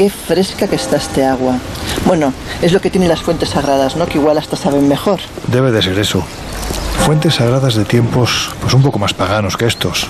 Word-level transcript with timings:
Qué 0.00 0.08
fresca 0.08 0.66
que 0.66 0.76
está 0.76 0.96
este 0.96 1.26
agua. 1.26 1.58
Bueno, 2.06 2.32
es 2.62 2.72
lo 2.72 2.80
que 2.80 2.88
tienen 2.88 3.10
las 3.10 3.20
fuentes 3.20 3.50
sagradas, 3.50 3.96
¿no? 3.96 4.06
Que 4.06 4.16
igual 4.16 4.38
hasta 4.38 4.56
saben 4.56 4.88
mejor. 4.88 5.20
Debe 5.48 5.72
de 5.72 5.82
ser 5.82 5.98
eso. 5.98 6.24
Fuentes 7.04 7.34
sagradas 7.34 7.74
de 7.74 7.84
tiempos 7.84 8.48
pues 8.62 8.72
un 8.72 8.80
poco 8.80 8.98
más 8.98 9.12
paganos 9.12 9.58
que 9.58 9.66
estos. 9.66 10.06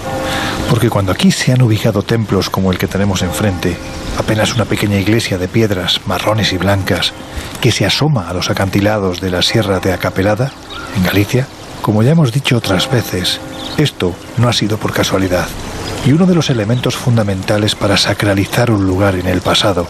Porque 0.68 0.90
cuando 0.90 1.10
aquí 1.10 1.32
se 1.32 1.52
han 1.52 1.60
ubicado 1.60 2.04
templos 2.04 2.50
como 2.50 2.70
el 2.70 2.78
que 2.78 2.86
tenemos 2.86 3.22
enfrente, 3.22 3.76
apenas 4.16 4.54
una 4.54 4.64
pequeña 4.64 4.96
iglesia 4.96 5.38
de 5.38 5.48
piedras 5.48 6.00
marrones 6.06 6.52
y 6.52 6.56
blancas 6.56 7.12
que 7.60 7.72
se 7.72 7.84
asoma 7.84 8.30
a 8.30 8.32
los 8.32 8.48
acantilados 8.48 9.20
de 9.20 9.32
la 9.32 9.42
Sierra 9.42 9.80
de 9.80 9.92
Acapelada, 9.92 10.52
en 10.96 11.02
Galicia, 11.02 11.48
como 11.82 12.02
ya 12.02 12.12
hemos 12.12 12.32
dicho 12.32 12.56
otras 12.56 12.90
veces, 12.90 13.40
esto 13.76 14.14
no 14.38 14.48
ha 14.48 14.52
sido 14.52 14.78
por 14.78 14.92
casualidad. 14.92 15.48
Y 16.06 16.12
uno 16.12 16.26
de 16.26 16.34
los 16.34 16.50
elementos 16.50 16.96
fundamentales 16.96 17.74
para 17.74 17.96
sacralizar 17.96 18.70
un 18.70 18.86
lugar 18.86 19.16
en 19.16 19.26
el 19.26 19.40
pasado 19.40 19.86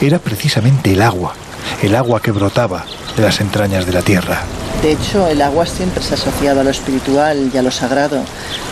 era 0.00 0.18
precisamente 0.18 0.92
el 0.92 1.02
agua, 1.02 1.34
el 1.82 1.94
agua 1.94 2.20
que 2.20 2.30
brotaba 2.30 2.84
de 3.16 3.22
las 3.22 3.40
entrañas 3.40 3.86
de 3.86 3.92
la 3.92 4.02
tierra. 4.02 4.42
De 4.82 4.92
hecho, 4.92 5.28
el 5.28 5.42
agua 5.42 5.64
siempre 5.66 6.02
se 6.02 6.14
ha 6.14 6.16
asociado 6.16 6.60
a 6.60 6.64
lo 6.64 6.70
espiritual 6.70 7.50
y 7.54 7.56
a 7.56 7.62
lo 7.62 7.70
sagrado. 7.70 8.24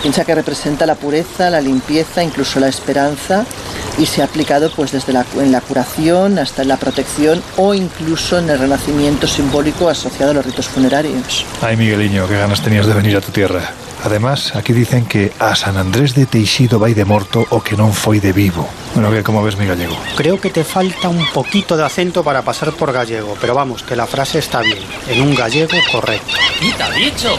Piensa 0.03 0.25
que 0.25 0.35
representa 0.35 0.85
la 0.85 0.97
pureza, 0.97 1.51
la 1.51 1.61
limpieza, 1.61 2.25
incluso 2.25 2.59
la 2.59 2.69
esperanza 2.69 3.45
y 3.99 4.07
se 4.07 4.23
ha 4.23 4.25
aplicado 4.25 4.73
pues 4.75 4.93
desde 4.93 5.13
la, 5.13 5.25
en 5.37 5.53
la 5.53 5.61
curación 5.61 6.39
hasta 6.39 6.63
en 6.63 6.69
la 6.69 6.79
protección 6.79 7.43
o 7.57 7.75
incluso 7.75 8.39
en 8.39 8.51
el 8.51 8.59
renacimiento 8.59 9.27
simbólico 9.27 9.89
asociado 9.89 10.33
a 10.33 10.35
los 10.35 10.47
ritos 10.47 10.69
funerarios. 10.69 11.45
Ay, 11.61 11.77
Migueliño, 11.77 12.27
qué 12.27 12.39
ganas 12.39 12.63
tenías 12.63 12.87
de 12.87 12.95
venir 12.95 13.17
a 13.17 13.21
tu 13.21 13.31
tierra. 13.31 13.71
Además, 14.03 14.57
aquí 14.57 14.73
dicen 14.73 15.05
que 15.05 15.33
a 15.39 15.55
San 15.55 15.77
Andrés 15.77 16.15
de 16.15 16.27
Teixido 16.27 16.79
vai 16.79 16.95
de 16.95 17.05
morto 17.05 17.45
o 17.53 17.61
que 17.61 17.77
non 17.77 17.93
foi 17.93 18.17
de 18.17 18.33
vivo. 18.33 18.65
Bueno, 18.97 19.13
que 19.13 19.21
como 19.23 19.45
ves 19.45 19.61
mi 19.61 19.69
gallego. 19.69 19.95
Creo 20.17 20.41
que 20.41 20.49
te 20.49 20.65
falta 20.65 21.13
un 21.13 21.25
poquito 21.37 21.77
de 21.77 21.85
acento 21.85 22.25
para 22.25 22.41
pasar 22.43 22.73
por 22.73 22.93
gallego, 22.93 23.37
pero 23.41 23.55
vamos, 23.55 23.83
que 23.85 23.95
la 23.95 24.07
frase 24.09 24.41
está 24.41 24.61
bien, 24.65 24.81
en 25.09 25.21
un 25.21 25.35
gallego 25.35 25.77
correcto. 25.93 26.33
¿Y 26.61 26.73
te 26.73 26.83
ha 26.83 26.91
dicho? 26.91 27.37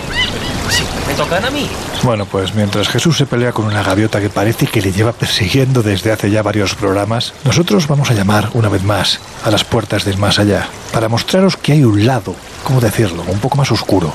Me 1.08 1.14
tocan 1.18 1.44
a 1.44 1.50
mí. 1.52 1.68
Bueno, 2.04 2.26
pues 2.26 2.56
mientras 2.56 2.88
Jesús 2.88 3.18
se 3.18 3.26
pelea 3.26 3.52
con 3.52 3.66
una 3.66 3.84
gaviota 3.84 4.22
que 4.22 4.30
parece 4.30 4.68
que 4.68 4.82
le 4.82 4.92
lleva 4.92 5.12
persiguiendo 5.12 5.84
desde 5.84 6.12
hace 6.12 6.32
ya 6.32 6.42
varios 6.42 6.74
programas, 6.76 7.34
nosotros 7.44 7.88
vamos 7.88 8.10
a 8.10 8.14
llamar 8.14 8.50
una 8.54 8.70
vez 8.70 8.84
más 8.84 9.20
a 9.44 9.52
las 9.52 9.64
puertas 9.64 10.06
del 10.06 10.18
más 10.18 10.40
allá, 10.40 10.70
para 10.94 11.10
mostraros 11.10 11.58
que 11.58 11.74
hay 11.74 11.84
un 11.84 12.06
lado, 12.06 12.36
¿cómo 12.64 12.80
decirlo?, 12.80 13.24
un 13.28 13.40
poco 13.40 13.58
más 13.58 13.72
oscuro. 13.72 14.14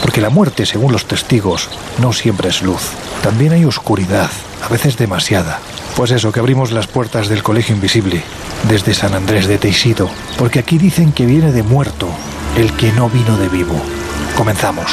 Porque 0.00 0.20
la 0.20 0.30
muerte, 0.30 0.64
según 0.64 0.92
los 0.92 1.06
testigos, 1.06 1.68
no 1.98 2.12
siempre 2.12 2.48
es 2.48 2.62
luz. 2.62 2.82
También 3.22 3.52
hay 3.52 3.64
oscuridad, 3.64 4.30
a 4.64 4.68
veces 4.68 4.96
demasiada. 4.96 5.58
Pues 5.96 6.12
eso, 6.12 6.32
que 6.32 6.40
abrimos 6.40 6.70
las 6.72 6.86
puertas 6.86 7.28
del 7.28 7.42
Colegio 7.42 7.74
Invisible, 7.74 8.22
desde 8.68 8.94
San 8.94 9.14
Andrés 9.14 9.46
de 9.46 9.58
Teixido, 9.58 10.08
porque 10.38 10.60
aquí 10.60 10.78
dicen 10.78 11.12
que 11.12 11.26
viene 11.26 11.52
de 11.52 11.62
muerto 11.62 12.08
el 12.56 12.72
que 12.72 12.92
no 12.92 13.10
vino 13.10 13.36
de 13.36 13.48
vivo. 13.48 13.74
Comenzamos. 14.36 14.92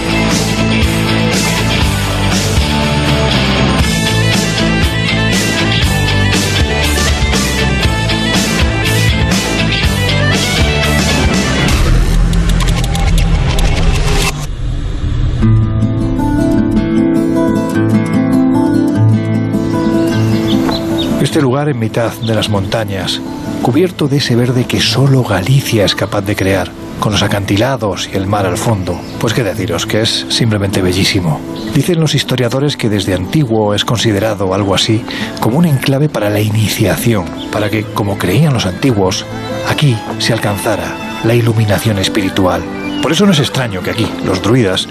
Este 21.31 21.41
lugar 21.41 21.69
en 21.69 21.79
mitad 21.79 22.11
de 22.11 22.35
las 22.35 22.49
montañas, 22.49 23.21
cubierto 23.61 24.09
de 24.09 24.17
ese 24.17 24.35
verde 24.35 24.65
que 24.65 24.81
solo 24.81 25.23
Galicia 25.23 25.85
es 25.85 25.95
capaz 25.95 26.23
de 26.23 26.35
crear, 26.35 26.69
con 26.99 27.13
los 27.13 27.23
acantilados 27.23 28.09
y 28.11 28.17
el 28.17 28.27
mar 28.27 28.45
al 28.45 28.57
fondo, 28.57 28.99
pues 29.17 29.33
qué 29.33 29.41
deciros, 29.41 29.85
que 29.85 30.01
es 30.01 30.25
simplemente 30.27 30.81
bellísimo. 30.81 31.39
Dicen 31.73 32.01
los 32.01 32.15
historiadores 32.15 32.75
que 32.75 32.89
desde 32.89 33.13
antiguo 33.13 33.73
es 33.73 33.85
considerado 33.85 34.53
algo 34.53 34.75
así 34.75 35.05
como 35.39 35.57
un 35.57 35.67
enclave 35.67 36.09
para 36.09 36.29
la 36.29 36.41
iniciación, 36.41 37.23
para 37.49 37.69
que, 37.69 37.83
como 37.83 38.17
creían 38.17 38.53
los 38.53 38.65
antiguos, 38.65 39.25
aquí 39.69 39.95
se 40.19 40.33
alcanzara 40.33 41.21
la 41.23 41.33
iluminación 41.33 41.97
espiritual. 41.97 42.61
Por 43.01 43.11
eso 43.11 43.25
no 43.25 43.31
es 43.31 43.39
extraño 43.39 43.81
que 43.81 43.91
aquí 43.91 44.07
los 44.25 44.41
druidas 44.41 44.87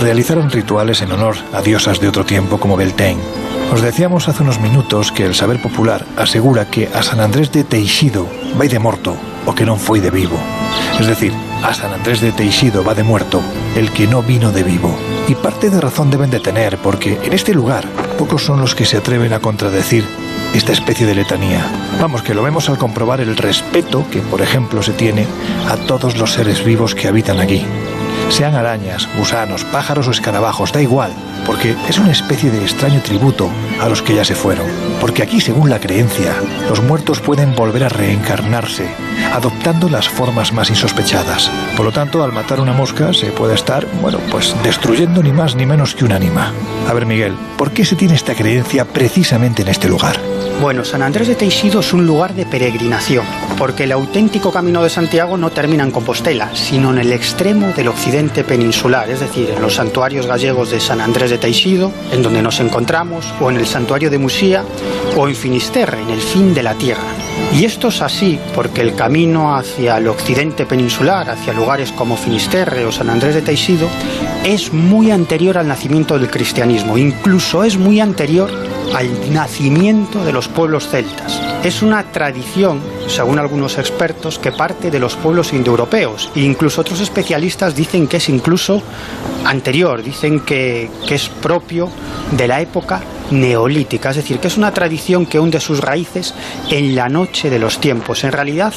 realizaran 0.00 0.50
rituales 0.50 1.00
en 1.00 1.12
honor 1.12 1.36
a 1.52 1.62
diosas 1.62 1.98
de 1.98 2.08
otro 2.08 2.24
tiempo 2.24 2.58
como 2.58 2.76
Beltane. 2.76 3.18
Os 3.72 3.80
decíamos 3.80 4.28
hace 4.28 4.42
unos 4.42 4.60
minutos 4.60 5.10
que 5.10 5.24
el 5.24 5.34
saber 5.34 5.60
popular 5.60 6.04
asegura 6.16 6.70
que 6.70 6.88
a 6.94 7.02
San 7.02 7.20
Andrés 7.20 7.50
de 7.50 7.64
Teixido 7.64 8.28
vai 8.56 8.68
de 8.68 8.78
morto 8.78 9.16
o 9.46 9.52
que 9.56 9.64
non 9.64 9.80
foi 9.80 9.98
de 9.98 10.12
vivo. 10.12 10.36
Es 11.00 11.08
decir, 11.08 11.32
a 11.64 11.72
San 11.72 11.90
Andrés 11.90 12.20
de 12.20 12.32
Teixido 12.32 12.84
va 12.84 12.94
de 12.94 13.02
muerto 13.02 13.40
el 13.74 13.90
que 13.90 14.06
no 14.06 14.22
vino 14.22 14.52
de 14.52 14.62
vivo. 14.62 14.92
Y 15.26 15.34
parte 15.34 15.70
de 15.72 15.80
razón 15.80 16.12
deben 16.12 16.30
de 16.30 16.40
tener 16.40 16.76
porque 16.78 17.18
en 17.24 17.32
este 17.32 17.56
lugar 17.56 17.88
pocos 18.20 18.44
son 18.44 18.60
los 18.60 18.76
que 18.76 18.84
se 18.84 19.00
atreven 19.00 19.32
a 19.32 19.40
contradecir 19.40 20.04
esta 20.54 20.72
especie 20.72 21.06
de 21.06 21.14
letanía. 21.14 21.66
Vamos, 22.00 22.22
que 22.22 22.32
lo 22.32 22.42
vemos 22.42 22.68
al 22.68 22.78
comprobar 22.78 23.20
el 23.20 23.36
respeto 23.36 24.06
que, 24.10 24.20
por 24.20 24.40
ejemplo, 24.40 24.82
se 24.82 24.92
tiene 24.92 25.26
a 25.68 25.76
todos 25.76 26.16
los 26.16 26.32
seres 26.32 26.64
vivos 26.64 26.94
que 26.94 27.08
habitan 27.08 27.40
aquí. 27.40 27.64
Sean 28.30 28.54
arañas, 28.54 29.08
gusanos, 29.16 29.64
pájaros 29.64 30.08
o 30.08 30.10
escarabajos, 30.10 30.72
da 30.72 30.82
igual, 30.82 31.12
porque 31.46 31.76
es 31.88 31.98
una 31.98 32.10
especie 32.10 32.50
de 32.50 32.62
extraño 32.62 33.00
tributo 33.00 33.48
a 33.80 33.88
los 33.88 34.02
que 34.02 34.14
ya 34.14 34.24
se 34.24 34.34
fueron. 34.34 34.66
Porque 35.00 35.22
aquí, 35.22 35.40
según 35.40 35.70
la 35.70 35.78
creencia, 35.78 36.34
los 36.68 36.82
muertos 36.82 37.20
pueden 37.20 37.54
volver 37.54 37.84
a 37.84 37.88
reencarnarse, 37.88 38.88
adoptando 39.32 39.88
las 39.88 40.08
formas 40.08 40.52
más 40.52 40.70
insospechadas. 40.70 41.50
Por 41.76 41.84
lo 41.84 41.92
tanto, 41.92 42.24
al 42.24 42.32
matar 42.32 42.60
una 42.60 42.72
mosca 42.72 43.12
se 43.12 43.26
puede 43.30 43.54
estar, 43.54 43.86
bueno, 44.00 44.18
pues 44.30 44.54
destruyendo 44.64 45.22
ni 45.22 45.32
más 45.32 45.54
ni 45.54 45.66
menos 45.66 45.94
que 45.94 46.04
un 46.04 46.12
ánima. 46.12 46.52
A 46.88 46.92
ver, 46.92 47.06
Miguel, 47.06 47.34
¿por 47.56 47.70
qué 47.70 47.84
se 47.84 47.96
tiene 47.96 48.14
esta 48.14 48.34
creencia 48.34 48.84
precisamente 48.84 49.62
en 49.62 49.68
este 49.68 49.88
lugar? 49.88 50.18
Bueno, 50.60 50.84
San 50.84 51.02
Andrés 51.02 51.28
de 51.28 51.34
Teixido 51.34 51.80
es 51.80 51.92
un 51.92 52.06
lugar 52.06 52.34
de 52.34 52.46
peregrinación, 52.46 53.26
porque 53.58 53.84
el 53.84 53.92
auténtico 53.92 54.52
camino 54.52 54.82
de 54.82 54.88
Santiago 54.88 55.36
no 55.36 55.50
termina 55.50 55.82
en 55.82 55.90
Compostela, 55.90 56.54
sino 56.54 56.92
en 56.92 56.98
el 56.98 57.12
extremo 57.12 57.72
del 57.72 57.88
occidente 57.88 58.13
peninsular, 58.14 59.10
es 59.10 59.18
decir, 59.18 59.50
en 59.50 59.60
los 59.60 59.74
santuarios 59.74 60.26
gallegos 60.26 60.70
de 60.70 60.78
San 60.78 61.00
Andrés 61.00 61.30
de 61.30 61.38
Teixido, 61.38 61.90
en 62.12 62.22
donde 62.22 62.42
nos 62.42 62.60
encontramos, 62.60 63.26
o 63.40 63.50
en 63.50 63.56
el 63.56 63.66
santuario 63.66 64.08
de 64.08 64.18
Musía, 64.18 64.64
o 65.16 65.26
en 65.26 65.34
Finisterre, 65.34 66.00
en 66.00 66.10
el 66.10 66.20
fin 66.20 66.54
de 66.54 66.62
la 66.62 66.74
tierra. 66.74 67.02
Y 67.52 67.64
esto 67.64 67.88
es 67.88 68.00
así 68.02 68.38
porque 68.54 68.82
el 68.82 68.94
camino 68.94 69.56
hacia 69.56 69.98
el 69.98 70.06
occidente 70.06 70.64
peninsular, 70.64 71.28
hacia 71.28 71.52
lugares 71.52 71.90
como 71.90 72.16
Finisterre 72.16 72.86
o 72.86 72.92
San 72.92 73.10
Andrés 73.10 73.34
de 73.34 73.42
Teixido, 73.42 73.88
es 74.44 74.72
muy 74.72 75.10
anterior 75.10 75.58
al 75.58 75.66
nacimiento 75.66 76.16
del 76.16 76.30
cristianismo, 76.30 76.96
incluso 76.96 77.64
es 77.64 77.76
muy 77.76 77.98
anterior 77.98 78.48
al 78.94 79.32
nacimiento 79.32 80.24
de 80.24 80.32
los 80.32 80.48
pueblos 80.48 80.88
celtas. 80.88 81.40
Es 81.62 81.82
una 81.82 82.02
tradición, 82.12 82.80
según 83.06 83.38
algunos 83.38 83.78
expertos, 83.78 84.38
que 84.38 84.52
parte 84.52 84.90
de 84.90 84.98
los 84.98 85.16
pueblos 85.16 85.52
indoeuropeos. 85.52 86.30
E 86.34 86.40
incluso 86.40 86.80
otros 86.80 87.00
especialistas 87.00 87.74
dicen 87.74 88.06
que 88.06 88.18
es 88.18 88.28
incluso 88.28 88.82
anterior, 89.44 90.02
dicen 90.02 90.40
que, 90.40 90.90
que 91.06 91.14
es 91.14 91.28
propio 91.28 91.88
de 92.32 92.48
la 92.48 92.60
época 92.60 93.02
neolítica, 93.30 94.10
es 94.10 94.16
decir, 94.16 94.38
que 94.38 94.48
es 94.48 94.56
una 94.56 94.72
tradición 94.72 95.26
que 95.26 95.40
hunde 95.40 95.60
sus 95.60 95.80
raíces 95.80 96.34
en 96.70 96.94
la 96.94 97.08
noche 97.08 97.50
de 97.50 97.58
los 97.58 97.78
tiempos. 97.80 98.24
En 98.24 98.32
realidad 98.32 98.74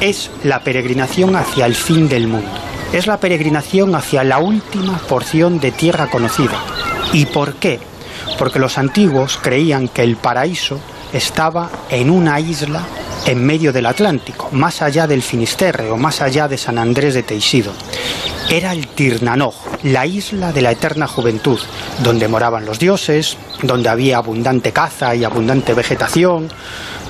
es 0.00 0.30
la 0.44 0.60
peregrinación 0.60 1.36
hacia 1.36 1.66
el 1.66 1.74
fin 1.74 2.08
del 2.08 2.28
mundo. 2.28 2.50
es 2.92 3.06
la 3.06 3.20
peregrinación 3.20 3.94
hacia 3.94 4.24
la 4.24 4.38
última 4.38 4.96
porción 4.96 5.60
de 5.60 5.72
tierra 5.72 6.08
conocida. 6.08 6.58
¿Y 7.12 7.26
por 7.26 7.54
qué? 7.56 7.80
Porque 8.38 8.58
los 8.58 8.78
antiguos 8.78 9.38
creían 9.42 9.88
que 9.88 10.02
el 10.02 10.16
paraíso 10.16 10.80
estaba 11.12 11.70
en 11.90 12.10
una 12.10 12.38
isla 12.40 12.82
en 13.26 13.44
medio 13.44 13.72
del 13.72 13.86
Atlántico, 13.86 14.48
más 14.52 14.80
allá 14.80 15.06
del 15.06 15.22
Finisterre 15.22 15.90
o 15.90 15.96
más 15.96 16.22
allá 16.22 16.48
de 16.48 16.56
San 16.56 16.78
Andrés 16.78 17.14
de 17.14 17.22
Teixido. 17.22 17.72
Era 18.48 18.72
el 18.72 18.86
Tirnanoj, 18.86 19.54
la 19.82 20.06
isla 20.06 20.52
de 20.52 20.62
la 20.62 20.70
eterna 20.70 21.06
juventud, 21.06 21.58
donde 22.02 22.28
moraban 22.28 22.64
los 22.64 22.78
dioses, 22.78 23.36
donde 23.62 23.90
había 23.90 24.16
abundante 24.16 24.72
caza 24.72 25.14
y 25.14 25.24
abundante 25.24 25.74
vegetación, 25.74 26.48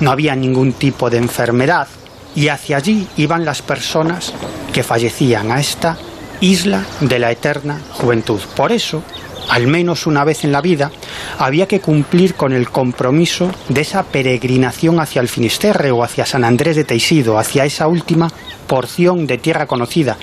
no 0.01 0.11
había 0.11 0.35
ningún 0.35 0.73
tipo 0.73 1.09
de 1.09 1.17
enfermedad, 1.17 1.87
y 2.35 2.49
hacia 2.49 2.77
allí 2.77 3.07
iban 3.15 3.45
las 3.45 3.61
personas 3.61 4.33
que 4.73 4.83
fallecían 4.83 5.51
a 5.51 5.59
esta 5.59 5.97
isla 6.41 6.83
de 6.99 7.19
la 7.19 7.31
eterna 7.31 7.79
juventud. 7.93 8.41
Por 8.55 8.71
eso, 8.71 9.01
al 9.49 9.67
menos 9.67 10.07
una 10.07 10.23
vez 10.23 10.43
en 10.43 10.51
la 10.51 10.61
vida, 10.61 10.91
había 11.37 11.67
que 11.67 11.81
cumplir 11.81 12.35
con 12.35 12.53
el 12.53 12.69
compromiso 12.69 13.51
de 13.67 13.81
esa 13.81 14.03
peregrinación 14.03 14.99
hacia 14.99 15.21
el 15.21 15.27
Finisterre 15.27 15.91
o 15.91 16.03
hacia 16.03 16.25
San 16.25 16.43
Andrés 16.43 16.75
de 16.75 16.83
Teixido, 16.83 17.37
hacia 17.37 17.65
esa 17.65 17.87
última 17.87 18.31
porción 18.67 19.25
de 19.25 19.39
tierra 19.39 19.65
conocida, 19.65 20.17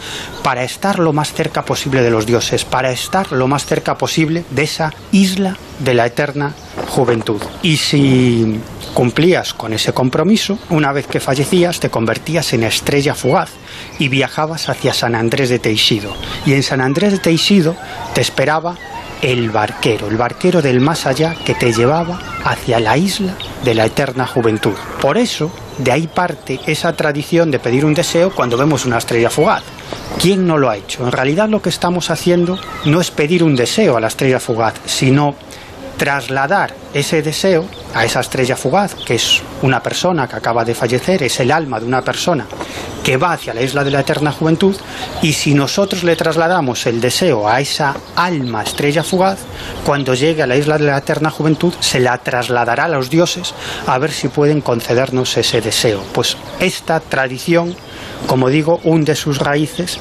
para 0.44 0.62
estar 0.62 1.00
lo 1.00 1.12
más 1.12 1.32
cerca 1.32 1.64
posible 1.64 2.02
de 2.02 2.10
los 2.10 2.26
dioses, 2.26 2.64
para 2.64 2.92
estar 2.92 3.32
lo 3.32 3.48
más 3.48 3.66
cerca 3.66 3.98
posible 3.98 4.44
de 4.50 4.62
esa 4.62 4.92
isla 5.10 5.56
de 5.80 5.94
la 5.94 6.06
eterna 6.06 6.54
juventud. 6.88 7.42
Y 7.62 7.76
si 7.76 8.60
cumplías 8.94 9.52
con 9.52 9.72
ese 9.72 9.92
compromiso, 9.92 10.58
una 10.70 10.92
vez 10.92 11.08
que 11.08 11.18
fallecías 11.18 11.80
te 11.80 11.90
convertías 11.90 12.52
en 12.52 12.62
estrella 12.62 13.14
fugaz 13.14 13.50
y 13.98 14.08
viajabas 14.08 14.68
hacia 14.68 14.94
San 14.94 15.16
Andrés 15.16 15.48
de 15.48 15.58
Teixido. 15.58 16.14
Y 16.46 16.54
en 16.54 16.62
San 16.62 16.80
Andrés 16.80 17.12
de 17.12 17.18
Teixido 17.18 17.74
te 18.14 18.20
esperaba 18.20 18.76
el 19.22 19.50
barquero, 19.50 20.08
el 20.08 20.16
barquero 20.16 20.62
del 20.62 20.80
más 20.80 21.06
allá 21.06 21.34
que 21.44 21.54
te 21.54 21.72
llevaba 21.72 22.18
hacia 22.44 22.80
la 22.80 22.96
isla 22.96 23.34
de 23.64 23.74
la 23.74 23.86
eterna 23.86 24.26
juventud. 24.26 24.74
Por 25.00 25.18
eso, 25.18 25.50
de 25.78 25.92
ahí 25.92 26.06
parte 26.06 26.60
esa 26.66 26.94
tradición 26.94 27.50
de 27.50 27.58
pedir 27.58 27.84
un 27.84 27.94
deseo 27.94 28.34
cuando 28.34 28.56
vemos 28.56 28.86
una 28.86 28.98
estrella 28.98 29.30
fugaz. 29.30 29.62
¿Quién 30.20 30.46
no 30.46 30.58
lo 30.58 30.70
ha 30.70 30.76
hecho? 30.76 31.04
En 31.04 31.12
realidad 31.12 31.48
lo 31.48 31.60
que 31.60 31.68
estamos 31.68 32.10
haciendo 32.10 32.58
no 32.84 33.00
es 33.00 33.10
pedir 33.10 33.42
un 33.42 33.56
deseo 33.56 33.96
a 33.96 34.00
la 34.00 34.08
estrella 34.08 34.40
fugaz, 34.40 34.74
sino 34.86 35.34
trasladar 35.96 36.74
ese 36.94 37.22
deseo 37.22 37.64
a 37.94 38.04
esa 38.04 38.20
estrella 38.20 38.56
fugaz, 38.56 38.94
que 38.94 39.14
es 39.14 39.42
una 39.62 39.82
persona 39.82 40.28
que 40.28 40.36
acaba 40.36 40.64
de 40.64 40.74
fallecer, 40.74 41.22
es 41.22 41.40
el 41.40 41.50
alma 41.50 41.80
de 41.80 41.86
una 41.86 42.02
persona 42.02 42.46
que 43.02 43.16
va 43.16 43.34
hacia 43.34 43.54
la 43.54 43.62
isla 43.62 43.84
de 43.84 43.92
la 43.92 44.00
eterna 44.00 44.32
juventud, 44.32 44.74
y 45.22 45.32
si 45.32 45.54
nosotros 45.54 46.02
le 46.02 46.16
trasladamos 46.16 46.86
el 46.86 47.00
deseo 47.00 47.48
a 47.48 47.60
esa 47.60 47.94
alma 48.16 48.64
estrella 48.64 49.04
fugaz, 49.04 49.38
cuando 49.84 50.14
llegue 50.14 50.42
a 50.42 50.46
la 50.46 50.56
isla 50.56 50.76
de 50.76 50.86
la 50.86 50.98
eterna 50.98 51.30
juventud, 51.30 51.72
se 51.78 52.00
la 52.00 52.18
trasladará 52.18 52.86
a 52.86 52.88
los 52.88 53.08
dioses 53.08 53.54
a 53.86 53.96
ver 53.98 54.10
si 54.10 54.26
pueden 54.26 54.60
concedernos 54.60 55.36
ese 55.36 55.60
deseo. 55.60 56.02
Pues 56.12 56.36
esta 56.58 56.98
tradición, 56.98 57.76
como 58.26 58.48
digo, 58.48 58.80
hunde 58.82 59.14
sus 59.14 59.38
raíces 59.38 60.00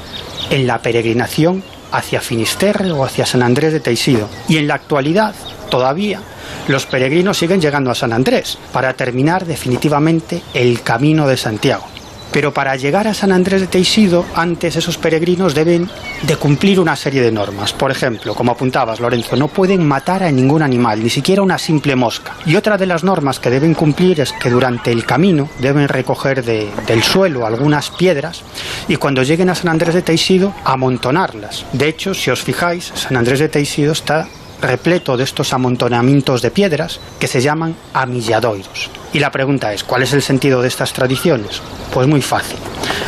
en 0.50 0.66
la 0.66 0.82
peregrinación 0.82 1.62
hacia 1.92 2.20
Finisterre 2.20 2.90
o 2.90 3.04
hacia 3.04 3.24
San 3.24 3.42
Andrés 3.42 3.72
de 3.72 3.80
Teixido. 3.80 4.28
Y 4.48 4.56
en 4.58 4.66
la 4.66 4.74
actualidad, 4.74 5.34
todavía, 5.66 6.20
los 6.68 6.86
peregrinos 6.86 7.38
siguen 7.38 7.60
llegando 7.60 7.90
a 7.90 7.94
San 7.94 8.12
Andrés 8.12 8.58
para 8.72 8.94
terminar 8.94 9.46
definitivamente 9.46 10.42
el 10.54 10.82
camino 10.82 11.26
de 11.26 11.36
Santiago. 11.36 11.86
Pero 12.32 12.52
para 12.52 12.76
llegar 12.76 13.08
a 13.08 13.14
San 13.14 13.32
Andrés 13.32 13.62
de 13.62 13.66
Teixido, 13.66 14.26
antes 14.34 14.76
esos 14.76 14.98
peregrinos 14.98 15.54
deben 15.54 15.88
de 16.22 16.36
cumplir 16.36 16.80
una 16.80 16.94
serie 16.94 17.22
de 17.22 17.32
normas. 17.32 17.72
Por 17.72 17.90
ejemplo, 17.90 18.34
como 18.34 18.52
apuntabas, 18.52 19.00
Lorenzo, 19.00 19.36
no 19.36 19.48
pueden 19.48 19.86
matar 19.86 20.22
a 20.22 20.30
ningún 20.30 20.60
animal, 20.60 21.02
ni 21.02 21.08
siquiera 21.08 21.40
una 21.40 21.56
simple 21.56 21.96
mosca. 21.96 22.34
Y 22.44 22.56
otra 22.56 22.76
de 22.76 22.86
las 22.86 23.04
normas 23.04 23.40
que 23.40 23.48
deben 23.48 23.74
cumplir 23.74 24.20
es 24.20 24.32
que 24.32 24.50
durante 24.50 24.92
el 24.92 25.06
camino 25.06 25.48
deben 25.60 25.88
recoger 25.88 26.44
del 26.44 27.02
suelo 27.02 27.46
algunas 27.46 27.90
piedras 27.90 28.42
y 28.88 28.96
cuando 28.96 29.22
lleguen 29.22 29.48
a 29.48 29.54
San 29.54 29.68
Andrés 29.68 29.94
de 29.94 30.02
Teixido, 30.02 30.52
amontonarlas. 30.64 31.64
De 31.72 31.88
hecho, 31.88 32.12
si 32.12 32.30
os 32.30 32.42
fijáis, 32.42 32.92
San 32.94 33.16
Andrés 33.16 33.38
de 33.38 33.48
Teixido 33.48 33.92
está 33.92 34.28
repleto 34.60 35.16
de 35.16 35.24
estos 35.24 35.52
amontonamientos 35.52 36.42
de 36.42 36.50
piedras 36.50 37.00
que 37.18 37.26
se 37.26 37.40
llaman 37.40 37.74
amilladoiros. 37.92 38.90
Y 39.12 39.18
la 39.18 39.30
pregunta 39.30 39.72
es, 39.72 39.84
¿cuál 39.84 40.02
es 40.02 40.12
el 40.12 40.22
sentido 40.22 40.62
de 40.62 40.68
estas 40.68 40.92
tradiciones? 40.92 41.60
Pues 41.92 42.06
muy 42.06 42.22
fácil. 42.22 42.58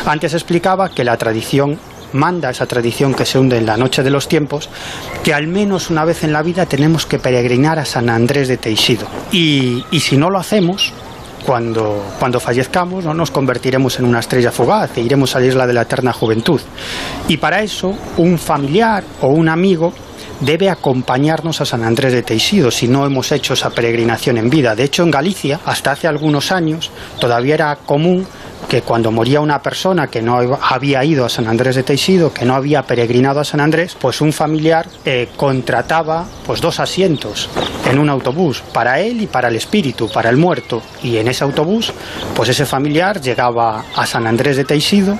Antes 0.05 0.33
explicaba 0.33 0.89
que 0.89 1.03
la 1.03 1.17
tradición 1.17 1.79
manda, 2.13 2.49
esa 2.49 2.65
tradición 2.65 3.13
que 3.13 3.25
se 3.25 3.37
hunde 3.37 3.57
en 3.57 3.65
la 3.65 3.77
noche 3.77 4.03
de 4.03 4.09
los 4.09 4.27
tiempos, 4.27 4.69
que 5.23 5.33
al 5.33 5.47
menos 5.47 5.89
una 5.89 6.05
vez 6.05 6.23
en 6.23 6.33
la 6.33 6.41
vida 6.41 6.65
tenemos 6.65 7.05
que 7.05 7.19
peregrinar 7.19 7.77
a 7.79 7.85
San 7.85 8.09
Andrés 8.09 8.47
de 8.47 8.57
Teixido. 8.57 9.07
Y, 9.31 9.85
y 9.91 9.99
si 9.99 10.17
no 10.17 10.29
lo 10.29 10.39
hacemos, 10.39 10.91
cuando, 11.45 12.03
cuando 12.19 12.39
fallezcamos 12.39 13.05
¿no? 13.05 13.13
nos 13.13 13.31
convertiremos 13.31 13.97
en 13.99 14.05
una 14.05 14.19
estrella 14.19 14.51
fugaz 14.51 14.97
e 14.97 15.01
iremos 15.01 15.35
a 15.35 15.39
la 15.39 15.45
isla 15.47 15.67
de 15.67 15.73
la 15.73 15.81
eterna 15.81 16.13
juventud. 16.13 16.61
Y 17.27 17.37
para 17.37 17.61
eso 17.61 17.95
un 18.17 18.37
familiar 18.37 19.03
o 19.21 19.27
un 19.29 19.49
amigo 19.49 19.93
debe 20.39 20.69
acompañarnos 20.69 21.61
a 21.61 21.65
San 21.65 21.83
Andrés 21.83 22.13
de 22.13 22.23
Teixido 22.23 22.71
si 22.71 22.87
no 22.87 23.05
hemos 23.05 23.31
hecho 23.31 23.53
esa 23.53 23.69
peregrinación 23.69 24.37
en 24.37 24.49
vida. 24.49 24.75
De 24.75 24.83
hecho, 24.83 25.03
en 25.03 25.11
Galicia, 25.11 25.59
hasta 25.65 25.91
hace 25.91 26.07
algunos 26.07 26.51
años, 26.51 26.91
todavía 27.19 27.55
era 27.55 27.75
común 27.75 28.25
que 28.69 28.83
cuando 28.83 29.11
moría 29.11 29.41
una 29.41 29.63
persona 29.63 30.07
que 30.07 30.21
no 30.21 30.37
había 30.61 31.03
ido 31.03 31.25
a 31.25 31.29
San 31.29 31.47
Andrés 31.47 31.75
de 31.75 31.81
Teixido, 31.81 32.31
que 32.31 32.45
no 32.45 32.53
había 32.53 32.83
peregrinado 32.83 33.39
a 33.39 33.43
San 33.43 33.59
Andrés, 33.59 33.97
pues 33.99 34.21
un 34.21 34.31
familiar 34.31 34.85
eh, 35.05 35.27
contrataba 35.35 36.25
pues 36.45 36.61
dos 36.61 36.79
asientos 36.79 37.49
en 37.89 37.97
un 37.97 38.09
autobús 38.09 38.61
para 38.71 38.99
él 38.99 39.21
y 39.21 39.27
para 39.27 39.47
el 39.47 39.55
espíritu, 39.55 40.07
para 40.09 40.29
el 40.29 40.37
muerto. 40.37 40.83
Y 41.01 41.17
en 41.17 41.27
ese 41.27 41.43
autobús, 41.43 41.91
pues 42.35 42.49
ese 42.49 42.65
familiar 42.67 43.19
llegaba 43.19 43.85
a 43.95 44.05
San 44.05 44.27
Andrés 44.27 44.55
de 44.57 44.65
Teixido, 44.65 45.17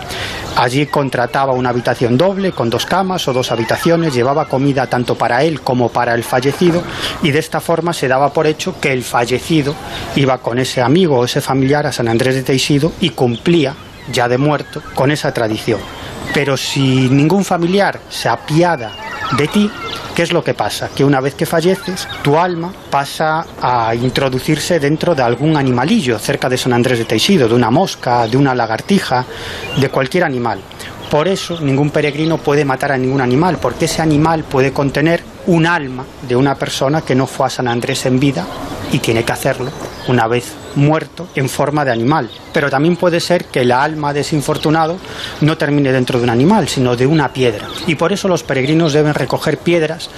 allí 0.56 0.86
contrataba 0.86 1.54
una 1.54 1.70
habitación 1.70 2.18
doble 2.18 2.52
con 2.52 2.70
dos 2.70 2.86
camas 2.86 3.28
o 3.28 3.34
dos 3.34 3.52
habitaciones, 3.52 4.14
llevaba 4.14 4.46
comida 4.46 4.88
tanto 4.88 5.16
para 5.16 5.44
él 5.44 5.62
como 5.62 5.90
para 5.90 6.14
el 6.14 6.24
fallecido 6.24 6.84
y 7.24 7.32
de 7.32 7.40
esta 7.40 7.60
forma 7.60 7.94
se 7.94 8.08
daba 8.08 8.32
por 8.32 8.46
hecho 8.46 8.80
que 8.80 8.94
el 8.94 9.04
fallecido 9.04 9.74
iba 10.16 10.38
con 10.38 10.60
ese 10.60 10.82
amigo 10.82 11.18
o 11.18 11.26
ese 11.26 11.42
familiar 11.42 11.88
a 11.88 11.92
San 11.92 12.08
Andrés 12.08 12.36
de 12.36 12.44
Teixido 12.44 12.92
y 13.00 13.10
cumplía, 13.10 13.39
ya 14.12 14.28
de 14.28 14.38
muerto, 14.38 14.82
con 14.96 15.12
esa 15.12 15.34
tradición. 15.34 15.80
Pero 16.34 16.58
si 16.58 17.10
ningún 17.10 17.44
familiar 17.44 18.00
se 18.10 18.30
apiada 18.30 18.92
de 19.38 19.48
ti, 19.48 19.70
¿qué 20.16 20.24
es 20.24 20.32
lo 20.32 20.44
que 20.44 20.54
pasa? 20.54 20.90
Que 20.96 21.04
una 21.04 21.22
vez 21.22 21.36
que 21.36 21.46
falleces, 21.46 22.08
tu 22.22 22.38
alma 22.38 22.74
pasa 22.90 23.46
a 23.62 23.96
introducirse 23.96 24.80
dentro 24.80 25.16
de 25.16 25.24
algún 25.24 25.58
animalillo 25.58 26.20
cerca 26.20 26.50
de 26.50 26.58
San 26.58 26.74
Andrés 26.74 27.00
de 27.00 27.06
Teixido, 27.06 27.48
de 27.48 27.56
una 27.56 27.72
mosca, 27.72 28.28
de 28.28 28.38
una 28.38 28.56
lagartija, 28.56 29.26
de 29.78 29.90
cualquier 29.90 30.24
animal. 30.24 30.60
Por 31.10 31.28
eso 31.28 31.60
ningún 31.60 31.90
peregrino 31.90 32.38
puede 32.38 32.64
matar 32.64 32.92
a 32.92 32.98
ningún 32.98 33.22
animal, 33.22 33.58
porque 33.60 33.86
ese 33.86 34.02
animal 34.02 34.44
puede 34.44 34.72
contener 34.72 35.24
un 35.48 35.66
alma 35.66 36.06
de 36.28 36.36
una 36.36 36.54
persona 36.56 37.02
que 37.02 37.16
no 37.16 37.26
fue 37.26 37.48
a 37.48 37.50
San 37.50 37.68
Andrés 37.68 38.06
en 38.06 38.20
vida 38.20 38.46
y 38.92 39.00
tiene 39.00 39.24
que 39.24 39.32
hacerlo 39.32 39.72
una 40.08 40.28
vez 40.28 40.54
muerto 40.76 41.28
en 41.36 41.50
forma 41.50 41.86
de 41.86 41.92
animal. 41.92 42.30
Pero 42.54 42.70
también 42.70 42.96
puede 42.96 43.20
ser 43.20 43.46
que 43.46 43.66
la 43.66 43.84
alma 43.84 44.14
de 44.14 44.22
ese 44.22 44.36
infortunado 44.36 44.98
no 45.42 45.58
termine 45.58 45.92
dentro 45.92 46.20
de 46.20 46.24
un 46.24 46.30
animal, 46.30 46.68
sino 46.68 46.96
de 46.96 47.06
una 47.06 47.34
piedra. 47.34 47.68
Y 47.88 47.96
por 47.96 48.14
eso 48.14 48.28
los 48.28 48.44
peregrinos 48.44 48.94
deben 48.94 49.14
recoger 49.14 49.58
piedras 49.58 50.10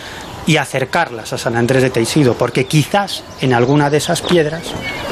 y 0.48 0.58
acercarlas 0.58 1.34
a 1.34 1.38
San 1.38 1.55
Andrés 1.55 1.84
de 1.84 1.89
Teixido, 1.89 2.34
porque 2.34 2.65
quizás 2.65 3.24
en 3.41 3.53
alguna 3.53 3.89
de 3.89 3.98
esas 3.98 4.22
piedras 4.22 4.63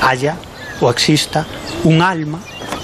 haya 0.01 0.35
o 0.81 0.89
exista 0.89 1.45
un 1.83 2.01
alma 2.01 2.39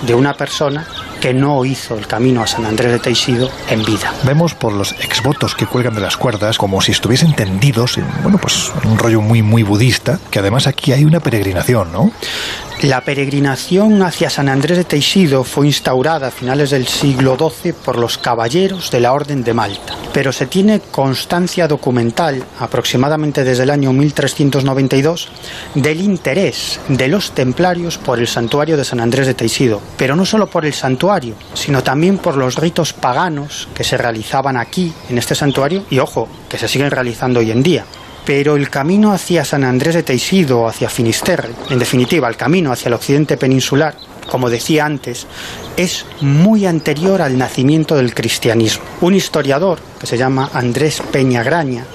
de 0.06 0.14
una 0.14 0.36
persona 0.36 0.88
que 1.26 1.34
no 1.34 1.66
hizo 1.66 1.98
el 1.98 2.06
camino 2.06 2.44
a 2.44 2.46
San 2.46 2.66
Andrés 2.66 2.92
de 2.92 3.00
Teixido 3.00 3.50
en 3.72 3.84
vida. 3.84 4.14
Vemos 4.26 4.54
por 4.54 4.72
los 4.72 4.92
exvotos 4.92 5.56
que 5.56 5.66
cuelgan 5.66 5.96
de 5.96 6.02
las 6.02 6.18
cuerdas 6.18 6.60
como 6.60 6.82
si 6.82 6.92
estuviesen 6.92 7.34
tendidos 7.34 7.98
en, 7.98 8.06
bueno, 8.22 8.38
pues 8.38 8.72
un 8.84 9.00
rollo 9.00 9.22
muy, 9.22 9.42
muy 9.42 9.64
budista, 9.64 10.20
que 10.30 10.38
además 10.38 10.68
aquí 10.68 10.94
hay 10.94 11.04
una 11.04 11.20
peregrinación, 11.20 11.92
¿no? 11.92 12.12
La 12.82 13.02
peregrinación 13.02 14.04
hacia 14.04 14.30
San 14.30 14.50
Andrés 14.50 14.78
de 14.78 14.84
Teixido 14.84 15.46
fue 15.46 15.66
instaurada 15.66 16.28
a 16.28 16.32
finales 16.32 16.72
del 16.72 16.86
siglo 16.88 17.38
XII 17.38 17.72
por 17.72 17.98
los 17.98 18.18
caballeros 18.18 18.92
de 18.92 19.00
la 19.00 19.14
Orden 19.14 19.46
de 19.46 19.54
Malta, 19.54 19.96
pero 20.14 20.34
se 20.34 20.46
tiene 20.46 20.82
constancia 20.92 21.70
documental, 21.70 22.44
aproximadamente 22.60 23.46
desde 23.46 23.64
el 23.64 23.70
año 23.70 23.94
1392, 23.94 25.30
del 25.74 26.02
interés 26.02 26.82
de 26.90 27.08
los 27.08 27.32
templarios 27.32 27.98
por 27.98 28.20
el 28.20 28.28
santuario 28.28 28.76
de 28.76 28.84
San 28.84 29.00
Andrés 29.00 29.26
de 29.26 29.34
Teixido, 29.34 29.82
pero 29.98 30.18
no 30.18 30.26
solo 30.26 30.48
por 30.48 30.66
el 30.66 30.74
santuario, 30.74 31.36
sino 31.54 31.82
también 31.82 32.18
por 32.18 32.36
los 32.36 32.56
ritos 32.56 32.92
paganos 32.92 33.70
que 33.74 33.86
se 33.86 33.98
realizaban 33.98 34.58
aquí, 34.58 34.94
en 35.10 35.18
este 35.18 35.34
santuario, 35.34 35.86
y 35.90 36.00
ojo, 36.00 36.28
que 36.50 36.58
se 36.58 36.68
siguen 36.68 36.92
realizando 36.92 37.40
hoy 37.40 37.52
en 37.52 37.64
día 37.64 37.86
pero 38.26 38.56
el 38.56 38.70
camino 38.70 39.12
hacia 39.12 39.46
San 39.46 39.64
Andrés 39.64 39.96
de 39.96 40.04
Teixido 40.04 40.68
hacia 40.68 40.90
Finisterre, 40.90 41.50
en 41.70 41.80
definitiva, 41.80 42.28
el 42.28 42.36
camino 42.36 42.72
hacia 42.72 42.90
el 42.90 42.96
occidente 42.96 43.38
peninsular, 43.38 43.96
como 44.28 44.50
decía 44.50 44.86
antes, 44.86 45.28
es 45.78 46.06
muy 46.22 46.66
anterior 46.66 47.22
al 47.22 47.38
nacimiento 47.38 47.96
del 47.96 48.14
cristianismo. 48.14 48.84
Un 49.02 49.14
historiador 49.14 49.80
que 50.00 50.08
se 50.08 50.18
llama 50.18 50.50
Andrés 50.54 51.02
Peñagraña 51.12 51.86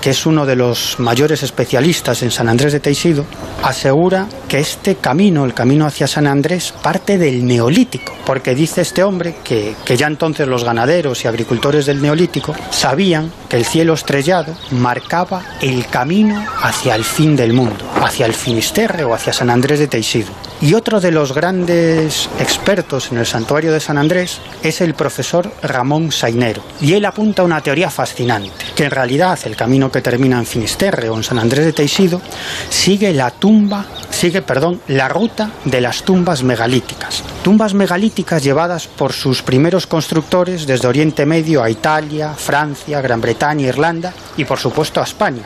que 0.00 0.10
es 0.10 0.24
uno 0.24 0.46
de 0.46 0.56
los 0.56 0.98
mayores 0.98 1.42
especialistas 1.42 2.22
en 2.22 2.30
San 2.30 2.48
Andrés 2.48 2.72
de 2.72 2.80
Teixido, 2.80 3.26
asegura 3.62 4.26
que 4.48 4.58
este 4.58 4.96
camino, 4.96 5.44
el 5.44 5.52
camino 5.52 5.86
hacia 5.86 6.06
San 6.06 6.26
Andrés, 6.26 6.72
parte 6.82 7.18
del 7.18 7.44
neolítico, 7.44 8.14
porque 8.24 8.54
dice 8.54 8.80
este 8.80 9.02
hombre 9.02 9.36
que, 9.44 9.74
que 9.84 9.96
ya 9.96 10.06
entonces 10.06 10.48
los 10.48 10.64
ganaderos 10.64 11.24
y 11.24 11.28
agricultores 11.28 11.84
del 11.84 12.00
neolítico 12.00 12.54
sabían 12.70 13.30
que 13.50 13.56
el 13.56 13.66
cielo 13.66 13.94
estrellado 13.94 14.54
marcaba 14.70 15.42
el 15.60 15.86
camino 15.88 16.42
hacia 16.62 16.94
el 16.94 17.04
fin 17.04 17.34
del 17.36 17.52
mundo, 17.52 17.84
hacia 18.00 18.24
el 18.24 18.32
Finisterre 18.32 19.04
o 19.04 19.12
hacia 19.12 19.32
San 19.32 19.50
Andrés 19.50 19.80
de 19.80 19.88
Teixido. 19.88 20.30
Y 20.62 20.74
otro 20.74 21.00
de 21.00 21.10
los 21.10 21.32
grandes 21.32 22.28
expertos 22.38 23.10
en 23.10 23.18
el 23.18 23.26
santuario 23.26 23.72
de 23.72 23.80
San 23.80 23.98
Andrés 23.98 24.40
es 24.62 24.80
el 24.82 24.94
profesor 24.94 25.50
Ramón 25.62 26.12
Sainero. 26.12 26.62
Y 26.80 26.92
él 26.92 27.06
apunta 27.06 27.42
una 27.42 27.60
teoría 27.60 27.90
fascinante, 27.90 28.66
que 28.76 28.84
en 28.84 28.90
realidad 28.90 29.38
el 29.44 29.56
camino 29.56 29.90
que 29.90 30.02
termina 30.02 30.38
en 30.38 30.46
Finisterre 30.46 31.08
o 31.08 31.16
en 31.16 31.24
San 31.24 31.38
Andrés 31.38 31.64
de 31.64 31.72
Teixido 31.72 32.20
sigue 32.68 33.12
la 33.14 33.30
tumba, 33.30 33.86
sigue, 34.10 34.42
perdón, 34.42 34.80
la 34.86 35.08
ruta 35.08 35.50
de 35.64 35.80
las 35.80 36.02
tumbas 36.04 36.42
megalíticas. 36.42 37.24
Tumbas 37.42 37.72
megalíticas 37.72 38.44
llevadas 38.44 38.86
por 38.86 39.14
sus 39.14 39.42
primeros 39.42 39.86
constructores 39.86 40.66
desde 40.66 40.86
Oriente 40.86 41.24
Medio 41.24 41.62
a 41.62 41.70
Italia, 41.70 42.34
Francia, 42.34 43.00
Gran 43.00 43.22
Bretaña, 43.22 43.39
Irlanda 43.58 44.12
y 44.36 44.44
por 44.44 44.58
supuesto 44.58 45.00
a 45.00 45.04
España 45.04 45.42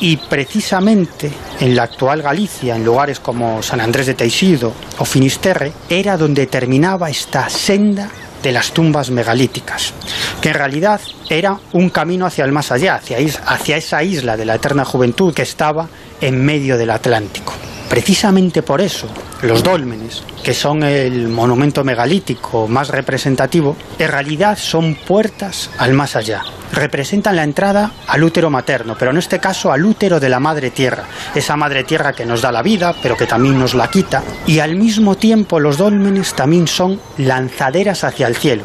y 0.00 0.16
precisamente 0.16 1.30
en 1.60 1.74
la 1.74 1.84
actual 1.84 2.22
Galicia, 2.22 2.76
en 2.76 2.84
lugares 2.84 3.20
como 3.20 3.62
San 3.62 3.80
Andrés 3.80 4.06
de 4.06 4.14
Teixido 4.14 4.72
o 4.98 5.04
Finisterre, 5.04 5.72
era 5.88 6.16
donde 6.16 6.46
terminaba 6.46 7.08
esta 7.08 7.48
senda 7.48 8.10
de 8.42 8.52
las 8.52 8.72
tumbas 8.72 9.10
megalíticas, 9.10 9.92
que 10.40 10.50
en 10.50 10.54
realidad 10.54 11.00
era 11.30 11.58
un 11.72 11.90
camino 11.90 12.26
hacia 12.26 12.44
el 12.44 12.52
más 12.52 12.70
allá, 12.70 12.96
hacia, 12.96 13.18
hacia 13.46 13.76
esa 13.76 14.02
isla 14.02 14.36
de 14.36 14.44
la 14.44 14.56
eterna 14.56 14.84
juventud 14.84 15.32
que 15.32 15.42
estaba 15.42 15.88
en 16.20 16.44
medio 16.44 16.76
del 16.76 16.90
Atlántico. 16.90 17.54
Precisamente 17.88 18.62
por 18.62 18.80
eso, 18.80 19.08
los 19.42 19.62
dólmenes, 19.62 20.22
que 20.42 20.54
son 20.54 20.82
el 20.82 21.28
monumento 21.28 21.84
megalítico 21.84 22.68
más 22.68 22.88
representativo, 22.88 23.76
en 23.98 24.08
realidad 24.10 24.56
son 24.58 24.94
puertas 24.94 25.70
al 25.78 25.92
más 25.92 26.16
allá. 26.16 26.42
Representan 26.72 27.36
la 27.36 27.44
entrada 27.44 27.92
al 28.06 28.24
útero 28.24 28.50
materno, 28.50 28.96
pero 28.98 29.10
en 29.10 29.18
este 29.18 29.38
caso 29.38 29.72
al 29.72 29.84
útero 29.84 30.18
de 30.18 30.28
la 30.28 30.40
madre 30.40 30.70
tierra, 30.70 31.04
esa 31.34 31.56
madre 31.56 31.84
tierra 31.84 32.12
que 32.12 32.26
nos 32.26 32.42
da 32.42 32.50
la 32.50 32.62
vida, 32.62 32.94
pero 33.02 33.16
que 33.16 33.26
también 33.26 33.58
nos 33.58 33.74
la 33.74 33.88
quita. 33.88 34.22
Y 34.46 34.58
al 34.58 34.76
mismo 34.76 35.16
tiempo 35.16 35.60
los 35.60 35.78
dólmenes 35.78 36.34
también 36.34 36.66
son 36.66 37.00
lanzaderas 37.18 38.04
hacia 38.04 38.26
el 38.26 38.36
cielo, 38.36 38.64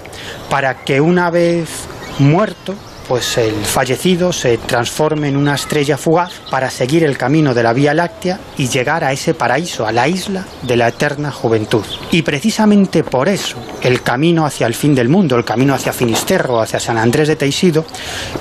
para 0.49 0.83
que 0.83 0.99
una 1.01 1.29
vez 1.29 1.69
muerto 2.19 2.75
pues 3.07 3.37
el 3.37 3.53
fallecido 3.65 4.31
se 4.31 4.57
transforme 4.57 5.27
en 5.27 5.37
una 5.37 5.55
estrella 5.55 5.97
fugaz 5.97 6.33
para 6.49 6.69
seguir 6.69 7.03
el 7.03 7.17
camino 7.17 7.53
de 7.53 7.63
la 7.63 7.73
Vía 7.73 7.93
Láctea 7.93 8.39
y 8.57 8.67
llegar 8.67 9.03
a 9.03 9.11
ese 9.11 9.33
paraíso, 9.33 9.85
a 9.85 9.91
la 9.91 10.07
isla 10.07 10.45
de 10.61 10.77
la 10.77 10.87
eterna 10.87 11.31
juventud. 11.31 11.85
Y 12.11 12.21
precisamente 12.21 13.03
por 13.03 13.29
eso 13.29 13.57
el 13.81 14.01
camino 14.01 14.45
hacia 14.45 14.67
el 14.67 14.73
fin 14.73 14.95
del 14.95 15.09
mundo, 15.09 15.35
el 15.35 15.45
camino 15.45 15.73
hacia 15.73 15.93
Finisterro, 15.93 16.61
hacia 16.61 16.79
San 16.79 16.97
Andrés 16.97 17.27
de 17.27 17.35
Teixido, 17.35 17.85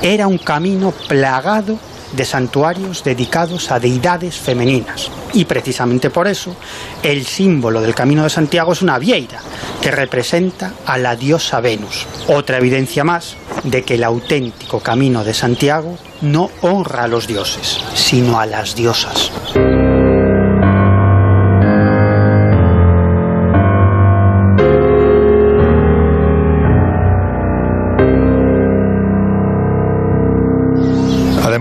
era 0.03 0.27
un 0.27 0.39
camino 0.39 0.93
plagado 1.09 1.79
de 2.13 2.25
santuarios 2.25 3.05
dedicados 3.05 3.71
a 3.71 3.79
deidades 3.79 4.37
femeninas. 4.37 5.11
Y 5.33 5.45
precisamente 5.45 6.11
por 6.11 6.27
eso, 6.27 6.57
el 7.03 7.25
símbolo 7.27 7.81
del 7.81 7.95
Camino 7.95 8.25
de 8.25 8.31
Santiago 8.31 8.73
es 8.73 8.83
una 8.83 8.99
vieira, 8.99 9.41
que 9.81 9.91
representa 9.91 10.73
a 10.87 10.99
la 10.99 11.17
diosa 11.17 11.61
Venus. 11.61 12.07
Otra 12.29 12.59
evidencia 12.59 13.05
más 13.05 13.37
de 13.65 13.83
que 13.83 13.95
el 13.95 14.05
auténtico 14.05 14.81
Camino 14.81 15.25
de 15.25 15.35
Santiago 15.35 15.97
no 16.21 16.51
honra 16.63 17.05
a 17.05 17.09
los 17.09 17.27
dioses, 17.27 17.79
sino 17.95 18.41
a 18.41 18.47
las 18.47 18.75
diosas. 18.75 19.31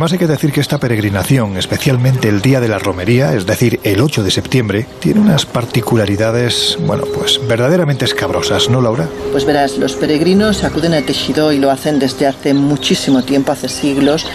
Además 0.09 0.21
hay 0.21 0.27
que 0.27 0.33
decir 0.33 0.51
que 0.51 0.61
esta 0.61 0.79
peregrinación, 0.79 1.55
especialmente 1.55 2.29
el 2.29 2.41
día 2.41 2.59
de 2.59 2.67
la 2.67 2.79
romería, 2.79 3.35
es 3.35 3.45
decir, 3.45 3.79
el 3.83 4.01
8 4.01 4.23
de 4.23 4.31
septiembre, 4.31 4.87
tiene 4.99 5.19
unas 5.19 5.45
particularidades, 5.45 6.79
bueno, 6.79 7.03
pues 7.13 7.39
verdaderamente 7.47 8.05
escabrosas, 8.05 8.71
¿no, 8.71 8.81
Laura? 8.81 9.07
Pues 9.31 9.45
verás, 9.45 9.77
los 9.77 9.93
peregrinos 9.93 10.63
acuden 10.63 10.95
a 10.95 11.03
Tejido 11.03 11.51
y 11.51 11.59
lo 11.59 11.69
hacen 11.69 11.99
desde 11.99 12.25
hace 12.25 12.55
muchísimo 12.55 13.21
tiempo, 13.21 13.51
hace 13.51 13.69
siglos, 13.69 14.25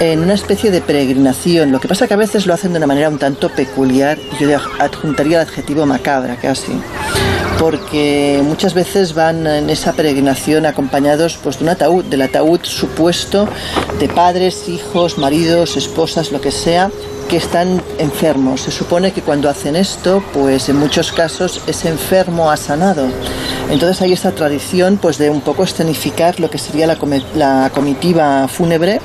en 0.00 0.18
una 0.18 0.34
especie 0.34 0.72
de 0.72 0.80
peregrinación. 0.80 1.70
Lo 1.70 1.78
que 1.78 1.86
pasa 1.86 2.08
que 2.08 2.14
a 2.14 2.16
veces 2.16 2.48
lo 2.48 2.54
hacen 2.54 2.72
de 2.72 2.78
una 2.78 2.88
manera 2.88 3.08
un 3.08 3.18
tanto 3.18 3.48
peculiar 3.48 4.18
y 4.18 4.42
yo 4.42 4.58
adjuntaría 4.80 5.40
el 5.40 5.46
adjetivo 5.46 5.86
macabra, 5.86 6.34
casi 6.34 6.72
porque 7.62 8.40
muchas 8.42 8.74
veces 8.74 9.14
van 9.14 9.46
en 9.46 9.70
esa 9.70 9.92
peregrinación 9.92 10.66
acompañados 10.66 11.38
pues, 11.40 11.58
de 11.58 11.62
un 11.62 11.70
ataúd, 11.70 12.04
del 12.06 12.22
ataúd 12.22 12.58
supuesto 12.64 13.46
de 14.00 14.08
padres, 14.08 14.68
hijos, 14.68 15.16
maridos, 15.16 15.76
esposas, 15.76 16.32
lo 16.32 16.40
que 16.40 16.50
sea, 16.50 16.90
que 17.28 17.36
están 17.36 17.82
enfermos. 17.98 18.62
Se 18.62 18.70
supone 18.70 19.12
que 19.12 19.22
cuando 19.22 19.48
hacen 19.48 19.76
esto, 19.76 20.22
pues 20.32 20.68
en 20.68 20.76
muchos 20.76 21.12
casos 21.12 21.60
ese 21.66 21.88
enfermo 21.88 22.50
ha 22.50 22.56
sanado. 22.56 23.06
Entonces 23.70 24.02
hay 24.02 24.12
esta 24.12 24.32
tradición 24.32 24.98
pues 25.00 25.18
de 25.18 25.30
un 25.30 25.40
poco 25.40 25.64
escenificar 25.64 26.40
lo 26.40 26.50
que 26.50 26.58
sería 26.58 26.86
la, 26.86 27.70
comitiva 27.72 28.46
fúnebre. 28.48 29.00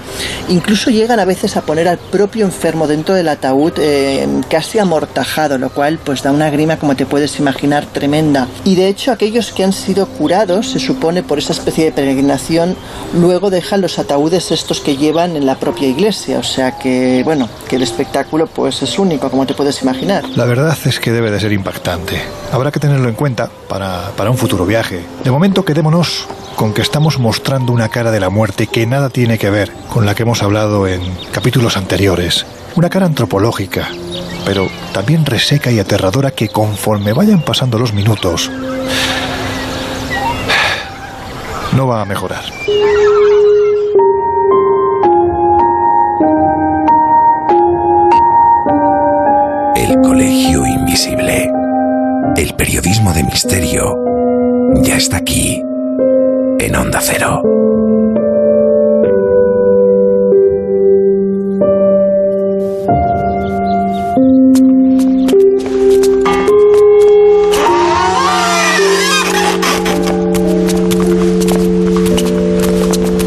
Incluso 0.50 0.90
llegan 0.90 1.20
a 1.20 1.26
veces 1.26 1.56
a 1.56 1.62
poner 1.62 1.88
al 1.88 1.98
propio 1.98 2.46
enfermo 2.46 2.88
dentro 2.88 3.16
del 3.16 3.30
ataúd 3.30 3.74
eh, 3.78 4.28
casi 4.50 4.80
amortajado, 4.80 5.58
lo 5.58 5.70
cual 5.70 6.00
pues 6.04 6.22
da 6.24 6.32
una 6.32 6.50
grima 6.50 6.78
como 6.78 6.96
te 6.96 7.06
puedes 7.06 7.40
imaginar 7.40 7.86
tremenda. 7.86 8.48
Y 8.66 8.76
de 8.76 8.90
hecho 8.90 9.12
aquellos 9.12 9.52
que 9.52 9.64
han 9.64 9.74
sido 9.74 10.06
curados, 10.08 10.72
se 10.72 10.80
supone 10.80 11.24
por 11.24 11.40
esa 11.40 11.54
especie 11.54 11.86
de 11.86 11.92
peregrinación, 11.92 12.76
luego 13.14 13.50
dejan 13.50 13.82
los 13.82 14.00
ataúdes 14.00 14.52
estos 14.52 14.82
que 14.82 14.98
llevan 14.98 15.36
en 15.38 15.46
la 15.46 15.56
propia 15.56 15.88
iglesia. 15.88 16.40
O 16.40 16.44
sea 16.44 16.78
que 16.78 17.22
bueno, 17.24 17.48
que 17.70 17.78
el 17.78 17.84
espectáculo 17.84 18.17
pues 18.54 18.82
es 18.82 18.98
único, 19.00 19.30
como 19.30 19.46
te 19.46 19.54
puedes 19.54 19.82
imaginar. 19.82 20.24
La 20.36 20.46
verdad 20.46 20.78
es 20.86 21.00
que 21.00 21.12
debe 21.12 21.32
de 21.32 21.40
ser 21.40 21.52
impactante. 21.52 22.22
Habrá 22.52 22.72
que 22.72 22.80
tenerlo 22.80 23.10
en 23.10 23.16
cuenta 23.16 23.50
para, 23.68 24.12
para 24.16 24.32
un 24.32 24.38
futuro 24.38 24.66
viaje. 24.66 25.06
De 25.24 25.32
momento 25.32 25.66
quedémonos 25.66 26.28
con 26.56 26.74
que 26.74 26.82
estamos 26.82 27.20
mostrando 27.20 27.72
una 27.72 27.90
cara 27.90 28.12
de 28.12 28.20
la 28.20 28.30
muerte 28.30 28.68
que 28.68 28.88
nada 28.88 29.10
tiene 29.10 29.38
que 29.38 29.50
ver 29.50 29.72
con 29.90 30.06
la 30.06 30.16
que 30.16 30.24
hemos 30.24 30.42
hablado 30.42 30.88
en 30.88 31.02
capítulos 31.32 31.78
anteriores. 31.78 32.46
Una 32.76 32.90
cara 32.90 33.06
antropológica, 33.06 33.90
pero 34.46 34.68
también 34.94 35.26
reseca 35.26 35.72
y 35.72 35.80
aterradora 35.80 36.32
que 36.32 36.50
conforme 36.50 37.14
vayan 37.14 37.42
pasando 37.42 37.78
los 37.78 37.94
minutos, 37.94 38.52
no 41.74 41.88
va 41.88 42.02
a 42.02 42.06
mejorar. 42.06 42.44
Colegio 50.08 50.66
Invisible. 50.66 51.52
El 52.38 52.54
periodismo 52.54 53.12
de 53.12 53.26
misterio 53.26 53.94
ya 54.82 54.96
está 54.96 55.18
aquí, 55.18 55.62
en 56.60 56.76
Onda 56.78 57.00
Cero. 57.02 57.42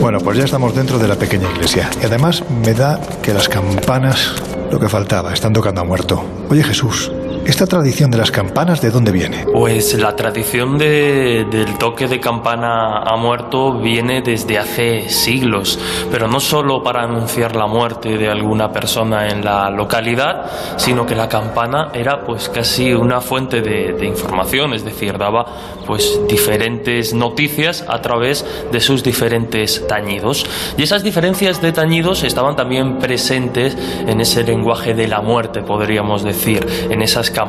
Bueno, 0.01 0.19
pues 0.21 0.39
ya 0.39 0.45
estamos 0.45 0.75
dentro 0.75 0.99
de 0.99 1.09
la 1.09 1.17
pequeña 1.17 1.47
iglesia. 1.51 1.91
Y 2.03 2.07
además 2.07 2.43
me 2.65 2.73
da 2.73 2.99
que 3.23 3.35
las 3.35 3.51
campanas 3.51 4.43
lo 4.71 4.79
que 4.79 4.89
faltaba, 4.89 5.33
están 5.33 5.53
tocando 5.53 5.81
a 5.81 5.85
muerto. 5.85 6.25
Oye 6.49 6.62
Jesús, 6.62 7.11
¿Esta 7.50 7.66
tradición 7.66 8.12
de 8.12 8.16
las 8.16 8.30
campanas 8.30 8.80
de 8.80 8.92
dónde 8.92 9.11
viene? 9.11 9.45
Pues 9.52 9.99
la 9.99 10.14
tradición 10.14 10.78
de, 10.78 11.45
del 11.50 11.76
toque 11.78 12.07
de 12.07 12.21
campana 12.21 12.99
a 12.99 13.16
muerto 13.16 13.76
viene 13.80 14.23
desde 14.23 14.57
hace 14.57 15.09
siglos, 15.09 15.76
pero 16.12 16.28
no 16.28 16.38
solo 16.38 16.80
para 16.80 17.02
anunciar 17.02 17.57
la 17.57 17.66
muerte 17.66 18.16
de 18.16 18.28
alguna 18.28 18.71
persona 18.71 19.26
en 19.26 19.45
la 19.45 19.69
localidad, 19.69 20.49
sino 20.76 21.04
que 21.04 21.16
la 21.16 21.28
campana 21.28 21.90
era 21.92 22.25
pues 22.25 22.49
casi 22.49 22.95
una 22.95 23.21
fuente 23.21 23.62
de, 23.62 23.95
de 23.95 24.07
información, 24.07 24.73
es 24.73 24.85
decir, 24.85 25.19
daba 25.19 25.45
pues 25.88 26.21
diferentes 26.28 27.12
noticias 27.14 27.85
a 27.88 28.00
través 28.00 28.47
de 28.71 28.78
sus 28.78 29.02
diferentes 29.02 29.88
tañidos. 29.88 30.47
Y 30.78 30.85
esas 30.85 31.02
diferencias 31.02 31.61
de 31.61 31.73
tañidos 31.73 32.23
estaban 32.23 32.54
también 32.54 32.99
presentes 32.99 33.76
en 34.07 34.21
ese 34.21 34.45
lenguaje 34.45 34.95
de 34.95 35.09
la 35.09 35.21
muerte, 35.21 35.62
podríamos 35.62 36.23
decir, 36.23 36.64
en 36.88 37.02
esas 37.02 37.28
campanas 37.28 37.40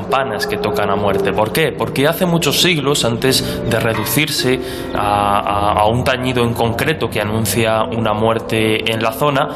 que 0.49 0.57
tocan 0.57 0.89
a 0.89 0.95
muerte. 0.95 1.33
¿Por 1.33 1.51
qué? 1.51 1.71
Porque 1.71 2.07
hace 2.07 2.25
muchos 2.25 2.61
siglos, 2.61 3.03
antes 3.05 3.69
de 3.69 3.79
reducirse 3.79 4.59
a, 4.95 5.85
un 5.91 6.03
tañido 6.03 6.43
en 6.43 6.53
concreto 6.53 7.09
que 7.09 7.19
anuncia 7.19 7.83
una 7.83 8.13
muerte 8.13 8.91
en 8.91 9.01
la 9.03 9.11
zona, 9.11 9.49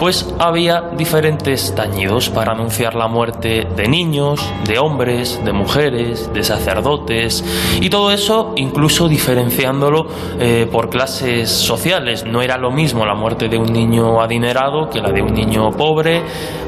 pues 0.00 0.34
había 0.38 0.90
diferentes 0.96 1.74
tañidos 1.74 2.28
para 2.28 2.52
anunciar 2.52 2.94
la 2.94 3.06
muerte 3.06 3.66
de 3.76 3.88
niños, 3.88 4.40
de 4.66 4.78
hombres, 4.78 5.40
de 5.44 5.52
mujeres, 5.52 6.32
de 6.32 6.42
sacerdotes 6.42 7.44
y 7.80 7.88
todo 7.90 8.10
eso 8.10 8.54
incluso 8.56 9.08
diferenciándolo 9.08 10.06
eh, 10.40 10.66
por 10.70 10.88
clases 10.88 11.50
sociales. 11.50 12.24
No 12.24 12.42
era 12.42 12.56
lo 12.56 12.70
mismo 12.70 13.04
la 13.06 13.14
muerte 13.14 13.48
de 13.48 13.58
un 13.58 13.72
niño 13.72 14.20
adinerado 14.20 14.88
que 14.88 15.00
la 15.00 15.12
de 15.12 15.22
un 15.22 15.32
niño 15.32 15.70
pobre, 15.70 16.22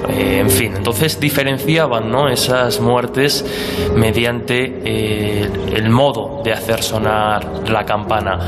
eh, 0.08 0.38
en 0.40 0.50
fin, 0.50 0.74
entonces 0.76 1.18
diferenciaban 1.18 2.10
¿no? 2.10 2.28
esas 2.28 2.80
muertes 2.80 3.05
mediante 3.96 4.80
eh, 4.84 5.50
el 5.74 5.90
modo 5.90 6.40
de 6.44 6.52
hacer 6.52 6.82
sonar 6.82 7.68
la 7.68 7.84
campana. 7.84 8.38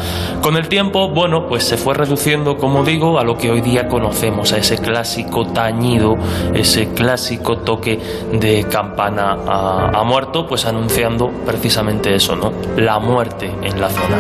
Con 0.43 0.57
el 0.57 0.69
tiempo, 0.69 1.11
bueno, 1.11 1.47
pues 1.49 1.65
se 1.65 1.77
fue 1.77 1.95
reduciendo, 1.95 2.57
como 2.57 2.85
digo, 2.85 3.19
a 3.19 3.25
lo 3.25 3.37
que 3.37 3.51
hoy 3.51 3.61
día 3.61 3.89
conocemos, 3.89 4.53
a 4.53 4.59
ese 4.59 4.79
clásico 4.79 5.47
tañido, 5.47 6.15
ese 6.55 6.89
clásico 6.89 7.59
toque 7.59 7.99
de 8.33 8.65
campana 8.71 9.37
a, 9.47 10.05
muerto, 10.05 10.47
pues 10.47 10.65
anunciando 10.65 11.31
precisamente 11.45 12.15
eso, 12.15 12.35
¿no? 12.35 12.53
La 12.77 12.99
muerte 12.99 13.51
en 13.63 13.81
la 13.81 13.89
zona. 13.91 14.17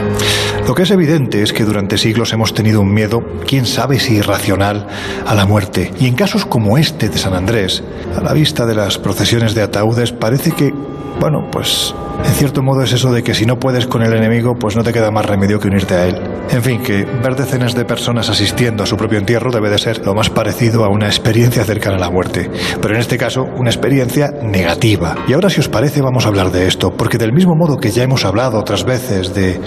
Lo 0.66 0.74
que 0.74 0.82
es 0.82 0.90
evidente 0.90 1.42
es 1.42 1.52
que 1.52 1.64
durante 1.64 1.96
siglos 1.96 2.32
hemos 2.32 2.52
tenido 2.52 2.80
un 2.80 2.92
miedo, 2.92 3.20
quién 3.46 3.64
sabe 3.64 3.98
si 3.98 4.16
irracional, 4.16 4.86
a 5.26 5.34
la 5.34 5.46
muerte. 5.46 5.92
Y 5.98 6.06
en 6.06 6.14
casos 6.14 6.44
como 6.44 6.78
este 6.78 7.08
de 7.08 7.18
San 7.18 7.34
Andrés, 7.34 7.82
a 8.16 8.20
la 8.20 8.32
vista 8.32 8.66
de 8.66 8.74
las 8.74 8.98
procesiones 8.98 9.54
de 9.54 9.62
ataúdes, 9.62 10.12
parece 10.18 10.52
que, 10.52 10.72
bueno, 11.20 11.48
pues 11.50 11.94
en 12.24 12.32
cierto 12.32 12.62
modo 12.62 12.82
es 12.82 12.92
eso 12.92 13.12
de 13.12 13.22
que 13.22 13.34
si 13.34 13.46
no 13.46 13.58
puedes 13.58 13.86
con 13.86 14.02
el 14.02 14.12
enemigo, 14.12 14.54
pues 14.58 14.76
no 14.76 14.82
te 14.82 14.92
queda 14.92 15.10
más 15.10 15.24
remedio 15.24 15.60
que 15.60 15.68
unirte 15.68 15.94
a 15.94 16.06
él. 16.06 16.16
En 16.50 16.62
fin, 16.62 16.82
que 16.82 17.04
ver 17.04 17.36
decenas 17.36 17.74
de 17.74 17.84
personas 17.84 18.28
asistiendo 18.28 18.82
a 18.82 18.86
su 18.86 18.96
propio 18.96 19.18
entierro 19.18 19.50
debe 19.50 19.70
de 19.70 19.78
ser 19.78 20.04
lo 20.04 20.14
más 20.14 20.30
parecido 20.30 20.84
a 20.84 20.88
una 20.88 21.06
experiencia 21.06 21.64
cercana 21.64 21.96
a 21.96 22.00
la 22.00 22.10
muerte. 22.10 22.50
Pero 22.80 22.94
en 22.94 23.00
este 23.00 23.18
caso, 23.18 23.44
una 23.56 23.70
experiencia 23.70 24.32
negativa. 24.42 25.14
Y 25.28 25.34
ahora, 25.34 25.50
si 25.50 25.60
os 25.60 25.68
parece, 25.68 26.02
vamos 26.02 26.24
a 26.24 26.28
hablar 26.28 26.50
de 26.50 26.66
esto, 26.66 26.90
porque 26.90 27.18
del 27.18 27.32
mismo 27.32 27.54
modo 27.54 27.78
que 27.78 27.90
ya 27.90 28.02
hemos 28.02 28.24
hablado 28.24 28.58
otras 28.58 28.84
veces 28.84 29.34
de 29.34 29.60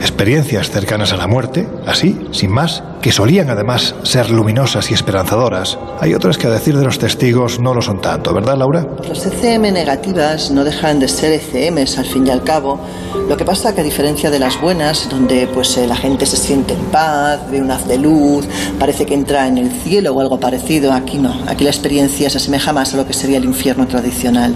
experiencias 0.00 0.70
cercanas 0.70 1.12
a 1.12 1.16
la 1.16 1.26
muerte, 1.26 1.68
así, 1.86 2.28
sin 2.30 2.52
más, 2.52 2.82
que 3.00 3.12
solían 3.12 3.50
además 3.50 3.94
ser 4.02 4.30
luminosas 4.30 4.90
y 4.90 4.94
esperanzadoras, 4.94 5.78
hay 6.00 6.14
otras 6.14 6.38
que 6.38 6.46
a 6.46 6.50
decir 6.50 6.76
de 6.76 6.84
los 6.84 6.98
testigos 6.98 7.60
no 7.60 7.74
lo 7.74 7.82
son 7.82 8.00
tanto, 8.00 8.34
¿verdad, 8.34 8.56
Laura? 8.56 8.86
Las 9.08 9.24
ECM 9.26 9.72
negativas 9.72 10.50
no 10.50 10.64
dejan 10.64 11.00
de 11.00 11.08
ser 11.08 11.32
ECMs 11.32 11.98
al 11.98 12.06
fin 12.06 12.26
y 12.26 12.30
al 12.30 12.42
cabo. 12.42 12.80
Lo 13.28 13.36
que 13.36 13.44
pasa 13.44 13.74
que 13.74 13.82
a 13.82 13.84
diferencia 13.84 14.30
de 14.30 14.38
las 14.38 14.60
buenas, 14.60 15.08
donde 15.10 15.46
pues 15.52 15.76
eh, 15.76 15.86
la 15.86 15.96
gente 15.96 16.24
se 16.26 16.36
siente 16.36 16.74
en 16.74 16.84
paz, 16.86 17.40
ve 17.50 17.60
un 17.60 17.70
haz 17.70 17.86
de 17.86 17.98
luz, 17.98 18.46
parece 18.78 19.04
que 19.04 19.14
entra 19.14 19.46
en 19.46 19.58
el 19.58 19.70
cielo 19.70 20.12
o 20.12 20.20
algo 20.20 20.40
parecido, 20.40 20.92
aquí 20.92 21.18
no. 21.18 21.42
Aquí 21.46 21.64
la 21.64 21.70
experiencia 21.70 22.30
se 22.30 22.38
asemeja 22.38 22.72
más 22.72 22.94
a 22.94 22.96
lo 22.96 23.06
que 23.06 23.12
sería 23.12 23.36
el 23.36 23.44
infierno 23.44 23.86
tradicional. 23.86 24.54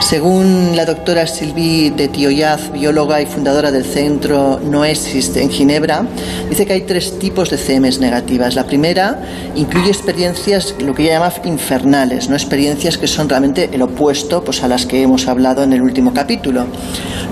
Según 0.00 0.76
la 0.76 0.84
doctora 0.84 1.26
Sylvie 1.26 1.90
de 1.90 2.08
Tioyaz, 2.08 2.72
bióloga 2.72 3.20
y 3.20 3.26
fundadora 3.26 3.72
del 3.72 3.84
centro 3.84 4.60
Noesis 4.60 5.36
en 5.36 5.50
Ginebra, 5.50 6.06
dice 6.48 6.66
que 6.66 6.74
hay 6.74 6.82
tres 6.82 7.18
tipos 7.18 7.50
de 7.50 7.57
CMs 7.58 8.00
negativas. 8.00 8.54
La 8.54 8.64
primera 8.64 9.20
incluye 9.54 9.88
experiencias, 9.88 10.74
lo 10.78 10.94
que 10.94 11.04
ella 11.04 11.14
llama 11.14 11.32
infernales, 11.44 12.28
no 12.28 12.36
experiencias 12.36 12.98
que 12.98 13.06
son 13.06 13.28
realmente 13.28 13.68
el 13.72 13.82
opuesto 13.82 14.42
pues, 14.42 14.62
a 14.62 14.68
las 14.68 14.86
que 14.86 15.02
hemos 15.02 15.28
hablado 15.28 15.62
en 15.62 15.72
el 15.72 15.82
último 15.82 16.12
capítulo. 16.14 16.66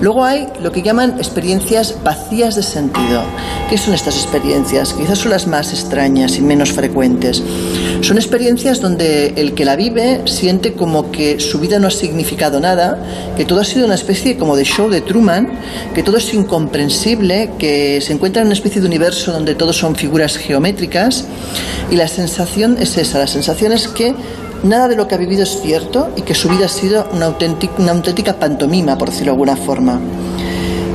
Luego 0.01 0.23
hay 0.23 0.47
lo 0.61 0.71
que 0.71 0.83
llaman 0.83 1.15
experiencias 1.17 1.95
vacías 2.03 2.55
de 2.55 2.63
sentido. 2.63 3.23
¿Qué 3.69 3.77
son 3.77 3.93
estas 3.93 4.15
experiencias? 4.15 4.93
Quizás 4.93 5.19
son 5.19 5.31
las 5.31 5.47
más 5.47 5.73
extrañas 5.73 6.37
y 6.37 6.41
menos 6.41 6.71
frecuentes. 6.71 7.41
Son 8.01 8.17
experiencias 8.17 8.79
donde 8.79 9.33
el 9.37 9.53
que 9.53 9.65
la 9.65 9.75
vive 9.75 10.21
siente 10.25 10.73
como 10.73 11.11
que 11.11 11.39
su 11.39 11.59
vida 11.59 11.79
no 11.79 11.87
ha 11.87 11.91
significado 11.91 12.59
nada, 12.59 13.33
que 13.35 13.45
todo 13.45 13.61
ha 13.61 13.65
sido 13.65 13.85
una 13.85 13.95
especie 13.95 14.37
como 14.37 14.55
de 14.55 14.63
show 14.65 14.89
de 14.89 15.01
Truman, 15.01 15.49
que 15.95 16.03
todo 16.03 16.17
es 16.17 16.33
incomprensible, 16.33 17.51
que 17.57 17.99
se 18.01 18.13
encuentra 18.13 18.41
en 18.41 18.47
una 18.47 18.53
especie 18.53 18.81
de 18.81 18.87
universo 18.87 19.31
donde 19.31 19.55
todos 19.55 19.77
son 19.77 19.95
figuras 19.95 20.16
geométricas 20.25 21.25
y 21.91 21.95
la 21.95 22.07
sensación 22.07 22.77
es 22.79 22.97
esa, 22.97 23.19
la 23.19 23.27
sensación 23.27 23.71
es 23.71 23.87
que 23.87 24.15
nada 24.63 24.87
de 24.87 24.95
lo 24.95 25.07
que 25.07 25.15
ha 25.15 25.17
vivido 25.17 25.43
es 25.43 25.61
cierto 25.61 26.09
y 26.15 26.23
que 26.23 26.33
su 26.33 26.49
vida 26.49 26.65
ha 26.65 26.69
sido 26.69 27.07
una 27.13 27.27
auténtica, 27.27 27.73
una 27.77 27.91
auténtica 27.91 28.33
pantomima, 28.33 28.97
por 28.97 29.09
decirlo 29.09 29.33
de 29.33 29.35
alguna 29.35 29.55
forma. 29.55 29.99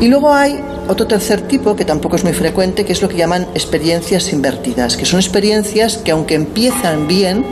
Y 0.01 0.09
luego 0.09 0.35
hay 0.35 0.59
otro 0.89 1.07
tercer 1.07 1.43
tipo 1.43 1.77
que 1.77 1.85
tampoco 1.85 2.17
es 2.17 2.25
muy 2.25 2.33
frecuente, 2.33 2.85
que 2.85 2.93
es 2.93 3.03
lo 3.03 3.09
que 3.09 3.17
llaman 3.17 3.47
experiencias 3.55 4.33
invertidas, 4.33 4.97
que 4.97 5.05
son 5.05 5.21
experiencias 5.21 5.99
que 5.99 6.11
aunque 6.11 6.35
empiezan 6.35 7.09
bien, 7.09 7.45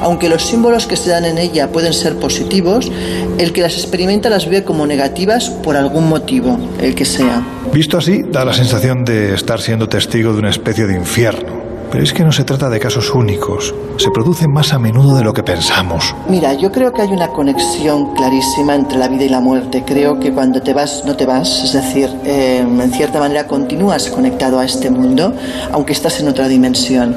aunque 0.00 0.28
los 0.28 0.44
símbolos 0.44 0.86
que 0.86 0.96
se 0.96 1.10
dan 1.10 1.24
en 1.24 1.38
ella 1.38 1.70
pueden 1.70 1.92
ser 1.92 2.16
positivos, 2.16 2.90
el 3.38 3.52
que 3.52 3.62
las 3.62 3.74
experimenta 3.74 4.30
las 4.30 4.48
ve 4.48 4.64
como 4.64 4.86
negativas 4.86 5.50
por 5.50 5.76
algún 5.76 6.08
motivo, 6.08 6.58
el 6.80 6.94
que 6.94 7.04
sea. 7.04 7.46
Visto 7.72 7.98
así, 7.98 8.22
da 8.22 8.44
la 8.44 8.52
sensación 8.52 9.04
de 9.04 9.34
estar 9.34 9.60
siendo 9.60 9.88
testigo 9.88 10.32
de 10.32 10.38
una 10.38 10.50
especie 10.50 10.86
de 10.86 10.94
infierno 10.94 11.57
pero 11.90 12.04
es 12.04 12.12
que 12.12 12.24
no 12.24 12.32
se 12.32 12.44
trata 12.44 12.68
de 12.68 12.78
casos 12.78 13.14
únicos, 13.14 13.74
se 13.96 14.10
producen 14.10 14.52
más 14.52 14.72
a 14.72 14.78
menudo 14.78 15.16
de 15.16 15.24
lo 15.24 15.32
que 15.32 15.42
pensamos. 15.42 16.14
Mira, 16.28 16.54
yo 16.54 16.70
creo 16.70 16.92
que 16.92 17.02
hay 17.02 17.08
una 17.08 17.28
conexión 17.28 18.14
clarísima 18.14 18.74
entre 18.74 18.98
la 18.98 19.08
vida 19.08 19.24
y 19.24 19.28
la 19.28 19.40
muerte. 19.40 19.82
Creo 19.86 20.18
que 20.18 20.32
cuando 20.32 20.60
te 20.60 20.74
vas, 20.74 21.04
no 21.04 21.16
te 21.16 21.26
vas, 21.26 21.64
es 21.64 21.72
decir, 21.72 22.10
em, 22.24 22.80
en 22.80 22.92
cierta 22.92 23.18
manera 23.20 23.46
continúas 23.46 24.08
conectado 24.08 24.58
a 24.58 24.64
este 24.64 24.90
mundo, 24.90 25.32
aunque 25.72 25.92
estás 25.92 26.20
en 26.20 26.28
otra 26.28 26.48
dimensión. 26.48 27.16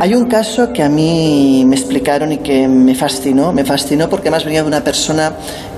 Hay 0.00 0.14
un 0.14 0.26
caso 0.26 0.72
que 0.72 0.82
a 0.82 0.88
mí 0.88 1.64
me 1.66 1.76
explicaron 1.76 2.32
y 2.32 2.38
que 2.38 2.68
me 2.68 2.94
fascinó, 2.94 3.52
me 3.52 3.64
fascinó 3.64 4.08
porque 4.08 4.28
además 4.28 4.44
venía 4.44 4.62
de 4.62 4.68
una 4.68 4.82
persona 4.82 5.32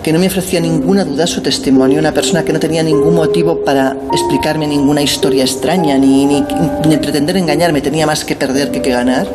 que 0.06 0.12
no 0.12 0.20
me 0.20 0.28
ofrecía 0.28 0.60
ninguna 0.60 1.04
duda 1.04 1.26
su 1.26 1.40
testimonio, 1.40 1.98
una 1.98 2.12
persona 2.12 2.44
que 2.44 2.52
no 2.52 2.60
tenía 2.60 2.80
ningún 2.80 3.16
motivo 3.16 3.64
para 3.64 3.96
explicarme 4.12 4.64
ninguna 4.68 5.02
historia 5.02 5.42
extraña 5.42 5.98
ni, 5.98 6.24
ni, 6.24 6.42
pretender 6.98 7.36
engañarme, 7.36 7.80
tenía 7.80 8.06
más 8.06 8.24
que 8.24 8.36
perder 8.36 8.70
que 8.70 8.80
que 8.80 8.90
ganar. 8.90 9.26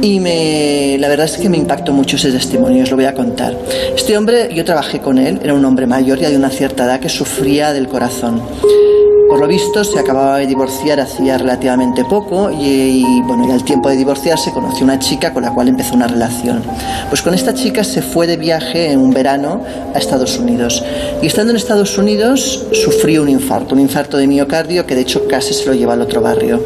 Y 0.00 0.20
me, 0.20 0.96
la 0.98 1.06
verdad 1.06 1.26
es 1.26 1.36
que 1.36 1.50
me 1.50 1.58
impactó 1.58 1.92
mucho 1.92 2.16
ese 2.16 2.32
testimonio, 2.32 2.84
os 2.84 2.90
lo 2.90 2.96
voy 2.96 3.04
a 3.04 3.12
contar. 3.12 3.54
Este 3.94 4.16
hombre, 4.16 4.48
yo 4.54 4.64
trabajé 4.64 5.00
con 5.00 5.18
él, 5.18 5.38
era 5.44 5.52
un 5.52 5.66
hombre 5.66 5.86
mayor 5.86 6.18
ya 6.18 6.30
de 6.30 6.36
una 6.38 6.48
cierta 6.48 6.84
edad 6.84 6.98
que 6.98 7.10
sufría 7.10 7.74
del 7.74 7.88
corazón. 7.88 8.40
Por 9.32 9.40
lo 9.40 9.48
visto 9.48 9.82
se 9.82 9.98
acababa 9.98 10.36
de 10.36 10.46
divorciar 10.46 11.00
hacía 11.00 11.38
relativamente 11.38 12.04
poco 12.04 12.50
y, 12.50 13.22
bueno, 13.22 13.48
y 13.48 13.50
al 13.50 13.64
tiempo 13.64 13.88
de 13.88 13.96
divorciarse 13.96 14.52
conoció 14.52 14.84
una 14.84 14.98
chica 14.98 15.32
con 15.32 15.42
la 15.42 15.54
cual 15.54 15.68
empezó 15.68 15.94
una 15.94 16.06
relación. 16.06 16.62
Pues 17.08 17.22
con 17.22 17.32
esta 17.32 17.54
chica 17.54 17.82
se 17.82 18.02
fue 18.02 18.26
de 18.26 18.36
viaje 18.36 18.92
en 18.92 19.00
un 19.00 19.10
verano 19.10 19.64
a 19.94 19.98
Estados 19.98 20.38
Unidos 20.38 20.84
y 21.22 21.28
estando 21.28 21.50
en 21.50 21.56
Estados 21.56 21.96
Unidos 21.96 22.66
sufrió 22.72 23.22
un 23.22 23.30
infarto, 23.30 23.74
un 23.74 23.80
infarto 23.80 24.18
de 24.18 24.26
miocardio 24.26 24.84
que 24.84 24.94
de 24.94 25.00
hecho 25.00 25.26
casi 25.26 25.54
se 25.54 25.64
lo 25.64 25.72
lleva 25.72 25.94
al 25.94 26.02
otro 26.02 26.20
barrio. 26.20 26.62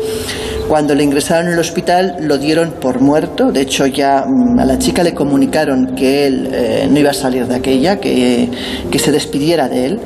Cuando 0.68 0.94
le 0.94 1.04
ingresaron 1.04 1.46
en 1.46 1.52
el 1.52 1.58
hospital 1.58 2.16
lo 2.20 2.38
dieron 2.38 2.72
por 2.72 3.00
muerto, 3.00 3.52
de 3.52 3.60
hecho 3.60 3.86
ya 3.86 4.24
mm, 4.26 4.58
a 4.58 4.64
la 4.64 4.78
chica 4.78 5.02
le 5.02 5.14
comunicaron 5.14 5.94
que 5.94 6.26
él 6.26 6.48
eh, 6.52 6.88
no 6.90 6.98
iba 6.98 7.10
a 7.10 7.14
salir 7.14 7.46
de 7.46 7.54
aquella, 7.54 8.00
que, 8.00 8.50
que 8.90 8.98
se 8.98 9.12
despidiera 9.12 9.68
de 9.68 9.86
él 9.86 10.00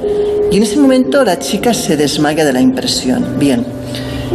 y 0.50 0.56
en 0.56 0.64
ese 0.64 0.78
momento 0.78 1.24
la 1.24 1.38
chica 1.38 1.72
se 1.72 1.96
desmaya 1.96 2.44
de 2.44 2.52
la 2.52 2.60
impresión. 2.60 3.38
Bien, 3.38 3.64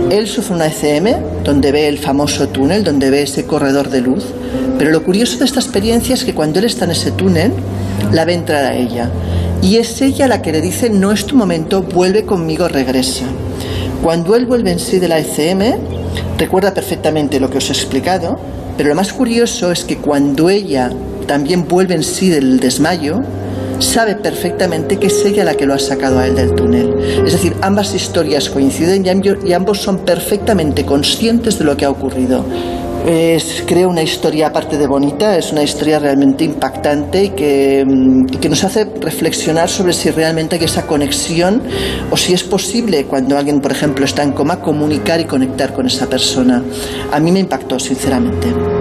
él 0.09 0.27
sufre 0.27 0.55
una 0.55 0.67
ECM 0.67 1.43
donde 1.43 1.73
ve 1.73 1.89
el 1.89 1.97
famoso 1.97 2.47
túnel, 2.47 2.85
donde 2.85 3.09
ve 3.09 3.23
ese 3.23 3.45
corredor 3.45 3.89
de 3.89 3.99
luz, 3.99 4.23
pero 4.77 4.91
lo 4.91 5.03
curioso 5.03 5.37
de 5.39 5.45
esta 5.45 5.59
experiencia 5.59 6.15
es 6.15 6.23
que 6.23 6.33
cuando 6.33 6.59
él 6.59 6.65
está 6.65 6.85
en 6.85 6.91
ese 6.91 7.11
túnel, 7.11 7.51
la 8.13 8.23
ve 8.23 8.33
entrar 8.33 8.63
a 8.63 8.75
ella. 8.75 9.09
Y 9.61 9.75
es 9.75 10.01
ella 10.01 10.27
la 10.29 10.41
que 10.41 10.53
le 10.53 10.61
dice, 10.61 10.89
no 10.89 11.11
es 11.11 11.25
tu 11.25 11.35
momento, 11.35 11.81
vuelve 11.81 12.23
conmigo, 12.23 12.69
regresa. 12.69 13.25
Cuando 14.01 14.35
él 14.37 14.45
vuelve 14.45 14.71
en 14.71 14.79
sí 14.79 14.99
de 14.99 15.09
la 15.09 15.19
ECM, 15.19 15.94
recuerda 16.37 16.73
perfectamente 16.73 17.39
lo 17.39 17.49
que 17.49 17.57
os 17.57 17.69
he 17.69 17.73
explicado, 17.73 18.37
pero 18.77 18.89
lo 18.89 18.95
más 18.95 19.13
curioso 19.13 19.71
es 19.71 19.83
que 19.83 19.97
cuando 19.97 20.49
ella 20.49 20.91
también 21.27 21.67
vuelve 21.67 21.95
en 21.95 22.03
sí 22.03 22.29
del 22.29 22.59
desmayo, 22.59 23.21
sabe 23.79 24.15
perfectamente 24.15 24.97
que 24.97 25.07
es 25.07 25.25
ella 25.25 25.43
la 25.43 25.55
que 25.55 25.65
lo 25.65 25.73
ha 25.73 25.79
sacado 25.79 26.19
a 26.19 26.27
él 26.27 26.35
del 26.35 26.53
túnel. 26.53 26.93
Es 27.25 27.33
decir, 27.33 27.55
ambas 27.61 27.93
historias 27.93 28.49
coinciden 28.49 29.05
y 29.45 29.53
ambos 29.53 29.81
son 29.81 29.99
perfectamente 29.99 30.85
conscientes 30.85 31.59
de 31.59 31.65
lo 31.65 31.75
que 31.77 31.85
ha 31.85 31.89
ocurrido. 31.89 32.45
Es, 33.05 33.63
creo 33.67 33.89
una 33.89 34.01
historia 34.01 34.47
aparte 34.47 34.79
de 34.79 34.87
bonita, 34.87 35.37
es 35.37 35.51
una 35.51 35.61
historia 35.61 35.99
realmente 35.99 36.43
impactante 36.43 37.25
y 37.25 37.29
que, 37.29 37.85
mm, 37.85 38.25
que, 38.25 38.49
nos 38.49 38.63
hace 38.63 38.85
reflexionar 38.99 39.69
sobre 39.69 39.93
si 39.93 40.09
realmente 40.09 40.55
hay 40.55 40.63
esa 40.63 40.87
conexión 40.87 41.61
o 42.09 42.17
si 42.17 42.33
es 42.33 42.43
posible 42.43 43.05
cuando 43.05 43.37
alguien, 43.37 43.61
por 43.61 43.71
ejemplo, 43.71 44.05
está 44.05 44.23
en 44.23 44.31
coma, 44.31 44.59
comunicar 44.59 45.19
y 45.19 45.25
conectar 45.25 45.71
con 45.73 45.85
esa 45.85 46.07
persona. 46.07 46.63
A 47.11 47.19
mí 47.19 47.31
me 47.31 47.39
impactó, 47.39 47.79
sinceramente. 47.79 48.74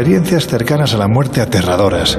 Experiencias 0.00 0.46
cercanas 0.46 0.94
a 0.94 0.96
la 0.96 1.08
muerte 1.08 1.42
aterradoras. 1.42 2.18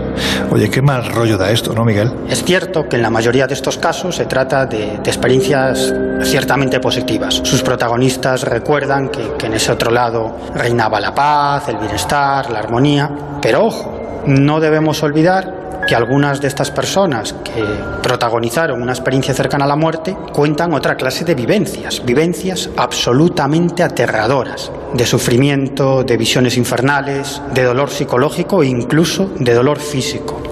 Oye, 0.52 0.70
qué 0.70 0.84
mal 0.84 1.04
rollo 1.04 1.36
da 1.36 1.50
esto, 1.50 1.74
¿no, 1.74 1.84
Miguel? 1.84 2.12
Es 2.30 2.44
cierto 2.44 2.88
que 2.88 2.98
en 2.98 3.02
la 3.02 3.10
mayoría 3.10 3.48
de 3.48 3.56
estos 3.56 3.80
casos 3.80 4.18
se 4.18 4.26
trata 4.28 4.68
de, 4.68 4.98
experiencias 5.04 5.92
ciertamente 6.22 6.80
positivas. 6.80 7.42
Sus 7.44 7.64
protagonistas 7.64 8.44
recuerdan 8.44 9.10
que, 9.10 9.34
que 9.36 9.48
en 9.48 9.54
ese 9.54 9.72
otro 9.72 9.90
lado 9.90 10.38
reinaba 10.54 11.00
la 11.00 11.16
paz, 11.16 11.70
el 11.70 11.78
bienestar, 11.78 12.52
la 12.52 12.60
armonía. 12.60 13.10
Pero 13.42 13.66
ojo, 13.66 14.22
no 14.28 14.60
debemos 14.60 15.02
olvidar 15.02 15.61
que 15.92 15.96
algunas 15.96 16.40
de 16.40 16.48
estas 16.48 16.72
personas 16.72 17.36
que 17.44 17.66
protagonizaron 18.02 18.82
una 18.82 18.94
experiencia 18.94 19.34
cercana 19.34 19.66
a 19.66 19.68
la 19.68 19.76
muerte 19.76 20.16
cuentan 20.32 20.74
otra 20.74 20.96
clase 20.96 21.26
de 21.26 21.36
vivencias, 21.36 22.06
vivencias 22.06 22.70
absolutamente 22.78 23.84
aterradoras, 23.84 24.72
de 24.94 25.06
sufrimiento, 25.06 26.06
de 26.06 26.16
visiones 26.16 26.56
infernales, 26.56 27.42
de 27.54 27.64
dolor 27.64 27.90
psicológico 27.90 28.64
e 28.64 28.68
incluso 28.68 29.32
de 29.38 29.54
dolor 29.54 29.80
físico. 29.80 30.51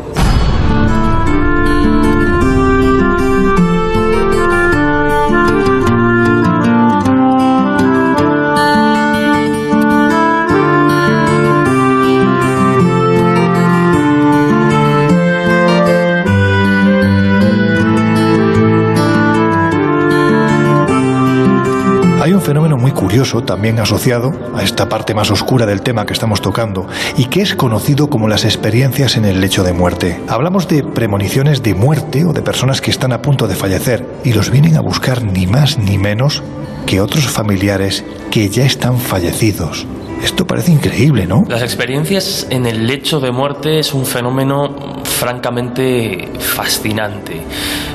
También 23.43 23.79
asociado 23.79 24.31
a 24.55 24.61
esta 24.61 24.87
parte 24.87 25.15
más 25.15 25.31
oscura 25.31 25.65
del 25.65 25.81
tema 25.81 26.05
que 26.05 26.13
estamos 26.13 26.41
tocando, 26.41 26.87
y 27.17 27.25
que 27.25 27.41
es 27.41 27.55
conocido 27.55 28.07
como 28.07 28.27
las 28.27 28.45
experiencias 28.45 29.17
en 29.17 29.25
el 29.25 29.41
lecho 29.41 29.63
de 29.63 29.73
muerte. 29.73 30.21
Hablamos 30.27 30.67
de 30.67 30.83
premoniciones 30.83 31.63
de 31.63 31.73
muerte 31.73 32.23
o 32.23 32.33
de 32.33 32.43
personas 32.43 32.81
que 32.81 32.91
están 32.91 33.11
a 33.11 33.21
punto 33.21 33.47
de 33.47 33.55
fallecer 33.55 34.05
y 34.23 34.33
los 34.33 34.51
vienen 34.51 34.77
a 34.77 34.81
buscar 34.81 35.23
ni 35.23 35.47
más 35.47 35.79
ni 35.79 35.97
menos 35.97 36.43
que 36.85 37.01
otros 37.01 37.27
familiares 37.27 38.05
que 38.29 38.47
ya 38.47 38.63
están 38.63 38.99
fallecidos. 38.99 39.87
Esto 40.23 40.45
parece 40.45 40.71
increíble, 40.71 41.25
¿no? 41.25 41.43
Las 41.47 41.63
experiencias 41.63 42.45
en 42.51 42.67
el 42.67 42.85
lecho 42.85 43.19
de 43.19 43.31
muerte 43.31 43.79
es 43.79 43.91
un 43.93 44.05
fenómeno 44.05 45.01
francamente 45.03 46.29
fascinante. 46.37 47.41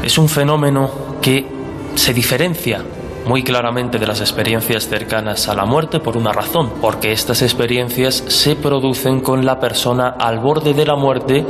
Es 0.03 0.19
un 0.19 0.29
fenómeno 0.29 0.91
que 1.23 1.47
se 1.95 2.13
diferencia 2.13 2.83
muy 3.27 3.43
claramente 3.43 3.99
de 3.99 4.07
las 4.07 4.21
experiencias 4.21 4.89
cercanas 4.89 5.49
a 5.49 5.55
la 5.55 5.65
muerte 5.65 6.01
por 6.01 6.17
una 6.17 6.33
razón, 6.33 6.73
porque 6.81 7.13
estas 7.13 7.43
experiencias 7.43 8.25
se 8.29 8.57
producen 8.57 9.21
con 9.21 9.45
la 9.45 9.59
persona 9.59 10.09
al 10.19 10.39
borde 10.39 10.75
de 10.75 10.87
la 10.87 10.97
muerte, 10.97 11.45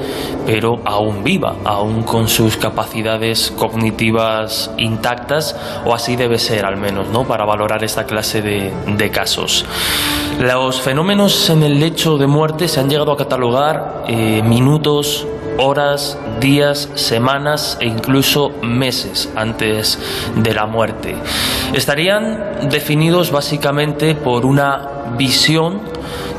pero 0.46 0.80
aún 0.84 1.24
viva, 1.24 1.56
aún 1.64 2.02
con 2.02 2.28
sus 2.28 2.56
capacidades 2.56 3.52
cognitivas 3.56 4.70
intactas, 4.78 5.56
o 5.84 5.94
así 5.94 6.16
debe 6.16 6.38
ser 6.38 6.64
al 6.64 6.76
menos, 6.76 7.08
¿no? 7.08 7.24
Para 7.24 7.44
valorar 7.44 7.82
esta 7.84 8.04
clase 8.04 8.42
de, 8.42 8.72
de 8.96 9.10
casos. 9.10 9.64
Los 10.40 10.80
fenómenos 10.80 11.50
en 11.50 11.62
el 11.62 11.78
lecho 11.78 12.18
de 12.18 12.26
muerte 12.26 12.68
se 12.68 12.80
han 12.80 12.88
llegado 12.88 13.12
a 13.12 13.16
catalogar 13.16 14.04
eh, 14.08 14.42
minutos, 14.42 15.26
horas, 15.58 16.18
días, 16.40 16.88
semanas 16.94 17.78
e 17.80 17.86
incluso 17.86 18.50
meses 18.62 19.28
antes 19.36 19.98
de 20.36 20.54
la 20.54 20.66
muerte. 20.66 21.16
Estarían 21.72 22.68
definidos 22.70 23.30
básicamente 23.30 24.14
por 24.14 24.44
una 24.44 25.14
visión 25.16 25.80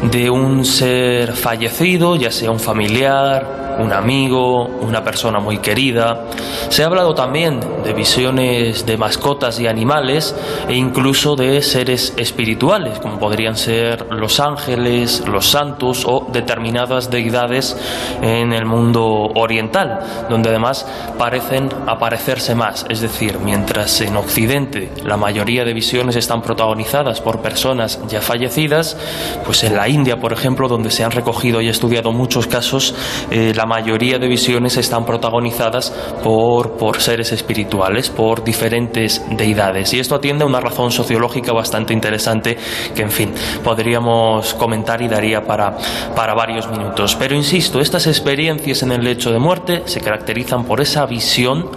de 0.02 0.30
un 0.30 0.66
ser 0.66 1.34
fallecido, 1.34 2.16
ya 2.16 2.32
sea 2.32 2.52
un 2.52 2.60
familiar, 2.60 3.65
un 3.80 3.94
amigo, 3.94 4.66
una 4.66 5.04
persona 5.04 5.40
muy 5.40 5.60
querida. 5.60 6.26
Se 6.70 6.84
ha 6.84 6.88
hablado 6.88 7.14
también 7.14 7.60
de 7.84 7.94
visiones 7.94 8.86
de 8.86 8.98
mascotas 8.98 9.60
y 9.60 9.68
animales 9.68 10.36
e 10.68 10.76
incluso 10.76 11.36
de 11.36 11.62
seres 11.62 12.14
espirituales, 12.18 13.00
como 13.00 13.20
podrían 13.20 13.56
ser 13.56 14.08
los 14.12 14.40
ángeles, 14.40 15.24
los 15.28 15.48
santos 15.48 16.06
o 16.06 16.28
determinadas 16.32 17.10
deidades 17.10 17.78
en 18.22 18.54
el 18.54 18.66
mundo 18.66 19.06
oriental, 19.36 20.00
donde 20.30 20.50
además 20.50 20.86
parecen 21.18 21.70
aparecerse 21.88 22.56
más. 22.56 22.86
Es 22.90 23.02
decir, 23.02 23.40
mientras 23.40 24.02
en 24.02 24.16
Occidente 24.18 24.92
la 25.04 25.18
mayoría 25.18 25.64
de 25.64 25.74
visiones 25.74 26.16
están 26.16 26.42
protagonizadas 26.42 27.22
por 27.22 27.42
personas 27.42 28.00
ya 28.08 28.22
fallecidas, 28.22 28.98
pues 29.46 29.64
en 29.64 29.76
la 29.76 29.88
India, 29.88 30.18
por 30.18 30.34
ejemplo, 30.34 30.68
donde 30.68 30.92
se 30.92 31.04
han 31.04 31.12
recogido 31.12 31.62
y 31.62 31.70
estudiado 31.70 32.12
muchos 32.12 32.48
casos, 32.48 32.96
eh, 33.30 33.54
la 33.56 33.65
mayoría 33.66 34.20
de 34.20 34.28
visiones 34.28 34.78
están 34.78 35.06
protagonizadas 35.06 35.92
por, 36.24 36.78
por 36.78 37.02
seres 37.02 37.32
espirituales, 37.32 38.10
por 38.10 38.44
diferentes 38.44 39.24
deidades. 39.32 39.94
Y 39.94 40.00
esto 40.00 40.16
atiende 40.16 40.44
a 40.44 40.48
una 40.48 40.60
razón 40.60 40.92
sociológica 40.92 41.54
bastante 41.54 41.94
interesante 41.94 42.58
que, 42.94 43.02
en 43.02 43.12
fin, 43.12 43.34
podríamos 43.64 44.54
comentar 44.54 45.02
y 45.02 45.08
daría 45.08 45.44
para, 45.46 45.78
para 46.16 46.34
varios 46.34 46.70
minutos. 46.70 47.16
Pero 47.16 47.36
insisto, 47.36 47.80
estas 47.80 48.08
experiencias 48.08 48.84
en 48.84 48.92
el 48.92 49.04
lecho 49.04 49.32
de 49.32 49.40
muerte 49.40 49.84
se 49.86 50.02
caracterizan 50.02 50.66
por 50.66 50.82
esa 50.82 51.06
visión 51.06 51.70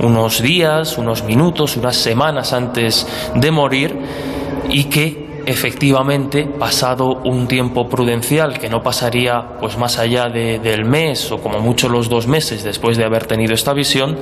unos 0.00 0.42
días, 0.42 0.98
unos 0.98 1.24
minutos, 1.24 1.76
unas 1.76 1.96
semanas 1.96 2.52
antes 2.52 3.06
de 3.34 3.50
morir 3.50 3.96
y 4.68 4.84
que 4.84 5.23
efectivamente, 5.46 6.44
pasado 6.44 7.20
un 7.24 7.46
tiempo 7.46 7.88
prudencial 7.88 8.58
que 8.58 8.68
no 8.68 8.82
pasaría 8.82 9.58
pues 9.60 9.76
más 9.78 9.98
allá 9.98 10.28
del 10.28 10.84
mes 10.84 11.30
o 11.32 11.38
como 11.38 11.60
mucho 11.60 11.88
los 11.88 12.08
dos 12.08 12.26
meses 12.26 12.62
después 12.64 12.96
de 12.96 13.04
haber 13.04 13.26
tenido 13.26 13.54
esta 13.54 13.72
visión, 13.72 14.16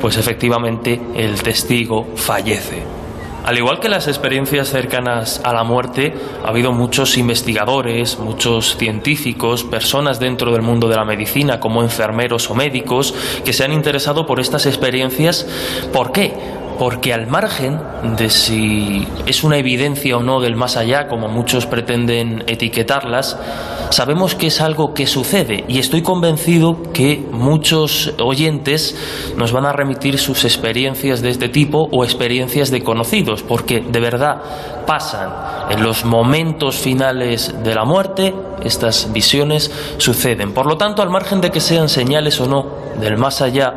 pues 0.00 0.16
efectivamente 0.16 1.00
el 1.14 1.42
testigo 1.42 2.06
fallece. 2.14 2.82
Al 3.46 3.56
igual 3.56 3.78
que 3.78 3.88
las 3.88 4.08
experiencias 4.08 4.70
cercanas 4.70 5.40
a 5.44 5.52
la 5.52 5.62
muerte, 5.62 6.12
ha 6.44 6.48
habido 6.48 6.72
muchos 6.72 7.16
investigadores, 7.16 8.18
muchos 8.18 8.76
científicos, 8.76 9.62
personas 9.62 10.18
dentro 10.18 10.50
del 10.50 10.62
mundo 10.62 10.88
de 10.88 10.96
la 10.96 11.04
medicina, 11.04 11.60
como 11.60 11.80
enfermeros 11.80 12.50
o 12.50 12.56
médicos, 12.56 13.14
que 13.44 13.52
se 13.52 13.62
han 13.62 13.72
interesado 13.72 14.26
por 14.26 14.40
estas 14.40 14.66
experiencias. 14.66 15.46
¿Por 15.92 16.10
qué? 16.10 16.34
Porque 16.78 17.12
al 17.12 17.26
margen 17.26 17.78
de 18.16 18.30
si 18.30 19.06
es 19.26 19.44
una 19.44 19.56
evidencia 19.56 20.16
o 20.16 20.22
no 20.22 20.40
del 20.40 20.56
más 20.56 20.76
allá, 20.76 21.08
como 21.08 21.28
muchos 21.28 21.66
pretenden 21.66 22.44
etiquetarlas, 22.46 23.38
sabemos 23.90 24.34
que 24.34 24.48
es 24.48 24.60
algo 24.60 24.94
que 24.94 25.06
sucede 25.06 25.64
y 25.68 25.78
estoy 25.78 26.02
convencido 26.02 26.92
que 26.92 27.24
muchos 27.30 28.14
oyentes 28.18 28.96
nos 29.36 29.52
van 29.52 29.66
a 29.66 29.72
remitir 29.72 30.18
sus 30.18 30.44
experiencias 30.44 31.22
de 31.22 31.30
este 31.30 31.48
tipo 31.48 31.88
o 31.90 32.04
experiencias 32.04 32.70
de 32.70 32.82
conocidos, 32.82 33.42
porque 33.42 33.80
de 33.80 34.00
verdad 34.00 34.42
pasan 34.86 35.30
en 35.70 35.82
los 35.82 36.04
momentos 36.04 36.76
finales 36.76 37.54
de 37.62 37.74
la 37.74 37.84
muerte, 37.84 38.34
estas 38.62 39.12
visiones 39.12 39.70
suceden. 39.98 40.52
Por 40.52 40.66
lo 40.66 40.76
tanto, 40.76 41.02
al 41.02 41.10
margen 41.10 41.40
de 41.40 41.50
que 41.50 41.60
sean 41.60 41.88
señales 41.88 42.40
o 42.40 42.46
no 42.46 42.66
del 43.00 43.16
más 43.16 43.42
allá, 43.42 43.74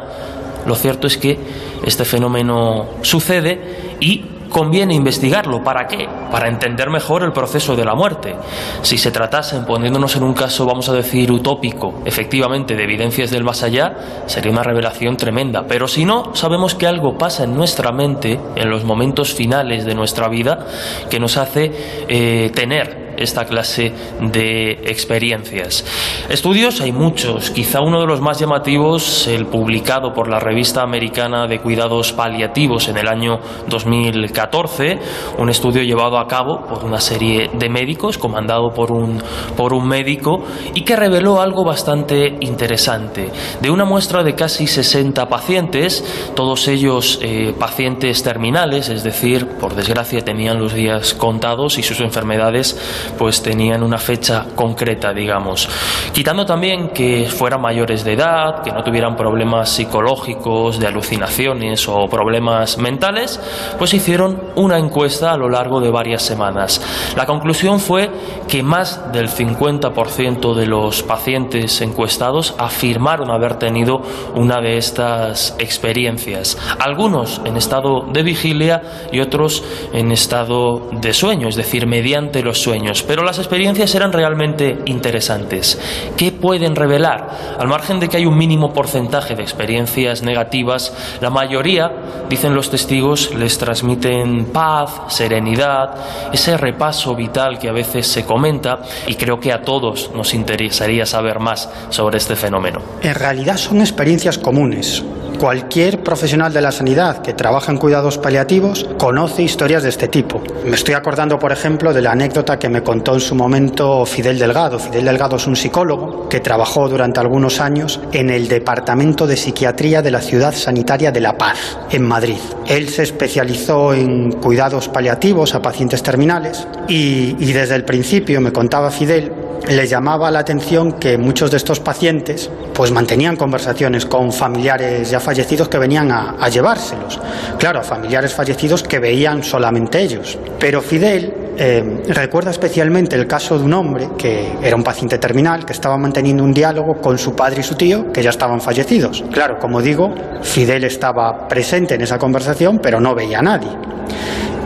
lo 0.66 0.76
cierto 0.76 1.08
es 1.08 1.18
que 1.18 1.38
este 1.86 2.06
fenómeno 2.06 2.88
sucede 3.02 3.98
y 4.00 4.24
conviene 4.50 4.94
investigarlo. 4.94 5.64
¿Para 5.64 5.88
qué? 5.88 6.08
Para 6.32 6.50
entender 6.50 6.90
mejor 6.90 7.24
el 7.24 7.32
proceso 7.32 7.76
de 7.76 7.86
la 7.86 7.96
muerte. 7.96 8.36
Si 8.82 8.98
se 8.98 9.12
tratase, 9.12 9.60
poniéndonos 9.62 10.16
en 10.16 10.24
un 10.24 10.34
caso, 10.34 10.66
vamos 10.66 10.90
a 10.90 10.94
decir, 10.94 11.32
utópico, 11.32 12.02
efectivamente, 12.06 12.76
de 12.76 12.84
evidencias 12.84 13.32
del 13.32 13.44
más 13.44 13.64
allá, 13.64 14.24
sería 14.26 14.52
una 14.52 14.64
revelación 14.64 15.16
tremenda. 15.16 15.66
Pero 15.68 15.88
si 15.88 16.04
no, 16.04 16.36
sabemos 16.36 16.76
que 16.76 16.88
algo 16.88 17.18
pasa 17.18 17.44
en 17.44 17.56
nuestra 17.56 17.92
mente, 17.92 18.40
en 18.56 18.70
los 18.70 18.84
momentos 18.84 19.34
finales 19.34 19.86
de 19.86 19.96
nuestra 19.96 20.28
vida, 20.28 20.66
que 21.10 21.20
nos 21.20 21.38
hace 21.38 21.72
eh, 22.08 22.52
tener 22.54 23.09
esta 23.20 23.46
clase 23.46 23.94
de 24.22 24.72
experiencias. 24.86 25.86
Estudios 26.30 26.82
hay 26.82 26.92
muchos, 26.92 27.52
quizá 27.52 27.82
uno 27.82 28.00
de 28.00 28.08
los 28.08 28.22
más 28.22 28.40
llamativos, 28.40 29.28
el 29.28 29.46
publicado 29.48 30.14
por 30.14 30.30
la 30.30 30.40
revista 30.40 30.82
americana 30.82 31.48
de 31.48 31.60
cuidados 31.60 32.14
paliativos 32.14 32.88
en 32.88 32.98
el 32.98 33.08
año 33.08 33.40
2014, 33.68 35.00
un 35.38 35.50
estudio 35.50 35.84
llevado 35.84 36.18
a 36.18 36.28
cabo 36.28 36.66
por 36.68 36.84
una 36.84 37.00
serie 37.00 37.50
de 37.54 37.70
médicos, 37.70 38.18
comandado 38.18 38.70
por 38.74 38.92
un, 38.92 39.22
por 39.56 39.74
un 39.74 39.88
médico, 39.88 40.44
y 40.74 40.82
que 40.84 40.96
reveló 40.96 41.42
algo 41.42 41.64
bastante 41.64 42.38
interesante. 42.42 43.30
De 43.62 43.70
una 43.70 43.86
muestra 43.86 44.24
de 44.24 44.36
casi 44.36 44.68
60 44.68 45.28
pacientes, 45.28 46.04
todos 46.36 46.68
ellos 46.68 47.20
eh, 47.22 47.54
pacientes 47.58 48.24
terminales, 48.24 48.90
es 48.90 49.04
decir, 49.04 49.48
por 49.60 49.76
desgracia 49.76 50.24
tenían 50.24 50.60
los 50.60 50.74
días 50.74 51.14
contados 51.14 51.78
y 51.78 51.84
sus 51.84 52.00
enfermedades 52.02 52.78
pues 53.12 53.42
tenían 53.42 53.84
una 53.84 53.98
fecha 53.98 54.46
concreta, 54.56 55.14
digamos. 55.14 55.70
Quitando 56.14 56.46
también 56.46 56.90
que 56.90 57.28
fueran 57.30 57.62
mayores 57.62 58.04
de 58.04 58.14
edad, 58.14 58.64
que 58.64 58.72
no 58.72 58.84
tuvieran 58.84 59.16
problemas 59.16 59.70
psicológicos, 59.70 60.80
de 60.80 60.88
alucinaciones 60.88 61.88
o 61.88 62.08
problemas 62.08 62.78
mentales, 62.78 63.40
pues 63.78 63.94
hicieron 63.94 64.42
una 64.56 64.78
encuesta 64.78 65.32
a 65.32 65.38
lo 65.38 65.50
largo 65.50 65.80
de 65.80 65.90
varias 65.90 66.22
semanas. 66.22 66.82
La 67.16 67.26
conclusión 67.26 67.80
fue 67.80 68.10
que 68.48 68.64
más 68.64 69.12
del 69.12 69.30
50% 69.30 70.54
de 70.54 70.66
los 70.66 71.04
pacientes 71.04 71.82
encuestados 71.82 72.56
afirmaron 72.58 73.32
haber 73.32 73.56
tenido 73.56 74.02
una 74.36 74.60
de 74.62 74.78
estas 74.78 75.56
experiencias. 75.60 76.58
Algunos 76.80 77.42
en 77.46 77.58
estado 77.58 78.06
de 78.12 78.24
vigilia 78.24 78.82
y 79.12 79.20
otros 79.20 79.64
en 79.94 80.12
estado 80.12 80.90
de 80.92 81.14
sueño, 81.14 81.48
es 81.48 81.56
decir, 81.56 81.88
mediante 81.88 82.42
los 82.42 82.60
sueños. 82.60 82.99
Pero 83.04 83.24
las 83.24 83.40
experiencias 83.40 83.94
eran 83.96 84.12
realmente 84.12 84.80
interesantes. 84.86 85.80
¿Qué 86.18 86.32
pueden 86.32 86.76
revelar? 86.76 87.58
Al 87.58 87.68
margen 87.68 88.00
de 88.00 88.08
que 88.08 88.18
hay 88.18 88.26
un 88.26 88.38
mínimo 88.38 88.74
porcentaje 88.74 89.36
de 89.36 89.44
experiencias 89.44 90.22
negativas, 90.22 90.94
la 91.22 91.30
mayoría, 91.30 91.92
dicen 92.30 92.56
los 92.56 92.70
testigos, 92.70 93.34
les 93.36 93.58
transmiten 93.58 94.46
paz, 94.46 95.02
serenidad, 95.08 95.96
ese 96.32 96.58
repaso 96.58 97.16
vital 97.16 97.60
que 97.60 97.70
a 97.70 97.74
veces 97.74 98.08
se 98.08 98.26
comenta 98.26 98.80
y 99.08 99.16
creo 99.16 99.40
que 99.40 99.54
a 99.54 99.62
todos 99.62 100.12
nos 100.14 100.34
interesaría 100.34 101.06
saber 101.06 101.40
más 101.40 101.70
sobre 101.90 102.18
este 102.18 102.36
fenómeno. 102.36 102.82
En 103.02 103.16
realidad 103.16 103.58
son 103.58 103.82
experiencias 103.82 104.38
comunes. 104.38 105.04
Cualquier 105.40 106.04
profesional 106.04 106.52
de 106.52 106.60
la 106.60 106.70
sanidad 106.70 107.22
que 107.22 107.34
trabaja 107.34 107.72
en 107.72 107.78
cuidados 107.78 108.18
paliativos 108.18 108.86
conoce 108.98 109.42
historias 109.42 109.84
de 109.84 109.90
este 109.90 110.10
tipo. 110.10 110.44
Me 110.66 110.76
estoy 110.76 110.96
acordando, 110.96 111.40
por 111.40 111.54
ejemplo, 111.54 111.94
de 111.94 112.02
la 112.02 112.12
anécdota 112.12 112.60
que 112.60 112.68
me 112.68 112.84
contó 112.84 113.14
en 113.14 113.22
su 113.22 113.36
momento 113.36 114.06
Fidel 114.06 114.38
Delgado. 114.38 114.80
Fidel 114.80 115.06
Delgado 115.06 115.38
es 115.38 115.48
un 115.48 115.56
psicólogo 115.56 116.28
que 116.28 116.42
trabajó 116.42 116.90
durante 116.90 117.22
algunos 117.22 117.62
años 117.62 118.02
en 118.12 118.30
el 118.30 118.50
Departamento 118.50 119.26
de 119.28 119.38
Psiquiatría 119.38 120.02
de 120.02 120.12
la 120.12 120.20
Ciudad 120.20 120.54
Sanitaria 120.54 121.14
de 121.14 121.22
La 121.22 121.38
Paz, 121.38 121.78
en 121.90 122.06
Madrid. 122.06 122.40
Él 122.68 122.90
se 122.90 123.04
especializó 123.04 123.94
en 123.94 124.34
cuidados 124.34 124.90
paliativos 124.90 125.56
a 125.56 125.62
pacientes 125.62 126.04
terminales 126.04 126.68
y, 126.90 127.54
desde 127.54 127.76
el 127.76 127.86
principio, 127.86 128.42
me 128.42 128.52
contaba 128.52 128.92
Fidel, 128.92 129.32
le 129.70 129.86
llamaba 129.88 130.32
la 130.32 130.40
atención 130.40 130.94
que 130.94 131.18
muchos 131.18 131.52
de 131.52 131.58
estos 131.58 131.80
pacientes 131.80 132.50
pues 132.74 132.92
mantenían 132.92 133.36
conversaciones 133.36 134.06
con 134.06 134.32
familiares 134.32 135.12
ya 135.12 135.20
fallecidos 135.30 135.70
que 135.70 135.78
venían 135.78 136.12
a, 136.12 136.50
llevárselos. 136.50 137.20
Claro, 137.60 137.84
familiares 137.84 138.34
fallecidos 138.34 138.82
que 138.82 138.98
veían 138.98 139.44
solamente 139.44 140.02
ellos. 140.02 140.40
Pero 140.60 140.82
Fidel 140.82 141.32
eh, 141.56 142.02
recuerda 142.08 142.50
especialmente 142.50 143.16
el 143.16 143.28
caso 143.28 143.60
de 143.60 143.64
un 143.64 143.74
hombre 143.74 144.10
que 144.18 144.54
era 144.64 144.76
un 144.76 144.84
paciente 144.84 145.20
terminal 145.20 145.66
que 145.68 145.74
estaba 145.74 146.00
manteniendo 146.00 146.44
un 146.44 146.52
diálogo 146.52 146.96
con 147.00 147.20
su 147.20 147.36
padre 147.36 147.60
y 147.60 147.64
su 147.64 147.76
tío 147.76 148.12
que 148.12 148.24
ya 148.24 148.32
estaban 148.32 148.60
fallecidos. 148.60 149.24
Claro, 149.32 149.60
como 149.60 149.84
digo, 149.84 150.16
Fidel 150.42 150.86
estaba 150.86 151.48
presente 151.48 151.94
en 151.94 152.02
esa 152.02 152.18
conversación 152.18 152.80
pero 152.82 153.00
no 153.00 153.14
veía 153.14 153.38
a 153.38 153.44
nadie. 153.44 153.70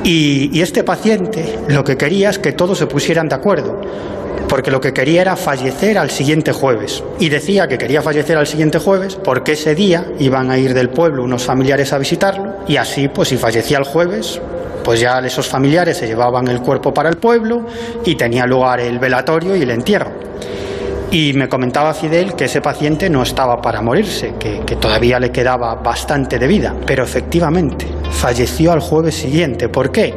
y 0.06 0.62
este 0.62 0.86
paciente 0.86 1.60
lo 1.68 1.84
que 1.84 1.98
quería 1.98 2.30
es 2.30 2.40
que 2.40 2.54
todos 2.54 2.78
se 2.78 2.88
pusieran 2.88 3.28
de 3.28 3.36
acuerdo 3.36 3.82
porque 4.48 4.72
lo 4.72 4.82
que 4.82 4.94
quería 4.94 5.22
era 5.22 5.36
fallecer 5.36 5.98
al 5.98 6.10
siguiente 6.10 6.52
jueves. 6.52 7.04
Y 7.20 7.30
decía 7.30 7.68
que 7.68 7.78
quería 7.78 8.02
fallecer 8.02 8.38
al 8.38 8.48
siguiente 8.48 8.80
jueves 8.80 9.16
porque 9.16 9.54
ese 9.54 9.76
día 9.76 10.06
iban 10.20 10.52
a 10.52 10.58
ir 10.58 10.74
del 10.74 10.90
pueblo 10.90 11.24
unos 11.24 11.44
familiares 11.44 11.94
a 11.94 11.98
visitarlo 11.98 12.58
y 12.68 12.78
así, 12.78 13.08
pues 13.08 13.30
si 13.30 13.38
fallecía 13.38 13.78
el 13.78 13.84
jueves, 13.84 14.40
pues 14.84 15.00
ya 15.00 15.20
esos 15.20 15.48
familiares 15.48 15.98
se 15.98 16.08
llevaban 16.08 16.48
el 16.48 16.62
cuerpo 16.62 16.94
para 16.94 17.10
el 17.10 17.18
pueblo 17.18 17.66
y 18.06 18.16
tenía 18.16 18.46
lugar 18.46 18.80
el 18.80 19.00
velatorio 19.00 19.56
y 19.56 19.62
el 19.62 19.72
entierro. 19.72 20.12
Y 21.12 21.34
me 21.34 21.48
comentaba 21.48 21.94
Fidel 21.94 22.34
que 22.34 22.46
ese 22.46 22.60
paciente 22.60 23.08
no 23.08 23.22
estaba 23.22 23.62
para 23.62 23.82
morirse, 23.82 24.34
que, 24.40 24.62
que, 24.66 24.78
todavía 24.78 25.20
le 25.20 25.32
quedaba 25.32 25.76
bastante 25.76 26.40
de 26.40 26.48
vida, 26.48 26.74
pero 26.88 27.04
efectivamente 27.04 27.86
falleció 28.10 28.72
al 28.72 28.80
jueves 28.80 29.14
siguiente. 29.14 29.70
¿Por 29.70 29.92
qué? 29.92 30.16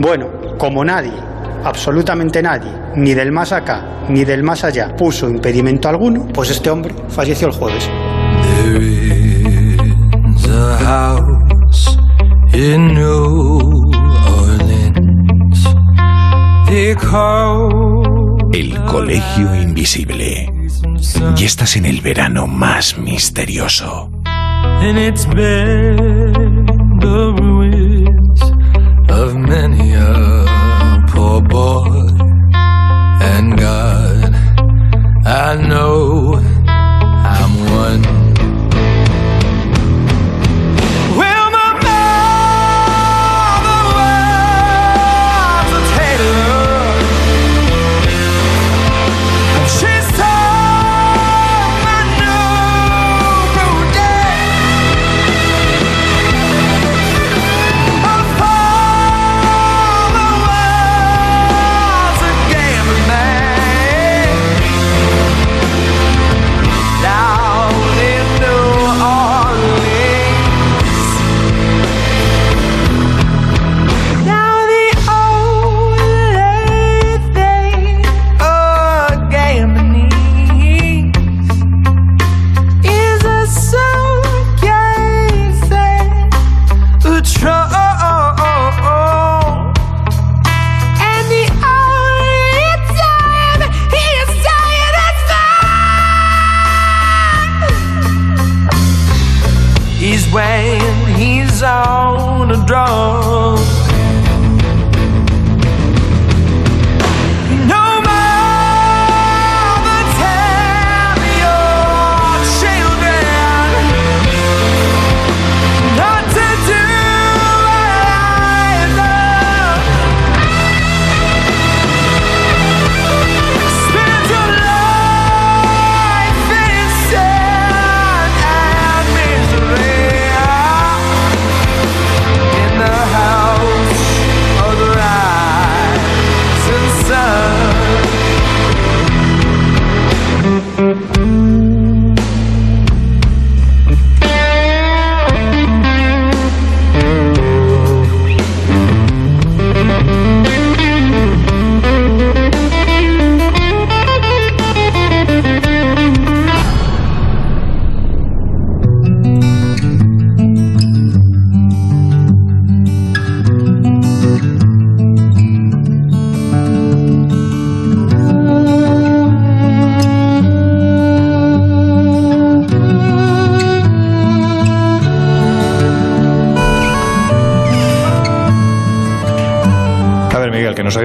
Bueno, 0.00 0.56
como 0.58 0.84
nadie 0.84 1.31
absolutamente 1.64 2.42
nadie, 2.42 2.72
ni 2.96 3.14
del 3.14 3.32
más 3.32 3.52
acá 3.52 3.92
ni 4.08 4.24
del 4.24 4.42
más 4.42 4.64
allá, 4.64 4.94
puso 4.96 5.28
impedimento 5.28 5.88
alguno, 5.88 6.26
pues 6.32 6.50
este 6.50 6.70
hombre 6.70 6.94
falleció 7.08 7.48
el 7.48 7.54
jueves. 7.54 7.88
El 18.52 18.84
Colegio 18.84 19.54
Invisible. 19.54 20.48
Y 21.36 21.44
estás 21.44 21.76
en 21.76 21.86
el 21.86 22.00
verano 22.00 22.46
más 22.46 22.98
misterioso. 22.98 24.10
I 35.52 35.56
know 35.56 36.11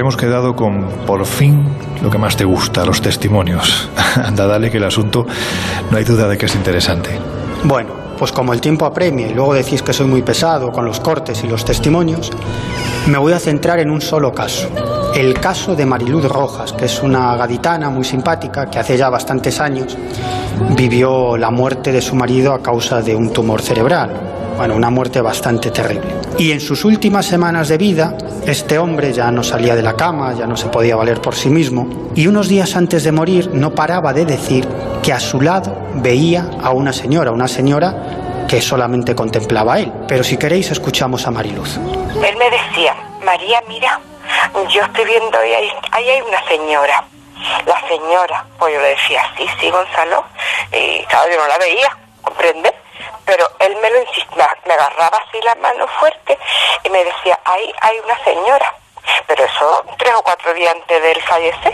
habíamos 0.07 0.21
quedado 0.21 0.55
con, 0.55 0.85
por 1.05 1.25
fin, 1.25 1.65
lo 2.01 2.09
que 2.09 2.17
más 2.17 2.37
te 2.37 2.45
gusta, 2.45 2.85
los 2.85 3.01
testimonios. 3.01 3.89
Anda, 4.15 4.47
dale 4.47 4.71
que 4.71 4.77
el 4.77 4.85
asunto 4.85 5.27
no 5.91 5.97
hay 5.97 6.05
duda 6.05 6.29
de 6.29 6.37
que 6.37 6.45
es 6.45 6.55
interesante. 6.55 7.09
Bueno, 7.65 7.89
pues 8.17 8.31
como 8.31 8.53
el 8.53 8.61
tiempo 8.61 8.85
apremia 8.85 9.27
y 9.27 9.33
luego 9.33 9.53
decís 9.53 9.81
que 9.81 9.91
soy 9.91 10.07
muy 10.07 10.21
pesado 10.21 10.71
con 10.71 10.85
los 10.85 11.01
cortes 11.01 11.43
y 11.43 11.47
los 11.47 11.65
testimonios, 11.65 12.31
me 13.07 13.17
voy 13.17 13.33
a 13.33 13.39
centrar 13.39 13.79
en 13.79 13.91
un 13.91 13.99
solo 13.99 14.31
caso. 14.31 14.69
El 15.13 15.33
caso 15.41 15.75
de 15.75 15.85
Mariluz 15.85 16.23
Rojas, 16.29 16.71
que 16.71 16.85
es 16.85 17.03
una 17.03 17.35
gaditana 17.35 17.89
muy 17.89 18.05
simpática 18.05 18.69
que 18.69 18.79
hace 18.79 18.95
ya 18.95 19.09
bastantes 19.09 19.59
años 19.59 19.97
vivió 20.69 21.35
la 21.35 21.51
muerte 21.51 21.91
de 21.91 22.01
su 22.01 22.15
marido 22.15 22.53
a 22.53 22.61
causa 22.61 23.01
de 23.01 23.13
un 23.13 23.33
tumor 23.33 23.61
cerebral. 23.61 24.11
Bueno, 24.55 24.73
una 24.77 24.89
muerte 24.89 25.19
bastante 25.19 25.69
terrible. 25.69 26.26
Y 26.39 26.51
en 26.51 26.61
sus 26.61 26.85
últimas 26.85 27.25
semanas 27.25 27.67
de 27.67 27.79
vida, 27.79 28.15
este 28.45 28.77
hombre 28.77 29.11
ya 29.11 29.31
no 29.31 29.43
salía 29.43 29.75
de 29.75 29.81
la 29.81 29.95
cama, 29.95 30.33
ya 30.33 30.45
no 30.45 30.55
se 30.55 30.67
podía 30.67 30.95
valer 30.95 31.19
por 31.19 31.33
sí 31.33 31.49
mismo, 31.49 32.11
y 32.13 32.27
unos 32.27 32.47
días 32.47 32.75
antes 32.75 33.03
de 33.03 33.11
morir 33.11 33.49
no 33.53 33.73
paraba 33.73 34.13
de 34.13 34.25
decir 34.25 34.67
que 35.01 35.13
a 35.13 35.19
su 35.19 35.41
lado 35.41 35.75
veía 35.95 36.47
a 36.61 36.69
una 36.69 36.93
señora, 36.93 37.31
una 37.31 37.47
señora 37.47 38.45
que 38.47 38.61
solamente 38.61 39.15
contemplaba 39.15 39.73
a 39.73 39.79
él. 39.79 39.91
Pero 40.07 40.23
si 40.23 40.37
queréis, 40.37 40.69
escuchamos 40.69 41.25
a 41.25 41.31
Mariluz. 41.31 41.77
Él 41.77 42.37
me 42.37 42.49
decía, 42.51 42.95
María, 43.25 43.63
mira, 43.67 43.99
yo 44.69 44.81
estoy 44.83 45.05
viendo 45.05 45.39
ahí, 45.39 45.69
ahí 45.91 46.09
hay 46.09 46.21
una 46.21 46.47
señora. 46.47 47.03
La 47.65 47.81
señora, 47.87 48.45
pues 48.59 48.75
yo 48.75 48.81
le 48.81 48.89
decía, 48.89 49.21
sí, 49.37 49.45
sí, 49.59 49.69
Gonzalo, 49.71 50.23
y 50.71 51.03
claro, 51.05 51.29
yo 51.31 51.37
no 51.39 51.47
la 51.47 51.57
veía, 51.57 51.97
¿comprende? 52.21 52.76
Pero 53.27 53.45
él 53.59 53.75
me 53.81 53.91
lo 53.91 54.01
insistía, 54.01 54.49
me 54.65 54.73
agarraba 54.73 55.17
así 55.27 55.39
la 55.43 55.53
mano 55.55 55.85
fuerte 55.99 56.37
y 56.83 56.89
me 56.89 57.03
decía, 57.03 57.37
ahí 57.43 57.71
hay 57.81 57.99
una 57.99 58.17
señora. 58.23 58.73
Pero 59.27 59.43
eso 59.43 59.85
tres 59.97 60.13
o 60.15 60.23
cuatro 60.23 60.53
días 60.53 60.73
antes 60.73 61.01
de 61.01 61.11
él 61.11 61.21
fallecer. 61.21 61.73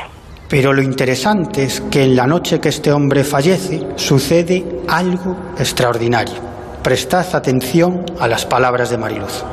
Pero 0.50 0.74
lo 0.74 0.82
interesante 0.82 1.63
es 1.63 1.82
que 1.92 2.04
en 2.04 2.16
la 2.16 2.28
noche 2.28 2.60
que 2.60 2.70
este 2.70 2.92
hombre 2.92 3.24
fallece 3.24 3.82
sucede 3.96 4.63
algo 4.89 5.36
extraordinario. 5.58 6.36
Prestad 6.84 7.36
atención 7.36 8.06
a 8.20 8.28
las 8.28 8.46
palabras 8.46 8.89
de 8.89 8.98
Mariluz. 8.98 9.44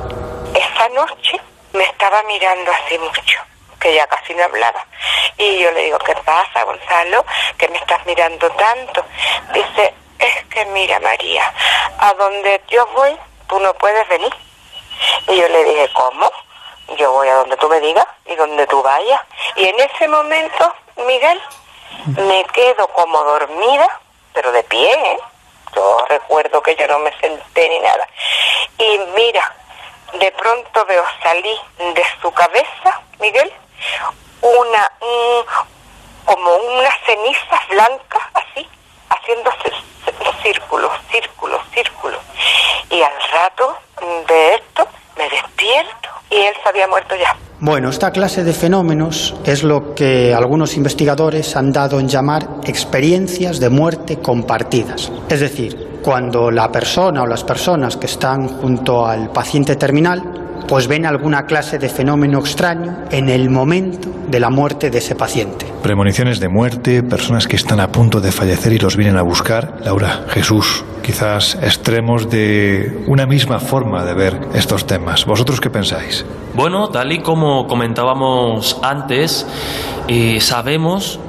Esa 0.54 0.88
noche 0.94 1.40
me 1.72 1.84
estaba 1.84 2.22
mirando 2.24 2.70
así 2.72 2.98
mucho, 2.98 3.38
que 3.78 3.94
ya 3.94 4.06
casi 4.06 4.34
no 4.34 4.44
hablaba. 4.44 4.84
Y 5.38 5.60
yo 5.60 5.70
le 5.70 5.84
digo, 5.84 5.98
¿qué 5.98 6.14
pasa, 6.24 6.64
Gonzalo? 6.64 7.24
¿Que 7.56 7.68
me 7.68 7.76
estás 7.76 8.04
mirando 8.04 8.50
tanto? 8.50 9.04
Dice, 9.54 9.94
es 10.20 10.44
que 10.46 10.64
mira, 10.66 11.00
María, 11.00 11.52
a 11.98 12.14
donde 12.14 12.62
yo 12.68 12.86
voy, 12.94 13.16
tú 13.48 13.58
no 13.60 13.72
puedes 13.74 14.06
venir. 14.08 14.32
Y 15.28 15.36
yo 15.36 15.48
le 15.48 15.64
dije, 15.64 15.90
¿cómo? 15.94 16.30
Yo 16.96 17.12
voy 17.12 17.28
a 17.28 17.36
donde 17.36 17.56
tú 17.56 17.68
me 17.68 17.80
digas 17.80 18.06
y 18.26 18.34
donde 18.36 18.66
tú 18.66 18.82
vayas. 18.82 19.20
Y 19.56 19.68
en 19.68 19.80
ese 19.80 20.08
momento, 20.08 20.74
Miguel, 21.06 21.40
me 22.06 22.44
quedo 22.52 22.88
como 22.88 23.22
dormida, 23.24 24.00
pero 24.32 24.52
de 24.52 24.62
pie, 24.64 24.92
¿eh? 24.92 25.18
Yo 25.74 26.04
recuerdo 26.08 26.62
que 26.62 26.74
yo 26.74 26.86
no 26.88 26.98
me 26.98 27.16
senté 27.20 27.68
ni 27.68 27.78
nada. 27.78 28.08
Y 28.78 28.98
mira, 29.14 29.54
de 30.18 30.32
pronto 30.32 30.84
veo 30.86 31.04
salir 31.22 31.58
de 31.78 32.04
su 32.20 32.32
cabeza, 32.32 33.00
Miguel, 33.20 33.52
una, 34.42 34.90
como 36.24 36.54
unas 36.56 36.94
cenizas 37.06 37.68
blancas, 37.68 38.22
así, 38.34 38.68
haciéndose 39.10 39.70
círculos, 40.42 40.90
círculos, 41.10 41.60
círculos. 41.74 42.20
Y 42.90 43.02
al 43.02 43.12
rato 43.32 43.76
de 44.28 44.54
esto 44.54 44.86
me 45.16 45.24
despierto 45.24 46.08
y 46.30 46.36
él 46.36 46.54
se 46.62 46.68
había 46.68 46.86
muerto 46.88 47.14
ya. 47.16 47.36
Bueno, 47.60 47.90
esta 47.90 48.10
clase 48.10 48.42
de 48.42 48.54
fenómenos 48.54 49.34
es 49.44 49.62
lo 49.62 49.94
que 49.94 50.34
algunos 50.34 50.76
investigadores 50.76 51.56
han 51.56 51.72
dado 51.72 52.00
en 52.00 52.08
llamar 52.08 52.42
experiencias 52.64 53.60
de 53.60 53.68
muerte 53.68 54.18
compartidas. 54.20 55.12
Es 55.28 55.40
decir, 55.40 56.00
cuando 56.02 56.50
la 56.50 56.68
persona 56.72 57.22
o 57.22 57.26
las 57.26 57.44
personas 57.44 57.98
que 57.98 58.06
están 58.06 58.48
junto 58.48 59.06
al 59.06 59.30
paciente 59.30 59.76
terminal 59.76 60.39
pues 60.66 60.86
ven 60.86 61.06
alguna 61.06 61.46
clase 61.46 61.78
de 61.78 61.88
fenómeno 61.88 62.38
extraño 62.38 63.04
en 63.10 63.28
el 63.28 63.50
momento 63.50 64.08
de 64.28 64.40
la 64.40 64.50
muerte 64.50 64.90
de 64.90 64.98
ese 64.98 65.14
paciente. 65.14 65.66
Premoniciones 65.82 66.40
de 66.40 66.48
muerte, 66.48 67.02
personas 67.02 67.46
que 67.48 67.56
están 67.56 67.80
a 67.80 67.88
punto 67.88 68.20
de 68.20 68.32
fallecer 68.32 68.72
y 68.72 68.78
los 68.78 68.96
vienen 68.96 69.16
a 69.16 69.22
buscar. 69.22 69.78
Laura, 69.84 70.24
Jesús, 70.28 70.84
quizás 71.02 71.56
extremos 71.62 72.30
de 72.30 73.04
una 73.06 73.26
misma 73.26 73.58
forma 73.58 74.04
de 74.04 74.14
ver 74.14 74.40
estos 74.54 74.86
temas. 74.86 75.26
¿Vosotros 75.26 75.60
qué 75.60 75.70
pensáis? 75.70 76.24
Bueno, 76.54 76.88
tal 76.90 77.12
y 77.12 77.20
como 77.20 77.66
comentábamos 77.66 78.78
antes, 78.82 79.46
eh, 80.08 80.40
sabemos 80.40 81.20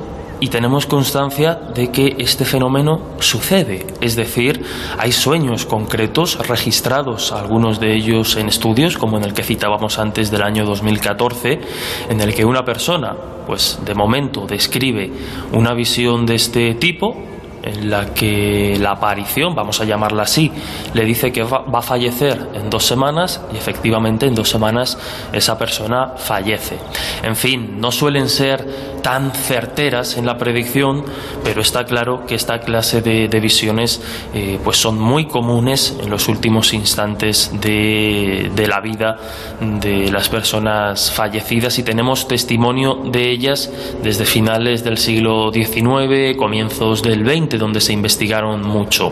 y 0.41 0.47
tenemos 0.49 0.87
constancia 0.87 1.53
de 1.53 1.91
que 1.91 2.15
este 2.17 2.45
fenómeno 2.45 2.99
sucede, 3.19 3.85
es 4.01 4.15
decir, 4.15 4.65
hay 4.97 5.11
sueños 5.11 5.67
concretos 5.67 6.47
registrados, 6.47 7.31
algunos 7.31 7.79
de 7.79 7.95
ellos 7.95 8.35
en 8.35 8.49
estudios, 8.49 8.97
como 8.97 9.17
en 9.17 9.23
el 9.23 9.33
que 9.33 9.43
citábamos 9.43 9.99
antes 9.99 10.31
del 10.31 10.41
año 10.41 10.65
2014, 10.65 11.61
en 12.09 12.19
el 12.21 12.33
que 12.33 12.43
una 12.43 12.65
persona, 12.65 13.15
pues 13.45 13.79
de 13.85 13.93
momento 13.93 14.47
describe 14.47 15.11
una 15.53 15.75
visión 15.75 16.25
de 16.25 16.35
este 16.35 16.73
tipo, 16.73 17.15
en 17.63 17.89
la 17.89 18.13
que 18.13 18.77
la 18.79 18.91
aparición, 18.91 19.55
vamos 19.55 19.81
a 19.81 19.85
llamarla 19.85 20.23
así, 20.23 20.51
le 20.93 21.05
dice 21.05 21.31
que 21.31 21.43
va, 21.43 21.65
a 21.71 21.81
fallecer 21.81 22.49
en 22.53 22.69
dos 22.69 22.85
semanas 22.85 23.41
y 23.53 23.57
efectivamente 23.57 24.25
en 24.25 24.35
dos 24.35 24.49
semanas 24.49 24.97
esa 25.31 25.57
persona 25.57 26.13
fallece. 26.17 26.77
En 27.23 27.35
fin, 27.35 27.79
no 27.79 27.91
suelen 27.91 28.29
ser 28.29 28.90
tan 29.01 29.31
certeras 29.31 30.17
en 30.17 30.25
la 30.25 30.37
predicción, 30.37 31.03
pero 31.43 31.61
está 31.61 31.85
claro 31.85 32.25
que 32.25 32.35
esta 32.35 32.59
clase 32.59 33.01
de, 33.01 33.41
visiones 33.41 34.01
eh, 34.33 34.59
pues 34.63 34.77
son 34.77 34.99
muy 34.99 35.25
comunes 35.25 35.97
en 35.99 36.09
los 36.09 36.27
últimos 36.27 36.73
instantes 36.73 37.51
de, 37.59 38.51
la 38.67 38.79
vida 38.79 39.17
de 39.59 40.11
las 40.11 40.29
personas 40.29 41.11
fallecidas 41.11 41.79
y 41.79 41.83
tenemos 41.83 42.27
testimonio 42.27 42.99
de 43.05 43.31
ellas 43.31 43.71
desde 44.03 44.25
finales 44.25 44.83
del 44.83 44.97
siglo 44.97 45.51
XIX, 45.51 46.37
comienzos 46.37 47.01
del 47.01 47.25
XX 47.25 47.57
donde 47.57 47.81
se 47.81 47.93
investigaron 47.93 48.61
mucho. 48.61 49.11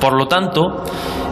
Por 0.00 0.12
lo 0.12 0.28
tanto, 0.28 0.84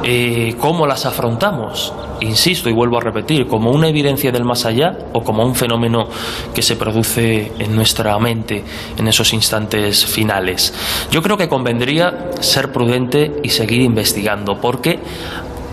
eh, 0.03 0.57
¿cómo 0.59 0.87
las 0.87 1.07
afrontamos? 1.07 1.93
Insisto 2.25 2.71
y 2.71 2.73
vuelvo 2.73 2.99
a 2.99 3.01
repetir, 3.01 3.47
como 3.47 3.71
una 3.71 3.89
evidencia 3.89 4.33
del 4.33 4.45
más 4.45 4.65
allá 4.65 4.97
o 5.13 5.23
como 5.23 5.45
un 5.45 5.55
fenómeno 5.55 6.09
que 6.55 6.63
se 6.63 6.77
produce 6.77 7.53
en 7.59 7.77
nuestra 7.77 8.19
mente 8.19 8.65
en 8.97 9.09
esos 9.09 9.33
instantes 9.33 10.05
finales. 10.07 10.75
Yo 11.11 11.23
creo 11.23 11.37
que 11.37 11.49
convendría 11.49 12.31
ser 12.41 12.73
prudente 12.73 13.41
y 13.43 13.51
seguir 13.51 13.83
investigando, 13.83 14.61
porque 14.61 14.99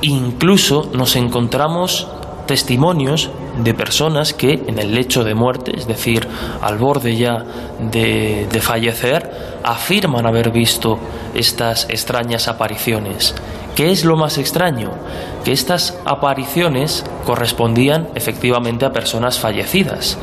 incluso 0.02 0.90
nos 0.94 1.16
encontramos 1.16 2.08
testimonios 2.48 3.30
de 3.64 3.74
personas 3.74 4.34
que 4.34 4.64
en 4.68 4.80
el 4.80 4.94
lecho 4.94 5.24
de 5.24 5.36
muerte, 5.36 5.72
es 5.76 5.88
decir, 5.88 6.28
al 6.62 6.78
borde 6.78 7.16
ya 7.16 7.46
de, 7.80 8.48
fallecer, 8.62 9.60
afirman 9.64 10.26
haber 10.26 10.52
visto 10.52 11.00
estas 11.34 11.88
extrañas 11.90 12.48
apariciones. 12.48 13.36
¿Qué 13.82 13.90
es 13.90 14.06
lo 14.06 14.16
más 14.16 14.38
extraño? 14.38 14.92
Que 15.44 15.52
estas 15.52 15.98
apariciones 16.06 17.04
correspondían 17.26 18.10
efectivamente 18.14 18.86
a 18.86 18.94
personas 18.94 19.40
fallecidas. 19.40 20.20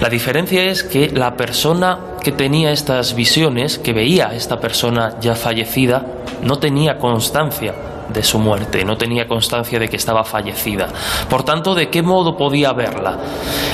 La 0.00 0.08
diferencia 0.08 0.64
es 0.64 0.82
que 0.82 1.10
la 1.10 1.36
persona 1.36 1.98
que 2.22 2.32
tenía 2.32 2.72
estas 2.72 3.14
visiones, 3.14 3.78
que 3.78 3.92
veía 3.92 4.28
a 4.28 4.34
esta 4.34 4.58
persona 4.58 5.16
ya 5.20 5.34
fallecida, 5.34 6.06
no 6.42 6.58
tenía 6.58 6.96
constancia 6.96 7.74
de 8.08 8.22
su 8.22 8.38
muerte, 8.38 8.84
no 8.84 8.96
tenía 8.96 9.26
constancia 9.26 9.78
de 9.78 9.88
que 9.88 9.96
estaba 9.96 10.24
fallecida. 10.24 10.88
Por 11.28 11.42
tanto, 11.42 11.74
¿de 11.74 11.88
qué 11.88 12.02
modo 12.02 12.36
podía 12.36 12.72
verla? 12.72 13.18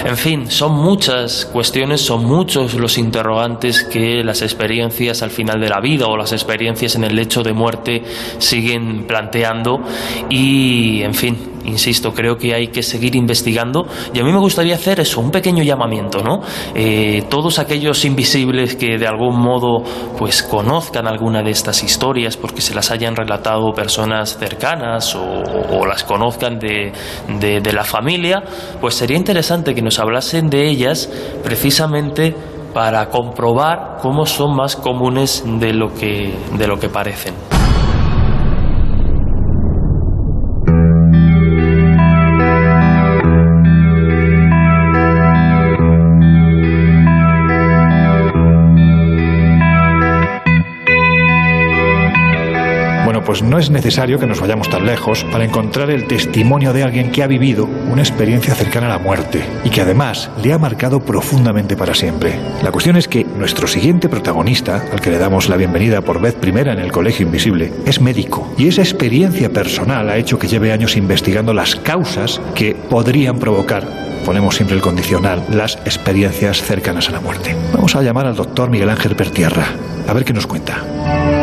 En 0.05 0.17
fin, 0.17 0.51
son 0.51 0.73
muchas 0.73 1.47
cuestiones, 1.47 2.01
son 2.01 2.25
muchos 2.25 2.75
los 2.75 2.99
interrogantes 2.99 3.85
que 3.85 4.23
las 4.25 4.43
experiencias 4.43 5.23
al 5.23 5.31
final 5.31 5.61
de 5.61 5.69
la 5.69 5.81
vida 5.81 6.07
o 6.07 6.17
las 6.17 6.33
experiencias 6.33 6.95
en 6.97 7.05
el 7.05 7.15
lecho 7.15 7.43
de 7.43 7.53
muerte 7.53 8.03
siguen 8.39 9.07
planteando 9.07 9.81
y, 10.29 11.03
en 11.03 11.15
fin, 11.15 11.51
insisto, 11.65 12.13
creo 12.13 12.37
que 12.37 12.55
hay 12.55 12.69
que 12.69 12.83
seguir 12.83 13.15
investigando 13.17 13.87
y 14.13 14.21
a 14.21 14.25
mí 14.25 14.33
me 14.33 14.39
gustaría 14.39 14.75
hacer 14.75 15.01
eso, 15.01 15.21
un 15.21 15.31
pequeño 15.31 15.63
llamamiento, 15.63 16.23
¿no? 16.23 16.41
Eh, 16.75 17.25
todos 17.29 17.59
aquellos 17.59 18.05
invisibles 18.05 18.77
que 18.77 18.99
de 18.99 19.07
algún 19.07 19.39
modo 19.39 19.83
pues 20.19 20.43
conozcan 20.43 21.07
alguna 21.07 21.43
de 21.43 21.51
estas 21.51 21.83
historias 21.83 22.37
porque 22.37 22.61
se 22.61 22.75
las 22.75 22.91
hayan 22.91 23.17
relatado 23.17 23.73
personas 23.73 24.20
cercanas 24.25 25.15
o, 25.15 25.87
las 25.87 26.05
conozcan 26.05 26.59
de, 26.59 26.93
de 27.29 27.73
la 27.73 27.85
familia, 27.85 28.43
pues 28.81 28.95
sería 28.95 29.17
interesante 29.17 29.75
que 29.75 29.83
nos 29.83 29.99
hablasen 29.99 30.51
de 30.51 30.69
ellas 30.69 31.11
precisamente 31.43 32.35
para 32.73 33.09
comprobar 33.09 33.99
cómo 34.01 34.27
son 34.27 34.55
más 34.55 34.77
comunes 34.77 35.43
de 35.45 35.73
lo 35.73 35.93
que, 35.93 36.35
de 36.57 36.67
lo 36.67 36.79
que 36.79 36.89
parecen. 36.89 37.60
Pues 53.31 53.43
no 53.43 53.61
es 53.61 53.71
necesario 53.71 54.19
que 54.19 54.27
nos 54.27 54.41
vayamos 54.41 54.69
tan 54.69 54.85
lejos 54.85 55.23
para 55.31 55.45
encontrar 55.45 55.89
el 55.89 56.09
testimonio 56.09 56.73
de 56.73 56.83
alguien 56.83 57.13
que 57.13 57.23
ha 57.23 57.29
vivido 57.29 57.69
una 57.89 58.03
experiencia 58.03 58.57
cercana 58.57 58.87
a 58.87 58.89
la 58.89 58.99
muerte 58.99 59.45
y 59.63 59.71
que 59.71 59.83
además 59.83 60.29
le 60.43 60.53
ha 60.53 60.59
marcado 60.59 60.99
profundamente 60.99 61.77
para 61.77 61.95
siempre. 61.95 62.37
La 62.65 62.73
cuestión 62.73 62.97
es 62.97 63.07
que 63.07 63.23
nuestro 63.23 63.69
siguiente 63.69 64.09
protagonista, 64.09 64.83
al 64.91 65.01
que 65.01 65.11
le 65.11 65.19
damos 65.19 65.49
la 65.49 65.57
bienvenida 65.57 66.01
por 66.01 66.21
vez 66.21 66.35
primera 66.35 66.73
en 66.73 66.81
el 66.81 66.91
Colegio 66.91 67.25
Invisible, 67.25 67.73
es 67.87 68.01
médico 68.01 68.53
y 68.59 68.67
esa 68.67 68.83
experiencia 68.83 69.49
personal 69.49 70.11
ha 70.11 70.17
hecho 70.17 70.37
que 70.37 70.49
lleve 70.49 70.73
años 70.73 70.97
investigando 70.97 71.55
las 71.55 71.77
causas 71.77 72.41
que 72.57 72.75
podrían 72.75 73.39
provocar 73.39 73.87
ponemos 74.27 74.57
siempre 74.57 74.77
el 74.77 74.83
condicional, 74.83 75.45
las 75.51 75.77
experiencias 75.85 76.61
cercanas 76.63 77.09
a 77.09 77.13
la 77.13 77.21
muerte. 77.21 77.57
Vamos 77.73 77.95
a 77.95 78.03
llamar 78.03 78.27
al 78.27 78.35
doctor 78.35 78.71
Miguel 78.71 78.91
Ángel 78.91 79.15
Pertierra, 79.15 79.67
a 80.07 80.13
ver 80.13 80.25
qué 80.25 80.33
nos 80.33 80.47
cuenta. 80.49 81.40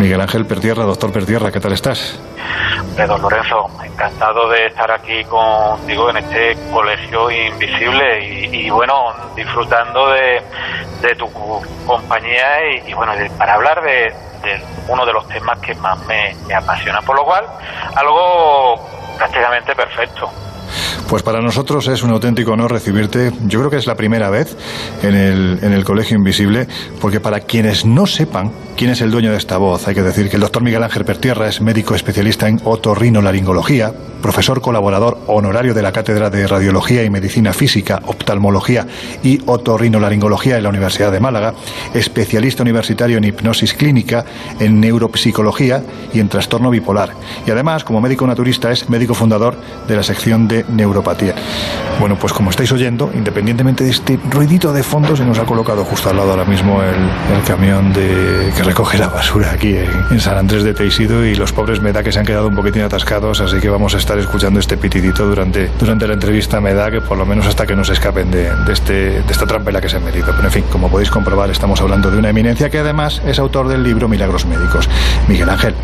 Ángel 0.00 0.46
Pertierra, 0.46 0.84
doctor 0.84 1.12
Pertierra, 1.12 1.52
¿qué 1.52 1.60
tal 1.60 1.72
estás? 1.72 2.18
don 3.06 3.20
Lorenzo, 3.20 3.70
encantado 3.84 4.48
de 4.48 4.66
estar 4.66 4.90
aquí 4.90 5.24
contigo 5.24 6.08
en 6.08 6.16
este 6.18 6.56
colegio 6.72 7.30
invisible 7.30 8.24
y, 8.24 8.70
bueno, 8.70 9.12
disfrutando 9.36 10.08
de, 10.08 10.42
tu 11.18 11.30
compañía 11.86 12.80
y, 12.86 12.94
bueno, 12.94 13.12
para 13.36 13.54
hablar 13.54 13.82
de, 13.82 14.12
uno 14.88 15.04
de 15.04 15.12
los 15.12 15.28
temas 15.28 15.58
que 15.58 15.74
más 15.74 15.98
me 16.06 16.54
apasiona, 16.54 17.02
por 17.02 17.16
lo 17.16 17.24
cual 17.24 17.44
algo 17.94 18.88
prácticamente 19.18 19.74
perfecto. 19.74 20.30
Pues 21.10 21.24
para 21.24 21.40
nosotros 21.40 21.88
es 21.88 22.04
un 22.04 22.10
auténtico 22.10 22.52
honor 22.52 22.70
recibirte. 22.70 23.32
Yo 23.48 23.58
creo 23.58 23.68
que 23.68 23.78
es 23.78 23.88
la 23.88 23.96
primera 23.96 24.30
vez 24.30 24.56
en 25.02 25.16
el, 25.16 25.58
en 25.60 25.72
el 25.72 25.84
Colegio 25.84 26.16
Invisible, 26.16 26.68
porque 27.00 27.18
para 27.18 27.40
quienes 27.40 27.84
no 27.84 28.06
sepan 28.06 28.52
quién 28.76 28.92
es 28.92 29.00
el 29.00 29.10
dueño 29.10 29.32
de 29.32 29.36
esta 29.36 29.58
voz, 29.58 29.88
hay 29.88 29.96
que 29.96 30.04
decir 30.04 30.30
que 30.30 30.36
el 30.36 30.42
doctor 30.42 30.62
Miguel 30.62 30.84
Ángel 30.84 31.04
Pertierra 31.04 31.48
es 31.48 31.60
médico 31.60 31.96
especialista 31.96 32.46
en 32.46 32.60
otorrinolaringología, 32.62 33.92
profesor 34.22 34.60
colaborador 34.60 35.18
honorario 35.26 35.74
de 35.74 35.82
la 35.82 35.90
Cátedra 35.90 36.30
de 36.30 36.46
Radiología 36.46 37.02
y 37.02 37.10
Medicina 37.10 37.52
Física, 37.52 38.00
Oftalmología 38.06 38.86
y 39.24 39.40
Otorrinolaringología 39.46 40.58
en 40.58 40.62
la 40.62 40.68
Universidad 40.68 41.10
de 41.10 41.18
Málaga, 41.18 41.54
especialista 41.92 42.62
universitario 42.62 43.18
en 43.18 43.24
hipnosis 43.24 43.74
clínica, 43.74 44.24
en 44.60 44.80
neuropsicología 44.80 45.82
y 46.14 46.20
en 46.20 46.28
trastorno 46.28 46.70
bipolar. 46.70 47.14
Y 47.46 47.50
además, 47.50 47.82
como 47.82 48.00
médico 48.00 48.28
naturista, 48.28 48.70
es 48.70 48.88
médico 48.88 49.14
fundador 49.14 49.56
de 49.88 49.96
la 49.96 50.04
sección 50.04 50.46
de 50.46 50.64
Bueno, 51.98 52.16
pues 52.18 52.32
como 52.32 52.50
estáis 52.50 52.72
oyendo, 52.72 53.10
independientemente 53.14 53.84
de 53.84 53.90
este 53.90 54.18
ruidito 54.30 54.72
de 54.72 54.82
fondo, 54.82 55.14
se 55.16 55.24
nos 55.24 55.38
ha 55.38 55.44
colocado 55.44 55.84
justo 55.84 56.08
al 56.10 56.16
lado 56.16 56.30
ahora 56.30 56.44
mismo 56.44 56.80
el, 56.82 57.42
camión 57.46 57.92
de, 57.92 58.52
que 58.56 58.62
recoge 58.62 58.96
la 58.98 59.08
basura 59.08 59.50
aquí 59.52 59.76
en, 59.76 60.20
San 60.20 60.36
Andrés 60.36 60.62
de 60.64 60.72
Teixido 60.72 61.24
y 61.24 61.34
los 61.34 61.52
pobres 61.52 61.80
me 61.80 61.92
da 61.92 62.02
que 62.02 62.12
se 62.12 62.18
han 62.18 62.26
quedado 62.26 62.48
un 62.48 62.54
poquitín 62.54 62.82
atascados, 62.82 63.40
así 63.40 63.58
que 63.58 63.68
vamos 63.68 63.94
a 63.94 63.98
estar 63.98 64.18
escuchando 64.18 64.60
este 64.60 64.76
pitidito 64.76 65.26
durante, 65.26 65.70
durante 65.78 66.06
la 66.06 66.14
entrevista, 66.14 66.60
me 66.60 66.74
da 66.74 66.90
que 66.90 67.00
por 67.00 67.18
lo 67.18 67.26
menos 67.26 67.46
hasta 67.46 67.66
que 67.66 67.76
nos 67.76 67.90
escapen 67.90 68.30
de, 68.30 68.50
este, 68.70 69.22
de 69.22 69.32
esta 69.32 69.46
trampa 69.46 69.70
en 69.70 69.74
la 69.74 69.80
que 69.80 69.88
se 69.88 69.96
han 69.96 70.04
metido. 70.04 70.26
Pero 70.34 70.44
en 70.44 70.52
fin, 70.52 70.64
como 70.70 70.88
podéis 70.88 71.10
comprobar, 71.10 71.50
estamos 71.50 71.80
hablando 71.80 72.10
de 72.10 72.18
una 72.18 72.30
eminencia 72.30 72.70
que 72.70 72.78
además 72.78 73.20
es 73.26 73.38
autor 73.38 73.68
del 73.68 73.82
libro 73.82 74.08
Milagros 74.08 74.46
Médicos. 74.46 74.88
Miguel 75.28 75.48
Ángel, 75.48 75.74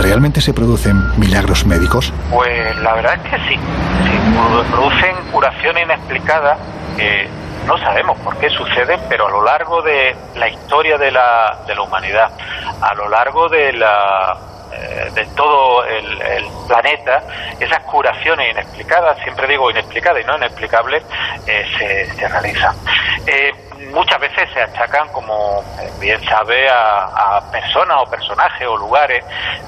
¿realmente 0.00 0.40
se 0.40 0.52
producen 0.52 1.18
milagros 1.18 1.66
médicos? 1.66 2.12
Pues 2.30 2.76
la 2.78 2.94
verdad 2.94 3.14
es 3.14 3.30
que 3.30 3.36
sí. 3.48 3.56
sí 3.56 4.70
producen 4.70 5.16
curación 5.30 5.78
inexplicada 5.78 6.56
que 6.96 7.28
no 7.66 7.78
sabemos 7.78 8.18
por 8.20 8.36
qué 8.38 8.50
suceden, 8.50 9.00
pero 9.08 9.28
a 9.28 9.30
lo 9.30 9.44
largo 9.44 9.82
de 9.82 10.16
la 10.34 10.48
historia 10.48 10.98
de 10.98 11.10
la, 11.10 11.58
de 11.66 11.74
la 11.74 11.82
humanidad, 11.82 12.30
a 12.80 12.94
lo 12.94 13.08
largo 13.08 13.48
de 13.48 13.72
la 13.74 14.36
eh, 14.72 15.10
de 15.14 15.26
todo 15.34 15.84
el, 15.84 16.18
planeta, 16.68 17.24
esas 17.58 17.80
curaciones 17.80 18.52
inexplicadas, 18.52 19.18
siempre 19.22 19.48
digo 19.48 19.68
inexplicadas 19.70 20.22
y 20.22 20.26
no 20.26 20.36
inexplicables, 20.36 21.02
eh, 21.46 21.64
se, 21.76 22.14
se, 22.14 22.28
realizan. 22.28 22.76
Eh, 23.26 23.52
muchas 23.92 24.20
veces 24.20 24.48
se 24.52 24.60
achacan, 24.60 25.08
como 25.08 25.62
bien 25.98 26.22
sabe, 26.24 26.68
a, 26.68 27.40
personas 27.50 27.98
o 28.00 28.10
personajes 28.10 28.66
o 28.66 28.76
lugares, 28.76 29.24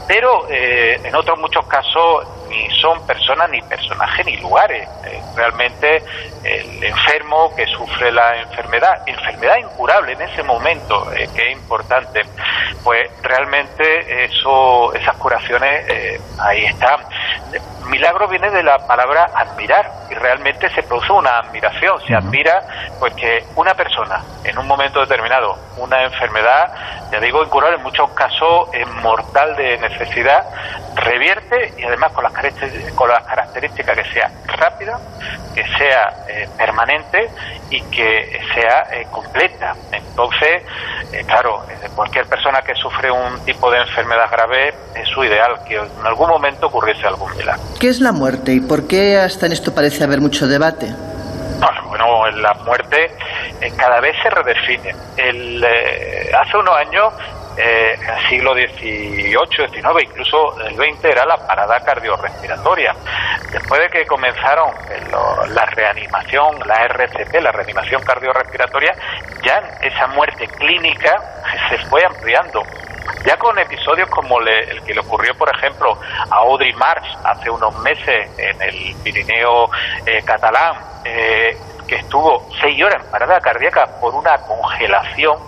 pero 0.07 0.47
en 0.49 1.15
otros 1.15 1.39
muchos 1.39 1.67
casos 1.67 2.27
ni 2.53 2.69
son 2.81 3.05
personas, 3.07 3.49
ni 3.51 3.63
personajes, 3.63 4.27
ni 4.27 4.37
lugares. 4.37 4.89
realmente 5.35 6.03
el 6.45 6.85
enfermo 6.85 7.55
que 7.57 7.67
sufre 7.67 8.13
la 8.13 8.37
enfermedad, 8.37 9.03
enfermedad 9.07 9.57
incurable 9.57 10.13
en 10.13 10.23
ese 10.23 10.43
momento, 10.43 11.11
que 11.11 11.25
es 11.25 11.53
importante, 11.53 12.21
pues 12.85 13.11
realmente 13.23 14.25
eso, 14.25 14.93
esas 14.95 15.17
curaciones 15.17 15.89
eh, 15.89 16.21
ahí 16.39 16.65
están. 16.65 17.01
Milagro 17.87 18.29
viene 18.29 18.51
de 18.51 18.63
la 18.63 18.79
palabra 18.87 19.31
admirar 19.35 19.91
y 20.11 20.15
realmente 20.15 20.71
se 20.71 20.83
produce 20.83 21.13
una 21.13 21.39
admiración, 21.39 22.01
se 22.07 22.15
admira 22.15 22.63
pues 22.99 23.13
que 23.15 23.45
una 23.57 23.75
persona 23.75 24.23
en 24.45 24.57
un 24.59 24.67
momento 24.67 25.01
determinado, 25.01 25.59
una 25.77 26.03
enfermedad, 26.05 26.73
ya 27.11 27.21
digo, 27.21 27.43
incurable 27.43 27.77
en 27.77 27.83
muchos 27.83 28.11
casos 28.11 28.69
es 28.73 28.87
mortal 29.03 29.57
de 29.57 29.79
necesidad, 29.79 30.45
revierte 30.95 31.75
y 31.77 31.85
además 31.85 32.13
con 32.13 32.25
las 32.25 32.33
características, 32.43 32.95
con 32.95 33.09
las 33.09 33.23
características 33.25 33.97
que 33.97 34.13
sea 34.13 34.31
rápida, 34.47 34.99
que 35.55 35.65
sea 35.79 36.25
eh, 36.29 36.49
permanente 36.57 37.31
y 37.71 37.81
que 37.83 38.41
sea 38.55 38.87
eh, 38.93 39.07
completa. 39.11 39.75
Entonces, 39.93 40.63
claro, 41.27 41.65
cualquier 41.95 42.27
persona 42.27 42.61
que 42.63 42.75
sufre 42.75 43.11
un 43.11 43.45
tipo 43.45 43.71
de 43.71 43.79
enfermedad 43.79 44.31
grave 44.31 44.75
es 44.95 45.09
su 45.09 45.25
ideal, 45.25 45.61
que 45.67 45.77
en 45.77 46.07
algún 46.07 46.29
momento 46.29 46.67
ocurriese 46.67 47.07
algún 47.07 47.35
milagro. 47.37 47.63
¿Qué 47.79 47.89
es 47.89 48.01
la 48.01 48.13
muerte 48.13 48.53
y 48.53 48.61
por 48.61 48.87
qué 48.87 49.19
hasta 49.19 49.47
en 49.47 49.53
esto 49.53 49.75
parece 49.75 50.05
haber 50.05 50.21
mucho 50.21 50.47
debate? 50.47 50.93
bueno, 51.93 52.27
la 52.41 52.55
muerte 52.65 53.11
eh, 53.61 53.73
cada 53.77 54.01
vez 54.01 54.17
se 54.23 54.31
redefine. 54.31 54.95
El, 55.17 55.63
eh, 55.63 56.31
hace 56.35 56.57
unos 56.57 56.77
años 56.77 57.13
eh, 57.57 57.99
en 58.01 58.09
el 58.09 58.29
siglo 58.29 58.55
XVIII, 58.55 59.69
XIX, 59.69 60.03
incluso 60.03 60.61
el 60.61 60.75
XX, 60.75 61.05
era 61.05 61.27
la 61.27 61.37
parada 61.37 61.81
cardiorrespiratoria. 61.81 62.95
Después 63.51 63.81
de 63.83 63.89
que 63.89 64.07
comenzaron 64.07 64.71
la 65.49 65.67
reanimación, 65.67 66.59
la 66.67 66.85
RCP, 66.87 67.35
la 67.41 67.53
reanimación 67.53 68.03
cardiorrespiratoria, 68.03 68.95
ya 69.45 69.63
esa 69.83 70.07
muerte 70.09 70.47
clínica 70.49 71.21
se 71.69 71.79
fue 71.89 72.05
ampliando. 72.05 72.63
Ya 73.25 73.37
con 73.37 73.59
episodios 73.59 74.09
como 74.09 74.41
el 74.41 74.83
que 74.83 74.95
le 74.95 75.01
ocurrió, 75.01 75.35
por 75.37 75.55
ejemplo, 75.55 75.99
a 76.31 76.37
Audrey 76.37 76.73
March 76.73 77.05
hace 77.25 77.51
unos 77.51 77.77
meses 77.81 78.31
en 78.39 78.63
el 78.63 78.97
Pirineo 79.03 79.71
eh, 80.07 80.23
catalán, 80.25 80.77
eh, 81.05 81.57
que 81.87 81.97
estuvo 81.97 82.49
seis 82.61 82.83
horas 82.83 83.05
en 83.05 83.11
parada 83.11 83.41
cardíaca 83.41 83.87
por 84.01 84.15
una 84.15 84.39
congelación, 84.39 85.39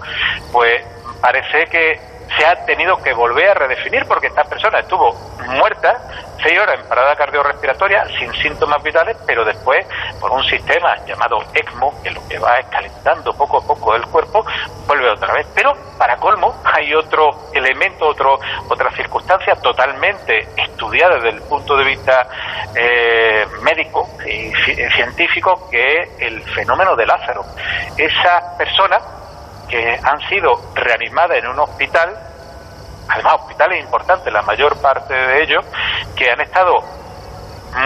pues 0.52 0.82
parece 1.24 1.64
que 1.70 1.98
se 2.36 2.44
ha 2.44 2.66
tenido 2.66 3.02
que 3.02 3.14
volver 3.14 3.48
a 3.48 3.54
redefinir 3.54 4.04
porque 4.04 4.26
esta 4.26 4.44
persona 4.44 4.80
estuvo 4.80 5.14
muerta 5.46 5.98
seis 6.42 6.60
horas 6.60 6.78
en 6.78 6.86
parada 6.86 7.16
cardiorrespiratoria 7.16 8.04
sin 8.18 8.30
síntomas 8.34 8.82
vitales, 8.82 9.16
pero 9.26 9.42
después 9.42 9.86
por 10.20 10.30
un 10.32 10.44
sistema 10.44 11.02
llamado 11.06 11.42
ECMO, 11.54 11.94
que 12.02 12.10
lo 12.10 12.20
que 12.28 12.38
va 12.38 12.58
es 12.58 12.66
calentando 12.66 13.32
poco 13.32 13.56
a 13.56 13.66
poco 13.66 13.94
el 13.94 14.04
cuerpo, 14.08 14.44
vuelve 14.86 15.08
otra 15.08 15.32
vez. 15.32 15.46
Pero 15.54 15.72
para 15.96 16.18
colmo 16.18 16.60
hay 16.64 16.94
otro 16.94 17.48
elemento, 17.54 18.06
otro, 18.06 18.38
otra 18.68 18.90
circunstancia 18.90 19.54
totalmente 19.56 20.46
estudiada 20.58 21.14
desde 21.14 21.30
el 21.30 21.42
punto 21.42 21.74
de 21.74 21.84
vista 21.84 22.28
eh, 22.74 23.46
médico 23.62 24.10
y 24.26 24.52
científico, 24.94 25.70
que 25.70 26.00
es 26.00 26.08
el 26.18 26.42
fenómeno 26.54 26.94
de 26.94 27.06
Lázaro. 27.06 27.46
Esa 27.96 28.58
persona 28.58 28.98
que 29.68 29.98
han 30.02 30.20
sido 30.28 30.72
reanimadas 30.74 31.38
en 31.38 31.48
un 31.48 31.60
hospital, 31.60 32.16
además 33.08 33.34
hospitales 33.34 33.82
importantes, 33.82 34.32
la 34.32 34.42
mayor 34.42 34.80
parte 34.80 35.14
de 35.14 35.42
ellos, 35.42 35.64
que 36.16 36.30
han 36.30 36.40
estado 36.40 37.03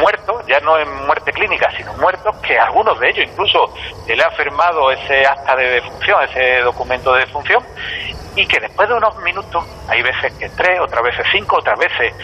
muertos, 0.01 0.45
ya 0.47 0.61
no 0.61 0.79
en 0.79 1.07
muerte 1.07 1.33
clínica, 1.33 1.71
sino 1.77 1.93
muertos, 1.95 2.37
que 2.39 2.59
algunos 2.59 2.99
de 3.01 3.09
ellos 3.09 3.27
incluso 3.31 3.75
se 4.07 4.15
le 4.15 4.23
ha 4.23 4.31
firmado 4.31 4.91
ese 4.91 5.27
acta 5.27 5.57
de 5.57 5.69
defunción, 5.71 6.23
ese 6.25 6.61
documento 6.61 7.13
de 7.15 7.21
defunción, 7.21 7.65
y 8.37 8.47
que 8.47 8.61
después 8.61 8.89
de 8.89 8.95
unos 8.95 9.17
minutos, 9.19 9.65
hay 9.89 10.03
veces 10.03 10.33
que 10.35 10.49
tres, 10.51 10.79
otras 10.81 11.03
veces 11.03 11.27
cinco, 11.33 11.57
otras 11.57 11.79
veces 11.79 12.15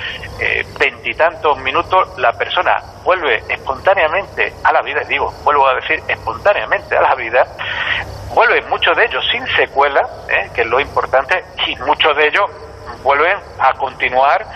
eh, 0.41 0.65
veintitantos 0.79 1.59
minutos, 1.59 2.17
la 2.19 2.33
persona 2.33 2.81
vuelve 3.03 3.43
espontáneamente 3.49 4.53
a 4.62 4.73
la 4.73 4.83
vida, 4.83 5.01
digo, 5.09 5.33
vuelvo 5.43 5.67
a 5.67 5.75
decir 5.75 6.01
espontáneamente 6.07 6.97
a 6.97 7.03
la 7.03 7.15
vida, 7.15 7.47
vuelven 8.33 8.69
muchos 8.69 8.97
de 8.97 9.07
ellos 9.07 9.25
sin 9.33 9.45
secuela, 9.57 10.09
¿eh? 10.29 10.51
que 10.55 10.62
es 10.62 10.67
lo 10.69 10.79
importante, 10.79 11.45
y 11.67 11.77
muchos 11.77 12.17
de 12.17 12.29
ellos 12.29 12.49
vuelven 13.03 13.37
a 13.59 13.73
continuar 13.75 14.47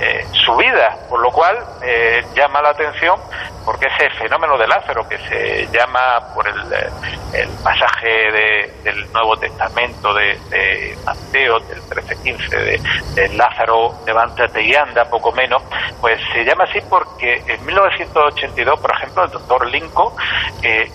eh, 0.00 0.24
su 0.44 0.54
vida, 0.56 0.96
por 1.08 1.20
lo 1.20 1.32
cual 1.32 1.58
eh, 1.82 2.24
llama 2.34 2.62
la 2.62 2.70
atención 2.70 3.18
porque 3.64 3.86
ese 3.86 4.08
fenómeno 4.10 4.56
de 4.56 4.68
Lázaro 4.68 5.06
que 5.08 5.18
se 5.18 5.66
llama 5.72 6.20
por 6.34 6.46
el, 6.48 6.72
eh, 6.72 6.88
el 7.32 7.48
pasaje 7.64 8.62
del 8.84 9.12
Nuevo 9.12 9.36
Testamento 9.36 10.14
de, 10.14 10.96
Mateo, 11.04 11.58
del 11.60 11.82
13-15, 11.82 12.48
de, 12.48 12.80
de, 13.14 13.28
Lázaro, 13.34 13.94
levántate 14.06 14.62
y 14.62 14.74
anda, 14.74 15.04
poco 15.10 15.32
menos, 15.32 15.62
pues 16.00 16.20
se 16.32 16.44
llama 16.44 16.64
así 16.64 16.80
porque 16.88 17.42
en 17.46 17.66
1982, 17.66 18.80
por 18.80 18.92
ejemplo, 18.92 19.24
el 19.24 19.30
doctor 19.30 19.66
Lincoln 19.66 20.14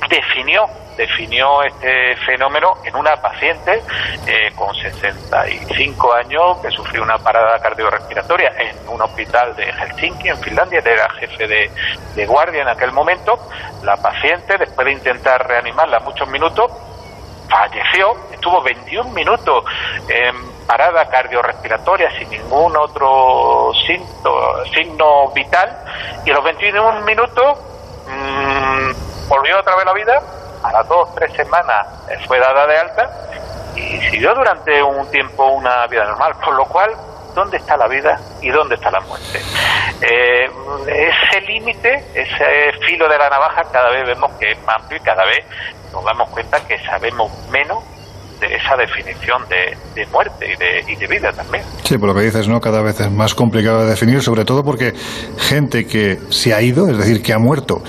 definió 0.09 0.65
definió 0.95 1.63
este 1.63 2.15
fenómeno 2.25 2.77
en 2.83 2.95
una 2.95 3.15
paciente 3.17 3.81
eh, 4.27 4.51
con 4.55 4.73
65 4.75 6.13
años 6.13 6.57
que 6.61 6.71
sufrió 6.71 7.03
una 7.03 7.17
parada 7.17 7.59
cardiorrespiratoria 7.59 8.53
en 8.57 8.87
un 8.89 9.01
hospital 9.01 9.55
de 9.55 9.71
Helsinki, 9.71 10.29
en 10.29 10.37
Finlandia, 10.39 10.79
era 10.79 11.09
jefe 11.11 11.47
de, 11.47 12.25
guardia 12.25 12.61
en 12.61 12.67
aquel 12.67 12.91
momento. 12.91 13.39
La 13.83 13.97
paciente, 13.97 14.57
después 14.57 14.85
de 14.85 14.93
intentar 14.93 15.47
reanimarla 15.47 15.99
muchos 15.99 16.27
minutos, 16.29 16.71
falleció, 17.49 18.15
estuvo 18.31 18.61
21 18.61 19.09
minutos 19.11 19.65
en 20.07 20.53
parada 20.65 21.09
cardiorrespiratoria 21.09 22.09
sin 22.17 22.29
ningún 22.29 22.75
otro 22.77 23.71
signo, 23.85 24.65
signo 24.73 25.29
vital 25.33 25.77
y 26.25 26.31
a 26.31 26.33
los 26.35 26.43
21 26.43 27.01
minutos 27.01 27.59
mmm, 28.07 29.27
volvió 29.27 29.59
otra 29.59 29.75
vez 29.75 29.85
la 29.85 29.93
vida 29.93 30.42
a 30.63 30.71
las 30.71 30.87
dos, 30.87 31.13
tres 31.15 31.33
semanas 31.35 31.87
eh, 32.09 32.17
fue 32.27 32.39
dada 32.39 32.65
de 32.65 32.77
alta 32.77 33.09
y 33.75 33.99
siguió 34.09 34.33
durante 34.33 34.81
un 34.81 35.09
tiempo 35.11 35.45
una 35.47 35.87
vida 35.87 36.05
normal, 36.05 36.33
por 36.43 36.55
lo 36.55 36.65
cual, 36.65 36.91
¿dónde 37.35 37.57
está 37.57 37.75
la 37.75 37.87
vida 37.87 38.19
y 38.41 38.49
dónde 38.49 38.75
está 38.75 38.91
la 38.91 39.01
muerte? 39.01 39.39
Eh, 40.01 40.49
ese 40.87 41.41
límite, 41.41 42.05
ese 42.13 42.85
filo 42.85 43.07
de 43.09 43.17
la 43.17 43.29
navaja, 43.29 43.63
cada 43.71 43.89
vez 43.89 44.05
vemos 44.05 44.31
que 44.39 44.51
es 44.51 44.63
más 44.63 44.77
amplio 44.77 44.99
y 45.01 45.03
cada 45.03 45.25
vez 45.25 45.45
nos 45.91 46.03
damos 46.03 46.29
cuenta 46.29 46.59
que 46.67 46.77
sabemos 46.85 47.31
menos 47.49 47.83
de 48.39 48.55
esa 48.55 48.75
definición 48.75 49.47
de, 49.47 49.77
de 49.95 50.05
muerte 50.07 50.51
y 50.51 50.55
de, 50.57 50.91
y 50.91 50.95
de, 50.95 51.07
vida 51.07 51.31
también. 51.31 51.63
Sí, 51.83 51.97
por 51.97 52.09
lo 52.09 52.15
que 52.15 52.21
dices, 52.21 52.47
¿no? 52.47 52.59
Cada 52.59 52.81
vez 52.81 52.99
es 52.99 53.11
más 53.11 53.33
complicado 53.33 53.83
de 53.83 53.91
definir, 53.91 54.21
sobre 54.21 54.43
todo 54.43 54.63
porque 54.63 54.93
gente 55.37 55.85
que 55.85 56.19
se 56.29 56.53
ha 56.53 56.61
ido, 56.61 56.89
es 56.89 56.97
decir, 56.97 57.21
que 57.21 57.33
ha 57.33 57.39
muerto 57.39 57.81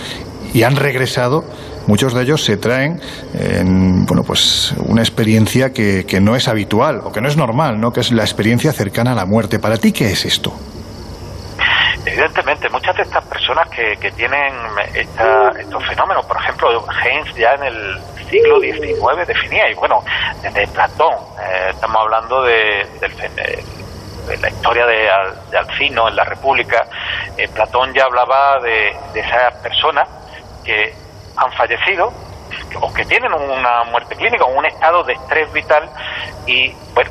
y 0.53 0.63
han 0.63 0.77
regresado, 0.77 1.45
muchos 1.87 2.15
de 2.15 2.23
ellos 2.23 2.43
se 2.43 2.57
traen 2.57 3.01
en, 3.35 4.07
bueno, 4.07 4.23
pues 4.23 4.75
una 4.79 5.03
experiencia 5.03 5.73
que, 5.73 6.05
que, 6.07 6.21
no 6.21 6.37
es 6.37 6.49
habitual 6.49 7.01
o 7.05 7.13
que 7.13 7.21
no 7.21 7.29
es 7.29 7.37
normal, 7.37 7.81
¿no? 7.81 7.93
que 7.93 8.01
es 8.01 8.13
la 8.13 8.23
experiencia 8.23 8.73
cercana 8.73 9.13
a 9.13 9.15
la 9.15 9.27
muerte. 9.27 9.59
¿Para 9.59 9.77
ti 9.77 9.93
qué 9.93 10.11
es 10.11 10.25
esto? 10.25 10.53
Evidentemente, 12.07 12.69
muchas 12.69 12.95
de 12.97 13.03
estas 13.03 13.25
personas 13.25 13.69
que, 13.71 13.97
que 13.99 14.11
tienen 14.13 14.53
esta, 14.95 15.51
estos 15.59 15.87
fenómenos, 15.87 16.27
por 16.27 16.37
ejemplo, 16.37 16.87
Heinz 17.03 17.35
ya 17.35 17.55
en 17.55 17.65
el 17.65 18.01
siglo 18.31 18.61
XIX 18.61 19.27
definía, 19.27 19.71
y 19.71 19.75
bueno, 19.75 20.05
desde 20.43 20.67
Platón, 20.69 21.15
eh, 21.41 21.71
estamos 21.71 22.03
hablando 22.03 22.43
de, 22.43 22.87
la 24.41 24.49
historia 24.49 24.87
de, 24.87 25.09
de, 25.51 25.59
Alcino 25.59 26.09
en 26.09 26.17
la 26.17 26.25
República, 26.25 26.87
eh, 27.39 27.49
Platón 27.49 27.93
ya 27.95 28.05
hablaba 28.05 28.61
de, 28.61 28.95
de 29.15 29.21
esas 29.21 29.55
personas 29.63 30.09
que 30.63 31.04
han 31.37 31.53
fallecido 31.53 32.13
o 32.81 32.93
que 32.93 33.05
tienen 33.05 33.33
una 33.33 33.85
muerte 33.85 34.15
clínica 34.17 34.45
o 34.45 34.59
un 34.59 34.67
estado 34.67 35.03
de 35.05 35.15
estrés 35.15 35.53
vital 35.53 35.89
y 36.47 36.73
bueno 36.95 37.11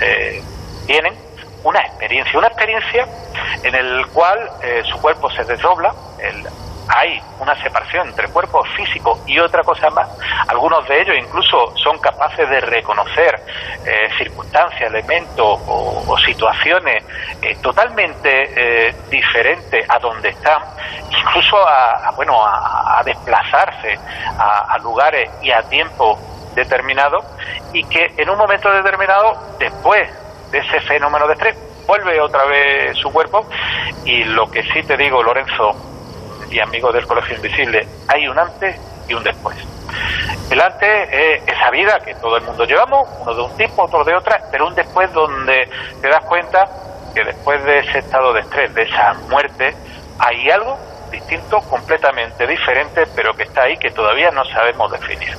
eh, 0.00 0.42
tienen 0.86 1.14
una 1.64 1.80
experiencia 1.80 2.38
una 2.38 2.48
experiencia 2.48 3.06
en 3.62 3.74
el 3.74 4.06
cual 4.08 4.38
eh, 4.62 4.82
su 4.90 5.00
cuerpo 5.00 5.30
se 5.30 5.44
desdobla 5.44 5.94
el, 6.18 6.46
hay 6.88 7.20
una 7.38 7.54
separación 7.62 8.08
entre 8.08 8.28
cuerpo 8.28 8.62
físico 8.76 9.18
y 9.26 9.38
otra 9.38 9.62
cosa 9.62 9.90
más. 9.90 10.08
Algunos 10.48 10.86
de 10.88 11.00
ellos 11.00 11.16
incluso 11.18 11.76
son 11.76 11.98
capaces 11.98 12.48
de 12.48 12.60
reconocer 12.60 13.40
eh, 13.86 14.08
circunstancias, 14.18 14.82
elementos 14.82 15.60
o, 15.66 16.16
situaciones 16.24 17.04
eh, 17.40 17.56
totalmente 17.62 18.88
eh, 18.88 18.94
diferentes 19.10 19.88
a 19.88 19.98
donde 19.98 20.28
están, 20.28 20.62
incluso 21.10 21.56
a, 21.66 22.12
bueno 22.14 22.38
a, 22.44 23.02
desplazarse 23.04 23.98
a, 24.38 24.74
a 24.74 24.78
lugares 24.78 25.28
y 25.42 25.50
a 25.50 25.62
tiempo 25.62 26.18
determinado 26.54 27.24
y 27.72 27.82
que 27.84 28.12
en 28.16 28.30
un 28.30 28.38
momento 28.38 28.70
determinado, 28.70 29.56
después 29.58 30.08
de 30.50 30.58
ese 30.58 30.80
fenómeno 30.80 31.26
de 31.26 31.32
estrés, 31.32 31.56
vuelve 31.86 32.20
otra 32.20 32.44
vez 32.44 32.96
su 32.98 33.10
cuerpo 33.10 33.46
y 34.04 34.24
lo 34.24 34.50
que 34.50 34.62
sí 34.62 34.82
te 34.82 34.96
digo, 34.96 35.22
Lorenzo, 35.22 35.74
y 36.52 36.60
amigos 36.60 36.92
del 36.92 37.06
Colegio 37.06 37.36
Invisible, 37.36 37.86
hay 38.08 38.28
un 38.28 38.38
antes 38.38 38.76
y 39.08 39.14
un 39.14 39.24
después. 39.24 39.56
El 40.50 40.60
antes 40.60 41.08
es 41.10 41.42
esa 41.46 41.70
vida 41.70 41.98
que 42.04 42.14
todo 42.16 42.36
el 42.36 42.42
mundo 42.44 42.64
llevamos, 42.64 43.08
uno 43.20 43.34
de 43.34 43.42
un 43.42 43.56
tipo, 43.56 43.82
otro 43.84 44.04
de 44.04 44.14
otra, 44.14 44.38
pero 44.50 44.66
un 44.66 44.74
después 44.74 45.10
donde 45.12 45.68
te 46.00 46.08
das 46.08 46.24
cuenta 46.26 46.68
que 47.14 47.24
después 47.24 47.64
de 47.64 47.78
ese 47.78 47.98
estado 47.98 48.32
de 48.34 48.40
estrés, 48.40 48.74
de 48.74 48.82
esa 48.82 49.14
muerte, 49.28 49.74
hay 50.18 50.50
algo 50.50 50.78
distinto, 51.12 51.58
completamente 51.70 52.46
diferente, 52.46 53.02
pero 53.14 53.32
que 53.34 53.44
está 53.44 53.62
ahí, 53.62 53.76
que 53.76 53.90
todavía 53.90 54.30
no 54.30 54.44
sabemos 54.44 54.90
definir. 54.90 55.36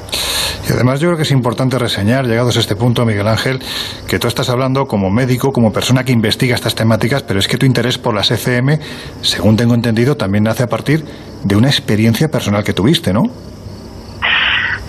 Y 0.67 0.71
además 0.71 1.01
yo 1.01 1.09
creo 1.09 1.17
que 1.17 1.23
es 1.23 1.31
importante 1.31 1.77
reseñar, 1.77 2.25
llegados 2.25 2.55
a 2.55 2.61
este 2.61 2.77
punto, 2.77 3.05
Miguel 3.05 3.27
Ángel, 3.27 3.59
que 4.07 4.17
tú 4.17 4.29
estás 4.29 4.49
hablando 4.49 4.85
como 4.85 5.09
médico, 5.09 5.51
como 5.51 5.73
persona 5.73 6.05
que 6.05 6.13
investiga 6.13 6.55
estas 6.55 6.75
temáticas, 6.75 7.21
pero 7.23 7.39
es 7.39 7.49
que 7.49 7.57
tu 7.57 7.65
interés 7.65 7.97
por 7.97 8.15
las 8.15 8.31
ECM, 8.31 8.79
según 9.21 9.57
tengo 9.57 9.73
entendido, 9.73 10.15
también 10.15 10.45
nace 10.45 10.63
a 10.63 10.67
partir 10.67 11.03
de 11.43 11.55
una 11.57 11.67
experiencia 11.67 12.29
personal 12.29 12.63
que 12.63 12.71
tuviste, 12.71 13.11
¿no? 13.11 13.23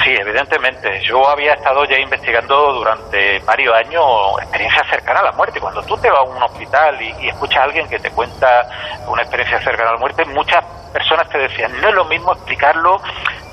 Sí, 0.04 0.14
evidentemente. 0.20 1.00
Yo 1.02 1.26
había 1.26 1.54
estado 1.54 1.86
ya 1.86 1.98
investigando 1.98 2.74
durante 2.74 3.38
varios 3.38 3.74
años 3.74 4.04
experiencias 4.42 4.86
cercanas 4.90 5.22
a 5.22 5.26
la 5.26 5.32
muerte. 5.32 5.58
Cuando 5.58 5.82
tú 5.82 5.96
te 5.96 6.10
vas 6.10 6.20
a 6.20 6.22
un 6.24 6.42
hospital 6.42 7.00
y, 7.00 7.14
y, 7.24 7.28
escuchas 7.28 7.60
a 7.60 7.62
alguien 7.62 7.88
que 7.88 7.98
te 7.98 8.10
cuenta 8.10 8.68
una 9.08 9.22
experiencia 9.22 9.58
cercana 9.62 9.90
a 9.90 9.92
la 9.94 9.98
muerte, 9.98 10.26
muchas 10.26 10.62
personas 10.92 11.26
te 11.30 11.38
decían, 11.38 11.72
no 11.80 11.88
es 11.88 11.94
lo 11.94 12.04
mismo 12.04 12.34
explicarlo 12.34 13.00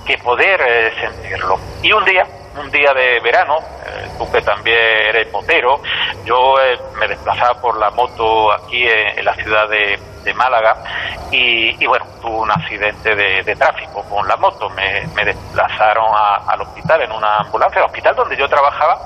que 0.05 0.17
poder 0.17 0.59
eh, 0.67 0.91
sentirlo. 0.99 1.57
Y 1.81 1.93
un 1.93 2.03
día, 2.03 2.27
un 2.57 2.69
día 2.71 2.93
de 2.93 3.19
verano, 3.21 3.59
eh, 3.85 4.09
tú 4.17 4.29
que 4.31 4.41
también 4.41 4.77
eres 4.77 5.31
motero, 5.31 5.81
yo 6.25 6.59
eh, 6.59 6.77
me 6.99 7.07
desplazaba 7.07 7.59
por 7.61 7.77
la 7.77 7.89
moto 7.91 8.51
aquí 8.51 8.85
en, 8.87 9.23
la 9.23 9.33
ciudad 9.35 9.69
de, 9.69 9.99
Málaga 10.35 10.77
y, 11.31 11.83
y, 11.83 11.87
bueno, 11.87 12.05
tuve 12.21 12.37
un 12.37 12.51
accidente 12.51 13.15
de, 13.15 13.55
tráfico 13.55 14.03
con 14.03 14.27
la 14.27 14.37
moto. 14.37 14.69
Me, 14.69 15.25
desplazaron 15.25 16.11
al 16.47 16.61
hospital 16.61 17.01
en 17.01 17.11
una 17.11 17.37
ambulancia, 17.37 17.81
al 17.81 17.87
hospital 17.87 18.15
donde 18.15 18.37
yo 18.37 18.47
trabajaba 18.47 18.99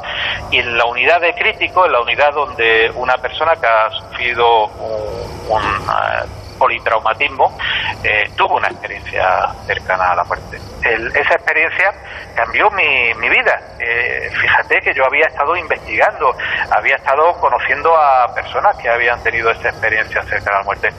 y 0.51 0.59
en 0.59 0.77
la 0.77 0.85
unidad 0.85 1.21
de 1.21 1.33
crítico, 1.33 1.85
en 1.85 1.93
la 1.93 2.01
unidad 2.01 2.33
donde 2.33 2.91
una 2.95 3.17
persona 3.17 3.55
que 3.55 3.65
ha 3.65 3.89
sufrido 3.91 4.65
un, 4.67 5.57
uh, 5.57 6.44
politraumatismo, 6.66 7.57
eh, 8.03 8.24
tuvo 8.36 8.55
una 8.55 8.70
experiencia 8.70 9.53
cercana 9.68 10.11
a 10.11 10.16
la 10.16 10.24
muerte. 10.24 10.57
Esa 10.82 11.36
experiencia 11.36 11.93
cambió 12.36 12.72
mi, 12.72 13.13
mi 13.16 13.30
vida. 13.30 13.59
Eh, 13.80 14.32
fíjate 14.41 14.82
que 14.82 14.93
yo 14.93 15.05
había 15.05 15.28
estado 15.28 15.55
investigando, 15.55 16.36
había 16.72 16.95
estado 16.95 17.34
conociendo 17.39 17.95
a 17.95 18.34
personas 18.34 18.76
que 18.78 18.89
habían 18.89 19.22
tenido 19.22 19.51
esa 19.51 19.70
experiencia 19.70 20.24
cercana 20.24 20.57
a 20.57 20.59
la 20.61 20.66
muerte, 20.66 20.89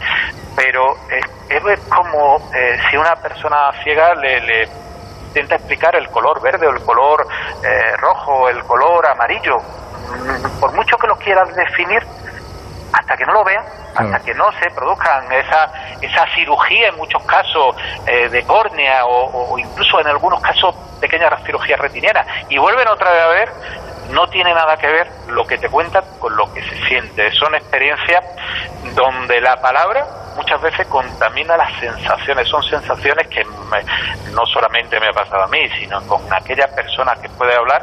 pero 0.55 0.97
eh, 1.11 1.21
es 1.49 1.81
como 1.89 2.49
eh, 2.55 2.79
si 2.89 2.97
una 2.97 3.17
persona 3.17 3.73
ciega 3.83 4.15
le, 4.15 4.41
le 4.41 4.69
intenta 5.27 5.57
explicar 5.57 5.97
el 5.97 6.09
color 6.09 6.41
verde 6.41 6.67
o 6.67 6.71
el 6.71 6.83
color 6.83 7.27
eh, 7.63 7.97
rojo, 7.99 8.49
el 8.49 8.63
color 8.65 9.07
amarillo. 9.07 9.57
Por 10.61 10.73
mucho 10.75 10.97
que 10.97 11.07
lo 11.09 11.17
quieras 11.17 11.55
definir, 11.55 12.03
hasta 13.07 13.17
que 13.17 13.25
no 13.25 13.35
lo 13.35 13.45
vean, 13.45 13.65
hasta 13.95 14.19
que 14.19 14.35
no 14.35 14.51
se 14.59 14.69
produzcan 14.71 15.31
esa, 15.31 15.71
esa 16.01 16.27
cirugía 16.35 16.89
en 16.89 16.97
muchos 16.97 17.23
casos 17.23 17.77
eh, 18.05 18.29
de 18.29 18.43
córnea 18.43 19.07
o, 19.07 19.53
o, 19.53 19.59
incluso 19.61 20.01
en 20.01 20.09
algunos 20.09 20.41
casos 20.41 20.75
pequeñas 21.01 21.33
cirugías 21.45 21.79
retineras 21.79 22.27
y 22.49 22.59
vuelven 22.59 22.89
otra 22.89 23.13
vez 23.13 23.23
a 23.23 23.29
ver, 23.29 23.53
no 24.11 24.27
tiene 24.29 24.55
nada 24.55 24.77
que 24.77 24.87
ver 24.87 25.09
lo 25.29 25.45
que 25.45 25.59
te 25.59 25.69
cuentan 25.69 26.05
con 26.19 26.37
lo 26.37 26.53
que 26.53 26.63
se 26.63 26.77
siente. 26.87 27.31
Son 27.33 27.55
experiencias 27.55 28.25
donde 28.95 29.41
la 29.41 29.57
palabra 29.57 30.07
muchas 30.37 30.61
veces 30.61 30.87
contamina 30.87 31.57
las 31.57 31.79
sensaciones. 31.81 32.49
Son 32.49 32.63
sensaciones 32.63 33.27
que 33.29 33.45
no 34.33 34.47
solamente 34.47 35.01
me 35.01 35.09
ha 35.09 35.13
pasado 35.13 35.45
a 35.45 35.49
mí, 35.49 35.69
sino 35.79 36.01
con 36.07 36.21
aquella 36.33 36.69
persona 36.69 37.15
que 37.21 37.29
puede 37.31 37.55
hablar, 37.55 37.83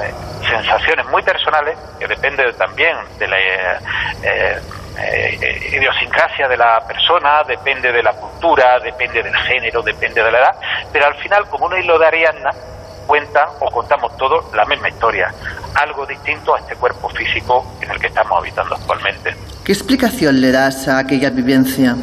eh, 0.00 0.12
sensaciones 0.48 1.06
muy 1.06 1.22
personales 1.22 1.78
que 1.98 2.06
dependen 2.06 2.52
también 2.56 2.96
de 3.18 3.28
la 3.28 3.38
eh, 4.22 4.60
eh, 4.98 5.70
idiosincrasia 5.72 6.48
de 6.48 6.56
la 6.56 6.80
persona, 6.86 7.42
depende 7.44 7.92
de 7.92 8.02
la 8.02 8.12
cultura, 8.12 8.78
depende 8.80 9.22
del 9.22 9.36
género, 9.36 9.82
depende 9.82 10.22
de 10.22 10.30
la 10.30 10.38
edad, 10.38 10.56
pero 10.92 11.06
al 11.06 11.14
final, 11.16 11.48
como 11.48 11.66
un 11.66 11.78
hilo 11.78 11.98
de 11.98 12.06
Ariadna, 12.06 12.50
cuentan 13.06 13.48
o 13.60 13.70
contamos 13.70 14.16
todos 14.16 14.44
la 14.54 14.64
misma 14.64 14.88
historia, 14.88 15.32
algo 15.74 16.06
distinto 16.06 16.54
a 16.54 16.58
este 16.58 16.76
cuerpo 16.76 17.08
físico 17.10 17.64
en 17.80 17.90
el 17.90 17.98
que 17.98 18.08
estamos 18.08 18.38
habitando 18.38 18.74
actualmente. 18.74 19.34
¿Qué 19.64 19.72
explicación 19.72 20.40
le 20.40 20.52
das 20.52 20.88
a 20.88 20.98
aquella 20.98 21.30
vivencia? 21.30 21.96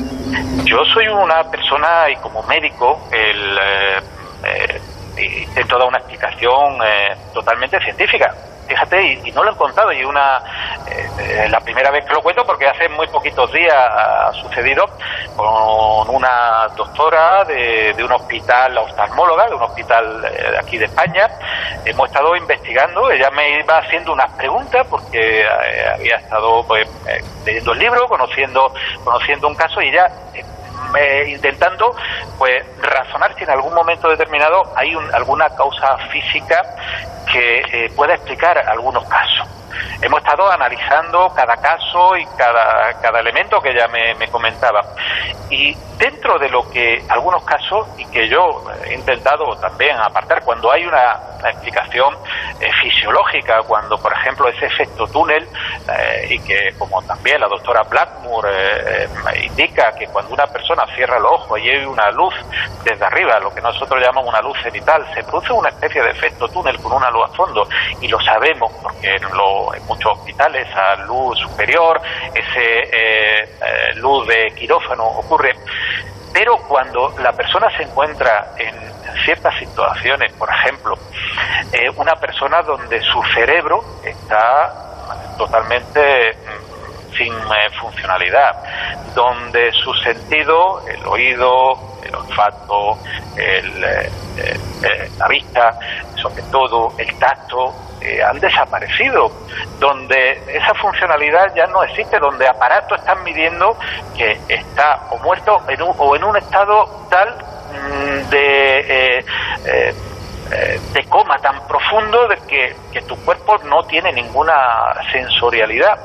Yo 0.66 0.84
soy 0.94 1.08
una 1.08 1.44
persona 1.50 2.10
y 2.12 2.16
como 2.18 2.44
médico 2.44 3.08
el, 3.12 3.58
eh, 3.58 4.00
eh, 4.44 4.82
intento 5.18 5.78
dar 5.78 5.88
una 5.88 5.98
explicación 5.98 6.80
eh, 6.84 7.16
totalmente 7.34 7.80
científica. 7.80 8.34
Fíjate, 8.68 9.02
y, 9.24 9.32
no 9.32 9.44
lo 9.44 9.52
he 9.52 9.54
encontrado, 9.54 9.94
y 9.94 10.04
una, 10.04 10.42
eh, 10.88 11.48
la 11.50 11.60
primera 11.62 11.90
vez 11.90 12.06
que 12.06 12.14
lo 12.14 12.22
cuento 12.22 12.44
porque 12.46 12.68
hace 12.68 12.90
muy 12.90 13.08
poquitos 13.08 13.52
días 13.54 13.74
ha 13.74 14.32
sucedido 14.34 14.86
con 15.38 16.14
una 16.14 16.68
doctora 16.76 17.46
de, 17.46 17.96
un 18.04 18.12
hospital, 18.12 18.78
oftalmóloga, 18.78 19.48
de 19.48 19.56
un 19.56 19.62
hospital 19.62 20.26
eh, 20.26 20.52
de 20.52 20.58
aquí 20.58 20.78
de 20.78 20.86
España, 20.86 21.30
hemos 21.86 22.10
estado 22.10 22.36
investigando, 22.36 23.10
ella 23.10 23.30
me 23.32 23.60
iba 23.60 23.78
haciendo 23.78 24.12
unas 24.12 24.32
preguntas 24.34 24.86
porque 24.90 25.42
eh, 25.42 25.46
había 25.94 26.18
estado 26.18 26.62
pues, 26.68 26.90
leyendo 27.46 27.72
el 27.72 27.80
libro, 27.80 28.06
conociendo, 28.08 28.74
conociendo 29.06 29.48
un 29.48 29.56
caso 29.56 29.82
y 29.82 29.92
ya 30.94 31.24
intentando 31.28 31.96
pues 32.38 32.64
razonar 32.82 33.36
si 33.36 33.44
en 33.44 33.50
algún 33.52 33.74
momento 33.74 34.10
determinado 34.10 34.72
hay 34.76 34.96
alguna 35.14 35.50
causa 35.50 35.98
física 36.12 36.64
que 37.32 37.62
eh, 37.72 37.92
pueda 37.96 38.16
explicar 38.16 38.58
algunos 38.58 39.04
casos. 39.06 39.48
Hemos 40.02 40.20
estado 40.20 40.52
analizando 40.52 41.30
cada 41.36 41.56
caso 41.58 42.16
y 42.16 42.26
cada, 42.38 42.94
cada 43.02 43.20
elemento 43.20 43.60
que 43.62 43.72
ella 43.72 43.88
me, 43.88 44.16
me 44.16 44.28
comentaba. 44.30 44.82
Y 45.50 45.76
dentro 45.98 46.38
de 46.38 46.50
lo 46.50 46.70
que 46.70 47.04
algunos 47.10 47.44
casos, 47.44 47.88
y 47.98 48.06
que 48.06 48.28
yo 48.28 48.64
he 48.86 48.94
intentado 48.94 49.46
también 49.58 49.98
apartar, 49.98 50.44
cuando 50.44 50.72
hay 50.72 50.86
una, 50.86 51.24
explicación 51.48 52.16
eh, 52.60 52.70
fisiológica, 52.82 53.62
cuando 53.62 53.96
por 53.98 54.12
ejemplo 54.12 54.50
ese 54.50 54.66
efecto 54.66 55.06
túnel, 55.08 55.48
eh, 55.88 56.28
y 56.32 56.40
que 56.40 56.74
como 56.78 57.02
también 57.04 57.40
la 57.40 57.48
doctora 57.48 57.84
Blackmore 57.84 58.50
eh, 58.52 59.08
indica 59.44 59.94
que 59.94 60.08
cuando 60.08 60.34
una 60.34 60.48
persona 60.48 60.84
cierra 60.96 61.20
los 61.20 61.32
ojos 61.32 61.60
y 61.60 61.70
hay 61.70 61.86
una 61.86 62.10
luz 62.12 62.34
desde 62.84 63.06
arriba, 63.06 63.40
lo 63.40 63.54
que 63.54 63.62
nosotros 63.62 64.02
llamamos 64.02 64.28
una 64.28 64.42
luz 64.42 64.58
cenital, 64.64 65.06
se 65.14 65.24
produce 65.24 65.54
una 65.54 65.70
especie 65.70 66.02
de 66.02 66.10
efecto 66.10 66.48
túnel 66.50 66.78
con 66.80 66.92
una 66.92 67.10
luz 67.12 67.30
a 67.30 67.34
fondo, 67.36 67.68
y 68.02 68.08
lo 68.08 68.20
sabemos 68.20 68.72
porque 68.82 69.16
en, 69.74 69.86
muchos 69.86 70.18
hospitales 70.18 70.68
a 70.76 70.96
luz 71.06 71.38
superior, 71.40 72.02
ese 72.34 73.48
luz 73.96 74.28
de 74.28 74.52
quirófano 74.56 75.06
ocurre. 75.06 75.54
Pero 76.34 76.58
cuando 76.68 77.14
la 77.20 77.32
persona 77.34 77.70
se 77.76 77.84
encuentra 77.84 78.52
en 78.58 78.76
ciertas 79.26 79.58
situaciones, 79.58 80.32
por 80.34 80.50
ejemplo, 80.50 80.98
eh, 81.72 81.90
una 81.96 82.16
persona 82.16 82.62
donde 82.62 83.02
su 83.02 83.22
cerebro 83.34 83.84
está 84.04 85.36
totalmente 85.38 86.34
mm, 86.34 86.77
sin 87.16 87.34
eh, 87.34 87.70
funcionalidad, 87.80 88.56
donde 89.16 89.72
su 89.72 89.94
sentido, 89.96 90.82
el 90.88 91.06
oído, 91.06 92.00
el 92.04 92.16
olfato, 92.16 92.98
eh, 93.36 94.10
la 95.18 95.28
vista, 95.28 95.78
sobre 96.16 96.42
todo 96.44 96.94
el 96.98 97.18
tacto, 97.18 97.74
han 98.26 98.40
desaparecido, 98.40 99.30
donde 99.80 100.42
esa 100.48 100.74
funcionalidad 100.76 101.54
ya 101.56 101.68
no 101.68 101.84
existe, 101.84 102.20
donde 102.20 102.48
aparatos 102.48 103.00
están 103.00 103.22
midiendo 103.24 103.78
que 104.16 104.40
está 104.48 105.08
o 105.10 105.18
muerto 105.18 105.62
en 105.68 105.82
un, 105.82 105.94
o 105.98 106.16
en 106.16 106.24
un 106.24 106.38
estado 106.38 107.08
tal 107.10 107.36
mm, 107.74 108.30
de 108.30 109.26
eh, 109.66 109.96
eh, 110.52 110.68
eh, 110.68 110.80
de 110.94 111.04
coma 111.06 111.38
tan 111.38 111.68
profundo 111.68 112.28
de 112.28 112.38
que, 112.48 112.76
tu 113.08 113.16
cuerpo 113.24 113.58
no 113.66 113.84
tiene 113.84 114.12
ninguna 114.12 114.56
sensorialidad. 115.12 115.98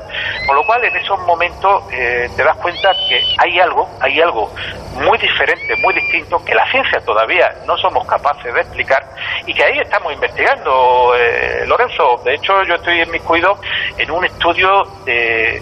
Con 0.45 0.55
lo 0.55 0.63
cual 0.63 0.85
en 0.85 0.95
esos 0.95 1.19
momentos 1.21 1.83
eh, 1.91 2.29
te 2.35 2.43
das 2.43 2.55
cuenta 2.57 2.93
que 3.09 3.25
hay 3.39 3.59
algo, 3.59 3.89
hay 3.99 4.21
algo 4.21 4.53
muy 5.01 5.17
diferente, 5.17 5.75
muy 5.77 5.93
distinto, 5.95 6.43
que 6.45 6.53
la 6.53 6.69
ciencia 6.69 7.01
todavía 7.01 7.51
no 7.65 7.75
somos 7.77 8.05
capaces 8.05 8.53
de 8.53 8.61
explicar 8.61 9.03
y 9.47 9.53
que 9.53 9.63
ahí 9.63 9.79
estamos 9.79 10.13
investigando, 10.13 11.15
eh, 11.17 11.65
Lorenzo. 11.65 12.21
De 12.23 12.35
hecho, 12.35 12.61
yo 12.63 12.75
estoy 12.75 13.01
en 13.01 13.11
mi 13.11 13.19
cuido 13.19 13.59
en 13.97 14.11
un 14.11 14.23
estudio 14.23 14.83
de 15.03 15.61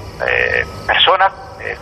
personas, 0.86 1.32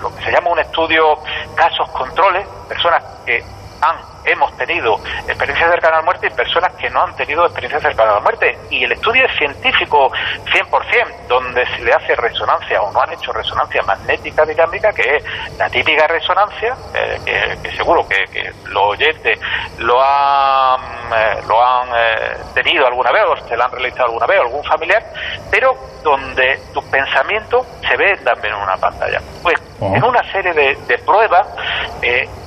lo 0.01 0.15
que 0.15 0.23
se 0.25 0.31
llama 0.31 0.51
un 0.51 0.59
estudio 0.59 1.17
casos 1.55 1.89
controles, 1.89 2.45
personas 2.67 3.03
que 3.25 3.43
han 3.81 3.97
hemos 4.31 4.55
tenido 4.57 4.95
experiencias 5.27 5.69
cercanas 5.71 5.97
a 5.97 5.99
la 5.99 6.05
muerte 6.05 6.27
y 6.27 6.29
personas 6.31 6.73
que 6.75 6.89
no 6.89 7.03
han 7.03 7.15
tenido 7.15 7.45
experiencias 7.45 7.81
cercanas 7.81 8.11
a 8.13 8.15
la 8.15 8.21
muerte. 8.21 8.57
Y 8.69 8.83
el 8.83 8.91
estudio 8.91 9.25
es 9.25 9.37
científico 9.37 10.11
100%, 10.45 11.27
donde 11.27 11.65
se 11.75 11.83
le 11.83 11.93
hace 11.93 12.15
resonancia 12.15 12.81
o 12.81 12.91
no 12.91 13.01
han 13.01 13.13
hecho 13.13 13.31
resonancia 13.31 13.81
magnética 13.83 14.45
dinámica, 14.45 14.91
que 14.93 15.17
es 15.17 15.23
la 15.57 15.69
típica 15.69 16.07
resonancia, 16.07 16.75
eh, 16.93 17.57
que, 17.61 17.71
seguro 17.75 18.07
que, 18.07 18.19
los 18.65 18.83
oyentes 18.83 19.39
lo 19.79 20.01
han, 20.01 20.78
eh, 21.13 21.41
lo 21.47 21.63
han 21.63 21.89
eh, 21.95 22.37
tenido 22.53 22.85
alguna 22.87 23.11
vez 23.11 23.23
o 23.25 23.47
se 23.47 23.57
la 23.57 23.65
han 23.65 23.71
realizado 23.71 24.05
alguna 24.05 24.25
vez, 24.25 24.39
algún 24.39 24.63
familiar, 24.63 25.03
pero 25.51 25.75
donde 26.03 26.59
tus 26.73 26.83
pensamientos 26.85 27.65
se 27.87 27.97
ven 27.97 28.23
también 28.23 28.53
en 28.55 28.61
una 28.61 28.77
pantalla. 28.77 29.21
Pues 29.43 29.55
oh. 29.79 29.93
en 29.95 30.03
una 30.03 30.23
serie 30.31 30.53
de, 30.53 30.77
de 30.87 30.97
pruebas 30.99 31.47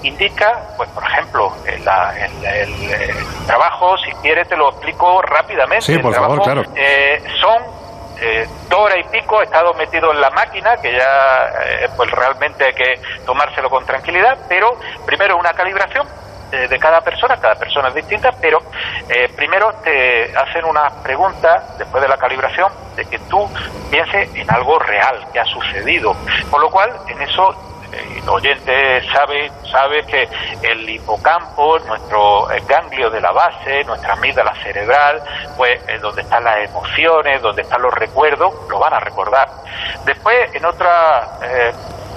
indica, 0.02 0.60
pues 0.76 0.88
por 0.90 1.04
ejemplo, 1.04 1.52
el, 1.66 1.84
trabajo, 3.46 3.96
si 3.98 4.10
quieres 4.22 4.48
te 4.48 4.56
lo 4.56 4.70
explico 4.70 5.22
rápidamente. 5.22 5.84
Sí, 5.84 5.98
por 5.98 6.14
favor, 6.14 6.42
claro. 6.42 6.62
Eh, 6.74 7.22
son 7.40 7.62
eh, 8.20 8.46
dos 8.68 8.80
horas 8.80 8.98
y 9.00 9.04
pico, 9.04 9.40
he 9.40 9.44
estado 9.44 9.74
metido 9.74 10.12
en 10.12 10.20
la 10.20 10.30
máquina, 10.30 10.76
que 10.76 10.92
ya 10.92 11.52
eh, 11.64 11.88
pues 11.96 12.10
realmente 12.10 12.64
hay 12.64 12.74
que 12.74 13.00
tomárselo 13.26 13.68
con 13.68 13.84
tranquilidad, 13.84 14.38
pero 14.48 14.76
primero 15.04 15.36
una 15.36 15.52
calibración 15.52 16.06
de 16.52 16.78
cada 16.78 17.00
persona, 17.00 17.40
cada 17.40 17.54
persona 17.54 17.88
es 17.88 17.94
distinta, 17.94 18.30
pero 18.40 18.60
primero 19.36 19.72
te 19.82 20.36
hacen 20.36 20.64
unas 20.64 20.92
preguntas 21.02 21.78
después 21.78 22.02
de 22.02 22.08
la 22.08 22.16
calibración 22.16 22.70
de 22.96 23.04
que 23.06 23.18
tú 23.20 23.48
pienses 23.90 24.28
en 24.34 24.50
algo 24.50 24.78
real 24.78 25.26
que 25.32 25.40
ha 25.40 25.44
sucedido. 25.46 26.14
Por 26.50 26.60
lo 26.60 26.70
cual, 26.70 26.90
en 27.08 27.22
eso 27.22 27.54
el 27.92 28.28
oyente 28.28 29.02
sabe, 29.12 29.50
sabe 29.70 30.04
que 30.06 30.28
el 30.62 30.88
hipocampo, 30.88 31.78
nuestro 31.80 32.46
ganglio 32.66 33.10
de 33.10 33.20
la 33.20 33.32
base, 33.32 33.84
nuestra 33.84 34.14
amígdala 34.14 34.54
cerebral, 34.62 35.22
pues 35.56 35.80
es 35.88 36.00
donde 36.00 36.22
están 36.22 36.44
las 36.44 36.58
emociones, 36.58 37.42
donde 37.42 37.62
están 37.62 37.82
los 37.82 37.92
recuerdos, 37.92 38.52
lo 38.68 38.78
van 38.78 38.94
a 38.94 39.00
recordar. 39.00 39.48
Después, 40.04 40.54
en 40.54 40.64
otra, 40.64 41.38
eh, 41.42 41.72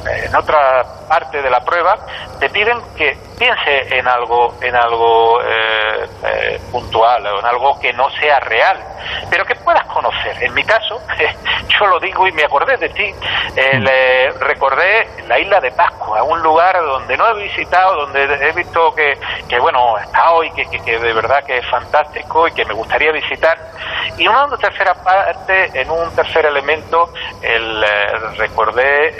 en 0.07 0.35
otra 0.35 0.83
parte 1.07 1.41
de 1.41 1.49
la 1.49 1.61
prueba, 1.61 1.97
te 2.39 2.49
piden 2.49 2.79
que 2.97 3.17
piense 3.37 3.97
en 3.97 4.07
algo, 4.07 4.55
en 4.61 4.75
algo 4.75 5.41
eh, 5.41 6.07
eh, 6.23 6.59
puntual 6.71 7.25
o 7.27 7.39
en 7.39 7.45
algo 7.45 7.79
que 7.79 7.93
no 7.93 8.09
sea 8.11 8.39
real, 8.39 8.77
pero 9.29 9.45
que 9.45 9.55
puedas 9.55 9.85
conocer. 9.85 10.43
En 10.43 10.53
mi 10.53 10.63
caso, 10.63 11.01
yo 11.67 11.85
lo 11.87 11.99
digo 11.99 12.27
y 12.27 12.31
me 12.31 12.43
acordé 12.43 12.77
de 12.77 12.89
ti, 12.89 13.13
eh, 13.55 14.33
recordé 14.39 15.07
la 15.27 15.39
isla 15.39 15.59
de 15.59 15.71
Pascua, 15.71 16.23
un 16.23 16.41
lugar 16.41 16.81
donde 16.81 17.17
no 17.17 17.27
he 17.29 17.43
visitado, 17.43 18.05
donde 18.05 18.23
he 18.23 18.51
visto 18.53 18.93
que, 18.95 19.17
que 19.47 19.59
bueno, 19.59 19.97
he 19.97 20.03
estado 20.03 20.43
y 20.43 20.51
que, 20.51 20.65
que, 20.81 20.99
de 20.99 21.13
verdad 21.13 21.43
que 21.43 21.57
es 21.57 21.65
fantástico 21.67 22.47
y 22.47 22.51
que 22.51 22.65
me 22.65 22.73
gustaría 22.73 23.11
visitar. 23.11 23.57
Y 24.17 24.27
una 24.27 24.47
tercera 24.57 24.93
parte, 24.93 25.71
en 25.73 25.89
un 25.91 26.13
tercer 26.15 26.45
elemento, 26.45 27.11
el, 27.41 27.85
recordé 28.37 29.13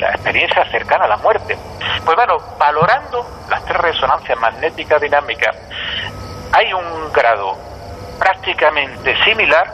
la 0.00 0.10
experiencia 0.10 0.64
cercana 0.70 1.04
a 1.04 1.08
la 1.08 1.16
muerte. 1.16 1.56
Pues 2.04 2.16
bueno, 2.16 2.38
valorando 2.58 3.26
las 3.48 3.64
tres 3.64 3.78
resonancias 3.78 4.38
magnéticas 4.38 5.00
dinámicas, 5.00 5.56
hay 6.52 6.72
un 6.72 7.12
grado 7.12 7.56
prácticamente 8.18 9.16
similar 9.24 9.72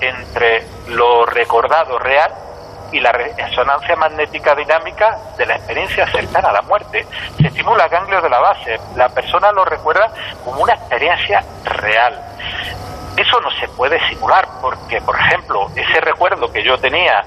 entre 0.00 0.66
lo 0.88 1.26
recordado 1.26 1.98
real 1.98 2.32
y 2.92 3.00
la 3.00 3.12
resonancia 3.12 3.96
magnética 3.96 4.54
dinámica 4.54 5.16
de 5.38 5.46
la 5.46 5.56
experiencia 5.56 6.06
cercana 6.08 6.50
a 6.50 6.52
la 6.52 6.62
muerte. 6.62 7.06
Se 7.40 7.46
estimula 7.46 7.88
ganglios 7.88 8.22
de 8.22 8.28
la 8.28 8.38
base. 8.38 8.78
La 8.96 9.08
persona 9.08 9.50
lo 9.52 9.64
recuerda 9.64 10.12
como 10.44 10.62
una 10.62 10.74
experiencia 10.74 11.42
real. 11.64 12.20
Eso 13.16 13.40
no 13.40 13.50
se 13.52 13.68
puede 13.68 13.98
simular 14.08 14.46
porque, 14.60 15.00
por 15.00 15.18
ejemplo, 15.18 15.70
ese 15.74 16.00
recuerdo 16.00 16.50
que 16.52 16.62
yo 16.62 16.78
tenía 16.78 17.24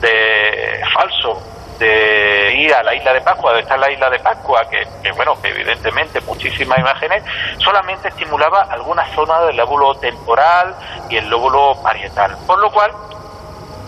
de 0.00 0.82
falso 0.94 1.42
de 1.78 2.54
ir 2.56 2.74
a 2.74 2.82
la 2.82 2.94
isla 2.94 3.12
de 3.12 3.20
Pascua, 3.20 3.50
donde 3.50 3.62
está 3.62 3.76
la 3.76 3.90
isla 3.90 4.08
de 4.10 4.18
Pascua, 4.20 4.68
que, 4.68 4.86
que 5.02 5.12
bueno, 5.12 5.40
que 5.40 5.48
evidentemente 5.48 6.20
muchísimas 6.22 6.78
imágenes, 6.78 7.22
solamente 7.58 8.08
estimulaba 8.08 8.62
algunas 8.70 9.10
zonas 9.14 9.46
del 9.46 9.56
lóbulo 9.56 9.94
temporal 9.96 10.74
y 11.08 11.16
el 11.16 11.28
lóbulo 11.28 11.76
parietal. 11.82 12.36
Por 12.46 12.58
lo 12.58 12.70
cual, 12.70 12.92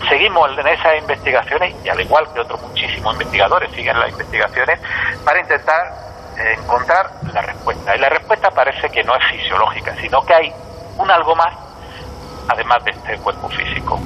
seguimos 0.07 0.57
en 0.57 0.67
esas 0.67 0.97
investigaciones, 0.99 1.75
y 1.83 1.89
al 1.89 1.99
igual 1.99 2.31
que 2.33 2.41
otros 2.41 2.61
muchísimos 2.61 3.13
investigadores 3.13 3.71
siguen 3.71 3.99
las 3.99 4.09
investigaciones, 4.09 4.79
para 5.25 5.39
intentar 5.39 5.93
eh, 6.37 6.55
encontrar 6.57 7.09
la 7.33 7.41
respuesta. 7.41 7.95
Y 7.95 7.99
la 7.99 8.09
respuesta 8.09 8.51
parece 8.51 8.89
que 8.89 9.03
no 9.03 9.15
es 9.15 9.23
fisiológica, 9.31 9.95
sino 9.99 10.23
que 10.25 10.33
hay 10.33 10.53
un 10.97 11.09
algo 11.09 11.35
más, 11.35 11.53
además 12.47 12.83
de 12.83 12.91
este 12.91 13.17
cuerpo 13.17 13.49
físico. 13.49 13.99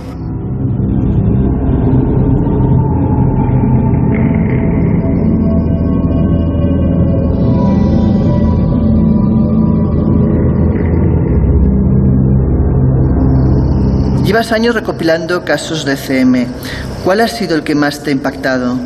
Llevas 14.33 14.51
años 14.51 14.73
recopilando 14.73 15.45
casos 15.45 15.85
de 15.85 15.95
CM. 15.95 16.47
¿Cuál 17.03 17.21
ha 17.21 17.27
sido 17.27 17.55
el 17.55 17.63
que 17.63 17.75
más 17.75 18.01
te 18.01 18.09
ha 18.09 18.13
impactado? 18.13 18.77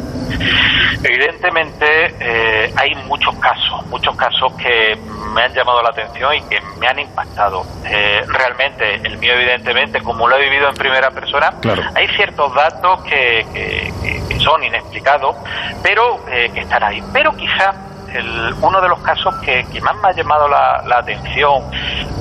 Evidentemente 1.01 1.85
eh, 2.19 2.73
hay 2.75 2.93
muchos 3.07 3.33
casos, 3.35 3.87
muchos 3.87 4.13
casos 4.17 4.51
que 4.61 4.99
me 5.33 5.43
han 5.43 5.53
llamado 5.53 5.81
la 5.81 5.91
atención 5.91 6.35
y 6.35 6.41
que 6.49 6.59
me 6.81 6.87
han 6.89 6.99
impactado. 6.99 7.65
Eh, 7.85 8.23
realmente, 8.27 8.95
el 8.95 9.17
mío 9.19 9.35
evidentemente, 9.35 10.01
como 10.01 10.27
lo 10.27 10.35
he 10.35 10.49
vivido 10.49 10.67
en 10.67 10.75
primera 10.75 11.11
persona, 11.11 11.53
hay 11.95 12.09
ciertos 12.09 12.53
datos 12.53 13.01
que, 13.03 13.45
que, 13.53 14.39
son 14.41 14.61
inexplicados, 14.65 15.33
pero 15.81 16.25
eh, 16.29 16.51
que 16.53 16.59
están 16.59 16.83
ahí. 16.83 17.01
Pero 17.13 17.33
quizá 17.37 17.73
el, 18.17 18.53
uno 18.61 18.81
de 18.81 18.89
los 18.89 18.99
casos 18.99 19.35
que, 19.37 19.65
más 19.81 19.95
me 19.97 20.09
ha 20.09 20.11
llamado 20.11 20.47
la, 20.47 20.97
atención, 20.97 21.63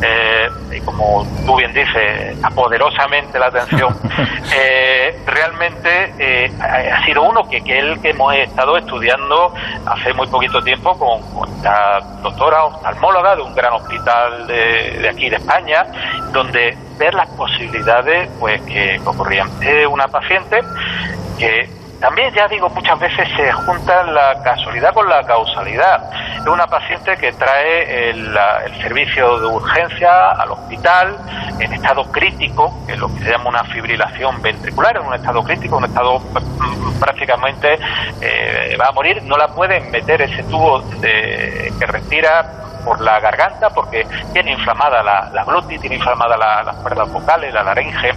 eh, 0.03 0.49
y 0.72 0.80
como 0.80 1.26
tú 1.44 1.57
bien 1.57 1.72
dices, 1.72 2.36
poderosamente 2.55 3.38
la 3.38 3.47
atención, 3.47 3.97
eh, 4.57 5.18
realmente 5.26 6.14
eh, 6.18 6.53
ha 6.61 7.05
sido 7.05 7.22
uno 7.22 7.49
que, 7.49 7.62
que 7.62 7.78
el 7.78 8.01
que 8.01 8.11
hemos 8.11 8.34
estado 8.34 8.76
estudiando 8.76 9.55
hace 9.86 10.12
muy 10.12 10.26
poquito 10.26 10.62
tiempo 10.62 10.97
con, 10.99 11.47
la 11.62 12.01
doctora 12.22 12.64
oftalmóloga 12.64 13.36
de 13.36 13.42
un 13.42 13.55
gran 13.55 13.72
hospital 13.72 14.47
de, 14.47 14.99
de 15.01 15.09
aquí 15.09 15.28
de 15.28 15.36
España, 15.36 15.86
donde 16.32 16.76
ver 16.99 17.14
las 17.14 17.28
posibilidades 17.30 18.28
pues 18.38 18.61
que 18.62 19.01
ocurrían. 19.05 19.51
Una 19.90 20.09
paciente 20.09 20.61
que 21.38 21.68
también, 22.01 22.32
ya 22.34 22.47
digo, 22.49 22.68
muchas 22.68 22.99
veces 22.99 23.26
se 23.36 23.51
junta 23.53 24.03
la 24.05 24.42
casualidad 24.42 24.92
con 24.92 25.09
la 25.09 25.22
causalidad. 25.24 26.11
Es 26.38 26.47
una 26.47 26.66
paciente 26.66 27.16
que 27.16 27.32
trae 27.32 28.11
el, 28.11 28.36
servicio 28.82 29.38
de 29.40 29.47
urgencia 29.47 30.32
al 30.32 30.53
hospital 30.53 31.16
en 31.59 31.72
estado 31.72 32.05
crítico, 32.12 32.72
que 32.86 32.97
lo 32.97 33.12
que 33.14 33.24
se 33.24 33.30
llama 33.30 33.49
una 33.49 33.64
fibrilación 33.64 34.40
ventricular, 34.42 34.97
en 34.97 35.07
un 35.07 35.14
estado 35.14 35.42
crítico, 35.42 35.78
un 35.78 35.84
estado 35.86 36.20
mm, 36.20 37.01
prácticamente 37.01 37.78
eh, 38.20 38.76
va 38.80 38.88
a 38.88 38.92
morir. 38.92 39.22
No 39.22 39.36
la 39.36 39.49
pueden 39.49 39.90
meter 39.90 40.22
ese 40.22 40.42
tubo 40.44 40.80
de, 40.80 41.72
que 41.78 41.86
respira 41.86 42.66
por 42.87 43.01
la 43.01 43.18
garganta 43.18 43.68
porque 43.70 44.07
tiene 44.32 44.53
inflamada 44.53 45.03
la, 45.03 45.28
la 45.34 45.43
glotis, 45.43 45.80
tiene 45.80 45.97
inflamada 45.97 46.37
las 46.37 46.76
cuerdas 46.76 47.12
vocales, 47.12 47.53
la 47.53 47.64
laringe. 47.64 48.14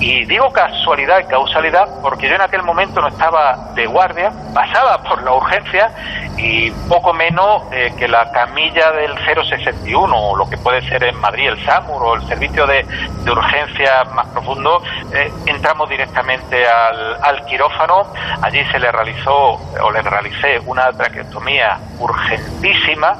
Y 0.00 0.24
digo 0.24 0.52
casualidad 0.52 1.20
y 1.20 1.24
causalidad 1.24 1.88
porque 2.02 2.28
yo 2.28 2.34
en 2.34 2.42
aquel 2.42 2.64
momento 2.64 3.00
no 3.00 3.06
estaba 3.08 3.70
de 3.74 3.86
guardia, 3.86 4.32
pasaba 4.52 4.98
por 5.02 5.22
la 5.22 5.32
urgencia 5.32 5.92
y 6.36 6.70
poco 6.88 7.12
menos 7.14 7.62
eh, 7.72 7.92
que 7.96 8.08
la 8.08 8.30
camilla 8.32 8.90
del 8.92 9.14
061, 9.24 10.14
o 10.14 10.36
lo 10.36 10.48
que 10.48 10.56
puede 10.58 10.82
ser 10.88 11.04
en 11.04 11.18
Madrid 11.20 11.48
el 11.48 11.64
SAMUR 11.64 12.02
o 12.02 12.14
el 12.16 12.26
servicio 12.26 12.66
de, 12.66 12.82
de 12.82 13.30
urgencia 13.30 14.04
más 14.12 14.26
profundo, 14.28 14.82
eh, 15.12 15.32
entramos 15.46 15.88
directamente 15.88 16.66
al, 16.66 17.16
al 17.22 17.44
quirófano. 17.46 18.06
Allí 18.42 18.64
se 18.72 18.78
le 18.78 18.90
realizó 18.90 19.60
o 19.80 19.90
le 19.92 20.02
realicé 20.02 20.58
una 20.66 20.92
traqueotomía 20.92 21.78
urgentísima 21.98 23.16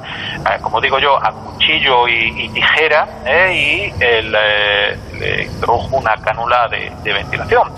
eh, 0.50 0.58
como 0.64 0.80
digo 0.80 0.98
yo, 0.98 1.22
a 1.22 1.30
cuchillo 1.30 2.08
y, 2.08 2.48
tijera 2.48 3.06
¿eh? 3.26 3.52
y 3.52 4.02
eh, 4.02 4.98
le 5.18 5.44
introdujo 5.44 5.96
una 5.96 6.16
cánula 6.16 6.68
de, 6.68 7.12
ventilación. 7.12 7.70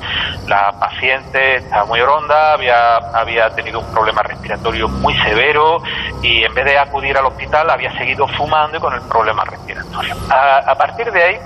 La 0.47 0.72
paciente 0.78 1.57
estaba 1.57 1.84
muy 1.84 2.01
ronda, 2.01 2.53
había, 2.53 2.97
había 2.97 3.51
tenido 3.51 3.80
un 3.80 3.93
problema 3.93 4.22
respiratorio 4.22 4.89
muy 4.89 5.14
severo 5.20 5.82
y 6.22 6.45
en 6.45 6.55
vez 6.55 6.64
de 6.64 6.78
acudir 6.78 7.16
al 7.16 7.26
hospital 7.26 7.70
había 7.70 7.97
seguido 7.99 8.26
fumando 8.28 8.76
y 8.76 8.80
con 8.80 8.95
el 8.95 9.03
problema 9.03 9.45
respiratorio. 9.45 10.14
A, 10.30 10.74
partir 10.76 11.11
de 11.11 11.22
ahí 11.22 11.39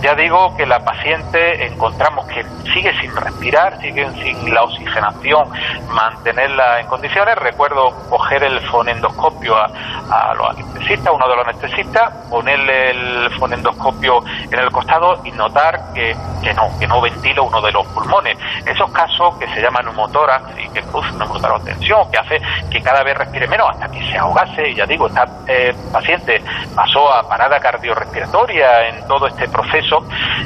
ya 0.00 0.14
digo 0.14 0.56
que 0.56 0.66
la 0.66 0.84
paciente 0.84 1.66
encontramos 1.66 2.26
que 2.26 2.44
sigue 2.72 2.92
sin 3.00 3.14
respirar, 3.14 3.80
sigue 3.80 4.08
sin 4.22 4.54
la 4.54 4.62
oxigenación, 4.62 5.48
mantenerla 5.90 6.80
en 6.80 6.86
condiciones. 6.86 7.36
Recuerdo 7.36 7.90
coger 8.08 8.42
el 8.42 8.60
fonendoscopio 8.68 9.56
a, 9.56 9.70
a 10.10 10.34
los 10.34 10.50
anestesistas, 10.50 11.12
uno 11.12 11.28
de 11.28 11.36
los 11.36 11.46
anestesistas, 11.46 12.12
ponerle 12.30 12.90
el 12.90 13.30
fonendoscopio 13.38 14.24
en 14.50 14.58
el 14.58 14.70
costado 14.70 15.20
y 15.24 15.30
notar 15.38 15.92
que, 15.94 16.14
que 16.42 16.52
no, 16.52 16.68
que 16.78 16.86
no 16.86 17.00
ventila 17.00 17.42
uno 17.42 17.60
de 17.62 17.72
los 17.72 17.86
pulmones. 17.88 18.36
Esos 18.66 18.90
casos 18.90 19.36
que 19.36 19.48
se 19.54 19.62
llaman 19.62 19.86
neumotórax 19.86 20.58
y 20.58 20.68
que 20.68 20.82
producen 20.82 21.22
una 21.22 21.58
tensión, 21.64 22.10
que 22.10 22.18
hace 22.18 22.40
que 22.70 22.82
cada 22.82 23.02
vez 23.02 23.16
respire 23.16 23.46
menos 23.48 23.70
hasta 23.70 23.88
que 23.88 24.04
se 24.10 24.18
ahogase. 24.18 24.68
Y 24.70 24.74
ya 24.74 24.84
digo, 24.84 25.06
esta 25.06 25.26
eh, 25.46 25.74
paciente 25.92 26.42
pasó 26.74 27.12
a 27.12 27.26
parada 27.26 27.58
cardiorrespiratoria 27.58 28.88
en 28.88 29.06
todo 29.06 29.26
este 29.26 29.48
proceso. 29.48 30.04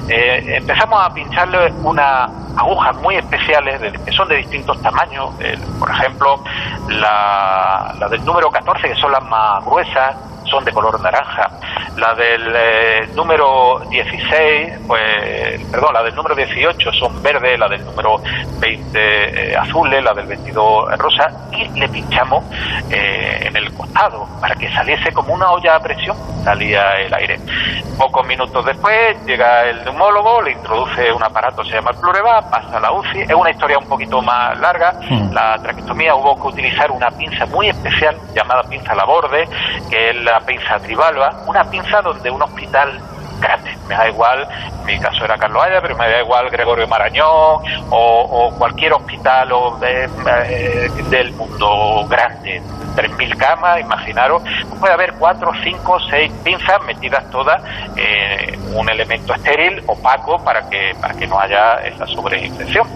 Eh, 0.09 0.57
empezamos 0.59 1.05
a 1.05 1.13
pincharle 1.13 1.73
unas 1.83 2.31
agujas 2.57 2.95
muy 2.97 3.17
especiales 3.17 3.81
que 4.05 4.13
son 4.13 4.29
de 4.29 4.37
distintos 4.37 4.81
tamaños. 4.83 5.31
por 5.79 5.91
ejemplo, 5.91 6.45
la, 6.89 7.95
la 7.99 8.09
del 8.09 8.25
número 8.25 8.51
14, 8.51 8.89
que 8.89 8.95
son 8.97 9.11
las 9.11 9.25
más 9.25 9.65
gruesas, 9.65 10.15
son 10.51 10.65
de 10.65 10.73
color 10.73 11.01
naranja. 11.01 11.51
La 11.97 12.15
del 12.15 12.53
eh, 12.55 13.09
número 13.15 13.81
16, 13.91 14.81
pues, 14.87 15.65
perdón, 15.71 15.95
la 15.95 16.03
del 16.03 16.15
número 16.15 16.35
18 16.35 16.93
son 16.93 17.23
verdes, 17.23 17.59
la 17.59 17.69
del 17.69 17.85
número 17.85 18.21
20 18.59 18.93
eh, 18.95 19.57
azules, 19.57 20.03
la 20.03 20.15
del 20.15 20.27
22 20.27 20.99
rosa, 20.99 21.29
y 21.53 21.69
le 21.79 21.89
pinchamos 21.89 22.45
eh, 22.91 23.45
en 23.47 23.57
el 23.57 23.73
costado 23.75 24.27
para 24.41 24.55
que 24.55 24.71
saliese 24.73 25.13
como 25.13 25.35
una 25.35 25.51
olla 25.51 25.77
a 25.77 25.81
presión, 25.81 26.17
salía 26.45 26.93
el 27.01 27.15
aire. 27.15 27.39
Pocos 27.99 28.27
minutos 28.27 28.65
después 28.65 29.17
llega 29.27 29.65
el 29.69 29.85
neumólogo, 29.85 30.43
le 30.43 30.53
introduce 30.53 31.13
un 31.13 31.23
aparato, 31.23 31.63
se 31.65 31.73
llama 31.73 31.91
el 31.91 31.99
plureba, 31.99 32.51
pasa 32.51 32.77
a 32.77 32.81
la 32.81 32.93
UCI. 32.93 33.23
Es 33.23 33.35
una 33.35 33.51
historia 33.51 33.79
un 33.79 33.87
poquito 33.87 34.21
más 34.23 34.59
larga. 34.59 34.95
Mm. 35.09 35.33
La 35.33 35.59
traquetomía 35.63 36.15
hubo 36.15 36.41
que 36.41 36.49
utilizar 36.49 36.91
una 36.91 37.11
pinza 37.11 37.47
muy 37.47 37.69
especial 37.69 38.17
llamada 38.35 38.63
pinza 38.65 38.95
laborde, 38.95 39.49
que 39.91 40.11
es 40.11 40.17
la 40.17 40.32
pinza 40.41 40.79
trivalva, 40.79 41.43
una 41.47 41.65
pinza 41.65 42.01
donde 42.03 42.31
un 42.31 42.43
hospital 42.43 43.01
grande, 43.43 43.77
me 43.89 43.97
da 43.97 44.09
igual, 44.09 44.49
en 44.81 44.87
mi 44.87 44.99
caso 44.99 45.25
era 45.25 45.37
Carlos 45.37 45.63
Haya, 45.63 45.81
pero 45.81 45.97
me 45.97 46.09
da 46.09 46.21
igual 46.21 46.49
Gregorio 46.49 46.87
Marañón 46.87 47.61
o, 47.91 48.55
cualquier 48.57 48.93
hospital 48.93 49.51
eh, 49.83 50.89
del 51.11 51.33
mundo 51.33 52.07
grande, 52.09 52.63
3.000 52.97 53.37
camas, 53.37 53.81
imaginaros, 53.81 54.43
puede 54.79 54.95
haber 54.95 55.15
4, 55.15 55.53
5, 55.63 56.01
6 56.11 56.33
pinzas 56.45 56.83
metidas 56.85 57.29
todas 57.31 57.63
en 57.97 58.77
un 58.77 58.89
elemento 58.89 59.35
estéril, 59.35 59.83
opaco, 59.87 60.43
para 60.43 60.69
que, 60.69 60.95
para 61.01 61.15
que 61.15 61.27
no 61.27 61.39
haya 61.39 61.75
esa 61.85 62.07
sobreinfección. 62.07 62.87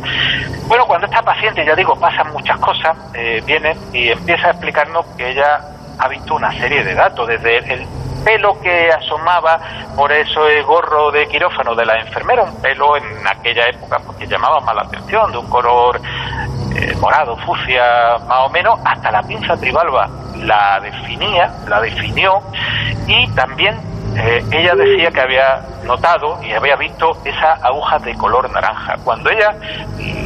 Bueno, 0.68 0.86
cuando 0.86 1.06
esta 1.06 1.22
paciente, 1.22 1.64
ya 1.64 1.74
digo, 1.74 1.98
pasan 1.98 2.32
muchas 2.32 2.58
cosas, 2.58 2.96
eh, 3.14 3.42
viene 3.46 3.76
y 3.92 4.10
empieza 4.10 4.48
a 4.48 4.50
explicarnos 4.50 5.06
que 5.16 5.30
ella 5.30 5.60
ha 5.98 6.08
visto 6.08 6.34
una 6.34 6.52
serie 6.52 6.84
de 6.84 6.94
datos, 6.94 7.26
desde 7.28 7.58
el 7.58 7.86
pelo 8.24 8.60
que 8.60 8.90
asomaba 8.90 9.60
por 9.94 10.10
eso 10.10 10.48
el 10.48 10.64
gorro 10.64 11.12
de 11.12 11.28
quirófano 11.28 11.74
de 11.74 11.86
la 11.86 12.00
enfermera, 12.00 12.42
un 12.42 12.60
pelo 12.60 12.96
en 12.96 13.04
aquella 13.24 13.68
época 13.68 14.00
porque 14.04 14.26
llamaba 14.26 14.58
más 14.60 14.74
la 14.74 14.82
atención, 14.82 15.30
de 15.30 15.38
un 15.38 15.48
color 15.48 16.00
eh, 16.74 16.94
morado, 17.00 17.36
fucsia 17.38 18.18
más 18.26 18.46
o 18.46 18.50
menos, 18.50 18.80
hasta 18.84 19.10
la 19.12 19.22
pinza 19.22 19.56
tribalba 19.56 20.08
la 20.42 20.80
definía, 20.80 21.54
la 21.68 21.80
definió 21.80 22.42
y 23.06 23.28
también 23.30 23.95
eh, 24.18 24.44
ella 24.50 24.74
decía 24.74 25.10
que 25.10 25.20
había 25.20 25.60
notado 25.84 26.42
y 26.42 26.52
había 26.52 26.76
visto 26.76 27.16
esas 27.24 27.62
agujas 27.62 28.02
de 28.02 28.14
color 28.14 28.50
naranja. 28.50 28.96
Cuando 29.04 29.30
ella 29.30 29.54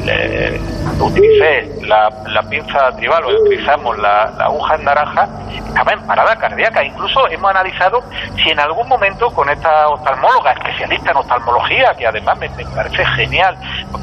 le, 0.05 0.61
utilicé 1.01 1.69
la, 1.87 2.11
pinza 2.49 2.91
tribal 2.97 3.25
o 3.25 3.29
utilizamos 3.43 3.99
la, 3.99 4.33
la 4.39 4.45
aguja 4.45 4.77
naranja, 4.79 5.29
estaba 5.71 5.93
en 5.93 6.01
parada 6.07 6.37
cardíaca. 6.37 6.85
Incluso 6.85 7.29
hemos 7.29 7.51
analizado 7.51 8.03
si 8.37 8.51
en 8.51 8.61
algún 8.61 8.89
momento 8.89 9.31
con 9.31 9.49
esta 9.49 9.89
oftalmóloga, 9.89 10.53
especialista 10.53 11.11
en 11.11 11.17
oftalmología, 11.17 11.95
que 11.95 12.07
además 12.07 12.39
me, 12.39 12.49
parece 12.49 13.05
genial 13.07 13.57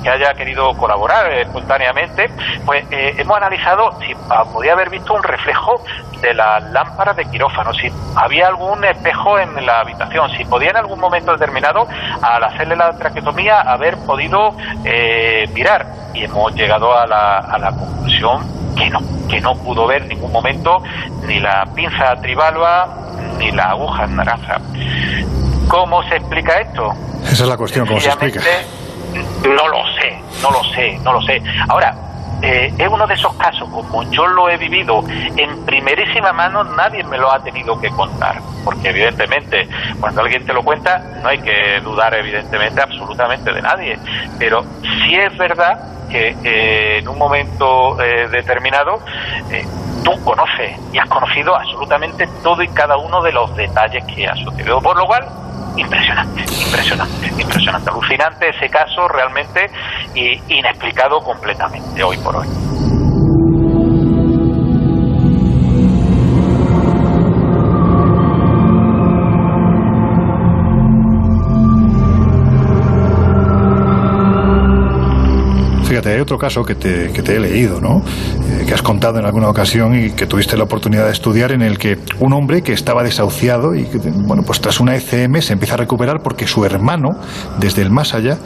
que 0.04 0.10
haya 0.10 0.34
querido 0.34 0.76
colaborar 0.78 1.32
espontáneamente, 1.32 2.30
pues 2.66 2.86
eh, 2.92 3.16
hemos 3.18 3.38
analizado 3.38 3.92
si 4.02 4.16
ah, 4.30 4.44
podía 4.52 4.74
haber 4.74 4.90
visto 4.90 5.14
un 5.14 5.24
reflejo 5.24 5.82
de 6.22 6.34
las 6.34 6.64
lámparas 6.72 7.16
de 7.16 7.26
quirófano, 7.26 7.74
si 7.74 7.92
había 8.16 8.48
algún 8.48 8.84
espejo 8.84 9.38
en 9.40 9.66
la 9.66 9.77
habitación, 9.80 10.30
si 10.32 10.46
podía 10.46 10.70
en 10.72 10.78
algún 10.78 11.00
momento 11.00 11.32
determinado, 11.32 11.88
al 12.22 12.44
hacerle 12.44 12.76
la 12.76 12.98
traquetomía, 12.98 13.62
haber 13.62 13.98
podido 13.98 14.56
eh, 14.84 15.50
mirar. 15.54 15.86
Y 16.14 16.24
hemos 16.24 16.54
llegado 16.56 16.98
a 16.98 17.06
la, 17.06 17.40
a 17.40 17.58
la 17.58 17.72
conclusión 17.72 18.76
que 18.76 18.90
no, 18.90 19.00
que 19.28 19.42
no 19.42 19.56
pudo 19.56 19.88
ver 19.88 20.04
en 20.04 20.10
ningún 20.10 20.32
momento 20.32 20.82
ni 21.26 21.40
la 21.40 21.66
pinza 21.76 22.16
tribalba 22.22 22.88
ni 23.38 23.52
la 23.52 23.72
aguja 23.72 24.04
en 24.06 24.16
naranja. 24.16 24.60
¿Cómo 25.68 26.02
se 26.04 26.16
explica 26.16 26.60
esto? 26.60 26.94
Esa 27.24 27.44
es 27.44 27.50
la 27.50 27.58
cuestión, 27.58 27.86
¿cómo 27.88 28.00
se 28.00 28.08
explica? 28.08 28.42
No 29.44 29.68
lo 29.68 29.84
sé, 30.00 30.22
no 30.42 30.52
lo 30.52 30.64
sé, 30.76 31.00
no 31.04 31.14
lo 31.14 31.22
sé. 31.22 31.42
Ahora, 31.68 31.96
eh, 32.42 32.72
es 32.78 32.88
uno 32.88 33.08
de 33.08 33.16
esos 33.16 33.34
casos, 33.36 33.68
como 33.70 34.04
yo 34.12 34.28
lo 34.28 34.50
he 34.50 34.58
vivido 34.58 35.04
en 35.10 35.66
primerísima 35.66 36.32
mano, 36.34 36.64
nadie 36.64 37.04
me 37.04 37.18
lo 37.18 37.32
ha 37.32 37.40
tenido 37.44 37.80
que 37.80 37.90
contar, 37.90 38.40
porque 38.68 38.90
evidentemente 38.90 39.66
cuando 39.98 40.24
alguien 40.24 40.46
te 40.46 40.52
lo 40.52 40.62
cuenta 40.62 41.02
no 41.24 41.30
hay 41.30 41.38
que 41.38 41.80
dudar 41.80 42.14
evidentemente 42.16 42.82
absolutamente 42.82 43.54
de 43.54 43.62
nadie, 43.62 43.98
pero 44.38 44.66
sí 44.82 45.16
es 45.16 45.38
verdad 45.38 45.80
que 46.10 46.36
eh, 46.44 46.98
en 46.98 47.08
un 47.08 47.18
momento 47.18 47.98
eh, 48.02 48.28
determinado 48.28 49.00
tú 50.04 50.22
conoces 50.22 50.78
y 50.92 50.98
has 50.98 51.08
conocido 51.08 51.56
absolutamente 51.56 52.28
todo 52.44 52.62
y 52.62 52.68
cada 52.68 52.98
uno 52.98 53.22
de 53.22 53.32
los 53.32 53.56
detalles 53.56 54.04
que 54.04 54.28
ha 54.28 54.36
sucedido, 54.36 54.82
por 54.82 54.98
lo 54.98 55.06
cual 55.06 55.26
impresionante, 55.78 56.42
impresionante, 56.42 57.28
impresionante, 57.42 57.90
alucinante 57.90 58.50
ese 58.50 58.70
caso 58.70 59.08
realmente 59.08 59.70
y 60.14 60.42
inexplicado 60.50 61.22
completamente 61.22 62.04
hoy 62.04 62.18
por 62.18 62.36
hoy. 62.36 62.48
Hay 76.14 76.20
otro 76.20 76.38
caso 76.38 76.64
que 76.64 76.76
te, 76.76 77.12
que 77.12 77.22
te 77.22 77.36
he 77.36 77.40
leído, 77.40 77.82
¿no? 77.82 77.98
Eh, 78.00 78.66
que 78.68 78.74
has 78.74 78.82
contado 78.82 79.20
en 79.20 79.26
alguna 79.26 79.50
ocasión 79.50 79.96
y 79.98 80.12
que 80.12 80.26
tuviste 80.26 80.58
la 80.58 80.64
oportunidad 80.64 81.06
de 81.06 81.12
estudiar 81.12 81.52
en 81.52 81.62
el 81.62 81.78
que 81.78 81.98
un 82.20 82.34
hombre 82.34 82.62
que 82.62 82.74
estaba 82.74 83.04
desahuciado 83.04 83.76
y 83.76 83.86
que, 83.86 83.98
bueno, 83.98 84.44
pues 84.44 84.62
tras 84.62 84.80
una 84.80 84.96
ECM 84.96 85.42
se 85.42 85.54
empieza 85.54 85.76
a 85.76 85.78
recuperar 85.78 86.22
porque 86.24 86.48
su 86.48 86.66
hermano, 86.66 87.20
desde 87.60 87.82
el 87.82 87.92
más 87.92 88.14
allá, 88.14 88.38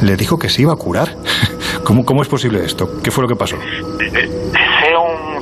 le 0.00 0.16
dijo 0.16 0.38
que 0.38 0.48
se 0.48 0.62
iba 0.62 0.72
a 0.72 0.76
curar. 0.76 1.16
¿Cómo, 1.84 2.04
cómo 2.04 2.22
es 2.22 2.28
posible 2.28 2.64
esto? 2.64 2.88
¿Qué 3.02 3.10
fue 3.10 3.22
lo 3.22 3.28
que 3.28 3.36
pasó? 3.36 3.56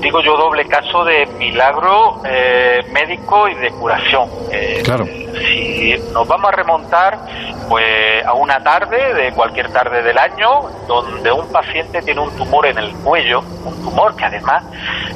Digo 0.00 0.20
yo, 0.22 0.36
doble 0.36 0.66
caso 0.66 1.04
de 1.04 1.26
milagro 1.38 2.22
eh, 2.24 2.80
médico 2.90 3.48
y 3.48 3.54
de 3.54 3.70
curación. 3.70 4.30
Eh, 4.50 4.80
claro. 4.82 5.04
Si 5.04 5.94
nos 6.12 6.26
vamos 6.26 6.50
a 6.52 6.56
remontar 6.56 7.18
pues 7.68 8.24
a 8.24 8.32
una 8.32 8.62
tarde, 8.62 9.14
de 9.14 9.32
cualquier 9.32 9.70
tarde 9.72 10.02
del 10.02 10.18
año, 10.18 10.62
donde 10.88 11.30
un 11.30 11.52
paciente 11.52 12.02
tiene 12.02 12.20
un 12.20 12.34
tumor 12.36 12.66
en 12.66 12.78
el 12.78 12.92
cuello, 12.96 13.40
un 13.64 13.82
tumor 13.82 14.16
que 14.16 14.24
además 14.24 14.64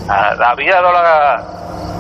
ah, 0.09 0.37
había 0.49 0.75
dado 0.75 0.93
la 0.93 1.45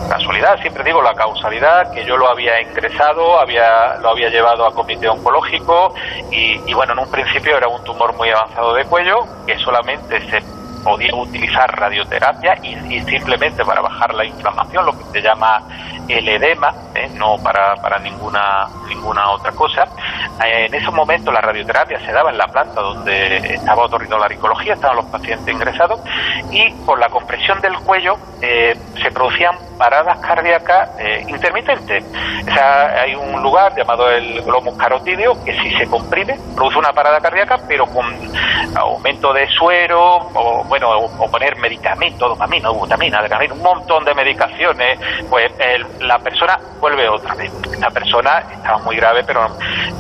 casualidad, 0.08 0.60
siempre 0.60 0.84
digo 0.84 1.02
la 1.02 1.14
causalidad, 1.14 1.90
que 1.90 2.04
yo 2.04 2.16
lo 2.16 2.28
había 2.28 2.60
ingresado, 2.60 3.40
había, 3.40 3.96
lo 3.96 4.10
había 4.10 4.28
llevado 4.28 4.66
a 4.66 4.74
comité 4.74 5.08
oncológico 5.08 5.94
y, 6.30 6.60
y 6.66 6.74
bueno, 6.74 6.92
en 6.92 6.98
un 7.00 7.10
principio 7.10 7.56
era 7.56 7.66
un 7.66 7.82
tumor 7.82 8.14
muy 8.14 8.28
avanzado 8.28 8.74
de 8.74 8.84
cuello 8.84 9.26
que 9.46 9.58
solamente 9.58 10.20
se 10.30 10.42
podía 10.84 11.14
utilizar 11.14 11.70
radioterapia 11.78 12.58
y, 12.62 13.00
simplemente 13.00 13.64
para 13.64 13.80
bajar 13.80 14.14
la 14.14 14.24
inflamación, 14.24 14.86
lo 14.86 14.96
que 14.96 15.04
se 15.12 15.22
llama 15.22 15.62
el 16.06 16.28
edema, 16.28 16.74
¿eh? 16.94 17.10
no 17.14 17.38
para, 17.42 17.76
para 17.76 17.98
ninguna, 17.98 18.68
ninguna 18.88 19.30
otra 19.30 19.52
cosa. 19.52 19.84
Eh, 20.44 20.66
en 20.66 20.74
ese 20.74 20.90
momento 20.90 21.32
la 21.32 21.40
radioterapia 21.40 21.98
se 22.04 22.12
daba 22.12 22.30
en 22.30 22.38
la 22.38 22.46
planta 22.46 22.80
donde 22.80 23.54
estaba 23.54 23.84
otorrinolaringología, 23.84 24.74
estaban 24.74 24.96
los 24.96 25.06
pacientes 25.06 25.52
ingresados, 25.52 26.00
y 26.50 26.70
por 26.84 26.98
la 26.98 27.08
compresión 27.08 27.60
del 27.60 27.76
cuello 27.78 28.16
eh, 28.42 28.78
se 29.02 29.10
producían 29.10 29.56
paradas 29.78 30.18
cardíacas 30.18 30.90
intermitentes. 31.28 32.04
O 32.48 32.52
sea, 32.52 33.02
hay 33.02 33.14
un 33.14 33.42
lugar 33.42 33.74
llamado 33.76 34.10
el 34.10 34.42
glomus 34.42 34.76
carotídeo 34.76 35.42
que 35.44 35.52
si 35.60 35.76
se 35.76 35.86
comprime 35.86 36.38
produce 36.54 36.78
una 36.78 36.92
parada 36.92 37.20
cardíaca, 37.20 37.58
pero 37.66 37.86
con 37.86 38.06
aumento 38.76 39.32
de 39.32 39.46
suero, 39.48 40.28
o 40.34 40.64
bueno, 40.64 40.90
o, 40.90 41.30
poner 41.30 41.56
medicamentos, 41.58 42.28
dopamina, 42.28 42.70
butamina, 42.70 43.20
un 43.52 43.62
montón 43.62 44.04
de 44.04 44.14
medicaciones, 44.14 44.98
pues 45.28 45.52
el, 45.58 45.86
la 46.06 46.18
persona 46.18 46.58
vuelve 46.80 47.08
otra 47.08 47.34
vez. 47.34 47.50
La 47.78 47.90
persona 47.90 48.44
estaba 48.52 48.78
muy 48.78 48.96
grave, 48.96 49.24
pero 49.24 49.46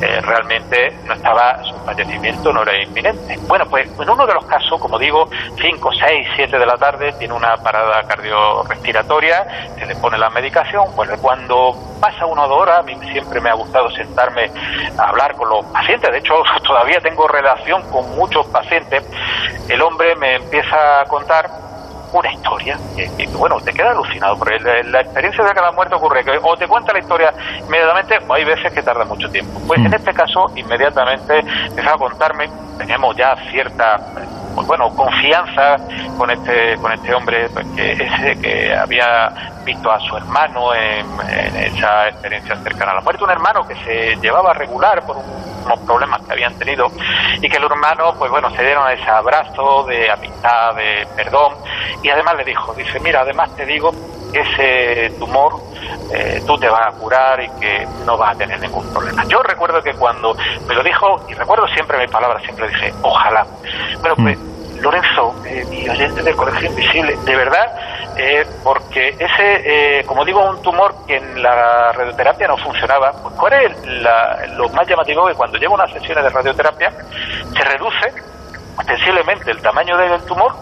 eh, 0.00 0.20
realmente 0.20 0.96
no 1.04 1.14
estaba, 1.14 1.62
su 1.64 1.74
fallecimiento 1.84 2.52
no 2.52 2.62
era 2.62 2.82
inminente. 2.82 3.38
Bueno, 3.48 3.66
pues 3.68 3.88
en 4.00 4.08
uno 4.08 4.26
de 4.26 4.34
los 4.34 4.44
casos, 4.46 4.80
como 4.80 4.98
digo, 4.98 5.28
5, 5.60 5.90
6, 5.98 6.28
7 6.36 6.58
de 6.58 6.66
la 6.66 6.76
tarde, 6.76 7.12
tiene 7.18 7.34
una 7.34 7.56
parada 7.56 8.02
cardiorrespiratoria, 8.04 9.63
se 9.78 9.86
le 9.86 9.96
pone 9.96 10.18
la 10.18 10.30
medicación, 10.30 10.84
pues 10.94 11.10
cuando 11.20 11.74
pasa 12.00 12.26
una 12.26 12.44
o 12.44 12.48
dos 12.48 12.62
horas, 12.62 12.80
a 12.80 12.82
mí 12.82 12.96
siempre 13.12 13.40
me 13.40 13.50
ha 13.50 13.54
gustado 13.54 13.90
sentarme 13.90 14.50
a 14.98 15.08
hablar 15.08 15.34
con 15.34 15.48
los 15.48 15.64
pacientes, 15.66 16.10
de 16.10 16.18
hecho 16.18 16.34
todavía 16.66 17.00
tengo 17.00 17.26
relación 17.28 17.82
con 17.90 18.08
muchos 18.16 18.46
pacientes, 18.46 19.02
el 19.68 19.82
hombre 19.82 20.14
me 20.16 20.36
empieza 20.36 21.00
a 21.00 21.04
contar 21.04 21.48
una 22.18 22.32
historia. 22.32 22.78
Y, 23.18 23.26
bueno, 23.26 23.60
te 23.60 23.72
queda 23.72 23.90
alucinado, 23.90 24.38
porque 24.38 24.58
la, 24.84 25.00
experiencia 25.00 25.44
de 25.44 25.54
la 25.54 25.72
muerte 25.72 25.94
ocurre 25.94 26.24
que 26.24 26.38
o 26.40 26.56
te 26.56 26.66
cuenta 26.66 26.92
la 26.92 27.00
historia 27.00 27.34
inmediatamente 27.66 28.18
o 28.26 28.34
hay 28.34 28.44
veces 28.44 28.72
que 28.72 28.82
tarda 28.82 29.04
mucho 29.04 29.28
tiempo. 29.30 29.60
Pues 29.66 29.80
en 29.80 29.90
mm. 29.90 29.94
este 29.94 30.14
caso, 30.14 30.46
inmediatamente 30.54 31.40
empezó 31.66 31.90
a 31.90 31.98
contarme, 31.98 32.48
teníamos 32.78 33.16
ya 33.16 33.34
cierta 33.50 33.98
pues 34.54 34.66
bueno, 34.66 34.90
confianza 34.94 35.76
con 36.16 36.30
este 36.30 36.76
con 36.76 36.92
este 36.92 37.14
hombre 37.14 37.48
pues, 37.50 37.66
que 37.76 37.92
ese 37.92 38.40
que 38.40 38.74
había 38.74 39.32
visto 39.64 39.90
a 39.90 39.98
su 40.00 40.16
hermano 40.16 40.74
en, 40.74 41.06
esa 41.56 42.08
experiencia 42.08 42.56
cercana 42.56 42.92
a 42.92 42.94
la 42.96 43.00
muerte, 43.00 43.24
un 43.24 43.30
hermano 43.30 43.66
que 43.66 43.74
se 43.76 44.16
llevaba 44.16 44.52
regular 44.52 45.04
por 45.04 45.16
unos 45.16 45.78
problemas 45.80 46.20
que 46.22 46.32
habían 46.32 46.54
tenido 46.58 46.90
y 47.40 47.48
que 47.48 47.56
el 47.56 47.64
hermano, 47.64 48.14
pues 48.18 48.30
bueno, 48.30 48.50
se 48.50 48.62
dieron 48.62 48.90
ese 48.90 49.08
abrazo 49.10 49.84
de 49.84 50.10
amistad, 50.10 50.74
de 50.74 51.06
perdón 51.16 51.54
y 52.02 52.10
además 52.10 52.36
le 52.36 52.44
dijo, 52.44 52.74
dice, 52.74 53.00
mira, 53.00 53.20
además 53.22 53.54
te 53.56 53.64
digo, 53.64 53.92
ese 54.40 55.10
tumor 55.18 55.60
eh, 56.12 56.42
tú 56.46 56.58
te 56.58 56.68
vas 56.68 56.88
a 56.88 56.98
curar 56.98 57.42
y 57.42 57.48
que 57.60 57.86
no 58.04 58.16
vas 58.16 58.34
a 58.34 58.38
tener 58.38 58.60
ningún 58.60 58.86
problema. 58.92 59.24
Yo 59.24 59.42
recuerdo 59.42 59.82
que 59.82 59.94
cuando 59.94 60.36
me 60.66 60.74
lo 60.74 60.82
dijo, 60.82 61.24
y 61.28 61.34
recuerdo 61.34 61.66
siempre 61.68 61.98
mis 61.98 62.10
palabras, 62.10 62.42
siempre 62.42 62.68
dije, 62.68 62.92
ojalá. 63.02 63.46
Bueno, 64.00 64.16
pues 64.16 64.38
mm. 64.38 64.54
Lorenzo, 64.84 65.34
eh, 65.46 65.64
mi 65.70 65.88
oyente 65.88 66.22
del 66.22 66.36
Colegio 66.36 66.68
Invisible, 66.68 67.16
de 67.24 67.36
verdad, 67.36 67.74
eh, 68.16 68.46
porque 68.62 69.16
ese, 69.18 69.98
eh, 69.98 70.04
como 70.04 70.24
digo, 70.24 70.44
un 70.44 70.60
tumor 70.62 70.94
que 71.06 71.16
en 71.16 71.42
la 71.42 71.90
radioterapia 71.92 72.48
no 72.48 72.56
funcionaba, 72.58 73.12
pues 73.12 73.34
¿cuál 73.34 73.52
es 73.54 73.72
lo 74.56 74.68
más 74.70 74.86
llamativo? 74.86 75.26
Que 75.26 75.34
cuando 75.34 75.56
llevo 75.58 75.74
unas 75.74 75.90
sesiones 75.90 76.24
de 76.24 76.30
radioterapia, 76.30 76.92
se 77.56 77.64
reduce 77.64 78.12
sensiblemente 78.86 79.50
el 79.50 79.62
tamaño 79.62 79.96
del 79.96 80.20
tumor 80.26 80.54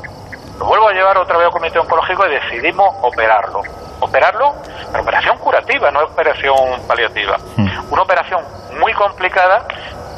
lo 0.59 0.67
vuelvo 0.67 0.89
a 0.89 0.93
llevar 0.93 1.19
otra 1.19 1.37
vez 1.37 1.47
al 1.47 1.53
comité 1.53 1.79
oncológico 1.79 2.27
y 2.27 2.31
decidimos 2.31 2.95
operarlo. 3.03 3.63
Operarlo, 4.01 4.55
pero 4.91 5.03
operación 5.03 5.39
curativa, 5.39 5.91
no 5.91 6.01
operación 6.01 6.83
paliativa. 6.87 7.39
Hmm. 7.57 7.69
Una 7.91 8.03
operación 8.03 8.43
muy 8.79 8.93
complicada, 8.95 9.67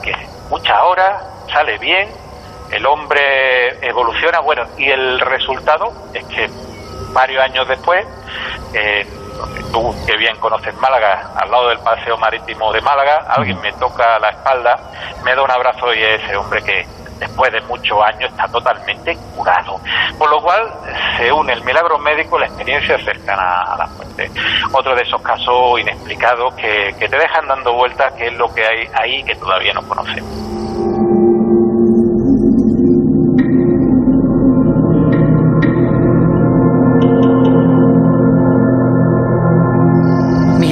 que 0.03 0.15
muchas 0.49 0.81
horas, 0.83 1.23
sale 1.53 1.79
bien, 1.79 2.09
el 2.71 2.87
hombre 2.87 3.87
evoluciona, 3.87 4.41
bueno, 4.41 4.65
y 4.79 4.91
el 4.91 5.21
resultado 5.21 5.93
es 6.13 6.25
que 6.27 6.51
varios 7.13 7.43
años 7.43 7.69
después, 7.69 8.05
eh, 8.73 9.07
tú 9.71 9.95
que 10.07 10.17
bien 10.17 10.37
conoces 10.37 10.75
Málaga, 10.77 11.31
al 11.37 11.51
lado 11.51 11.69
del 11.69 11.79
Paseo 11.81 12.17
Marítimo 12.17 12.73
de 12.73 12.81
Málaga, 12.81 13.27
alguien 13.29 13.59
hmm. 13.59 13.63
me 13.63 13.73
toca 13.75 14.19
la 14.19 14.31
espalda, 14.31 14.79
me 15.25 15.35
da 15.35 15.43
un 15.43 15.51
abrazo 15.51 15.93
y 15.93 16.03
es 16.03 16.23
ese 16.25 16.37
hombre 16.37 16.63
que 16.63 16.87
después 17.27 17.53
de 17.53 17.61
muchos 17.63 17.99
años, 18.03 18.31
está 18.31 18.47
totalmente 18.49 19.17
curado. 19.35 19.81
Por 20.19 20.31
lo 20.31 20.43
cual 20.43 20.71
se 21.17 21.33
une 21.33 21.53
el 21.53 21.65
milagro 21.65 21.99
médico, 21.99 22.39
la 22.39 22.47
experiencia 22.47 22.99
cercana 22.99 23.63
a 23.63 23.77
la 23.77 23.87
muerte. 23.87 24.31
Otro 24.73 24.95
de 24.95 25.03
esos 25.03 25.21
casos 25.23 25.81
inexplicados 25.81 26.55
que, 26.55 26.95
que 26.99 27.09
te 27.09 27.19
dejan 27.19 27.47
dando 27.49 27.73
vueltas, 27.73 28.13
que 28.13 28.29
es 28.29 28.35
lo 28.35 28.53
que 28.53 28.65
hay 28.65 28.89
ahí 28.95 29.23
que 29.25 29.35
todavía 29.37 29.73
no 29.73 29.83
conocemos. 29.89 30.54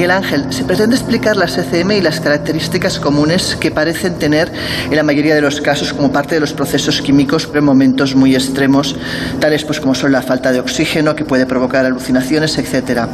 Miguel 0.03 0.17
Ángel, 0.17 0.51
se 0.51 0.65
pretende 0.65 0.97
explicar 0.97 1.37
las 1.37 1.57
ECM 1.57 1.91
y 1.91 2.01
las 2.01 2.19
características 2.19 2.99
comunes 2.99 3.55
que 3.57 3.71
parecen 3.71 4.15
tener 4.15 4.51
en 4.89 4.97
la 4.97 5.01
mayoría 5.01 5.33
de 5.33 5.39
los 5.39 5.61
casos 5.61 5.93
como 5.93 6.11
parte 6.11 6.35
de 6.35 6.41
los 6.41 6.51
procesos 6.51 7.01
químicos 7.01 7.47
en 7.53 7.63
momentos 7.63 8.13
muy 8.13 8.35
extremos, 8.35 8.97
tales 9.39 9.63
pues 9.63 9.79
como 9.79 9.95
son 9.95 10.11
la 10.11 10.21
falta 10.21 10.51
de 10.51 10.59
oxígeno 10.59 11.15
que 11.15 11.23
puede 11.23 11.45
provocar 11.45 11.85
alucinaciones, 11.85 12.57
etcétera. 12.57 13.07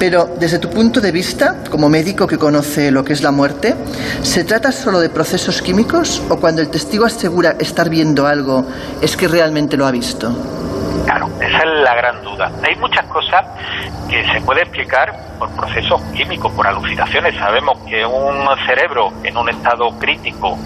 Pero 0.00 0.34
desde 0.40 0.58
tu 0.58 0.70
punto 0.70 1.00
de 1.00 1.12
vista, 1.12 1.62
como 1.70 1.88
médico 1.88 2.26
que 2.26 2.36
conoce 2.36 2.90
lo 2.90 3.04
que 3.04 3.12
es 3.12 3.22
la 3.22 3.30
muerte, 3.30 3.76
¿se 4.24 4.42
trata 4.42 4.72
solo 4.72 4.98
de 4.98 5.10
procesos 5.10 5.62
químicos 5.62 6.20
o 6.30 6.40
cuando 6.40 6.62
el 6.62 6.68
testigo 6.68 7.04
asegura 7.04 7.54
estar 7.60 7.88
viendo 7.88 8.26
algo 8.26 8.66
es 9.00 9.16
que 9.16 9.28
realmente 9.28 9.76
lo 9.76 9.86
ha 9.86 9.92
visto? 9.92 10.34
Claro, 11.04 11.28
esa 11.40 11.58
es 11.58 11.64
la 11.82 11.94
gran 11.94 12.22
duda. 12.22 12.50
Hay 12.66 12.76
muchas 12.76 13.04
cosas 13.06 13.44
que 14.08 14.24
se 14.32 14.40
puede 14.40 14.62
explicar 14.62 15.12
por 15.38 15.50
procesos 15.50 16.00
químicos, 16.14 16.52
por 16.52 16.66
alucinaciones. 16.66 17.34
Sabemos 17.36 17.78
que 17.88 18.06
un 18.06 18.48
cerebro 18.66 19.12
en 19.22 19.36
un 19.36 19.48
estado 19.48 19.90
crítico 19.98 20.58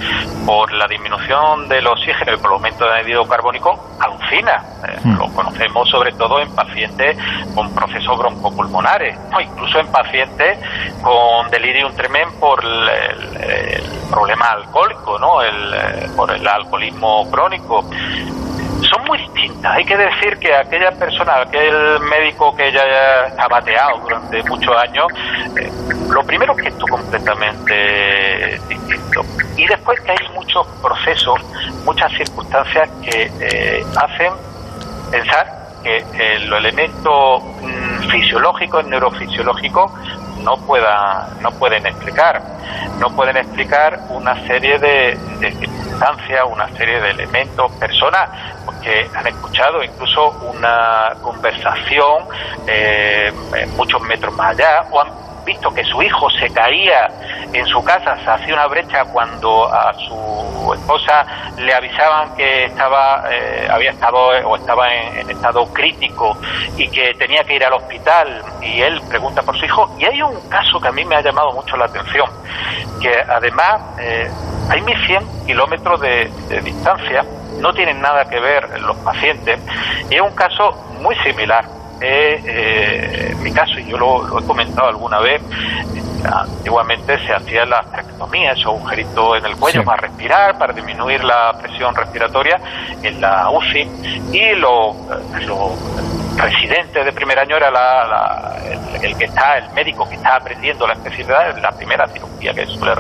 por 0.47 0.73
la 0.73 0.87
disminución 0.87 1.69
del 1.69 1.87
oxígeno 1.87 2.35
y 2.35 2.37
por 2.37 2.51
el 2.51 2.55
aumento 2.55 2.85
del 2.85 2.95
anhídrido 2.95 3.27
carbónico 3.27 3.97
alucina. 3.99 4.63
Eh, 4.87 4.99
hmm. 5.03 5.19
Lo 5.19 5.29
conocemos 5.33 5.89
sobre 5.89 6.13
todo 6.13 6.41
en 6.41 6.55
pacientes 6.55 7.17
con 7.55 7.73
procesos 7.75 8.19
broncopulmonares, 8.19 9.19
o 9.35 9.41
incluso 9.41 9.81
en 9.81 9.89
pacientes 9.89 10.59
con 11.03 11.51
delirium 11.51 11.93
tremens 11.95 12.33
por 12.35 12.65
el, 12.65 13.99
problema 14.09 14.47
alcohólico, 14.47 15.19
¿no? 15.19 15.43
El, 15.43 15.75
eh, 15.75 16.09
por 16.17 16.33
el 16.33 16.47
alcoholismo 16.47 17.31
crónico 17.31 17.85
son 18.83 19.05
muy 19.07 19.19
distintas. 19.19 19.73
Hay 19.77 19.85
que 19.85 19.97
decir 19.97 20.39
que 20.39 20.55
aquella 20.55 20.91
persona, 20.93 21.41
aquel 21.41 22.01
médico 22.01 22.55
que 22.55 22.71
ya 22.73 22.83
ha 23.39 23.49
bateado 23.49 23.99
durante 23.99 24.43
muchos 24.45 24.77
años, 24.77 25.07
eh, 25.57 25.71
lo 26.11 26.23
primero 26.25 26.55
es 26.57 26.63
que 26.63 26.69
esto 26.69 26.87
completamente 26.87 28.61
distinto. 28.69 29.23
Y 29.57 29.67
después 29.67 30.01
que 30.01 30.13
hay 30.13 30.35
muchos 30.35 30.67
procesos, 30.83 31.41
muchas 31.85 32.13
circunstancias 32.13 32.89
que 33.03 33.31
eh, 33.41 33.85
hacen 33.97 34.33
pensar 35.11 35.59
que 35.83 35.97
eh, 35.97 36.39
los 36.41 36.59
elementos 36.59 37.43
mm, 37.63 38.09
fisiológicos, 38.11 38.87
neurofisiológicos, 38.87 39.93
no 40.49 40.57
pueda, 40.57 41.29
no 41.43 41.51
pueden 41.51 41.87
explicar, 41.87 42.43
no 42.99 43.15
pueden 43.15 43.37
explicar 43.37 44.01
una 44.09 44.35
serie 44.47 44.79
de, 44.79 45.19
de 45.41 45.53
circunstancias, 45.53 46.43
una 46.51 46.69
serie 46.71 46.99
de 47.03 47.11
elementos, 47.11 47.71
personas 47.73 48.31
que 48.83 49.11
han 49.15 49.27
escuchado 49.27 49.83
incluso 49.83 50.31
una 50.55 51.15
conversación 51.21 52.25
eh, 52.67 53.31
muchos 53.77 54.01
metros 54.03 54.35
más 54.37 54.53
allá 54.53 54.87
o 54.91 55.01
han 55.03 55.09
visto 55.49 55.73
que 55.73 55.83
su 55.85 56.03
hijo 56.03 56.29
se 56.31 56.49
caía 56.51 57.09
en 57.53 57.67
su 57.67 57.83
casa, 57.83 58.17
se 58.23 58.31
hacía 58.31 58.55
una 58.55 58.67
brecha 58.67 59.05
cuando 59.07 59.65
a 59.73 59.93
su 59.95 60.75
esposa 60.75 61.25
le 61.57 61.75
avisaban 61.75 62.37
que 62.37 62.67
estaba 62.67 63.25
eh, 63.31 63.67
había 63.71 63.91
estado 63.91 64.19
o 64.19 64.57
estaba 64.57 64.93
en, 64.93 65.31
estado 65.31 65.67
crítico 65.73 66.37
y 66.77 66.89
que 66.89 67.15
tenía 67.15 67.43
que 67.45 67.57
ir 67.57 67.65
al 67.65 67.73
hospital 67.73 68.43
y 68.61 68.83
él 68.83 69.01
pregunta 69.09 69.43
por 69.43 69.59
su 69.59 69.65
hijo 69.65 69.91
y 69.99 70.05
hay 70.05 70.21
un 70.21 70.49
caso 70.51 70.79
que 70.79 70.89
a 70.89 70.93
mí 70.93 71.05
me 71.07 71.17
ha 71.17 71.23
llamado 71.23 71.53
mucho 71.53 71.77
la 71.77 71.87
atención 71.87 72.29
que 73.01 73.13
además 73.21 73.81
eh, 73.99 74.31
hay 74.69 74.83
1100 74.83 75.47
kilómetros 75.47 76.01
de 76.01 76.31
distancia 76.63 77.25
no 77.61 77.73
tienen 77.73 78.01
nada 78.01 78.25
que 78.29 78.39
ver 78.41 78.81
los 78.81 78.97
pacientes 78.99 79.59
y 80.11 80.15
es 80.15 80.21
un 80.21 80.35
caso 80.35 80.73
muy 81.01 81.15
similar. 81.17 81.78
Eh, 82.01 82.43
eh, 82.45 83.29
en 83.33 83.43
mi 83.43 83.53
caso, 83.53 83.79
y 83.79 83.87
yo 83.87 83.99
lo, 83.99 84.39
he 84.39 84.45
comentado 84.45 84.89
alguna 84.89 85.19
vez, 85.19 85.43
antiguamente 86.25 87.19
se 87.27 87.33
hacía 87.33 87.65
la 87.65 87.83
tractomía, 87.83 88.53
esos 88.53 88.67
agujeritos 88.67 89.39
en 89.39 89.47
el 89.47 89.57
cuello 89.57 89.85
para 89.85 90.03
respirar, 90.03 90.59
para 90.59 90.73
disminuir 90.73 91.25
la 91.25 91.57
presión 91.61 91.95
respiratoria 91.95 92.61
en 93.03 93.21
la 93.21 93.51
UCI 93.51 94.31
y 94.33 94.55
lo, 94.57 94.95
lo 95.47 95.73
residente 96.39 97.05
de 97.05 97.13
primer 97.13 97.39
año 97.39 97.57
era 97.57 97.71
la, 97.71 98.57
el, 99.03 99.17
que 99.17 99.25
está, 99.25 99.59
el 99.59 99.71
médico 99.73 100.09
que 100.09 100.15
está 100.15 100.37
aprendiendo 100.37 100.87
la 100.87 100.95
especialidad, 100.95 101.57
la 101.59 101.73
primera 101.73 102.07
cirugía 102.09 102.55
que 102.55 102.67
suele 102.67 102.95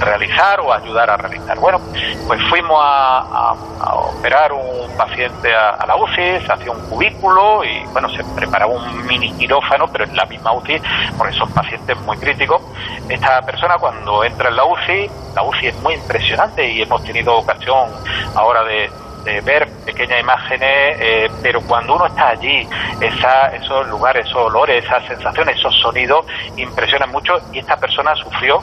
realizar 0.00 0.60
o 0.60 0.72
ayudar 0.72 1.10
a 1.10 1.16
realizar. 1.16 1.58
Bueno, 1.58 1.80
pues 2.26 2.40
fuimos 2.48 2.78
a, 2.82 3.54
operar 3.92 4.52
un 4.52 4.90
paciente 4.96 5.54
a, 5.54 5.84
la 5.86 5.96
UCI, 5.96 6.44
se 6.44 6.52
hacía 6.52 6.72
un 6.72 6.88
cubículo 6.88 7.64
y 7.64 7.84
bueno, 7.92 8.08
se 8.10 8.22
preparaba 8.34 8.72
un 8.72 9.06
mini 9.06 9.32
quirófano, 9.32 9.88
pero 9.88 10.04
en 10.04 10.16
la 10.16 10.24
misma 10.26 10.52
UCI, 10.52 10.80
porque 11.16 11.34
son 11.34 11.50
pacientes 11.52 11.96
muy 12.02 12.16
críticos. 12.18 12.62
Esta 13.08 13.42
persona 13.42 13.78
cuando 13.78 14.24
entra 14.24 14.48
en 14.48 14.56
la 14.56 14.64
UCI, 14.64 15.10
la 15.34 15.42
UCI 15.42 15.66
es 15.68 15.76
muy 15.82 15.94
impresionante 15.94 16.68
y 16.68 16.82
hemos 16.82 17.02
tenido 17.04 17.36
ocasión 17.36 17.90
ahora 18.34 18.64
de 18.64 18.90
de 19.26 19.40
ver 19.40 19.68
pequeñas 19.84 20.20
imágenes, 20.20 20.96
eh, 21.00 21.28
pero 21.42 21.60
cuando 21.62 21.96
uno 21.96 22.06
está 22.06 22.28
allí, 22.28 22.66
esa, 23.00 23.48
esos 23.48 23.86
lugares, 23.88 24.24
esos 24.24 24.38
olores, 24.38 24.84
esas 24.84 25.04
sensaciones, 25.06 25.56
esos 25.56 25.74
sonidos 25.80 26.24
impresionan 26.56 27.10
mucho 27.10 27.34
y 27.52 27.58
esta 27.58 27.76
persona 27.76 28.14
sufrió 28.14 28.62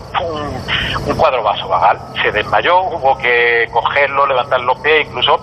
un, 1.05 1.16
cuadro 1.18 1.43
vasovagal, 1.43 1.99
se 2.22 2.32
desmayó, 2.32 2.82
hubo 2.82 3.18
que 3.18 3.68
cogerlo, 3.72 4.26
levantar 4.26 4.61
los 4.61 4.80
pies, 4.80 5.05
incluso 5.05 5.38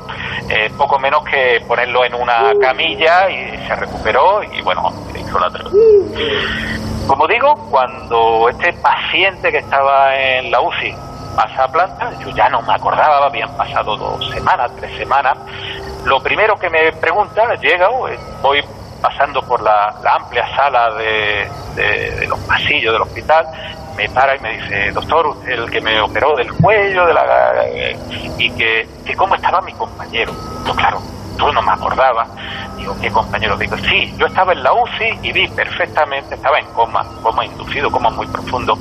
eh, 0.48 0.70
poco 0.76 0.98
menos 0.98 1.22
que 1.24 1.62
ponerlo 1.68 2.04
en 2.04 2.14
una 2.14 2.52
camilla 2.60 3.30
y 3.30 3.66
se 3.68 3.76
recuperó 3.76 4.42
y 4.42 4.62
bueno, 4.62 4.90
hizo 5.14 5.38
la 5.38 5.50
Como 7.06 7.28
digo, 7.28 7.54
cuando 7.70 8.48
este 8.48 8.72
paciente 8.72 9.52
que 9.52 9.58
estaba 9.58 10.16
en 10.18 10.50
la 10.50 10.60
UCI 10.62 11.09
pasa 11.34 11.64
a 11.64 11.68
planta, 11.68 12.12
yo 12.20 12.30
ya 12.30 12.48
no 12.48 12.62
me 12.62 12.74
acordaba, 12.74 13.26
habían 13.26 13.54
pasado 13.56 13.96
dos 13.96 14.28
semanas, 14.30 14.70
tres 14.76 14.96
semanas. 14.98 15.36
Lo 16.04 16.22
primero 16.22 16.58
que 16.58 16.70
me 16.70 16.92
pregunta, 16.92 17.54
llega, 17.56 17.88
eh, 18.08 18.18
voy 18.42 18.64
pasando 19.00 19.42
por 19.42 19.62
la, 19.62 19.94
amplia 20.14 20.46
sala 20.54 20.94
de, 20.94 22.26
los 22.28 22.38
pasillos 22.40 22.92
del 22.92 23.02
hospital, 23.02 23.46
me 23.96 24.08
para 24.08 24.36
y 24.36 24.40
me 24.40 24.58
dice, 24.58 24.92
doctor, 24.92 25.26
usted 25.28 25.50
el 25.50 25.70
que 25.70 25.80
me 25.80 26.00
operó 26.00 26.36
del 26.36 26.52
cuello, 26.52 27.06
de 27.06 27.14
la 27.14 27.52
eh, 27.66 27.98
y 28.38 28.50
que, 28.50 28.88
que 29.04 29.14
cómo 29.16 29.34
estaba 29.34 29.60
mi 29.60 29.72
compañero. 29.72 30.32
Yo, 30.66 30.74
claro, 30.74 31.00
yo 31.40 31.52
no 31.52 31.62
me 31.62 31.72
acordaba. 31.72 32.26
Digo, 32.76 32.94
¿qué 33.00 33.10
compañero? 33.10 33.56
Digo, 33.56 33.76
sí, 33.78 34.14
yo 34.18 34.26
estaba 34.26 34.52
en 34.52 34.62
la 34.62 34.72
UCI 34.72 35.18
y 35.22 35.32
vi 35.32 35.48
perfectamente, 35.48 36.34
estaba 36.34 36.58
en 36.58 36.66
coma, 36.66 37.04
coma 37.22 37.44
inducido, 37.44 37.90
coma 37.90 38.10
muy 38.10 38.26
profundo. 38.26 38.78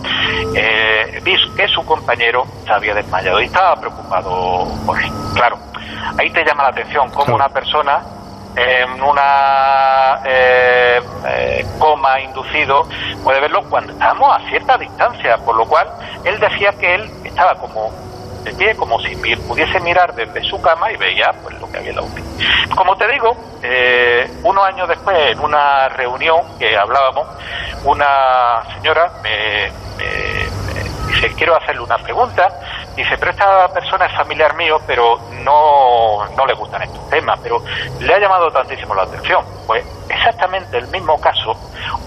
Eh, 0.56 1.22
vi 1.24 1.36
que 1.56 1.68
su 1.68 1.84
compañero 1.86 2.46
se 2.66 2.72
había 2.72 2.94
desmayado 2.94 3.42
y 3.42 3.46
estaba 3.46 3.76
preocupado 3.76 4.68
por 4.86 5.02
él. 5.02 5.12
Claro, 5.34 5.58
ahí 6.18 6.30
te 6.32 6.44
llama 6.44 6.64
la 6.64 6.70
atención 6.70 7.10
cómo 7.12 7.36
una 7.36 7.50
persona 7.50 8.02
en 8.56 9.02
una 9.02 10.20
eh, 10.26 11.00
eh, 11.28 11.66
coma 11.78 12.20
inducido 12.20 12.88
puede 13.24 13.40
verlo 13.40 13.64
cuando 13.70 13.94
estamos 13.94 14.36
a 14.36 14.50
cierta 14.50 14.78
distancia, 14.78 15.38
por 15.38 15.56
lo 15.56 15.66
cual 15.66 15.88
él 16.26 16.40
decía 16.40 16.74
que 16.74 16.96
él 16.96 17.10
estaba 17.24 17.56
como 17.56 18.09
como 18.76 19.00
si 19.00 19.16
pudiese 19.16 19.80
mirar 19.80 20.14
desde 20.16 20.44
su 20.44 20.62
cama 20.62 20.92
y 20.92 20.98
veía 20.98 21.32
pues, 21.44 21.60
lo 21.60 21.72
que 21.72 21.78
había 21.78 21.90
en 21.92 21.96
la 21.96 22.02
UCI. 22.02 22.24
Como 22.76 22.96
te 22.96 23.08
digo, 23.08 23.36
eh, 23.64 24.30
unos 24.44 24.64
años 24.66 24.88
después, 24.88 25.18
en 25.32 25.40
una 25.40 25.90
reunión 25.90 26.42
que 26.58 26.78
hablábamos, 26.78 27.28
una 27.84 28.64
señora 28.76 29.12
me, 29.24 29.72
dice, 31.10 31.34
quiero 31.36 31.56
hacerle 31.56 31.82
una 31.82 31.98
pregunta. 31.98 32.48
Dice, 32.96 33.18
pero 33.18 33.32
esta 33.32 33.72
persona 33.74 34.06
es 34.06 34.16
familiar 34.16 34.56
mío, 34.56 34.80
pero 34.86 35.20
no, 35.44 36.26
no 36.36 36.46
le 36.46 36.54
gustan 36.54 36.82
estos 36.84 37.10
temas, 37.10 37.40
pero 37.42 37.64
le 38.00 38.14
ha 38.14 38.20
llamado 38.20 38.52
tantísimo 38.52 38.94
la 38.96 39.04
atención. 39.04 39.44
Pues 39.66 39.86
exactamente 40.10 40.78
el 40.78 40.88
mismo 40.88 41.20
caso 41.20 41.56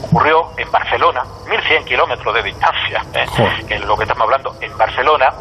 ocurrió 0.04 0.50
en 0.58 0.70
Barcelona, 0.70 1.24
1100 1.48 1.84
kilómetros 1.84 2.34
de 2.34 2.42
distancia, 2.42 3.02
¿eh? 3.14 3.26
que 3.66 3.74
es 3.76 3.84
lo 3.84 3.96
que 3.96 4.04
estamos 4.04 4.24
hablando, 4.24 4.54
en 4.60 4.76
Barcelona, 4.76 5.32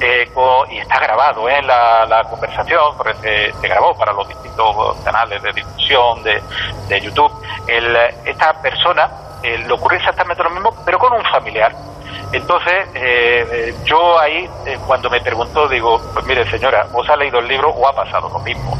eh, 0.00 0.28
y 0.70 0.78
está 0.78 1.00
grabado 1.00 1.48
en 1.48 1.64
¿eh? 1.64 1.66
la, 1.66 2.26
conversación, 2.28 2.96
porque 2.96 3.52
se, 3.58 3.68
grabó 3.68 3.96
para 3.96 4.12
los 4.12 4.28
distintos 4.28 4.96
canales 5.04 5.42
de 5.42 5.52
difusión 5.52 6.22
de, 6.22 6.42
de 6.88 7.00
YouTube. 7.00 7.32
esta 8.24 8.52
persona 8.60 9.10
le 9.42 9.72
ocurrió 9.72 9.98
exactamente 9.98 10.42
lo 10.42 10.50
mismo, 10.50 10.74
pero 10.84 10.98
con 10.98 11.12
un 11.12 11.24
familiar. 11.24 11.74
Entonces, 12.32 12.88
eh, 12.94 13.74
yo 13.84 14.18
ahí, 14.18 14.48
eh, 14.66 14.78
cuando 14.86 15.08
me 15.08 15.20
preguntó, 15.20 15.66
digo, 15.68 16.00
pues 16.12 16.26
mire 16.26 16.48
señora, 16.50 16.86
¿os 16.92 17.08
ha 17.08 17.16
leído 17.16 17.38
el 17.38 17.48
libro 17.48 17.70
o 17.70 17.88
ha 17.88 17.94
pasado 17.94 18.28
lo 18.28 18.38
mismo? 18.40 18.76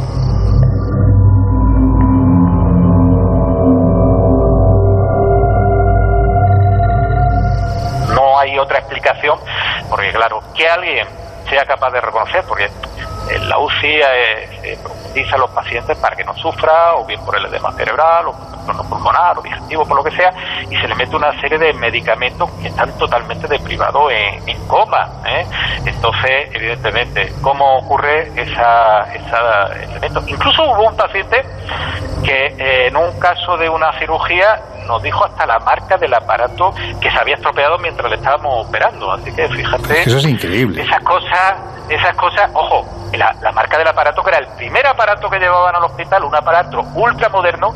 No 8.15 8.39
hay 8.39 8.59
otra 8.59 8.79
explicación, 8.79 9.39
porque 9.89 10.13
claro, 10.13 10.43
que 10.55 10.69
alguien 10.69 11.07
sea 11.49 11.65
capaz 11.65 11.91
de 11.91 12.01
reconocer, 12.01 12.45
porque 12.47 12.69
la 13.47 13.59
UCI 13.59 13.87
eh, 13.87 14.61
eh, 14.63 14.79
profundiza 14.83 15.37
a 15.37 15.39
los 15.39 15.51
pacientes 15.51 15.97
para 15.99 16.17
que 16.17 16.25
no 16.25 16.35
sufra, 16.37 16.95
o 16.95 17.05
bien 17.05 17.21
por 17.25 17.37
el 17.37 17.47
edema 17.47 17.73
cerebral, 17.73 18.29
o 18.29 18.33
por 18.33 18.75
el 18.75 18.89
pulmonar, 18.89 19.39
o 19.39 19.43
digestivo, 19.43 19.85
por 19.87 19.97
lo 19.97 20.05
que 20.05 20.11
sea, 20.13 20.33
y 20.71 20.77
se 20.77 20.89
le 20.89 20.95
mete 20.95 21.15
una 21.17 21.39
serie 21.41 21.59
de 21.59 21.73
medicamentos 21.75 22.51
que 22.63 22.69
están 22.69 22.97
totalmente 22.99 23.47
deprivados 23.47 24.13
en, 24.13 24.59
coma. 24.67 25.09
¿eh? 25.27 25.47
Entonces, 25.87 26.51
evidentemente, 26.53 27.33
¿cómo 27.43 27.79
ocurre 27.79 28.31
esa, 28.37 29.13
esa 29.15 29.75
elemento? 29.83 30.23
Incluso 30.27 30.63
hubo 30.65 30.89
un 30.89 30.97
paciente 30.97 31.43
que 32.23 32.87
en 32.87 32.97
un 32.97 33.19
caso 33.19 33.57
de 33.57 33.69
una 33.69 33.99
cirugía 33.99 34.61
nos 34.89 35.03
dijo 35.03 35.25
hasta 35.25 35.47
la 35.47 35.59
marca 35.61 35.97
del 35.97 36.13
aparato 36.15 36.75
que 37.01 37.11
se 37.11 37.19
había 37.19 37.35
estropeado 37.37 37.79
mientras 37.79 38.11
le 38.11 38.17
estábamos 38.17 38.67
operando. 38.67 39.13
Así 39.13 39.33
que 39.33 39.49
fíjate. 39.49 40.03
Eso 40.03 40.17
es 40.17 40.25
increíble. 40.25 40.83
Esas 40.83 41.03
cosas, 41.03 41.55
esas 41.89 42.15
cosas, 42.17 42.51
ojo, 42.55 42.85
la, 43.17 43.35
la, 43.41 43.53
marca 43.53 43.79
del 43.79 43.87
aparato 43.87 44.23
que 44.23 44.31
era 44.31 44.39
el 44.39 44.49
primer 44.49 44.87
aparato 44.87 45.31
que 45.31 45.39
llevaban 45.39 45.75
al 45.77 45.85
hospital, 45.85 46.25
un 46.25 46.35
aparato 46.35 46.81
ultra 46.95 47.29
moderno, 47.29 47.75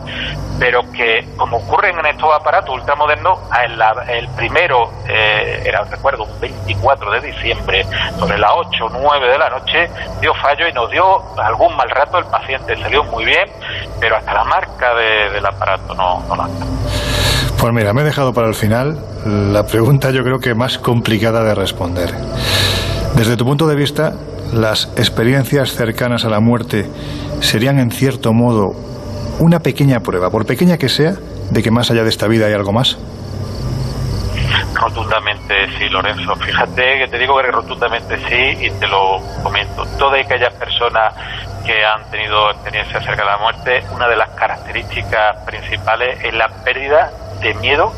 pero 0.59 0.83
que, 0.93 1.27
como 1.37 1.57
ocurren 1.57 1.99
en 1.99 2.07
estos 2.07 2.33
aparatos 2.33 2.75
ultramodernos, 2.75 3.39
el, 3.65 3.83
el 4.09 4.29
primero, 4.29 4.93
eh, 5.09 5.63
era, 5.65 5.83
recuerdo, 5.85 6.25
un 6.25 6.41
24 6.41 7.11
de 7.11 7.21
diciembre, 7.21 7.87
sobre 8.19 8.39
las 8.39 8.53
8 8.55 8.85
o 8.85 8.89
9 8.91 9.29
de 9.29 9.39
la 9.39 9.51
noche, 9.51 9.91
dio 10.21 10.35
fallo 10.35 10.69
y 10.69 10.73
nos 10.73 10.91
dio 10.91 11.37
algún 11.41 11.77
mal 11.77 11.91
rato 11.91 12.19
el 12.19 12.27
paciente. 12.27 12.77
Salió 12.77 13.03
muy 13.05 13.25
bien, 13.25 13.51
pero 13.99 14.17
hasta 14.17 14.35
la 14.35 14.45
marca 14.45 14.95
del 14.95 15.45
aparato 15.45 15.95
no, 15.95 16.23
no 16.29 16.37
la 16.37 16.49
Pues 17.63 17.73
mira, 17.73 17.93
me 17.93 18.01
he 18.01 18.05
dejado 18.05 18.35
para 18.35 18.49
el 18.49 18.55
final 18.55 18.99
la 19.25 19.65
pregunta 19.65 20.11
yo 20.11 20.25
creo 20.25 20.41
que 20.41 20.53
más 20.53 20.79
complicada 20.79 21.45
de 21.45 21.55
responder. 21.55 22.11
Desde 23.15 23.37
tu 23.37 23.45
punto 23.45 23.69
de 23.69 23.77
vista, 23.77 24.15
las 24.53 24.93
experiencias 24.97 25.71
cercanas 25.71 26.25
a 26.25 26.29
la 26.29 26.41
muerte 26.41 26.91
serían 27.39 27.79
en 27.79 27.93
cierto 27.93 28.33
modo 28.33 28.75
una 29.39 29.61
pequeña 29.61 30.01
prueba, 30.01 30.29
por 30.29 30.45
pequeña 30.45 30.77
que 30.77 30.89
sea, 30.89 31.15
de 31.53 31.63
que 31.63 31.71
más 31.71 31.89
allá 31.93 32.03
de 32.03 32.09
esta 32.09 32.27
vida 32.27 32.47
hay 32.47 32.53
algo 32.53 32.73
más? 32.73 32.99
Rotundamente 34.75 35.55
sí, 35.79 35.89
Lorenzo. 35.89 36.35
Fíjate 36.35 36.99
que 36.99 37.07
te 37.13 37.17
digo 37.17 37.41
que 37.41 37.53
rotundamente 37.53 38.19
sí 38.29 38.67
y 38.67 38.71
te 38.73 38.89
lo 38.89 39.21
comento. 39.45 39.87
Todas 40.01 40.27
aquellas 40.27 40.53
personas 40.55 41.15
que 41.65 41.85
han 41.85 42.11
tenido 42.11 42.51
experiencia 42.51 43.01
cerca 43.01 43.23
de 43.23 43.31
la 43.31 43.39
muerte, 43.39 43.85
una 43.95 44.09
de 44.09 44.17
las 44.17 44.31
características 44.31 45.37
principales 45.47 46.19
es 46.25 46.35
la 46.35 46.49
pérdida 46.65 47.22
de 47.43 47.55
miedo 47.55 47.93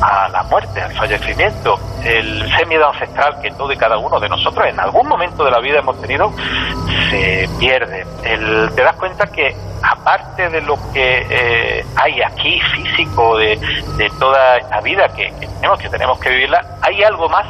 a 0.00 0.28
la 0.28 0.42
muerte, 0.44 0.80
al 0.80 0.92
fallecimiento. 0.92 1.78
El 2.04 2.44
miedo 2.68 2.88
ancestral 2.88 3.40
que 3.40 3.50
todo 3.52 3.72
y 3.72 3.76
cada 3.76 3.98
uno 3.98 4.20
de 4.20 4.28
nosotros 4.28 4.66
en 4.66 4.78
algún 4.78 5.08
momento 5.08 5.44
de 5.44 5.50
la 5.50 5.60
vida 5.60 5.78
hemos 5.78 6.00
tenido 6.00 6.32
se 7.10 7.48
pierde. 7.58 8.06
El, 8.22 8.70
te 8.74 8.82
das 8.82 8.96
cuenta 8.96 9.26
que 9.26 9.56
aparte 9.86 10.48
de 10.48 10.60
lo 10.62 10.76
que 10.92 11.26
eh, 11.30 11.86
hay 11.96 12.20
aquí 12.22 12.60
físico 12.74 13.36
de, 13.38 13.56
de 13.96 14.10
toda 14.18 14.58
esta 14.58 14.80
vida 14.80 15.08
que, 15.08 15.32
tenemos 15.60 15.78
que 15.78 15.88
tenemos 15.88 16.18
que 16.18 16.30
vivirla, 16.30 16.64
hay 16.82 17.02
algo 17.02 17.28
más 17.28 17.46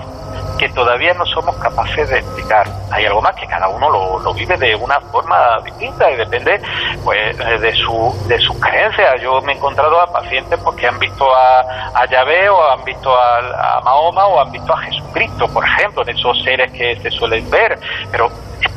que 0.59 0.69
todavía 0.71 1.13
no 1.15 1.27
somos 1.27 1.55
capaces 1.57 2.09
de 2.09 2.19
explicar. 2.19 2.67
Hay 2.91 3.05
algo 3.05 3.21
más 3.21 3.35
que 3.37 3.47
cada 3.47 3.69
uno 3.69 3.91
lo, 3.91 4.33
vive 4.33 4.57
de 4.57 4.75
una 4.75 5.01
forma 5.01 5.59
distinta 5.65 6.11
y 6.11 6.17
depende 6.17 6.61
pues 7.05 7.37
de 7.37 7.75
su 7.75 8.15
de 8.27 8.39
sus 8.39 8.59
creencias. 8.59 9.21
Yo 9.21 9.41
me 9.43 9.53
he 9.53 9.57
encontrado 9.57 10.01
a 10.01 10.11
pacientes 10.11 10.59
pues, 10.63 10.77
que 10.77 10.87
han 10.87 10.99
visto 10.99 11.27
a, 11.35 11.91
a 11.95 12.07
Yahvé 12.07 12.49
o 12.49 12.71
han 12.71 12.85
visto 12.85 13.15
a, 13.15 13.77
a 13.77 13.81
Mahoma 13.83 14.27
o 14.27 14.41
han 14.41 14.51
visto 14.51 14.73
a 14.73 14.79
Jesucristo, 14.79 15.49
por 15.49 15.65
ejemplo, 15.65 16.03
en 16.03 16.17
esos 16.17 16.43
seres 16.43 16.73
que 16.73 16.97
se 17.03 17.11
suelen 17.11 17.49
ver, 17.51 17.79
pero 18.11 18.31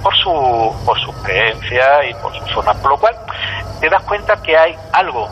por 0.03 0.15
su 0.15 0.75
por 0.85 0.99
su 0.99 1.11
creencia 1.23 2.05
y 2.09 2.13
por 2.15 2.33
su 2.35 2.45
forma, 2.53 2.73
por 2.75 2.91
lo 2.91 2.97
cual 2.97 3.15
te 3.79 3.89
das 3.89 4.03
cuenta 4.03 4.35
que 4.41 4.57
hay 4.57 4.75
algo 4.93 5.29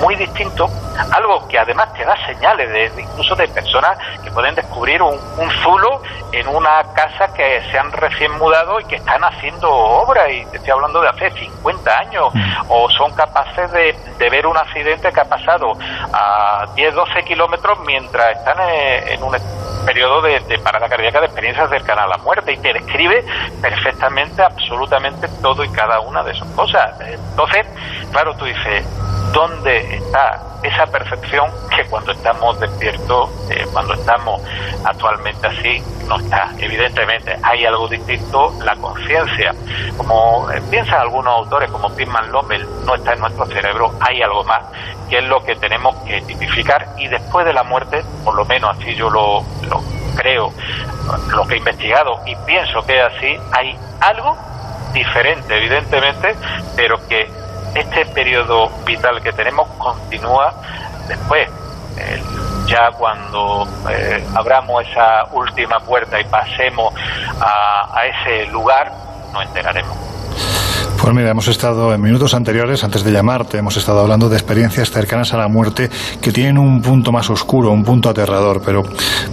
muy 0.00 0.16
distinto, 0.16 0.68
algo 1.12 1.46
que 1.48 1.58
además 1.58 1.92
te 1.94 2.04
da 2.04 2.16
señales 2.26 2.70
de, 2.70 3.02
incluso 3.02 3.34
de 3.36 3.48
personas 3.48 3.98
que 4.22 4.30
pueden 4.30 4.54
descubrir 4.54 5.02
un, 5.02 5.18
zulo 5.62 6.02
en 6.32 6.46
una 6.48 6.82
casa 6.94 7.32
que 7.32 7.62
se 7.70 7.78
han 7.78 7.90
recién 7.92 8.32
mudado 8.38 8.80
y 8.80 8.84
que 8.84 8.96
están 8.96 9.22
haciendo 9.24 9.70
obra, 9.70 10.30
y 10.30 10.44
te 10.46 10.58
estoy 10.58 10.70
hablando 10.70 11.00
de 11.00 11.08
hace 11.08 11.30
50 11.30 11.98
años, 11.98 12.34
mm. 12.34 12.64
o 12.68 12.88
son 12.90 13.12
capaces 13.14 13.70
de, 13.72 13.96
ver 14.28 14.46
un 14.46 14.56
accidente 14.56 15.10
que 15.10 15.20
ha 15.20 15.24
pasado 15.24 15.72
a 16.12 16.66
10, 16.74 16.94
12 16.94 17.24
kilómetros 17.24 17.78
mientras 17.86 18.36
están 18.36 18.58
en, 18.60 19.22
un 19.22 19.34
periodo 19.86 20.20
de, 20.20 20.40
de, 20.40 20.58
parada 20.58 20.86
cardíaca 20.88 21.20
de 21.20 21.26
experiencia 21.26 21.66
cercana 21.66 22.02
a 22.02 22.08
la 22.08 22.18
muerte 22.18 22.52
y 22.52 22.58
te 22.58 22.74
describe 22.74 23.24
perfectamente, 23.62 24.42
absolutamente 24.42 25.28
todo 25.40 25.64
y 25.64 25.70
cada 25.70 26.00
una 26.00 26.22
de 26.22 26.32
esas 26.32 26.48
cosas. 26.48 27.00
Entonces, 27.00 27.66
claro, 28.12 28.34
tú 28.36 28.44
dices, 28.44 28.84
dónde 29.32 29.87
está 29.96 30.40
esa 30.62 30.86
percepción 30.86 31.50
que 31.74 31.84
cuando 31.84 32.12
estamos 32.12 32.58
despiertos, 32.60 33.30
eh, 33.50 33.64
cuando 33.72 33.94
estamos 33.94 34.42
actualmente 34.84 35.46
así, 35.46 35.82
no 36.06 36.18
está. 36.18 36.50
Evidentemente 36.58 37.36
hay 37.42 37.64
algo 37.64 37.88
distinto, 37.88 38.52
la 38.64 38.74
conciencia. 38.76 39.54
Como 39.96 40.50
eh, 40.50 40.60
piensan 40.70 41.00
algunos 41.00 41.34
autores, 41.34 41.70
como 41.70 41.94
Pittman 41.94 42.32
Lommel, 42.32 42.66
no 42.84 42.94
está 42.94 43.12
en 43.12 43.20
nuestro 43.20 43.46
cerebro, 43.46 43.92
hay 44.00 44.22
algo 44.22 44.44
más, 44.44 44.62
que 45.08 45.18
es 45.18 45.24
lo 45.24 45.42
que 45.44 45.54
tenemos 45.56 45.94
que 46.04 46.20
tipificar 46.22 46.88
y 46.96 47.08
después 47.08 47.46
de 47.46 47.52
la 47.52 47.62
muerte, 47.62 48.02
por 48.24 48.34
lo 48.34 48.44
menos 48.44 48.76
así 48.76 48.94
yo 48.94 49.08
lo, 49.10 49.42
lo 49.68 49.80
creo, 50.16 50.52
lo 51.28 51.46
que 51.46 51.54
he 51.54 51.58
investigado 51.58 52.20
y 52.26 52.34
pienso 52.44 52.84
que 52.84 52.98
es 52.98 53.04
así, 53.04 53.36
hay 53.52 53.78
algo 54.00 54.36
diferente, 54.92 55.56
evidentemente, 55.56 56.34
pero 56.76 56.96
que 57.08 57.30
este 57.74 58.04
periodo 58.06 58.68
vital 58.84 59.20
que 59.22 59.32
tenemos 59.32 59.68
continúa 59.78 60.54
después. 61.06 61.48
ya 62.66 62.90
cuando 62.92 63.66
eh, 63.90 64.22
abramos 64.34 64.84
esa 64.86 65.24
última 65.32 65.80
puerta 65.80 66.20
y 66.20 66.24
pasemos 66.24 66.92
a 67.40 68.02
ese 68.06 68.46
lugar, 68.46 68.92
nos 69.32 69.42
enteraremos. 69.44 69.96
Pues 71.08 71.16
mira, 71.16 71.30
hemos 71.30 71.48
estado 71.48 71.94
en 71.94 72.02
minutos 72.02 72.34
anteriores, 72.34 72.84
antes 72.84 73.02
de 73.02 73.10
llamarte, 73.10 73.56
hemos 73.56 73.78
estado 73.78 74.00
hablando 74.00 74.28
de 74.28 74.36
experiencias 74.36 74.90
cercanas 74.90 75.32
a 75.32 75.38
la 75.38 75.48
muerte 75.48 75.88
que 76.20 76.32
tienen 76.32 76.58
un 76.58 76.82
punto 76.82 77.12
más 77.12 77.30
oscuro, 77.30 77.70
un 77.70 77.82
punto 77.82 78.10
aterrador, 78.10 78.60
pero 78.62 78.82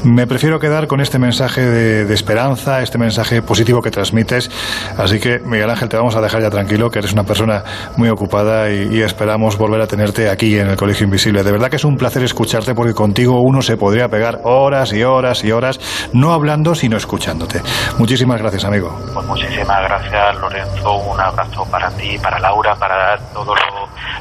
me 0.05 0.25
prefiero 0.25 0.57
quedar 0.57 0.87
con 0.87 1.01
este 1.01 1.19
mensaje 1.19 1.65
de, 1.65 2.13
esperanza, 2.13 2.81
este 2.81 2.97
mensaje 2.97 3.41
positivo 3.41 3.81
que 3.81 3.91
transmites. 3.91 4.49
Así 4.97 5.19
que, 5.19 5.39
Miguel 5.39 5.69
Ángel, 5.69 5.89
te 5.89 5.97
vamos 5.97 6.15
a 6.15 6.21
dejar 6.21 6.43
ya 6.43 6.49
tranquilo, 6.49 6.89
que 6.89 6.99
eres 6.99 7.11
una 7.11 7.25
persona 7.25 7.61
muy 7.97 8.07
ocupada 8.07 8.71
y, 8.71 9.01
esperamos 9.01 9.57
volver 9.57 9.81
a 9.81 9.87
tenerte 9.87 10.29
aquí 10.29 10.57
en 10.57 10.69
el 10.69 10.77
Colegio 10.77 11.03
Invisible. 11.03 11.43
De 11.43 11.51
verdad 11.51 11.69
que 11.69 11.75
es 11.75 11.83
un 11.83 11.97
placer 11.97 12.23
escucharte 12.23 12.73
porque 12.73 12.93
contigo 12.93 13.41
uno 13.41 13.61
se 13.61 13.75
podría 13.75 14.07
pegar 14.07 14.39
horas 14.45 14.93
y 14.93 15.03
horas 15.03 15.43
y 15.43 15.51
horas, 15.51 15.81
no 16.13 16.31
hablando, 16.31 16.73
sino 16.73 16.95
escuchándote. 16.95 17.61
Muchísimas 17.97 18.39
gracias, 18.39 18.63
amigo. 18.63 18.97
Pues 19.13 19.27
muchísimas 19.27 19.81
gracias, 19.81 20.39
Lorenzo. 20.39 20.93
Un 20.99 21.19
abrazo 21.19 21.64
para 21.71 21.89
ti, 21.91 22.17
para 22.19 22.39
Laura, 22.39 22.75
para 22.75 23.17
todos 23.33 23.57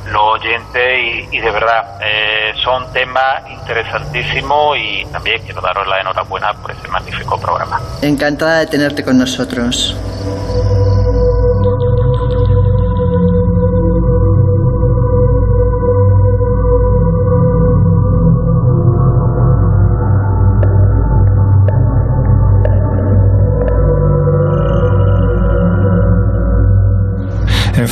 los 0.07 0.23
oyentes 0.23 1.29
y, 1.33 1.39
de 1.39 1.51
verdad 1.51 1.99
eh, 2.03 2.53
son 2.63 2.93
temas 2.93 3.43
interesantísimos 3.51 4.77
y 4.79 5.05
también 5.07 5.43
quiero 5.43 5.61
daros 5.61 5.87
la 5.87 6.01
enhorabuena 6.01 6.53
por 6.55 6.71
ese 6.71 6.89
magnífico 6.89 7.39
programa. 7.39 7.81
Encantada 8.03 8.61
de 8.61 8.67
tenerte 8.67 9.05
con 9.05 9.19
nosotros. 9.19 9.97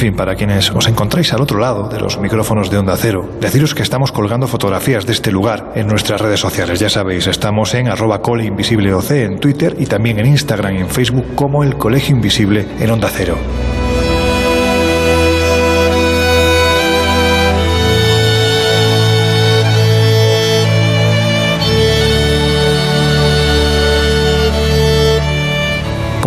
Fin, 0.03 0.17
para 0.17 0.35
quienes 0.35 0.69
os 0.73 0.89
encontráis 0.89 1.33
al 1.33 1.43
otro 1.43 1.61
lado 1.61 1.89
de 1.89 2.01
los 2.01 2.19
micrófonos 2.19 2.69
de 2.73 2.77
Onda 2.77 2.97
Cero, 2.97 3.29
deciros 3.41 3.73
que 3.73 3.85
estamos 3.85 4.11
colgando 4.11 4.49
fotografías 4.49 5.07
de 5.07 5.13
este 5.13 5.31
lugar 5.31 5.71
en 5.77 5.87
nuestras 5.87 6.21
redes 6.21 6.41
sociales. 6.41 6.81
Ya 6.81 6.91
sabéis, 6.91 7.29
estamos 7.29 7.73
en 7.75 7.87
arroba 7.87 8.21
en 8.21 9.39
Twitter 9.39 9.77
y 9.79 9.87
también 9.87 10.19
en 10.19 10.27
Instagram 10.27 10.75
y 10.75 10.81
en 10.81 10.89
Facebook 10.89 11.37
como 11.37 11.63
el 11.63 11.77
Colegio 11.77 12.17
Invisible 12.17 12.67
en 12.81 12.91
Onda 12.91 13.09
Cero. 13.13 13.37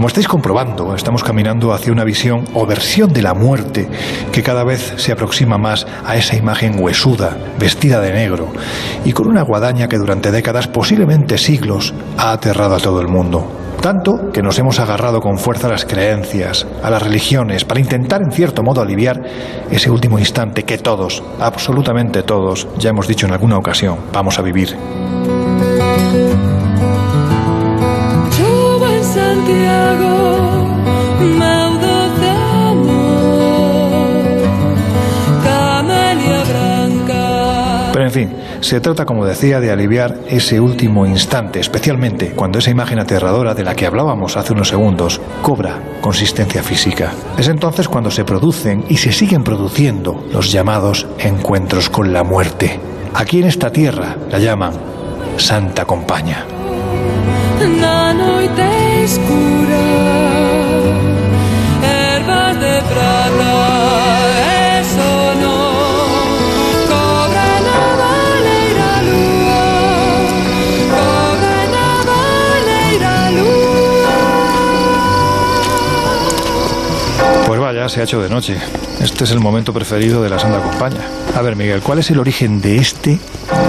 Estáis 0.08 0.28
comprobando, 0.28 0.96
estamos 0.96 1.24
caminando 1.24 1.74
hacia 1.74 1.92
una 1.92 2.04
visión 2.04 2.46
o 2.54 2.66
versión 2.66 3.12
de 3.12 3.22
la 3.22 3.34
muerte 3.34 3.90
que 4.32 4.44
cada 4.44 4.64
vez 4.64 4.94
se 4.98 5.12
aproxima 5.12 5.58
más 5.58 5.88
a 6.06 6.16
esa 6.16 6.36
imagen 6.36 6.80
huesuda, 6.80 7.38
vestida 7.60 8.00
de 8.00 8.14
negro 8.14 8.52
y 9.04 9.14
con 9.14 9.28
una 9.28 9.42
guadaña 9.42 9.88
que 9.88 9.98
durante 9.98 10.32
décadas, 10.32 10.68
posiblemente 10.68 11.38
siglos, 11.38 11.94
ha 12.18 12.32
aterrado 12.32 12.76
a 12.76 12.80
todo 12.80 13.02
el 13.02 13.08
mundo. 13.08 13.50
Tanto 13.82 14.32
que 14.32 14.42
nos 14.42 14.58
hemos 14.58 14.80
agarrado 14.80 15.20
con 15.20 15.38
fuerza 15.38 15.68
a 15.68 15.72
las 15.72 15.86
creencias, 15.86 16.66
a 16.82 16.90
las 16.90 17.04
religiones, 17.04 17.66
para 17.66 17.80
intentar 17.80 18.22
en 18.22 18.32
cierto 18.32 18.64
modo 18.64 18.82
aliviar 18.82 19.22
ese 19.70 19.92
último 19.92 20.18
instante 20.18 20.64
que 20.64 20.78
todos, 20.78 21.24
absolutamente 21.40 22.24
todos, 22.24 22.68
ya 22.78 22.90
hemos 22.90 23.08
dicho 23.08 23.28
en 23.28 23.34
alguna 23.34 23.58
ocasión, 23.58 23.98
vamos 24.12 24.40
a 24.40 24.42
vivir. 24.42 24.76
Se 38.66 38.82
trata, 38.82 39.06
como 39.06 39.26
decía, 39.26 39.60
de 39.60 39.72
aliviar 39.72 40.22
ese 40.28 40.60
último 40.60 41.06
instante, 41.06 41.60
especialmente 41.60 42.32
cuando 42.32 42.58
esa 42.58 42.72
imagen 42.72 42.98
aterradora 42.98 43.54
de 43.54 43.64
la 43.64 43.76
que 43.76 43.86
hablábamos 43.86 44.38
hace 44.38 44.54
unos 44.54 44.70
segundos 44.70 45.22
cobra 45.44 45.80
consistencia 46.02 46.64
física. 46.64 47.12
Es 47.38 47.48
entonces 47.48 47.88
cuando 47.88 48.10
se 48.10 48.26
producen 48.26 48.84
y 48.90 48.98
se 48.98 49.12
siguen 49.12 49.44
produciendo 49.44 50.26
los 50.32 50.52
llamados 50.52 51.06
encuentros 51.20 51.90
con 51.90 52.12
la 52.12 52.24
muerte. 52.24 52.80
Aquí 53.14 53.40
en 53.40 53.46
esta 53.46 53.72
tierra 53.72 54.18
la 54.32 54.40
llaman 54.40 54.74
Santa 55.38 55.86
Compaña. 55.86 56.46
Se 77.90 78.02
ha 78.02 78.03
hecho 78.03 78.22
de 78.22 78.30
noche. 78.30 78.57
Este 79.02 79.24
es 79.24 79.32
el 79.32 79.40
momento 79.40 79.74
preferido 79.74 80.22
de 80.24 80.30
la 80.30 80.40
Santa 80.40 80.62
Compaña. 80.62 81.02
A 81.36 81.41
ver, 81.41 81.56
Miguel, 81.56 81.82
¿cuál 81.82 81.99
es 81.99 82.10
el 82.10 82.20
origen 82.20 82.62
de 82.62 82.78
este, 82.78 83.20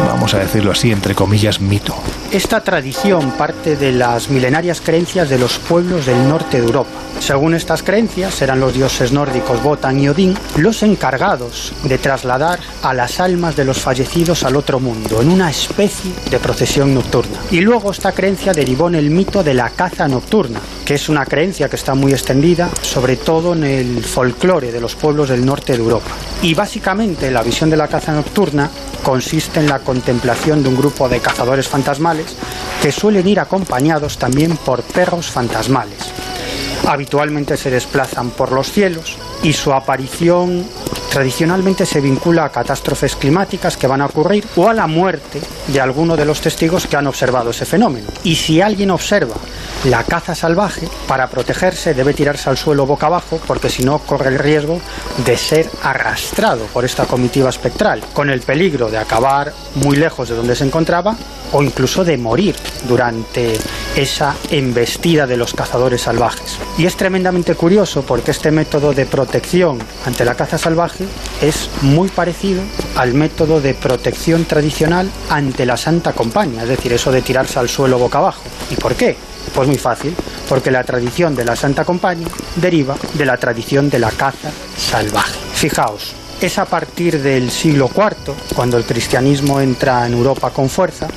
vamos 0.06 0.34
a 0.34 0.38
decirlo 0.38 0.70
así, 0.70 0.90
entre 0.92 1.14
comillas, 1.14 1.60
mito? 1.60 1.94
Esta 2.32 2.60
tradición 2.60 3.30
parte 3.32 3.76
de 3.76 3.92
las 3.92 4.30
milenarias 4.30 4.80
creencias 4.80 5.30
de 5.30 5.38
los 5.38 5.58
pueblos 5.60 6.06
del 6.06 6.28
norte 6.28 6.60
de 6.60 6.66
Europa. 6.66 6.90
Según 7.20 7.54
estas 7.54 7.82
creencias, 7.82 8.42
eran 8.42 8.60
los 8.60 8.74
dioses 8.74 9.12
nórdicos 9.12 9.62
Wotan 9.64 9.98
y 10.00 10.08
Odín 10.08 10.36
los 10.56 10.82
encargados 10.82 11.72
de 11.84 11.98
trasladar 11.98 12.58
a 12.82 12.92
las 12.92 13.20
almas 13.20 13.56
de 13.56 13.64
los 13.64 13.78
fallecidos 13.78 14.42
al 14.42 14.56
otro 14.56 14.80
mundo, 14.80 15.22
en 15.22 15.30
una 15.30 15.50
especie 15.50 16.12
de 16.30 16.38
procesión 16.38 16.94
nocturna. 16.94 17.38
Y 17.50 17.60
luego 17.60 17.92
esta 17.92 18.12
creencia 18.12 18.52
derivó 18.52 18.88
en 18.88 18.96
el 18.96 19.08
mito 19.08 19.42
de 19.42 19.54
la 19.54 19.70
caza 19.70 20.08
nocturna, 20.08 20.60
que 20.84 20.94
es 20.94 21.08
una 21.08 21.24
creencia 21.24 21.68
que 21.68 21.76
está 21.76 21.94
muy 21.94 22.12
extendida, 22.12 22.68
sobre 22.82 23.16
todo 23.16 23.54
en 23.54 23.64
el 23.64 24.04
folclore 24.04 24.72
de 24.72 24.80
los 24.80 24.94
pueblos 24.94 25.28
del 25.28 25.46
norte 25.46 25.72
de 25.72 25.78
Europa. 25.78 26.10
Y 26.42 26.54
básicamente 26.54 27.30
la 27.30 27.42
visión 27.42 27.70
de 27.70 27.76
la 27.76 27.88
caza 27.88 28.12
nocturna 28.12 28.68
consiste 29.02 29.60
en 29.60 29.68
la 29.68 29.78
contemplación 29.78 30.62
de 30.62 30.68
un 30.68 30.76
grupo 30.76 31.08
de 31.08 31.20
cazadores 31.20 31.68
fantasmales 31.68 32.15
que 32.82 32.92
suelen 32.92 33.26
ir 33.28 33.40
acompañados 33.40 34.18
también 34.18 34.56
por 34.56 34.82
perros 34.82 35.26
fantasmales. 35.26 35.98
Habitualmente 36.86 37.56
se 37.56 37.70
desplazan 37.70 38.30
por 38.30 38.52
los 38.52 38.70
cielos 38.70 39.16
y 39.42 39.52
su 39.52 39.72
aparición 39.72 40.64
tradicionalmente 41.10 41.86
se 41.86 42.00
vincula 42.00 42.44
a 42.44 42.50
catástrofes 42.50 43.16
climáticas 43.16 43.76
que 43.76 43.86
van 43.86 44.02
a 44.02 44.06
ocurrir 44.06 44.44
o 44.56 44.68
a 44.68 44.74
la 44.74 44.86
muerte 44.86 45.40
de 45.66 45.80
alguno 45.80 46.16
de 46.16 46.26
los 46.26 46.40
testigos 46.40 46.86
que 46.86 46.96
han 46.96 47.06
observado 47.06 47.50
ese 47.50 47.64
fenómeno. 47.64 48.06
Y 48.22 48.36
si 48.36 48.60
alguien 48.60 48.90
observa 48.90 49.34
la 49.84 50.02
caza 50.04 50.34
salvaje, 50.34 50.88
para 51.06 51.28
protegerse 51.28 51.94
debe 51.94 52.14
tirarse 52.14 52.50
al 52.50 52.56
suelo 52.56 52.86
boca 52.86 53.06
abajo 53.06 53.40
porque 53.46 53.70
si 53.70 53.84
no 53.84 53.98
corre 53.98 54.28
el 54.28 54.38
riesgo 54.38 54.80
de 55.24 55.36
ser 55.36 55.70
arrastrado 55.82 56.64
por 56.66 56.84
esta 56.84 57.06
comitiva 57.06 57.50
espectral, 57.50 58.02
con 58.12 58.30
el 58.30 58.40
peligro 58.40 58.90
de 58.90 58.98
acabar 58.98 59.52
muy 59.76 59.96
lejos 59.96 60.28
de 60.28 60.34
donde 60.34 60.56
se 60.56 60.64
encontraba 60.64 61.16
o 61.52 61.62
incluso 61.62 62.04
de 62.04 62.16
morir 62.16 62.56
durante 62.88 63.58
esa 63.94 64.34
embestida 64.50 65.26
de 65.26 65.36
los 65.36 65.54
cazadores 65.54 66.02
salvajes. 66.02 66.58
Y 66.76 66.86
es 66.86 66.96
tremendamente 66.96 67.54
curioso 67.54 68.02
porque 68.02 68.32
este 68.32 68.50
método 68.50 68.92
de 68.92 69.06
protección 69.06 69.78
ante 70.04 70.24
la 70.24 70.34
caza 70.34 70.58
salvaje 70.58 71.04
es 71.40 71.70
muy 71.82 72.08
parecido 72.08 72.62
al 72.96 73.14
método 73.14 73.60
de 73.60 73.74
protección 73.74 74.44
tradicional 74.44 75.08
ante 75.30 75.64
la 75.64 75.76
Santa 75.76 76.12
Compañía, 76.12 76.62
es 76.62 76.68
decir, 76.68 76.92
eso 76.92 77.12
de 77.12 77.22
tirarse 77.22 77.58
al 77.58 77.68
suelo 77.68 77.98
boca 77.98 78.18
abajo. 78.18 78.42
¿Y 78.70 78.74
por 78.74 78.94
qué? 78.94 79.16
Pues 79.54 79.68
muy 79.68 79.78
fácil, 79.78 80.14
porque 80.48 80.70
la 80.70 80.84
tradición 80.84 81.34
de 81.34 81.44
la 81.44 81.56
Santa 81.56 81.84
Compañía 81.84 82.28
deriva 82.56 82.96
de 83.14 83.24
la 83.24 83.36
tradición 83.36 83.88
de 83.88 83.98
la 83.98 84.10
caza 84.10 84.50
salvaje. 84.76 85.38
Fijaos, 85.54 86.14
es 86.40 86.58
a 86.58 86.66
partir 86.66 87.22
del 87.22 87.50
siglo 87.50 87.90
IV, 87.94 88.34
cuando 88.54 88.76
el 88.76 88.84
cristianismo 88.84 89.60
entra 89.60 90.06
en 90.06 90.12
Europa 90.12 90.50
con 90.50 90.68
fuerza, 90.68 91.08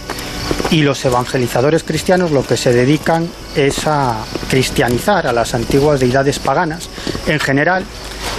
y 0.72 0.82
los 0.82 1.04
evangelizadores 1.04 1.84
cristianos 1.84 2.32
lo 2.32 2.46
que 2.46 2.56
se 2.56 2.72
dedican 2.72 3.28
es 3.56 3.88
a 3.88 4.18
cristianizar 4.50 5.26
a 5.28 5.34
las 5.34 5.54
antiguas 5.54 6.00
deidades 6.00 6.40
paganas, 6.40 6.90
en 7.28 7.40
general 7.40 7.84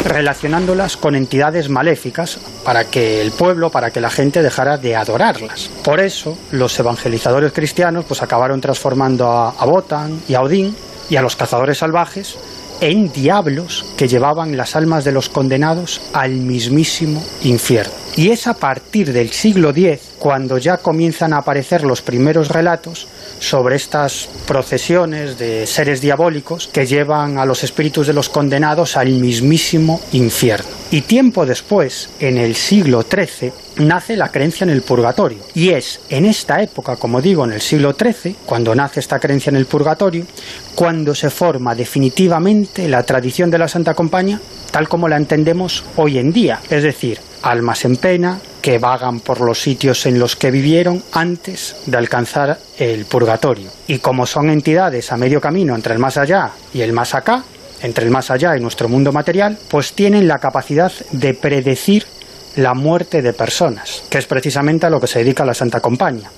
relacionándolas 0.05 0.97
con 0.97 1.15
entidades 1.15 1.69
maléficas 1.69 2.39
para 2.65 2.85
que 2.85 3.21
el 3.21 3.33
pueblo, 3.33 3.71
para 3.71 3.91
que 3.91 4.01
la 4.01 4.11
gente 4.11 4.43
dejara 4.43 4.79
de 4.79 4.97
adorarlas. 4.97 5.71
Por 5.85 6.01
eso 6.01 6.37
los 6.51 6.79
evangelizadores 6.79 7.53
cristianos 7.53 8.05
pues 8.07 8.23
acabaron 8.23 8.61
transformando 8.61 9.27
a, 9.27 9.51
a 9.51 9.65
Botan 9.67 10.21
y 10.29 10.35
a 10.35 10.43
Odín 10.43 10.75
y 11.09 11.17
a 11.17 11.23
los 11.23 11.37
cazadores 11.37 11.79
salvajes 11.79 12.37
en 12.81 13.13
diablos 13.13 13.85
que 13.97 14.09
llevaban 14.09 14.57
las 14.57 14.75
almas 14.75 15.05
de 15.05 15.13
los 15.13 15.29
condenados 15.29 16.01
al 16.13 16.33
mismísimo 16.33 17.23
infierno. 17.43 17.93
Y 18.17 18.31
es 18.31 18.47
a 18.47 18.55
partir 18.55 19.13
del 19.13 19.31
siglo 19.31 19.71
X 19.71 20.01
cuando 20.19 20.59
ya 20.59 20.79
comienzan 20.79 21.33
a 21.33 21.39
aparecer 21.39 21.85
los 21.85 22.03
primeros 22.03 22.49
relatos 22.49 23.09
sobre 23.41 23.75
estas 23.75 24.29
procesiones 24.47 25.39
de 25.39 25.67
seres 25.67 26.01
diabólicos 26.01 26.69
que 26.69 26.87
llevan 26.87 27.39
a 27.39 27.45
los 27.45 27.65
espíritus 27.65 28.07
de 28.07 28.13
los 28.13 28.29
condenados 28.29 28.97
al 28.97 29.09
mismísimo 29.09 30.01
infierno. 30.13 30.69
Y 30.93 31.01
tiempo 31.03 31.47
después, 31.47 32.11
en 32.21 32.39
el 32.39 32.55
siglo 32.55 33.03
XIII, 33.03 33.53
nace 33.81 34.17
la 34.17 34.29
creencia 34.29 34.65
en 34.65 34.71
el 34.71 34.83
purgatorio. 34.83 35.39
Y 35.55 35.71
es 35.71 36.01
en 36.09 36.25
esta 36.25 36.63
época, 36.63 36.97
como 36.97 37.21
digo, 37.21 37.45
en 37.45 37.53
el 37.53 37.61
siglo 37.61 37.95
XIII, 37.99 38.37
cuando 38.47 38.75
nace 38.75 39.01
esta 39.01 39.19
creencia 39.19 39.51
en 39.51 39.57
el 39.57 39.67
purgatorio, 39.67 40.27
cuando 40.75 41.15
se 41.15 41.31
forma 41.31 41.75
definitivamente 41.75 42.89
la 42.89 43.03
tradición 43.03 43.51
de 43.51 43.59
la 43.59 43.69
Santa 43.69 43.95
Compañía 43.95 44.41
tal 44.71 44.89
como 44.89 45.09
la 45.09 45.17
entendemos 45.17 45.85
hoy 45.97 46.19
en 46.19 46.33
día, 46.33 46.61
es 46.71 46.83
decir, 46.83 47.19
almas 47.43 47.85
en 47.85 47.97
pena 47.97 48.39
que 48.63 48.79
vagan 48.79 49.21
por 49.21 49.41
los 49.41 49.61
sitios 49.61 50.07
en 50.07 50.19
los 50.19 50.37
que 50.37 50.51
vivieron 50.51 51.03
antes 51.13 51.77
de 51.87 51.97
alcanzar 51.97 52.59
el 52.79 53.07
purgatorio. 53.07 53.71
Y 53.87 53.99
como 53.99 54.27
son 54.27 54.51
entidades 54.51 55.13
a 55.13 55.17
medio 55.17 55.41
camino 55.41 55.75
entre 55.75 55.95
el 55.95 55.99
más 55.99 56.17
allá 56.17 56.51
y 56.73 56.83
el 56.83 56.93
más 56.93 57.15
acá, 57.15 57.43
entre 57.83 58.05
el 58.05 58.11
más 58.11 58.31
allá 58.31 58.57
y 58.57 58.61
nuestro 58.61 58.89
mundo 58.89 59.13
material, 59.13 59.59
pues 59.69 59.95
tienen 59.95 60.29
la 60.29 60.39
capacidad 60.39 60.93
de 61.13 61.35
predecir 61.35 62.07
la 62.57 62.75
muerte 62.75 63.23
de 63.23 63.33
personas, 63.33 64.03
que 64.09 64.19
es 64.19 64.27
precisamente 64.27 64.87
a 64.87 64.91
lo 64.91 65.01
que 65.01 65.07
se 65.07 65.21
dedica 65.21 65.45
la 65.45 65.55
Santa 65.55 65.81
Compañía. 65.81 66.31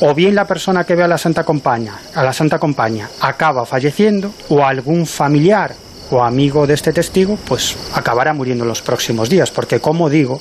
O 0.00 0.14
bien 0.14 0.34
la 0.34 0.46
persona 0.46 0.84
que 0.84 0.94
ve 0.94 1.02
a 1.02 1.08
la 1.08 1.18
Santa 1.18 1.44
Compañía, 1.44 1.94
a 2.14 2.22
la 2.22 2.32
Santa 2.32 2.58
Compañía, 2.58 3.08
acaba 3.20 3.66
falleciendo, 3.66 4.32
o 4.48 4.64
algún 4.64 5.06
familiar 5.06 5.74
o 6.10 6.22
amigo 6.22 6.66
de 6.66 6.74
este 6.74 6.92
testigo, 6.92 7.36
pues 7.46 7.76
acabará 7.94 8.32
muriendo 8.32 8.64
en 8.64 8.68
los 8.68 8.82
próximos 8.82 9.28
días, 9.28 9.50
porque 9.50 9.80
como 9.80 10.08
digo, 10.08 10.40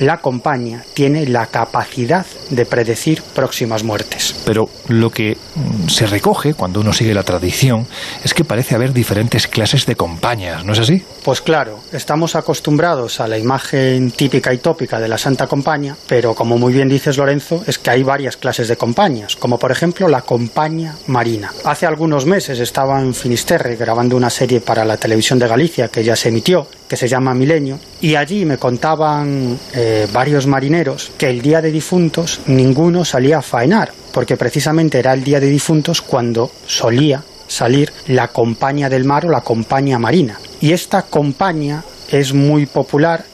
la 0.00 0.18
compañía 0.18 0.84
tiene 0.94 1.26
la 1.26 1.46
capacidad 1.46 2.26
de 2.50 2.66
predecir 2.66 3.22
próximas 3.34 3.84
muertes. 3.84 4.34
Pero 4.44 4.68
lo 4.88 5.10
que 5.10 5.36
mm, 5.54 5.88
se 5.88 6.06
recoge 6.06 6.54
cuando 6.54 6.80
uno 6.80 6.92
sigue 6.92 7.14
la 7.14 7.22
tradición 7.22 7.86
es 8.22 8.34
que 8.34 8.44
parece 8.44 8.74
haber 8.74 8.92
diferentes 8.92 9.48
clases 9.48 9.86
de 9.86 9.96
compañías, 9.96 10.64
¿no 10.64 10.72
es 10.72 10.78
así? 10.78 11.02
Pues 11.24 11.40
claro, 11.40 11.80
estamos 11.92 12.36
acostumbrados 12.36 13.20
a 13.20 13.28
la 13.28 13.38
imagen 13.38 14.10
típica 14.10 14.52
y 14.52 14.58
tópica 14.58 15.00
de 15.00 15.08
la 15.08 15.18
Santa 15.18 15.46
Compañía, 15.46 15.96
pero 16.06 16.34
como 16.34 16.58
muy 16.58 16.72
bien 16.72 16.88
dices 16.88 17.16
Lorenzo, 17.16 17.62
es 17.66 17.78
que 17.78 17.90
hay 17.90 18.02
varias 18.02 18.36
clases 18.36 18.68
de 18.68 18.76
compañías, 18.76 19.36
como 19.36 19.58
por 19.58 19.70
ejemplo 19.70 20.08
la 20.08 20.22
compañía 20.22 20.94
marina. 21.06 21.52
Hace 21.64 21.86
algunos 21.86 22.26
meses 22.26 22.58
estaba 22.60 23.00
en 23.00 23.14
Finisterre 23.14 23.76
grabando 23.76 24.16
una 24.16 24.30
serie 24.30 24.60
para 24.60 24.84
la 24.84 24.96
televisión 24.96 25.38
de 25.38 25.48
Galicia 25.48 25.88
que 25.88 26.04
ya 26.04 26.16
se 26.16 26.28
emitió, 26.28 26.66
que 26.88 26.96
se 26.96 27.08
llama 27.08 27.34
Milenio, 27.34 27.78
y 28.00 28.14
allí 28.14 28.44
me 28.44 28.58
contaban 28.58 29.58
eh, 29.74 30.06
varios 30.12 30.46
marineros 30.46 31.12
que 31.16 31.30
el 31.30 31.42
día 31.42 31.62
de 31.62 31.72
difuntos 31.72 32.40
ninguno 32.46 33.04
salía 33.04 33.38
a 33.38 33.42
faenar, 33.42 33.92
porque 34.12 34.36
precisamente 34.36 34.98
era 34.98 35.12
el 35.12 35.24
día 35.24 35.40
de 35.40 35.48
difuntos 35.48 36.02
cuando 36.02 36.50
solía 36.66 37.22
salir 37.48 37.92
la 38.06 38.28
compañía 38.28 38.88
del 38.88 39.04
mar 39.04 39.26
o 39.26 39.30
la 39.30 39.40
compañía 39.40 39.98
marina. 39.98 40.38
Y 40.60 40.72
esta 40.72 41.02
compañía 41.02 41.82
es 42.10 42.32
muy 42.32 42.66
popular 42.66 43.24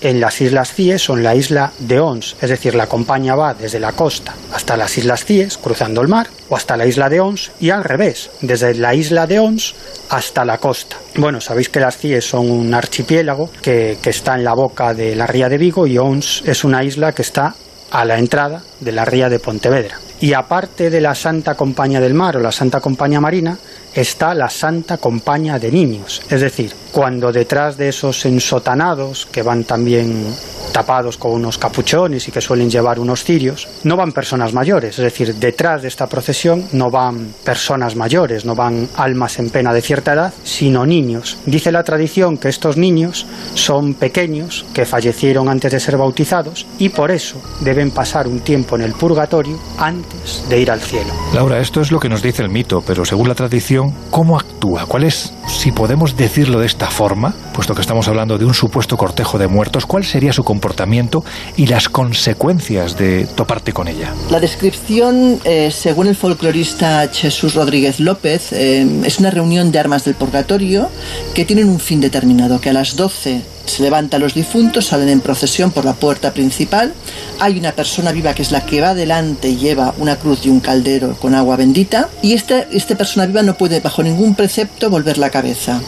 en 0.00 0.20
las 0.20 0.40
Islas 0.40 0.72
Cíes 0.72 1.08
en 1.08 1.22
la 1.22 1.34
isla 1.34 1.72
de 1.78 2.00
Ons, 2.00 2.36
es 2.40 2.50
decir, 2.50 2.74
la 2.74 2.86
compañía 2.86 3.34
va 3.34 3.54
desde 3.54 3.80
la 3.80 3.92
costa 3.92 4.34
hasta 4.52 4.76
las 4.76 4.96
Islas 4.98 5.24
Cíes, 5.24 5.58
cruzando 5.58 6.00
el 6.00 6.08
mar, 6.08 6.28
o 6.48 6.56
hasta 6.56 6.76
la 6.76 6.86
isla 6.86 7.08
de 7.08 7.20
Ons, 7.20 7.52
y 7.60 7.70
al 7.70 7.84
revés, 7.84 8.30
desde 8.40 8.74
la 8.74 8.94
isla 8.94 9.26
de 9.26 9.38
Ons 9.38 9.74
hasta 10.08 10.44
la 10.44 10.58
costa. 10.58 10.96
Bueno, 11.16 11.40
sabéis 11.40 11.68
que 11.68 11.80
las 11.80 11.96
Cíes 11.96 12.28
son 12.28 12.50
un 12.50 12.72
archipiélago 12.74 13.50
que, 13.62 13.98
que 14.02 14.10
está 14.10 14.34
en 14.34 14.44
la 14.44 14.54
boca 14.54 14.94
de 14.94 15.14
la 15.14 15.26
ría 15.26 15.48
de 15.48 15.58
Vigo 15.58 15.86
y 15.86 15.98
Ons 15.98 16.42
es 16.46 16.64
una 16.64 16.82
isla 16.82 17.12
que 17.12 17.22
está 17.22 17.54
a 17.90 18.04
la 18.04 18.18
entrada 18.18 18.62
de 18.80 18.92
la 18.92 19.04
ría 19.04 19.28
de 19.28 19.38
Pontevedra. 19.38 19.98
Y 20.20 20.34
aparte 20.34 20.90
de 20.90 21.00
la 21.00 21.14
Santa 21.14 21.54
Compañía 21.54 22.00
del 22.00 22.14
Mar 22.14 22.36
o 22.36 22.40
la 22.40 22.52
Santa 22.52 22.80
Compañía 22.80 23.20
Marina, 23.20 23.56
está 23.94 24.34
la 24.34 24.50
Santa 24.50 24.98
Compañía 24.98 25.58
de 25.58 25.72
Niños. 25.72 26.22
Es 26.28 26.40
decir, 26.40 26.72
cuando 26.92 27.32
detrás 27.32 27.76
de 27.76 27.88
esos 27.88 28.24
ensotanados, 28.24 29.26
que 29.26 29.42
van 29.42 29.64
también 29.64 30.26
tapados 30.70 31.18
con 31.18 31.32
unos 31.32 31.58
capuchones 31.58 32.28
y 32.28 32.32
que 32.32 32.40
suelen 32.40 32.70
llevar 32.70 32.98
unos 32.98 33.24
cirios, 33.24 33.68
no 33.84 33.96
van 33.96 34.12
personas 34.12 34.52
mayores. 34.52 34.98
Es 34.98 35.04
decir, 35.04 35.34
detrás 35.34 35.82
de 35.82 35.88
esta 35.88 36.06
procesión 36.06 36.64
no 36.72 36.90
van 36.90 37.34
personas 37.44 37.96
mayores, 37.96 38.44
no 38.44 38.54
van 38.54 38.88
almas 38.96 39.38
en 39.38 39.50
pena 39.50 39.72
de 39.72 39.82
cierta 39.82 40.12
edad, 40.12 40.32
sino 40.44 40.86
niños. 40.86 41.38
Dice 41.46 41.72
la 41.72 41.82
tradición 41.82 42.38
que 42.38 42.48
estos 42.48 42.76
niños 42.76 43.26
son 43.54 43.94
pequeños, 43.94 44.64
que 44.72 44.86
fallecieron 44.86 45.48
antes 45.48 45.72
de 45.72 45.80
ser 45.80 45.96
bautizados, 45.96 46.66
y 46.78 46.88
por 46.88 47.10
eso 47.10 47.40
deben 47.60 47.90
pasar 47.90 48.26
un 48.26 48.40
tiempo 48.40 48.76
en 48.76 48.82
el 48.82 48.92
purgatorio 48.92 49.58
antes 49.78 50.44
de 50.48 50.60
ir 50.60 50.70
al 50.70 50.80
cielo. 50.80 51.12
Laura, 51.34 51.58
esto 51.58 51.80
es 51.80 51.90
lo 51.90 51.98
que 51.98 52.08
nos 52.08 52.22
dice 52.22 52.42
el 52.42 52.48
mito, 52.48 52.82
pero 52.86 53.04
según 53.04 53.28
la 53.28 53.34
tradición, 53.34 53.92
¿cómo 54.10 54.38
actúa? 54.38 54.86
¿Cuál 54.86 55.04
es, 55.04 55.32
si 55.48 55.72
podemos 55.72 56.16
decirlo 56.16 56.60
de 56.60 56.66
esta 56.66 56.79
forma, 56.88 57.34
puesto 57.52 57.74
que 57.74 57.80
estamos 57.80 58.08
hablando 58.08 58.38
de 58.38 58.44
un 58.44 58.54
supuesto 58.54 58.96
cortejo 58.96 59.38
de 59.38 59.48
muertos, 59.48 59.86
cuál 59.86 60.04
sería 60.04 60.32
su 60.32 60.44
comportamiento 60.44 61.24
y 61.56 61.66
las 61.66 61.88
consecuencias 61.88 62.96
de 62.96 63.26
toparte 63.26 63.72
con 63.72 63.88
ella? 63.88 64.14
La 64.30 64.40
descripción, 64.40 65.40
eh, 65.44 65.70
según 65.70 66.06
el 66.06 66.16
folclorista 66.16 67.08
Jesús 67.12 67.54
Rodríguez 67.54 68.00
López, 68.00 68.52
eh, 68.52 68.86
es 69.04 69.18
una 69.18 69.30
reunión 69.30 69.72
de 69.72 69.78
armas 69.78 70.04
del 70.04 70.14
purgatorio 70.14 70.88
que 71.34 71.44
tienen 71.44 71.68
un 71.68 71.80
fin 71.80 72.00
determinado, 72.00 72.60
que 72.60 72.70
a 72.70 72.72
las 72.72 72.96
12 72.96 73.42
se 73.64 73.82
levantan 73.82 74.20
los 74.20 74.34
difuntos, 74.34 74.86
salen 74.86 75.08
en 75.08 75.20
procesión 75.20 75.70
por 75.70 75.84
la 75.84 75.94
puerta 75.94 76.32
principal. 76.32 76.92
Hay 77.38 77.58
una 77.58 77.72
persona 77.72 78.12
viva 78.12 78.34
que 78.34 78.42
es 78.42 78.52
la 78.52 78.64
que 78.66 78.80
va 78.80 78.90
adelante 78.90 79.48
y 79.48 79.56
lleva 79.56 79.94
una 79.98 80.16
cruz 80.16 80.44
y 80.44 80.48
un 80.48 80.60
caldero 80.60 81.16
con 81.16 81.34
agua 81.34 81.56
bendita. 81.56 82.08
Y 82.22 82.34
esta, 82.34 82.60
esta 82.72 82.96
persona 82.96 83.26
viva 83.26 83.42
no 83.42 83.56
puede 83.56 83.80
bajo 83.80 84.02
ningún 84.02 84.34
precepto 84.34 84.90
volver 84.90 85.18
la 85.18 85.30
cabeza. 85.30 85.80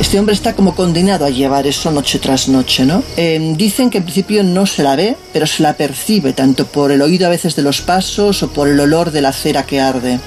Este 0.00 0.18
hombre 0.18 0.34
está 0.34 0.54
como 0.54 0.74
condenado 0.74 1.24
a 1.24 1.30
llevar 1.30 1.66
eso 1.66 1.90
noche 1.90 2.18
tras 2.18 2.48
noche, 2.48 2.84
¿no? 2.84 3.02
Eh, 3.16 3.54
dicen 3.56 3.90
que 3.90 3.98
en 3.98 4.04
principio 4.04 4.42
no 4.42 4.66
se 4.66 4.82
la 4.82 4.96
ve, 4.96 5.16
pero 5.32 5.46
se 5.46 5.62
la 5.62 5.74
percibe, 5.74 6.32
tanto 6.32 6.66
por 6.66 6.90
el 6.90 7.02
oído 7.02 7.26
a 7.26 7.30
veces 7.30 7.56
de 7.56 7.62
los 7.62 7.80
pasos 7.80 8.42
o 8.42 8.48
por 8.48 8.68
el 8.68 8.78
olor 8.80 9.10
de 9.10 9.22
la 9.22 9.32
cera 9.32 9.64
que 9.64 9.80
arde. 9.80 10.20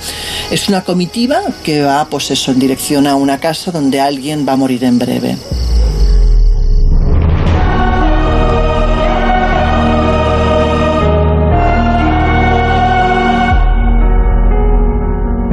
Es 0.52 0.70
una 0.70 0.84
comitiva 0.84 1.42
que 1.64 1.82
va, 1.82 2.08
pues 2.10 2.32
eso, 2.32 2.52
en 2.52 2.60
dirección 2.60 3.08
a 3.08 3.16
una 3.16 3.40
casa 3.40 3.72
donde 3.72 4.00
alguien 4.00 4.48
va 4.48 4.54
a 4.54 4.58
morir 4.58 4.84
en 4.84 5.00
breve. 5.00 5.38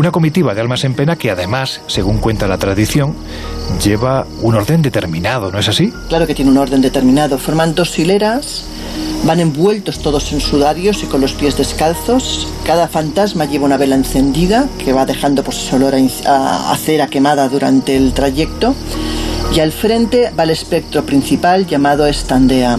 Una 0.00 0.12
comitiva 0.12 0.54
de 0.54 0.62
almas 0.62 0.82
en 0.84 0.94
pena 0.94 1.16
que 1.16 1.30
además, 1.30 1.82
según 1.86 2.20
cuenta 2.20 2.48
la 2.48 2.56
tradición, 2.56 3.14
lleva 3.84 4.26
un 4.40 4.54
orden 4.54 4.80
determinado, 4.80 5.52
¿no 5.52 5.58
es 5.58 5.68
así? 5.68 5.92
Claro 6.08 6.26
que 6.26 6.34
tiene 6.34 6.50
un 6.50 6.56
orden 6.56 6.80
determinado. 6.80 7.36
Forman 7.36 7.74
dos 7.74 7.98
hileras, 7.98 8.64
van 9.26 9.40
envueltos 9.40 9.98
todos 9.98 10.32
en 10.32 10.40
sudarios 10.40 11.02
y 11.02 11.06
con 11.06 11.20
los 11.20 11.34
pies 11.34 11.58
descalzos. 11.58 12.48
Cada 12.64 12.88
fantasma 12.88 13.44
lleva 13.44 13.66
una 13.66 13.76
vela 13.76 13.94
encendida 13.94 14.68
que 14.82 14.94
va 14.94 15.04
dejando 15.04 15.44
pues, 15.44 15.58
ese 15.58 15.76
olor 15.76 15.94
a, 15.94 15.98
a- 16.30 16.72
a 16.72 16.76
cera 16.78 17.08
quemada 17.08 17.46
durante 17.50 17.94
el 17.94 18.14
trayecto. 18.14 18.74
Y 19.54 19.60
al 19.60 19.70
frente 19.70 20.30
va 20.38 20.44
el 20.44 20.50
espectro 20.50 21.04
principal 21.04 21.66
llamado 21.66 22.06
Estandea. 22.06 22.78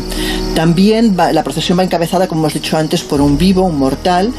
También 0.56 1.16
la 1.16 1.44
procesión 1.44 1.80
va 1.80 1.84
encabezada, 1.84 2.28
como 2.28 2.42
hemos 2.42 2.54
dicho 2.54 2.78
antes, 2.78 3.02
por 3.04 3.22
un 3.22 3.38
vivo, 3.38 3.64
un 3.64 3.80
mortal, 3.80 4.32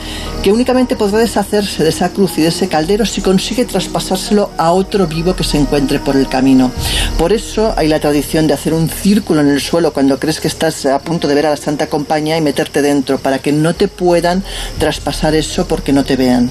que 0.42 0.52
únicamente 0.52 0.94
podrá 0.94 1.18
deshacerse 1.18 1.82
de 1.82 1.88
esa 1.88 2.10
cruz 2.10 2.38
y 2.38 2.42
de 2.42 2.48
ese 2.48 2.68
caldero 2.68 3.06
si 3.06 3.22
consigue 3.22 3.64
traspasárselo 3.64 4.50
a 4.58 4.72
otro 4.72 5.06
vivo 5.06 5.34
que 5.34 5.42
se 5.42 5.58
encuentre 5.58 5.98
por 5.98 6.16
el 6.16 6.28
camino. 6.28 6.70
Por 7.18 7.32
eso 7.32 7.72
hay 7.76 7.88
la 7.88 7.98
tradición 7.98 8.46
de 8.46 8.54
hacer 8.54 8.74
un 8.74 8.88
círculo 8.88 9.40
en 9.40 9.48
el 9.48 9.60
suelo 9.60 9.92
cuando 9.92 10.18
crees 10.18 10.40
que 10.40 10.48
estás 10.48 10.86
a 10.86 10.98
punto 10.98 11.28
de 11.28 11.34
ver 11.34 11.46
a 11.46 11.50
la 11.50 11.56
Santa 11.56 11.86
Compañía 11.86 12.36
y 12.36 12.40
meterte 12.40 12.82
dentro, 12.82 13.18
para 13.18 13.38
que 13.38 13.52
no 13.52 13.74
te 13.74 13.88
puedan 13.88 14.44
traspasar 14.78 15.34
eso 15.34 15.66
porque 15.66 15.92
no 15.92 16.04
te 16.04 16.16
vean. 16.16 16.50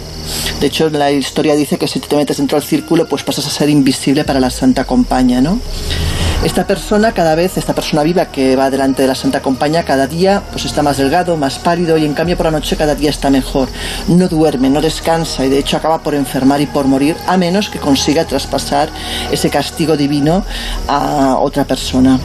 De 0.59 0.67
hecho, 0.67 0.89
la 0.89 1.11
historia 1.11 1.55
dice 1.55 1.77
que 1.77 1.87
si 1.87 1.99
te 1.99 2.15
metes 2.15 2.37
dentro 2.37 2.59
del 2.59 2.67
círculo, 2.67 3.07
pues 3.07 3.23
pasas 3.23 3.45
a 3.45 3.49
ser 3.49 3.69
invisible 3.69 4.23
para 4.23 4.39
la 4.39 4.49
Santa 4.49 4.85
Compañía, 4.85 5.41
¿no? 5.41 5.59
Esta 6.43 6.65
persona 6.65 7.11
cada 7.11 7.35
vez, 7.35 7.57
esta 7.57 7.75
persona 7.75 8.01
viva 8.01 8.25
que 8.25 8.55
va 8.55 8.71
delante 8.71 9.03
de 9.03 9.07
la 9.07 9.13
Santa 9.13 9.41
Compañía, 9.41 9.50
cada 9.85 10.07
día 10.07 10.43
pues 10.51 10.65
está 10.65 10.81
más 10.81 10.97
delgado, 10.97 11.37
más 11.37 11.59
pálido 11.59 11.97
y 11.97 12.05
en 12.05 12.13
cambio 12.13 12.37
por 12.37 12.45
la 12.45 12.51
noche 12.51 12.75
cada 12.75 12.95
día 12.95 13.09
está 13.09 13.29
mejor. 13.29 13.69
No 14.07 14.27
duerme, 14.27 14.69
no 14.69 14.81
descansa 14.81 15.45
y 15.45 15.49
de 15.49 15.59
hecho 15.59 15.77
acaba 15.77 15.99
por 15.99 16.15
enfermar 16.15 16.61
y 16.61 16.65
por 16.65 16.85
morir 16.85 17.15
a 17.27 17.37
menos 17.37 17.69
que 17.69 17.79
consiga 17.79 18.25
traspasar 18.25 18.89
ese 19.31 19.49
castigo 19.49 19.97
divino 19.97 20.43
a 20.87 21.37
otra 21.39 21.65
persona. 21.65 22.19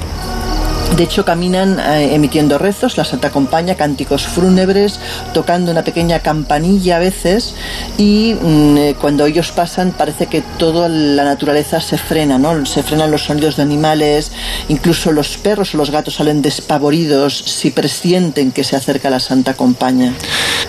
De 0.94 1.02
hecho, 1.02 1.26
caminan 1.26 1.78
eh, 1.78 2.14
emitiendo 2.14 2.56
rezos, 2.56 2.96
la 2.96 3.04
Santa 3.04 3.30
Compañía, 3.30 3.74
cánticos 3.74 4.26
fúnebres, 4.26 4.98
tocando 5.34 5.70
una 5.70 5.82
pequeña 5.82 6.20
campanilla 6.20 6.96
a 6.96 6.98
veces, 7.00 7.54
y 7.98 8.34
mm, 8.40 8.76
eh, 8.78 8.96
cuando 8.98 9.26
ellos 9.26 9.52
pasan 9.52 9.92
parece 9.92 10.26
que 10.26 10.42
toda 10.58 10.88
la 10.88 11.24
naturaleza 11.24 11.80
se 11.80 11.98
frena, 11.98 12.38
¿no? 12.38 12.64
Se 12.64 12.82
frenan 12.82 13.10
los 13.10 13.24
sonidos 13.24 13.56
de 13.56 13.62
animales, 13.62 14.32
incluso 14.68 15.12
los 15.12 15.36
perros 15.36 15.74
o 15.74 15.76
los 15.76 15.90
gatos 15.90 16.14
salen 16.14 16.40
despavoridos 16.40 17.36
si 17.36 17.70
presienten 17.70 18.52
que 18.52 18.64
se 18.64 18.76
acerca 18.76 19.10
la 19.10 19.20
Santa 19.20 19.52
Compañía. 19.52 20.12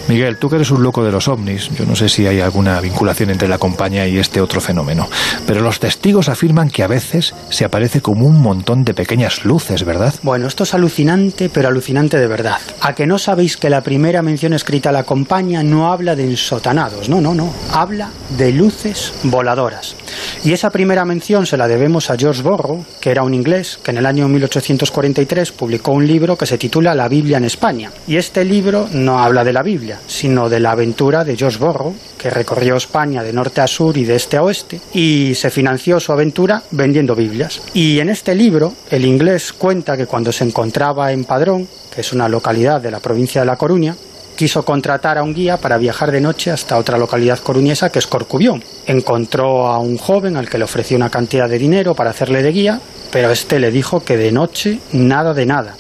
Miguel, 0.08 0.38
tú 0.40 0.50
que 0.50 0.56
eres 0.56 0.72
un 0.72 0.84
loco 0.84 1.04
de 1.04 1.12
los 1.12 1.28
ovnis, 1.28 1.70
yo 1.78 1.86
no 1.86 1.96
sé 1.96 2.10
si 2.10 2.28
hay 2.28 2.40
alguna 2.40 2.80
vinculación 2.82 3.30
entre 3.30 3.48
la 3.48 3.58
compañía 3.58 4.08
y 4.08 4.18
este 4.18 4.42
otro 4.42 4.62
fenómeno, 4.62 5.10
pero 5.46 5.62
los 5.62 5.80
testigos 5.80 6.30
afirman 6.30 6.70
que 6.70 6.84
a 6.84 6.88
veces 6.88 7.34
se 7.50 7.66
aparece 7.66 8.02
como 8.02 8.26
un 8.26 8.42
montón 8.42 8.84
de 8.84 8.94
pequeñas 8.94 9.46
luces, 9.46 9.84
Bueno, 10.24 10.48
esto 10.48 10.64
es 10.64 10.74
alucinante, 10.74 11.50
pero 11.50 11.68
alucinante 11.68 12.18
de 12.18 12.28
verdad. 12.28 12.58
¿A 12.82 12.96
que 12.96 13.06
no 13.06 13.18
sabéis 13.18 13.58
que 13.58 13.70
la 13.70 13.82
primera 13.82 14.22
mención 14.22 14.54
escrita 14.54 14.90
a 14.90 14.94
la 14.94 15.04
compañía 15.04 15.64
no 15.64 15.92
habla 15.92 16.16
de 16.16 16.24
ensotanados? 16.24 17.10
No, 17.10 17.22
no, 17.22 17.34
no. 17.34 17.54
Habla 17.72 18.10
de 18.38 18.52
luces 18.52 19.14
voladoras. 19.24 19.96
Y 20.44 20.54
esa 20.54 20.70
primera 20.70 21.06
mención 21.06 21.46
se 21.46 21.58
la 21.58 21.68
debemos 21.68 22.10
a 22.10 22.18
George 22.18 22.42
Borrow, 22.42 22.86
que 23.02 23.12
era 23.12 23.24
un 23.24 23.34
inglés 23.34 23.80
que 23.84 23.92
en 23.92 23.98
el 23.98 24.06
año 24.06 24.28
1843 24.28 25.52
publicó 25.52 25.92
un 25.92 26.08
libro 26.08 26.38
que 26.38 26.46
se 26.46 26.58
titula 26.58 26.96
La 26.96 27.08
Biblia 27.08 27.38
en 27.38 27.46
España. 27.46 27.92
Y 28.08 28.18
este 28.18 28.46
libro 28.46 28.88
no 28.92 29.20
habla 29.20 29.44
de 29.44 29.54
la 29.54 29.64
Biblia, 29.64 30.00
sino 30.08 30.50
de 30.50 30.60
la 30.60 30.72
aventura 30.72 31.24
de 31.24 31.36
George 31.36 31.60
Borrow, 31.60 31.96
que 32.18 32.30
recorrió 32.30 32.76
España 32.78 33.24
de 33.24 33.34
norte 33.34 33.62
a 33.62 33.68
sur 33.68 33.98
y 33.98 34.06
de 34.06 34.16
este 34.16 34.38
a 34.38 34.44
oeste, 34.44 34.82
y 34.94 35.34
se 35.36 35.50
financió 35.50 36.00
su 36.00 36.12
aventura 36.12 36.64
vendiendo 36.72 37.16
Biblias. 37.16 37.62
Y 37.74 38.00
en 38.00 38.10
este 38.10 38.36
libro, 38.36 38.74
el 38.90 39.06
inglés 39.06 39.54
cuenta 39.54 39.97
que 39.98 40.06
cuando 40.06 40.32
se 40.32 40.44
encontraba 40.44 41.12
en 41.12 41.26
Padrón, 41.26 41.68
que 41.94 42.02
es 42.02 42.14
una 42.14 42.30
localidad 42.30 42.80
de 42.80 42.92
la 42.92 43.00
provincia 43.00 43.42
de 43.42 43.48
La 43.48 43.58
Coruña, 43.58 43.96
quiso 44.38 44.64
contratar 44.64 45.18
a 45.18 45.24
un 45.24 45.34
guía 45.34 45.58
para 45.58 45.78
viajar 45.78 46.12
de 46.12 46.22
noche 46.22 46.52
hasta 46.52 46.78
otra 46.78 46.98
localidad 46.98 47.40
coruñesa 47.40 47.92
que 47.92 48.00
es 48.00 48.08
Corcubión. 48.08 48.64
Encontró 48.86 49.68
a 49.68 49.80
un 49.80 49.98
joven 49.98 50.38
al 50.38 50.48
que 50.48 50.60
le 50.60 50.64
ofreció 50.64 50.96
una 50.96 51.10
cantidad 51.10 51.50
de 51.50 51.58
dinero 51.58 51.96
para 51.96 52.12
hacerle 52.12 52.44
de 52.44 52.52
guía 52.52 52.80
pero 53.12 53.32
este 53.32 53.60
le 53.60 53.72
dijo 53.72 54.04
que 54.04 54.18
de 54.18 54.32
noche 54.32 54.80
nada 54.94 55.34
de 55.34 55.46
nada. 55.46 55.76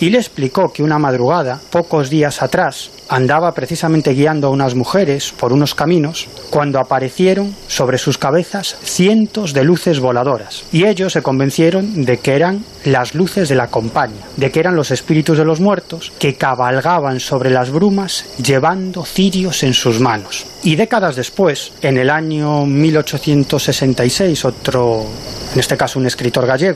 Y 0.00 0.10
le 0.10 0.18
explicó 0.18 0.72
que 0.72 0.82
una 0.82 0.98
madrugada, 0.98 1.60
pocos 1.70 2.10
días 2.10 2.42
atrás, 2.42 2.90
andaba 3.08 3.52
precisamente 3.52 4.12
guiando 4.12 4.48
a 4.48 4.50
unas 4.50 4.74
mujeres 4.74 5.32
por 5.32 5.52
unos 5.52 5.74
caminos 5.74 6.28
cuando 6.50 6.78
aparecieron 6.78 7.54
sobre 7.66 7.98
sus 7.98 8.18
cabezas 8.18 8.76
cientos 8.82 9.54
de 9.54 9.64
luces 9.64 9.98
voladoras 9.98 10.64
y 10.72 10.84
ellos 10.84 11.14
se 11.14 11.22
convencieron 11.22 12.04
de 12.04 12.18
que 12.18 12.34
eran 12.34 12.64
las 12.84 13.14
luces 13.14 13.48
de 13.48 13.54
la 13.54 13.68
compañía, 13.68 14.26
de 14.36 14.50
que 14.50 14.60
eran 14.60 14.76
los 14.76 14.90
espíritus 14.90 15.38
de 15.38 15.44
los 15.44 15.60
muertos 15.60 16.12
que 16.18 16.34
cabalgaban 16.34 17.20
sobre 17.20 17.50
las 17.50 17.70
brumas 17.70 18.24
llevando 18.42 19.04
cirios 19.04 19.62
en 19.62 19.74
sus 19.74 20.00
manos. 20.00 20.46
Y 20.62 20.76
décadas 20.76 21.16
después, 21.16 21.72
en 21.82 21.98
el 21.98 22.10
año 22.10 22.66
1866, 22.66 24.44
otro, 24.44 25.06
en 25.54 25.60
este 25.60 25.76
caso 25.76 25.98
un 25.98 26.06
escritor 26.06 26.46
gallego, 26.46 26.67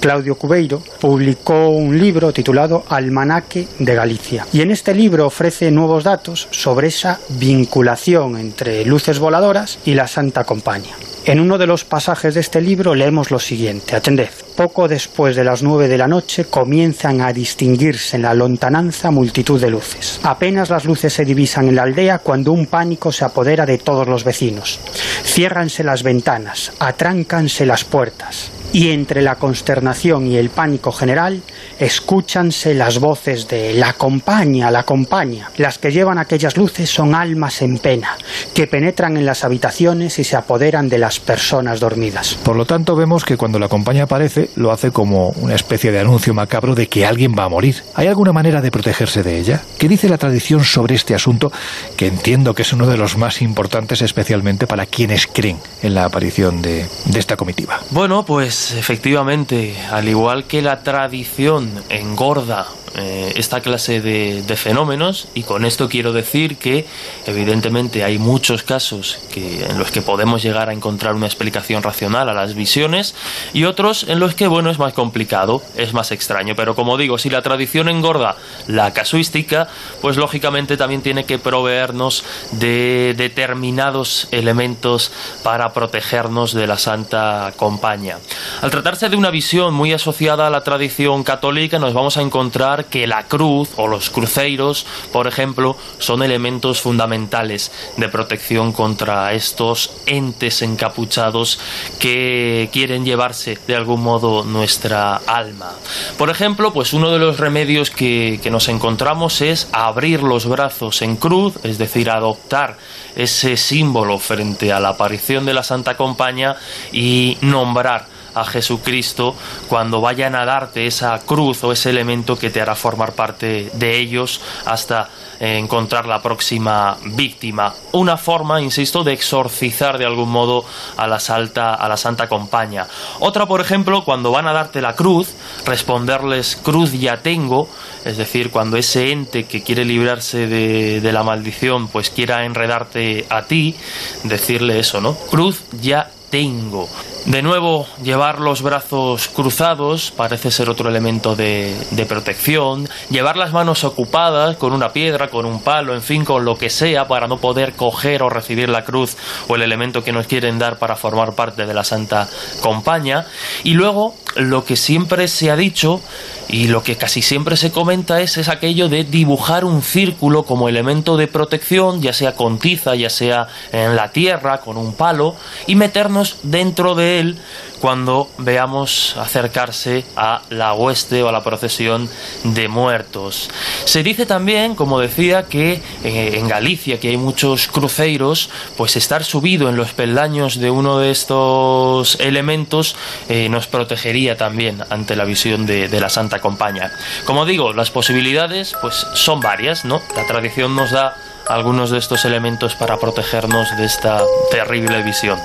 Claudio 0.00 0.36
Cubeiro, 0.36 0.82
publicó 1.00 1.68
un 1.68 1.98
libro 1.98 2.32
titulado 2.32 2.84
Almanaque 2.88 3.66
de 3.78 3.94
Galicia. 3.94 4.46
Y 4.52 4.60
en 4.60 4.70
este 4.70 4.94
libro 4.94 5.26
ofrece 5.26 5.70
nuevos 5.70 6.04
datos 6.04 6.48
sobre 6.50 6.88
esa 6.88 7.18
vinculación 7.30 8.36
entre 8.38 8.84
luces 8.84 9.18
voladoras 9.18 9.78
y 9.84 9.94
la 9.94 10.06
Santa 10.06 10.44
Compañía. 10.44 10.94
En 11.26 11.40
uno 11.40 11.56
de 11.56 11.66
los 11.66 11.86
pasajes 11.86 12.34
de 12.34 12.40
este 12.40 12.60
libro 12.60 12.94
leemos 12.94 13.30
lo 13.30 13.38
siguiente, 13.38 13.96
atended. 13.96 14.28
Poco 14.56 14.88
después 14.88 15.34
de 15.34 15.42
las 15.42 15.62
nueve 15.62 15.88
de 15.88 15.96
la 15.96 16.06
noche 16.06 16.44
comienzan 16.44 17.22
a 17.22 17.32
distinguirse 17.32 18.16
en 18.16 18.22
la 18.22 18.34
lontananza 18.34 19.10
multitud 19.10 19.58
de 19.58 19.70
luces. 19.70 20.20
Apenas 20.22 20.68
las 20.68 20.84
luces 20.84 21.14
se 21.14 21.24
divisan 21.24 21.68
en 21.68 21.76
la 21.76 21.84
aldea 21.84 22.18
cuando 22.18 22.52
un 22.52 22.66
pánico 22.66 23.10
se 23.10 23.24
apodera 23.24 23.64
de 23.64 23.78
todos 23.78 24.06
los 24.06 24.22
vecinos. 24.22 24.78
Ciérranse 25.24 25.82
las 25.82 26.02
ventanas, 26.02 26.72
atráncanse 26.78 27.64
las 27.64 27.84
puertas 27.84 28.50
y 28.74 28.90
entre 28.90 29.22
la 29.22 29.36
consternación 29.36 30.26
y 30.26 30.36
el 30.36 30.50
pánico 30.50 30.90
general 30.90 31.40
escúchanse 31.78 32.74
las 32.74 32.98
voces 32.98 33.48
de 33.48 33.74
la 33.74 33.92
compañía, 33.94 34.70
la 34.70 34.84
compañía. 34.84 35.50
Las 35.56 35.78
que 35.78 35.90
llevan 35.90 36.18
aquellas 36.18 36.56
luces 36.56 36.90
son 36.90 37.14
almas 37.14 37.62
en 37.62 37.78
pena, 37.78 38.16
que 38.54 38.66
penetran 38.66 39.16
en 39.16 39.26
las 39.26 39.44
habitaciones 39.44 40.18
y 40.18 40.24
se 40.24 40.36
apoderan 40.36 40.88
de 40.88 40.98
las 40.98 41.20
personas 41.20 41.80
dormidas. 41.80 42.34
Por 42.42 42.56
lo 42.56 42.64
tanto, 42.64 42.96
vemos 42.96 43.24
que 43.24 43.36
cuando 43.36 43.58
la 43.58 43.68
compañía 43.68 44.04
aparece, 44.04 44.50
lo 44.56 44.72
hace 44.72 44.90
como 44.90 45.30
una 45.30 45.54
especie 45.54 45.92
de 45.92 46.00
anuncio 46.00 46.34
macabro 46.34 46.74
de 46.74 46.88
que 46.88 47.06
alguien 47.06 47.32
va 47.38 47.44
a 47.44 47.48
morir. 47.48 47.82
¿Hay 47.94 48.06
alguna 48.06 48.32
manera 48.32 48.60
de 48.60 48.70
protegerse 48.70 49.22
de 49.22 49.38
ella? 49.38 49.62
¿Qué 49.78 49.88
dice 49.88 50.08
la 50.08 50.18
tradición 50.18 50.64
sobre 50.64 50.94
este 50.94 51.14
asunto, 51.14 51.52
que 51.96 52.06
entiendo 52.06 52.54
que 52.54 52.62
es 52.62 52.72
uno 52.72 52.86
de 52.86 52.96
los 52.96 53.16
más 53.16 53.42
importantes, 53.42 54.02
especialmente 54.02 54.66
para 54.66 54.86
quienes 54.86 55.26
creen 55.26 55.58
en 55.82 55.94
la 55.94 56.04
aparición 56.04 56.62
de, 56.62 56.86
de 57.06 57.18
esta 57.18 57.36
comitiva? 57.36 57.80
Bueno, 57.90 58.24
pues 58.24 58.72
efectivamente, 58.72 59.76
al 59.90 60.08
igual 60.08 60.44
que 60.44 60.62
la 60.62 60.82
tradición 60.82 61.53
engorda 61.88 62.66
eh, 62.96 63.32
esta 63.36 63.60
clase 63.60 64.00
de, 64.00 64.54
fenómenos 64.54 65.26
y 65.34 65.42
con 65.42 65.64
esto 65.64 65.88
quiero 65.88 66.12
decir 66.12 66.58
que 66.58 66.86
evidentemente 67.26 68.04
hay 68.04 68.18
muchos 68.18 68.62
casos 68.62 69.18
que, 69.32 69.64
en 69.64 69.78
los 69.78 69.90
que 69.90 70.00
podemos 70.00 70.44
llegar 70.44 70.68
a 70.68 70.72
encontrar 70.72 71.14
una 71.16 71.26
explicación 71.26 71.82
racional 71.82 72.28
a 72.28 72.32
las 72.32 72.54
visiones 72.54 73.16
y 73.52 73.64
otros 73.64 74.04
en 74.08 74.20
los 74.20 74.36
que 74.36 74.46
bueno 74.46 74.70
es 74.70 74.78
más 74.78 74.92
complicado, 74.92 75.60
es 75.76 75.92
más 75.92 76.12
extraño, 76.12 76.54
pero 76.54 76.76
como 76.76 76.96
digo, 76.96 77.18
si 77.18 77.30
la 77.30 77.42
tradición 77.42 77.88
engorda 77.88 78.36
la 78.68 78.92
casuística, 78.92 79.66
pues 80.00 80.16
lógicamente 80.16 80.76
también 80.76 81.02
tiene 81.02 81.24
que 81.24 81.40
proveernos 81.40 82.24
de 82.52 83.14
determinados 83.16 84.28
elementos 84.30 85.10
para 85.42 85.72
protegernos 85.72 86.54
de 86.54 86.68
la 86.68 86.78
Santa 86.78 87.52
Compañía. 87.56 88.18
Al 88.62 88.70
tratarse 88.70 89.08
de 89.08 89.16
una 89.16 89.30
visión 89.30 89.74
muy 89.74 89.92
asociada 89.92 90.46
a 90.46 90.50
la 90.50 90.62
tradición 90.62 91.24
católica, 91.24 91.78
nos 91.78 91.92
vamos 91.92 92.16
a 92.16 92.22
encontrar 92.22 92.83
que 92.84 93.06
la 93.06 93.24
cruz 93.24 93.70
o 93.76 93.86
los 93.86 94.10
cruceros, 94.10 94.86
por 95.12 95.26
ejemplo, 95.26 95.76
son 95.98 96.22
elementos 96.22 96.80
fundamentales 96.80 97.72
de 97.96 98.08
protección 98.08 98.72
contra 98.72 99.32
estos 99.32 99.90
entes 100.06 100.62
encapuchados 100.62 101.58
que 101.98 102.68
quieren 102.72 103.04
llevarse 103.04 103.58
de 103.66 103.76
algún 103.76 104.02
modo 104.02 104.44
nuestra 104.44 105.16
alma. 105.16 105.72
Por 106.18 106.30
ejemplo, 106.30 106.72
pues 106.72 106.92
uno 106.92 107.10
de 107.10 107.18
los 107.18 107.38
remedios 107.38 107.90
que, 107.90 108.40
que 108.42 108.50
nos 108.50 108.68
encontramos 108.68 109.40
es 109.40 109.68
abrir 109.72 110.22
los 110.22 110.46
brazos 110.46 111.02
en 111.02 111.16
cruz, 111.16 111.54
es 111.62 111.78
decir, 111.78 112.10
adoptar 112.10 112.76
ese 113.16 113.56
símbolo 113.56 114.18
frente 114.18 114.72
a 114.72 114.80
la 114.80 114.90
aparición 114.90 115.44
de 115.44 115.54
la 115.54 115.62
Santa 115.62 115.96
Compañía 115.96 116.56
y 116.92 117.38
nombrar 117.40 118.13
a 118.34 118.44
Jesucristo 118.44 119.34
cuando 119.68 120.00
vayan 120.00 120.34
a 120.34 120.44
darte 120.44 120.86
esa 120.86 121.18
cruz 121.20 121.64
o 121.64 121.72
ese 121.72 121.90
elemento 121.90 122.38
que 122.38 122.50
te 122.50 122.60
hará 122.60 122.74
formar 122.74 123.12
parte 123.12 123.70
de 123.72 123.98
ellos 123.98 124.40
hasta 124.64 125.08
eh, 125.40 125.58
encontrar 125.58 126.06
la 126.06 126.22
próxima 126.22 126.96
víctima. 127.04 127.74
Una 127.92 128.16
forma, 128.16 128.60
insisto, 128.60 129.02
de 129.02 129.12
exorcizar 129.12 129.98
de 129.98 130.06
algún 130.06 130.30
modo 130.30 130.64
a 130.96 131.06
la, 131.06 131.18
salta, 131.18 131.74
a 131.74 131.88
la 131.88 131.96
Santa 131.96 132.28
Compañía. 132.28 132.86
Otra, 133.20 133.46
por 133.46 133.60
ejemplo, 133.60 134.04
cuando 134.04 134.30
van 134.30 134.46
a 134.46 134.52
darte 134.52 134.80
la 134.80 134.94
cruz, 134.94 135.34
responderles 135.66 136.56
cruz 136.56 136.92
ya 136.92 137.18
tengo, 137.18 137.68
es 138.04 138.16
decir, 138.16 138.50
cuando 138.50 138.76
ese 138.76 139.10
ente 139.10 139.44
que 139.44 139.62
quiere 139.62 139.84
librarse 139.84 140.46
de, 140.46 141.00
de 141.00 141.12
la 141.12 141.24
maldición, 141.24 141.88
pues 141.88 142.10
quiera 142.10 142.44
enredarte 142.44 143.26
a 143.28 143.42
ti, 143.42 143.74
decirle 144.22 144.78
eso, 144.78 145.00
¿no? 145.00 145.14
Cruz 145.14 145.64
ya 145.80 146.10
tengo. 146.34 146.88
De 147.26 147.42
nuevo, 147.42 147.86
llevar 148.02 148.40
los 148.40 148.60
brazos 148.60 149.28
cruzados 149.28 150.10
parece 150.10 150.50
ser 150.50 150.68
otro 150.68 150.90
elemento 150.90 151.36
de, 151.36 151.74
protección. 152.08 152.88
Llevar 153.08 153.36
las 153.36 153.52
manos 153.52 153.84
ocupadas 153.84 154.56
con 154.56 154.72
una 154.72 154.88
piedra, 154.88 155.28
con 155.28 155.46
un 155.46 155.62
palo, 155.62 155.94
en 155.94 156.02
fin, 156.02 156.24
con 156.24 156.44
lo 156.44 156.56
que 156.56 156.70
sea 156.70 157.06
para 157.06 157.28
no 157.28 157.38
poder 157.38 157.74
coger 157.74 158.24
o 158.24 158.28
recibir 158.28 158.68
la 158.68 158.84
cruz 158.84 159.16
o 159.46 159.54
el 159.54 159.62
elemento 159.62 160.02
que 160.02 160.12
nos 160.12 160.26
quieren 160.26 160.58
dar 160.58 160.78
para 160.78 160.96
formar 160.96 161.36
parte 161.36 161.66
de 161.66 161.72
la 161.72 161.84
Santa 161.84 162.28
Compañía. 162.60 163.24
Y 163.62 163.74
luego, 163.74 164.14
lo 164.34 164.64
que 164.64 164.74
siempre 164.74 165.28
se 165.28 165.50
ha 165.52 165.56
dicho 165.56 166.00
y 166.48 166.68
lo 166.68 166.82
que 166.82 166.96
casi 166.96 167.22
siempre 167.22 167.56
se 167.56 167.72
comenta 167.72 168.20
es, 168.20 168.36
es 168.36 168.48
aquello 168.48 168.88
de 168.88 169.04
dibujar 169.04 169.64
un 169.64 169.82
círculo 169.82 170.42
como 170.42 170.68
elemento 170.68 171.16
de 171.16 171.26
protección, 171.26 172.02
ya 172.02 172.12
sea 172.12 172.34
con 172.34 172.58
tiza, 172.58 172.94
ya 172.94 173.08
sea 173.08 173.46
en 173.72 173.96
la 173.96 174.10
tierra, 174.10 174.58
con 174.58 174.76
un 174.76 174.94
palo, 174.94 175.36
y 175.66 175.74
meternos 175.74 176.23
dentro 176.42 176.94
de 176.94 177.20
él 177.20 177.38
cuando 177.80 178.30
veamos 178.38 179.14
acercarse 179.18 180.06
a 180.16 180.40
la 180.48 180.72
hueste 180.72 181.22
o 181.22 181.28
a 181.28 181.32
la 181.32 181.42
procesión 181.42 182.08
de 182.42 182.66
muertos. 182.66 183.50
Se 183.84 184.02
dice 184.02 184.24
también, 184.24 184.74
como 184.74 185.00
decía, 185.00 185.42
que 185.42 185.82
eh, 186.02 186.38
en 186.38 186.48
Galicia, 186.48 186.98
que 186.98 187.08
hay 187.08 187.18
muchos 187.18 187.68
cruceiros, 187.68 188.48
pues 188.78 188.96
estar 188.96 189.22
subido 189.22 189.68
en 189.68 189.76
los 189.76 189.92
peldaños 189.92 190.58
de 190.60 190.70
uno 190.70 190.98
de 190.98 191.10
estos 191.10 192.18
elementos 192.20 192.96
eh, 193.28 193.50
nos 193.50 193.66
protegería 193.66 194.36
también 194.38 194.82
ante 194.88 195.14
la 195.14 195.24
visión 195.24 195.66
de, 195.66 195.88
de 195.88 196.00
la 196.00 196.08
Santa 196.08 196.40
Compañía. 196.40 196.90
Como 197.26 197.44
digo, 197.44 197.74
las 197.74 197.90
posibilidades 197.90 198.74
pues 198.80 199.06
son 199.14 199.40
varias, 199.40 199.84
¿no? 199.84 200.00
La 200.16 200.26
tradición 200.26 200.74
nos 200.74 200.90
da 200.90 201.16
algunos 201.48 201.90
de 201.90 201.98
estos 201.98 202.24
elementos 202.24 202.74
para 202.74 202.96
protegernos 202.96 203.76
de 203.76 203.84
esta 203.84 204.22
terrible 204.50 205.02
visión. 205.02 205.38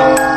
Con 0.00 0.29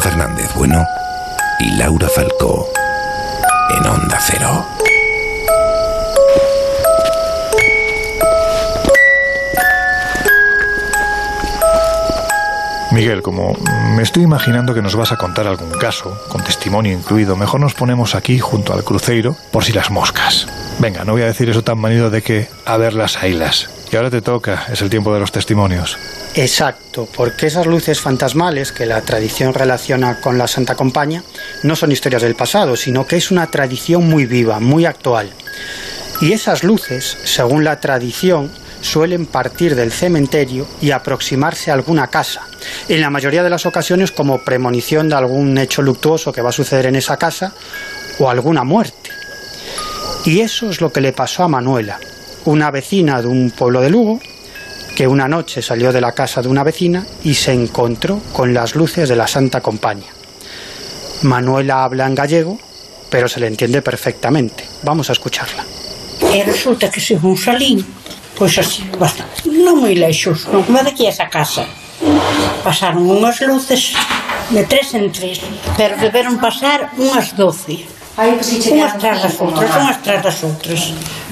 Fernández 0.00 0.52
Bueno 0.54 0.86
y 1.60 1.70
Laura 1.76 2.08
Falcó. 2.08 2.68
En 3.70 3.86
Onda 3.86 4.18
Cero. 4.20 4.66
Miguel, 12.92 13.22
como 13.22 13.56
me 13.96 14.02
estoy 14.02 14.22
imaginando 14.22 14.72
que 14.72 14.82
nos 14.82 14.94
vas 14.94 15.10
a 15.10 15.16
contar 15.16 15.48
algún 15.48 15.72
caso, 15.72 16.16
con 16.28 16.44
testimonio 16.44 16.92
incluido, 16.92 17.34
mejor 17.34 17.60
nos 17.60 17.74
ponemos 17.74 18.14
aquí 18.14 18.38
junto 18.38 18.72
al 18.72 18.84
cruceiro 18.84 19.36
por 19.50 19.64
si 19.64 19.72
las 19.72 19.90
moscas. 19.90 20.46
Venga, 20.78 21.04
no 21.04 21.12
voy 21.12 21.22
a 21.22 21.26
decir 21.26 21.50
eso 21.50 21.62
tan 21.62 21.78
manido 21.78 22.10
de 22.10 22.22
que 22.22 22.48
a 22.64 22.76
ver 22.76 22.94
las 22.94 23.16
ailas 23.22 23.68
Y 23.94 23.96
ahora 23.96 24.10
te 24.10 24.22
toca, 24.22 24.66
es 24.72 24.82
el 24.82 24.90
tiempo 24.90 25.14
de 25.14 25.20
los 25.20 25.30
testimonios. 25.30 25.96
Exacto, 26.34 27.08
porque 27.14 27.46
esas 27.46 27.64
luces 27.64 28.00
fantasmales 28.00 28.72
que 28.72 28.86
la 28.86 29.02
tradición 29.02 29.54
relaciona 29.54 30.20
con 30.20 30.36
la 30.36 30.48
Santa 30.48 30.74
Compaña 30.74 31.22
no 31.62 31.76
son 31.76 31.92
historias 31.92 32.22
del 32.22 32.34
pasado, 32.34 32.74
sino 32.74 33.06
que 33.06 33.14
es 33.14 33.30
una 33.30 33.46
tradición 33.46 34.08
muy 34.08 34.26
viva, 34.26 34.58
muy 34.58 34.84
actual. 34.84 35.30
Y 36.20 36.32
esas 36.32 36.64
luces, 36.64 37.18
según 37.22 37.62
la 37.62 37.78
tradición, 37.78 38.50
suelen 38.80 39.26
partir 39.26 39.76
del 39.76 39.92
cementerio 39.92 40.66
y 40.82 40.90
aproximarse 40.90 41.70
a 41.70 41.74
alguna 41.74 42.08
casa, 42.08 42.42
en 42.88 43.00
la 43.00 43.10
mayoría 43.10 43.44
de 43.44 43.50
las 43.50 43.64
ocasiones 43.64 44.10
como 44.10 44.42
premonición 44.42 45.08
de 45.08 45.14
algún 45.14 45.56
hecho 45.56 45.82
luctuoso 45.82 46.32
que 46.32 46.42
va 46.42 46.48
a 46.48 46.52
suceder 46.52 46.86
en 46.86 46.96
esa 46.96 47.16
casa 47.16 47.52
o 48.18 48.28
alguna 48.28 48.64
muerte. 48.64 49.10
Y 50.24 50.40
eso 50.40 50.68
es 50.68 50.80
lo 50.80 50.90
que 50.90 51.00
le 51.00 51.12
pasó 51.12 51.44
a 51.44 51.48
Manuela, 51.48 52.00
una 52.46 52.70
vecina 52.70 53.20
de 53.20 53.28
un 53.28 53.50
pueblo 53.50 53.80
de 53.80 53.90
Lugo, 53.90 54.20
que 54.94 55.06
una 55.08 55.28
noche 55.28 55.60
salió 55.60 55.92
de 55.92 56.00
la 56.00 56.12
casa 56.12 56.40
de 56.40 56.48
una 56.48 56.62
vecina 56.62 57.04
y 57.24 57.34
se 57.34 57.52
encontró 57.52 58.20
con 58.32 58.54
las 58.54 58.74
luces 58.74 59.08
de 59.08 59.16
la 59.16 59.26
Santa 59.26 59.60
Compañía. 59.60 60.10
Manuela 61.22 61.84
habla 61.84 62.06
en 62.06 62.14
gallego, 62.14 62.58
pero 63.10 63.28
se 63.28 63.40
le 63.40 63.46
entiende 63.46 63.82
perfectamente. 63.82 64.64
Vamos 64.82 65.08
a 65.10 65.12
escucharla. 65.12 65.64
E 66.20 66.42
resulta 66.44 66.90
que 66.90 67.00
según 67.00 67.36
salín, 67.36 67.84
pois 68.38 68.58
así, 68.58 68.82
bastante, 68.98 69.46
non 69.50 69.82
moi 69.82 69.94
leixos, 69.94 70.46
non 70.50 70.62
como 70.62 70.78
daqui 70.82 71.06
a 71.06 71.14
esa 71.14 71.26
casa. 71.26 71.66
Pasaron 72.62 73.06
unhas 73.06 73.42
luces 73.42 73.94
de 74.50 74.62
tres 74.66 74.94
en 74.94 75.10
tres, 75.10 75.42
pero 75.78 75.98
deberon 75.98 76.38
pasar 76.38 76.90
unhas 76.98 77.34
doce. 77.34 77.86
Unhas 78.14 78.94
tras 78.98 79.26
das 79.26 79.36
outras, 79.42 79.70
unhas 79.74 79.98
tras 80.02 80.20
das 80.22 80.38
outras. 80.46 80.82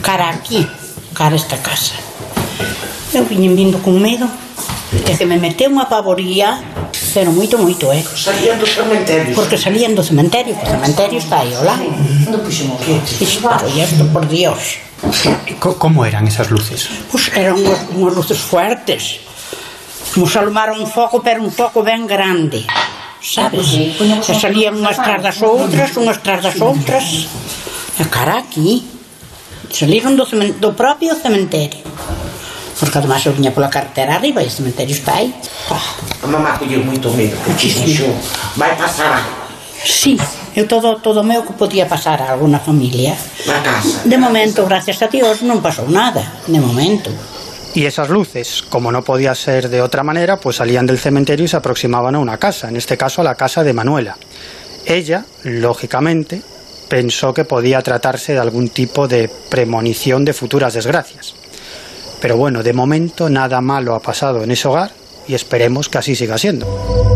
Cara 0.02 0.34
aquí, 0.34 0.66
cara 1.14 1.34
a 1.34 1.40
esta 1.40 1.56
casa. 1.60 1.94
Eu 3.12 3.24
viñen 3.28 3.54
vindo 3.56 3.78
con 3.84 4.00
medo, 4.00 4.24
e 4.92 5.12
que 5.16 5.24
me 5.28 5.36
meteu 5.36 5.68
unha 5.72 5.84
pavoría, 5.88 6.56
pero 7.12 7.28
moito, 7.32 7.56
moito, 7.60 7.92
eh? 7.92 8.00
Salían 8.04 8.56
dos 8.56 8.72
cementerios. 8.72 9.36
Porque 9.36 9.56
salían 9.60 9.92
do 9.96 10.00
cementerio, 10.04 10.56
que 10.56 10.64
o 10.64 10.70
cementerio 10.72 11.18
está 11.20 11.44
aí, 11.44 11.52
olá. 11.56 11.76
Non 12.28 12.40
puxemos 12.40 12.80
Ixo, 13.20 13.44
pero 13.44 13.68
e 13.68 13.84
isto, 13.84 14.04
por 14.12 14.24
Dios. 14.28 14.80
Co- 15.60 15.76
¿Cómo 15.76 16.06
eran 16.08 16.24
esas 16.28 16.48
luces? 16.48 16.88
Pois 17.12 17.28
eran 17.36 17.58
unhas, 17.60 17.80
unhas 17.92 18.14
luces 18.16 18.38
fuertes. 18.40 19.20
Como 20.12 20.28
se 20.28 20.36
alumara 20.40 20.72
un 20.76 20.84
foco, 20.88 21.20
pero 21.24 21.40
un 21.44 21.52
foco 21.52 21.80
ben 21.84 22.04
grande. 22.08 22.64
Sabes? 23.20 23.72
E 23.76 24.32
salían 24.36 24.76
unhas 24.80 24.96
tras 25.00 25.20
das 25.20 25.38
outras, 25.44 25.92
unhas 26.00 26.20
tras 26.24 26.40
das 26.44 26.56
outras. 26.60 27.28
E 28.00 28.04
cara 28.08 28.40
aquí. 28.40 28.84
Saliron 29.72 30.16
do, 30.16 30.28
do 30.60 30.70
propio 30.76 31.16
cementerio. 31.16 31.80
Porque 32.78 32.98
además 32.98 33.24
eu 33.24 33.32
viña 33.32 33.52
pola 33.56 33.72
carretera 33.72 34.16
arriba 34.20 34.42
e 34.42 34.46
o 34.46 34.50
cementerio 34.50 34.94
está 34.94 35.16
aí. 35.16 35.32
Pá. 35.68 35.80
A 36.22 36.26
mamá 36.26 36.58
colleu 36.58 36.84
moito 36.84 37.10
medo, 37.16 37.36
porque 37.44 37.68
dixo, 37.68 38.06
vai 38.56 38.76
pasar 38.76 39.16
algo 39.16 39.42
Sí, 39.84 40.14
eu 40.54 40.68
todo, 40.68 41.02
todo 41.02 41.24
meu 41.24 41.42
que 41.42 41.52
podía 41.54 41.88
pasar 41.88 42.22
a 42.22 42.30
alguna 42.30 42.60
familia. 42.60 43.16
na 43.46 43.58
casa. 43.62 44.02
De 44.04 44.18
momento, 44.18 44.64
gracias 44.66 45.02
a 45.02 45.08
Dios, 45.08 45.42
non 45.42 45.58
pasou 45.58 45.90
nada. 45.90 46.22
De 46.46 46.60
momento. 46.62 47.10
Y 47.74 47.86
esas 47.86 48.10
luces, 48.10 48.62
como 48.62 48.92
no 48.92 49.02
podía 49.02 49.34
ser 49.34 49.68
de 49.68 49.80
otra 49.82 50.04
manera, 50.04 50.36
pues 50.36 50.56
salían 50.56 50.86
del 50.86 50.98
cementerio 50.98 51.46
y 51.46 51.48
se 51.48 51.56
aproximaban 51.56 52.14
a 52.14 52.20
una 52.20 52.36
casa, 52.38 52.68
en 52.68 52.76
este 52.76 52.96
caso 52.96 53.22
a 53.22 53.24
la 53.24 53.34
casa 53.34 53.64
de 53.64 53.72
Manuela. 53.72 54.14
Ella, 54.86 55.24
lógicamente, 55.42 56.42
pensó 56.92 57.32
que 57.32 57.46
podía 57.46 57.80
tratarse 57.80 58.34
de 58.34 58.38
algún 58.38 58.68
tipo 58.68 59.08
de 59.08 59.30
premonición 59.48 60.26
de 60.26 60.34
futuras 60.34 60.74
desgracias. 60.74 61.34
Pero 62.20 62.36
bueno, 62.36 62.62
de 62.62 62.74
momento 62.74 63.30
nada 63.30 63.62
malo 63.62 63.94
ha 63.94 64.00
pasado 64.00 64.42
en 64.42 64.50
ese 64.50 64.68
hogar 64.68 64.90
y 65.26 65.32
esperemos 65.32 65.88
que 65.88 65.96
así 65.96 66.14
siga 66.14 66.36
siendo. 66.36 67.11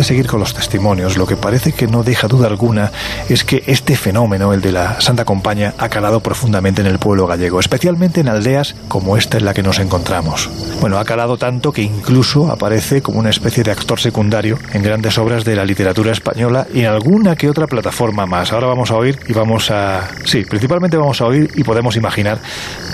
De 0.00 0.04
seguir 0.04 0.26
con 0.26 0.40
los 0.40 0.54
testimonios, 0.54 1.18
lo 1.18 1.26
que 1.26 1.36
parece 1.36 1.72
que 1.72 1.86
no 1.86 2.02
deja 2.02 2.26
duda 2.26 2.46
alguna 2.46 2.90
es 3.28 3.44
que 3.44 3.62
este 3.66 3.96
fenómeno, 3.96 4.54
el 4.54 4.62
de 4.62 4.72
la 4.72 4.98
Santa 4.98 5.26
Compaña, 5.26 5.74
ha 5.76 5.90
calado 5.90 6.20
profundamente 6.20 6.80
en 6.80 6.86
el 6.86 6.98
pueblo 6.98 7.26
gallego, 7.26 7.60
especialmente 7.60 8.22
en 8.22 8.28
aldeas 8.28 8.74
como 8.88 9.18
esta 9.18 9.36
en 9.36 9.44
la 9.44 9.52
que 9.52 9.62
nos 9.62 9.78
encontramos. 9.78 10.48
Bueno, 10.80 10.98
ha 10.98 11.04
calado 11.04 11.36
tanto 11.36 11.70
que 11.70 11.82
incluso 11.82 12.50
aparece 12.50 13.02
como 13.02 13.18
una 13.18 13.28
especie 13.28 13.62
de 13.62 13.72
actor 13.72 14.00
secundario 14.00 14.58
en 14.72 14.82
grandes 14.82 15.18
obras 15.18 15.44
de 15.44 15.54
la 15.54 15.66
literatura 15.66 16.12
española 16.12 16.66
y 16.72 16.80
en 16.80 16.86
alguna 16.86 17.36
que 17.36 17.50
otra 17.50 17.66
plataforma 17.66 18.24
más. 18.24 18.54
Ahora 18.54 18.68
vamos 18.68 18.90
a 18.90 18.96
oír 18.96 19.18
y 19.28 19.34
vamos 19.34 19.70
a... 19.70 20.08
Sí, 20.24 20.44
principalmente 20.48 20.96
vamos 20.96 21.20
a 21.20 21.26
oír 21.26 21.50
y 21.56 21.62
podemos 21.62 21.94
imaginar 21.96 22.38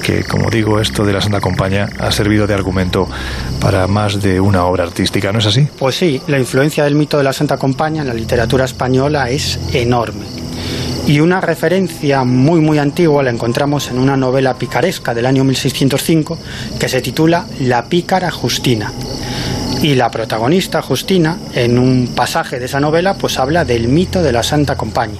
que, 0.07 0.23
como 0.23 0.51
digo, 0.51 0.81
esto 0.81 1.05
de 1.05 1.13
la 1.13 1.21
Santa 1.21 1.41
Compaña 1.41 1.89
ha 1.99 2.13
servido 2.13 2.47
de 2.47 2.55
argumento 2.55 3.09
para 3.61 3.89
más 3.89 4.23
de 4.23 4.39
una 4.39 4.65
obra 4.65 4.85
artística, 4.85 5.33
¿no 5.33 5.41
es 5.41 5.47
así? 5.47 5.67
Pues 5.81 5.97
sí, 5.97 6.23
la 6.29 6.39
influencia 6.39 6.85
del 6.85 6.95
mito 6.95 7.19
de 7.19 7.25
la 7.25 7.33
Santa 7.33 7.57
Compaña 7.57 8.03
en 8.03 8.09
la 8.09 8.15
literatura 8.15 8.67
española 8.67 9.29
es 9.31 9.59
enorme. 9.73 10.25
Y 11.09 11.19
una 11.19 11.41
referencia 11.41 12.23
muy 12.23 12.61
muy 12.61 12.79
antigua 12.79 13.25
la 13.25 13.31
encontramos 13.31 13.89
en 13.91 13.99
una 13.99 14.17
novela 14.17 14.55
picaresca 14.55 15.13
del 15.13 15.27
año 15.27 15.43
1605 15.43 16.39
que 16.79 16.89
se 16.89 17.01
titula 17.01 17.45
La 17.59 17.87
pícara 17.87 18.31
Justina. 18.31 18.93
Y 19.83 19.97
la 19.97 20.13
protagonista 20.13 20.83
Justina, 20.83 21.37
en 21.53 21.81
un 21.81 22.13
pasaje 22.15 22.61
de 22.61 22.67
esa 22.67 22.79
novela, 22.79 23.15
pues 23.15 23.41
habla 23.41 23.65
del 23.65 23.89
mito 23.89 24.23
de 24.23 24.33
la 24.33 24.45
Santa 24.45 24.77
Compaña. 24.77 25.19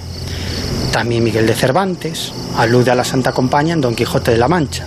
También 0.91 1.23
Miguel 1.23 1.45
de 1.45 1.53
Cervantes 1.53 2.31
alude 2.57 2.91
a 2.91 2.95
la 2.95 3.03
Santa 3.03 3.31
Compaña 3.31 3.73
en 3.73 3.81
Don 3.81 3.95
Quijote 3.95 4.31
de 4.31 4.37
la 4.37 4.47
Mancha. 4.47 4.85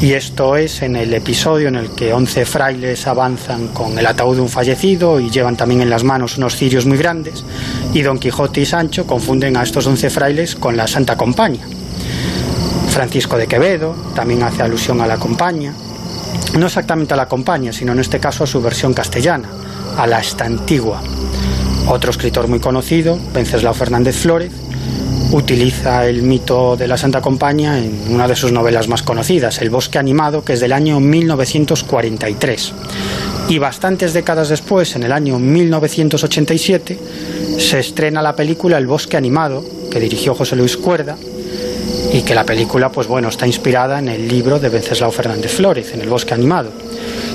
Y 0.00 0.12
esto 0.12 0.56
es 0.56 0.82
en 0.82 0.94
el 0.94 1.12
episodio 1.12 1.66
en 1.66 1.74
el 1.74 1.90
que 1.90 2.12
11 2.12 2.46
frailes 2.46 3.06
avanzan 3.08 3.68
con 3.68 3.98
el 3.98 4.06
ataúd 4.06 4.36
de 4.36 4.42
un 4.42 4.48
fallecido 4.48 5.18
y 5.18 5.28
llevan 5.28 5.56
también 5.56 5.80
en 5.80 5.90
las 5.90 6.04
manos 6.04 6.38
unos 6.38 6.54
cirios 6.54 6.86
muy 6.86 6.96
grandes. 6.96 7.44
Y 7.92 8.02
Don 8.02 8.18
Quijote 8.18 8.60
y 8.60 8.66
Sancho 8.66 9.06
confunden 9.06 9.56
a 9.56 9.64
estos 9.64 9.86
11 9.88 10.08
frailes 10.10 10.54
con 10.54 10.76
la 10.76 10.86
Santa 10.86 11.16
Compaña. 11.16 11.66
Francisco 12.90 13.36
de 13.36 13.48
Quevedo 13.48 13.94
también 14.14 14.44
hace 14.44 14.62
alusión 14.62 15.00
a 15.00 15.06
la 15.08 15.18
Compaña. 15.18 15.74
No 16.56 16.66
exactamente 16.66 17.14
a 17.14 17.16
la 17.16 17.26
Compaña, 17.26 17.72
sino 17.72 17.92
en 17.92 17.98
este 17.98 18.20
caso 18.20 18.44
a 18.44 18.46
su 18.46 18.62
versión 18.62 18.94
castellana, 18.94 19.48
a 19.96 20.06
la 20.06 20.20
Estantigua. 20.20 21.02
Otro 21.88 22.12
escritor 22.12 22.46
muy 22.46 22.60
conocido, 22.60 23.18
Wenceslao 23.34 23.74
Fernández 23.74 24.16
Flórez, 24.16 24.52
utiliza 25.30 26.06
el 26.06 26.22
mito 26.22 26.76
de 26.76 26.88
la 26.88 26.96
Santa 26.96 27.20
Compañía 27.20 27.78
en 27.78 28.02
una 28.08 28.26
de 28.26 28.36
sus 28.36 28.52
novelas 28.52 28.88
más 28.88 29.02
conocidas, 29.02 29.60
El 29.60 29.70
bosque 29.70 29.98
animado, 29.98 30.44
que 30.44 30.54
es 30.54 30.60
del 30.60 30.72
año 30.72 31.00
1943. 31.00 32.72
Y 33.48 33.58
bastantes 33.58 34.12
décadas 34.12 34.48
después, 34.48 34.96
en 34.96 35.02
el 35.02 35.12
año 35.12 35.38
1987, 35.38 36.98
se 37.58 37.78
estrena 37.78 38.22
la 38.22 38.36
película 38.36 38.78
El 38.78 38.86
bosque 38.86 39.16
animado, 39.16 39.64
que 39.90 40.00
dirigió 40.00 40.34
José 40.34 40.56
Luis 40.56 40.76
Cuerda, 40.76 41.16
y 42.12 42.22
que 42.22 42.34
la 42.34 42.44
película, 42.44 42.90
pues 42.90 43.06
bueno, 43.06 43.28
está 43.28 43.46
inspirada 43.46 43.98
en 43.98 44.08
el 44.08 44.28
libro 44.28 44.58
de 44.58 44.70
Wenceslao 44.70 45.10
Fernández 45.10 45.52
Flórez, 45.52 45.92
en 45.92 46.00
El 46.00 46.08
bosque 46.08 46.32
animado. 46.32 46.70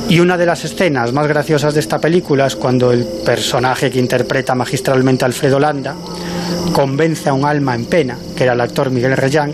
Y 0.09 0.19
una 0.19 0.35
de 0.35 0.45
las 0.45 0.65
escenas 0.65 1.13
más 1.13 1.27
graciosas 1.27 1.73
de 1.75 1.79
esta 1.79 1.99
película 1.99 2.47
es 2.47 2.55
cuando 2.55 2.91
el 2.91 3.05
personaje 3.05 3.91
que 3.91 3.99
interpreta 3.99 4.55
magistralmente 4.55 5.25
Alfredo 5.25 5.59
Landa 5.59 5.95
convence 6.73 7.29
a 7.29 7.33
un 7.33 7.45
alma 7.45 7.75
en 7.75 7.85
pena, 7.85 8.17
que 8.35 8.43
era 8.43 8.53
el 8.53 8.61
actor 8.61 8.89
Miguel 8.89 9.15
Reyán, 9.15 9.53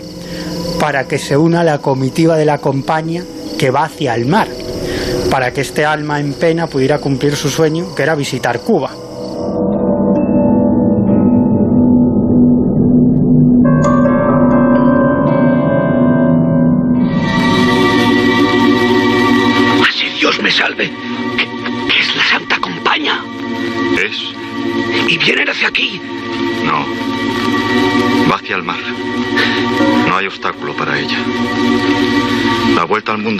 para 0.80 1.06
que 1.06 1.18
se 1.18 1.36
una 1.36 1.60
a 1.60 1.64
la 1.64 1.78
comitiva 1.78 2.36
de 2.36 2.46
la 2.46 2.58
compañía 2.58 3.22
que 3.58 3.70
va 3.70 3.84
hacia 3.84 4.14
el 4.14 4.26
mar, 4.26 4.48
para 5.30 5.52
que 5.52 5.60
este 5.60 5.84
alma 5.84 6.18
en 6.18 6.32
pena 6.32 6.66
pudiera 6.66 6.98
cumplir 6.98 7.36
su 7.36 7.50
sueño, 7.50 7.94
que 7.94 8.02
era 8.02 8.14
visitar 8.14 8.60
Cuba. 8.60 8.90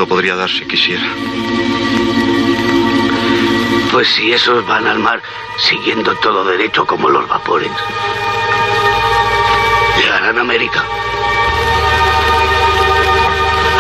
podría 0.07 0.37
dar 0.37 0.49
si 0.49 0.67
quisiera. 0.67 1.07
Pues 3.93 4.09
si 4.09 4.33
esos 4.33 4.67
van 4.67 4.87
al 4.87 4.99
mar 4.99 5.21
siguiendo 5.59 6.15
todo 6.17 6.45
derecho 6.45 6.87
como 6.87 7.09
los 7.09 7.29
vapores, 7.29 7.73
llegarán 9.99 10.39
a 10.39 10.41
América. 10.41 10.85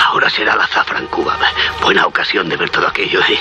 Ahora 0.06 0.28
será 0.28 0.56
la 0.56 0.66
zafra 0.66 0.98
en 0.98 1.06
Cuba. 1.06 1.38
Buena 1.82 2.06
ocasión 2.06 2.48
de 2.48 2.56
ver 2.56 2.70
todo 2.70 2.88
aquello, 2.88 3.20
¿eh? 3.20 3.38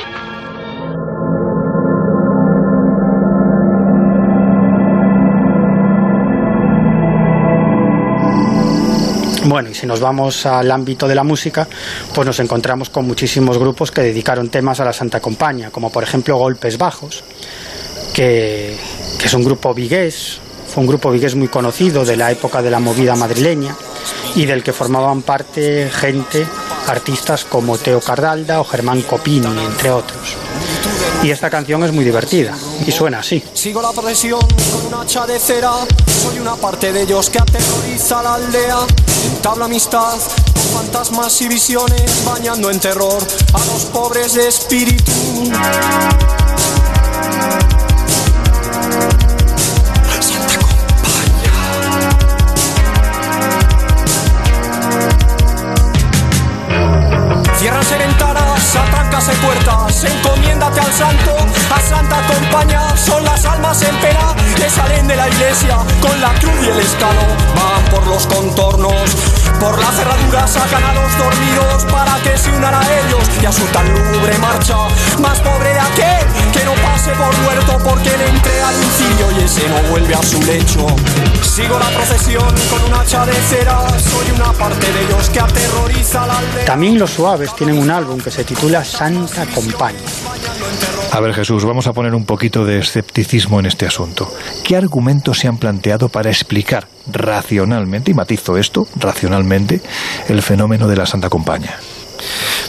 Bueno, 9.49 9.71
y 9.71 9.73
si 9.73 9.87
nos 9.87 9.99
vamos 9.99 10.45
al 10.45 10.69
ámbito 10.69 11.07
de 11.07 11.15
la 11.15 11.23
música, 11.23 11.67
pues 12.13 12.23
nos 12.23 12.39
encontramos 12.39 12.91
con 12.91 13.07
muchísimos 13.07 13.57
grupos 13.57 13.89
que 13.89 14.01
dedicaron 14.01 14.49
temas 14.49 14.79
a 14.79 14.85
la 14.85 14.93
Santa 14.93 15.19
Compañía, 15.19 15.71
como 15.71 15.91
por 15.91 16.03
ejemplo 16.03 16.37
Golpes 16.37 16.77
Bajos, 16.77 17.23
que, 18.13 18.77
es 19.23 19.33
un 19.33 19.43
grupo 19.43 19.73
vigués, 19.73 20.37
fue 20.67 20.81
un 20.81 20.87
grupo 20.87 21.09
vigués 21.09 21.33
muy 21.33 21.47
conocido 21.47 22.05
de 22.05 22.15
la 22.15 22.31
época 22.31 22.61
de 22.61 22.69
la 22.69 22.79
movida 22.79 23.15
madrileña 23.15 23.75
y 24.35 24.45
del 24.45 24.61
que 24.61 24.71
formaban 24.71 25.23
parte 25.23 25.89
gente, 25.91 26.45
artistas 26.85 27.43
como 27.43 27.79
Teo 27.79 28.01
Cardalda 28.01 28.61
o 28.61 28.63
Germán 28.63 29.01
Copini, 29.01 29.47
entre 29.65 29.89
otros. 29.89 30.48
Y 31.21 31.31
esta 31.31 31.49
canción 31.49 31.83
es 31.83 31.91
muy 31.91 32.05
divertida 32.05 32.55
y 32.85 32.91
suena 32.91 33.19
así. 33.19 33.43
Sigo 33.53 33.81
la 33.81 33.91
procesión 33.91 34.39
con 34.39 34.85
un 34.87 34.93
hacha 34.93 35.27
de 35.27 35.37
cera. 35.37 35.73
Soy 36.07 36.39
una 36.39 36.55
parte 36.55 36.93
de 36.93 37.01
ellos 37.01 37.29
que 37.29 37.39
aterroriza 37.39 38.23
la 38.23 38.35
aldea. 38.35 38.79
Entabla 39.35 39.65
amistad 39.65 40.17
con 40.53 40.83
fantasmas 40.83 41.41
y 41.41 41.49
visiones, 41.49 42.23
bañando 42.25 42.71
en 42.71 42.79
terror 42.79 43.21
a 43.53 43.65
los 43.65 43.85
pobres 43.85 44.33
de 44.35 44.47
espíritu. 44.47 45.11
Iglesia 65.29 65.77
con 66.01 66.19
la 66.19 66.33
cruz 66.39 66.53
y 66.65 66.69
el 66.69 66.79
escalo, 66.79 67.21
van 67.55 67.85
por 67.91 68.05
los 68.07 68.25
contornos, 68.27 69.15
por 69.59 69.79
la 69.79 69.91
cerradura 69.91 70.47
sacan 70.47 70.83
a 70.83 70.93
los 70.93 71.17
dormidos 71.17 71.85
para 71.91 72.21
que 72.21 72.37
se 72.37 72.49
unan 72.51 72.73
a 72.73 72.81
ellos 72.81 73.23
y 73.41 73.45
a 73.45 73.51
su 73.51 73.63
tan 73.67 73.87
lubre 74.13 74.37
marcha, 74.37 74.75
más 75.19 75.39
pobre 75.39 75.73
de 75.73 75.79
aquel 75.79 76.27
que 76.51 76.63
no 76.65 76.73
pase 76.75 77.11
por 77.11 77.37
muerto 77.39 77.77
porque 77.83 78.17
le 78.17 78.29
entre 78.29 78.61
al 78.61 78.75
incidio 78.75 79.31
y 79.39 79.43
ese 79.43 79.67
no 79.69 79.89
vuelve 79.89 80.15
a 80.15 80.23
su 80.23 80.41
lecho. 80.43 80.87
Sigo 81.41 81.77
la 81.79 81.89
procesión 81.89 82.53
con 82.69 82.83
un 82.83 82.93
hacha 82.93 83.25
de 83.25 83.33
cera, 83.33 83.87
soy 83.99 84.31
una 84.31 84.53
parte 84.53 84.91
de 84.91 85.01
ellos 85.05 85.29
que 85.29 85.39
aterroriza 85.39 86.25
la 86.25 86.37
aldea. 86.37 86.65
También 86.65 86.97
los 86.97 87.11
suaves 87.11 87.55
tienen 87.55 87.77
un 87.77 87.89
álbum 87.89 88.19
que 88.19 88.31
se 88.31 88.43
titula 88.43 88.83
Santa 88.83 89.45
Compañía. 89.47 90.01
A 91.11 91.19
ver 91.21 91.33
Jesús, 91.33 91.65
vamos 91.65 91.87
a 91.87 91.93
poner 91.93 92.13
un 92.13 92.25
poquito 92.25 92.65
de 92.65 92.77
escepticismo 92.77 93.59
en 93.59 93.65
este 93.65 93.87
asunto. 93.87 94.31
¿Qué 94.63 94.75
argumentos 94.75 95.39
se 95.39 95.47
han 95.47 95.57
planteado 95.57 96.07
para 96.09 96.29
explicar 96.29 96.87
racionalmente, 97.11 98.11
y 98.11 98.13
matizo 98.13 98.57
esto, 98.57 98.87
racionalmente, 98.95 99.81
el 100.27 100.41
fenómeno 100.43 100.87
de 100.87 100.95
la 100.95 101.07
Santa 101.07 101.29
Compañía? 101.29 101.79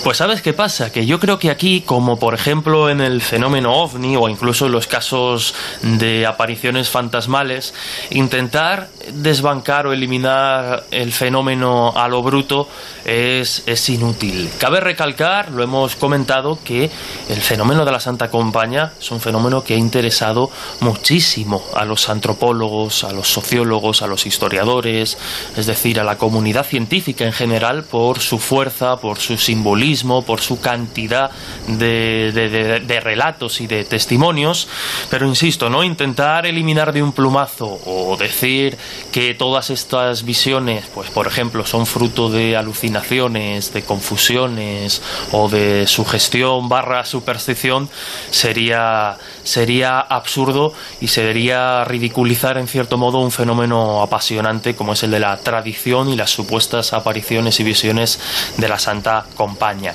Pues 0.05 0.17
sabes 0.17 0.41
qué 0.41 0.55
pasa, 0.55 0.91
que 0.91 1.05
yo 1.05 1.21
creo 1.21 1.39
que 1.39 1.51
aquí, 1.51 1.83
como 1.83 2.19
por 2.19 2.35
ejemplo 2.35 2.89
en 2.89 3.01
el 3.01 3.21
fenómeno 3.21 3.75
ovni 3.75 4.17
o 4.17 4.29
incluso 4.29 4.67
en 4.67 4.73
los 4.73 4.87
casos 4.87 5.55
de 5.83 6.27
apariciones 6.27 6.89
fantasmales, 6.89 7.75
intentar 8.11 8.89
desbancar 9.13 9.87
o 9.87 9.93
eliminar 9.93 10.85
el 10.91 11.13
fenómeno 11.13 11.93
a 11.97 12.09
lo 12.09 12.23
bruto 12.23 12.69
es, 13.05 13.63
es 13.67 13.89
inútil. 13.89 14.51
Cabe 14.59 14.81
recalcar, 14.81 15.51
lo 15.51 15.63
hemos 15.63 15.97
comentado, 15.97 16.59
que 16.65 16.91
el 17.29 17.41
fenómeno 17.41 17.85
de 17.85 17.93
la 17.93 18.01
Santa 18.01 18.31
Compañía 18.31 18.93
es 19.01 19.11
un 19.11 19.21
fenómeno 19.21 19.65
que 19.65 19.75
ha 19.75 19.79
interesado 19.79 20.51
muchísimo 20.81 21.63
a 21.75 21.85
los 21.85 22.09
antropólogos, 22.09 23.05
a 23.05 23.13
los 23.13 23.29
sociólogos, 23.29 24.03
a 24.03 24.07
los 24.07 24.27
historiadores, 24.27 25.17
es 25.57 25.67
decir, 25.67 25.99
a 26.01 26.05
la 26.05 26.19
comunidad 26.19 26.67
científica 26.67 27.25
en 27.25 27.33
general 27.33 27.85
por 27.85 28.19
su 28.21 28.39
fuerza, 28.39 28.97
por 28.97 29.19
su 29.19 29.39
simbolismo, 29.39 30.23
por 30.23 30.41
su 30.41 30.61
cantidad 30.61 31.31
de, 31.67 32.33
de- 32.33 32.49
de- 32.49 32.81
de 32.81 33.01
relatos 33.01 33.61
y 33.61 33.67
de 33.67 33.85
testimonios, 33.85 34.69
pero 35.09 35.27
insisto, 35.27 35.71
no 35.71 35.83
intentar 35.85 36.47
eliminar 36.47 36.93
de 36.93 37.03
un 37.03 37.13
plumazo 37.13 37.79
o 37.87 38.17
decir 38.17 38.77
que 39.13 39.35
todas 39.35 39.71
estas 39.71 40.25
visiones, 40.25 40.87
pues 40.95 41.11
por 41.11 41.27
ejemplo, 41.27 41.67
son 41.67 41.87
fruto 41.87 42.31
de 42.31 42.57
alucinaciones, 42.57 43.73
de 43.73 43.83
confusiones 43.83 45.03
o 45.33 45.49
de 45.49 45.87
sugestión 45.87 46.69
barra 46.69 47.05
superstición, 47.05 47.89
sería, 48.31 49.17
sería 49.43 50.01
absurdo 50.01 50.73
y 51.01 51.09
sería 51.09 51.85
ridiculizar 51.85 52.59
en 52.59 52.69
cierto 52.69 52.97
modo 52.99 53.19
un 53.19 53.31
fenómeno 53.31 54.03
apasionante 54.03 54.75
como 54.75 54.93
es 54.93 55.03
el 55.03 55.11
de 55.11 55.21
la 55.21 55.37
tradición 55.37 56.09
y 56.09 56.17
las 56.17 56.31
supuestas 56.31 56.93
apariciones 56.93 57.59
y 57.61 57.65
visiones 57.65 58.21
de 58.57 58.69
la 58.69 58.79
Santa 58.79 59.27
Compañía. 59.37 59.95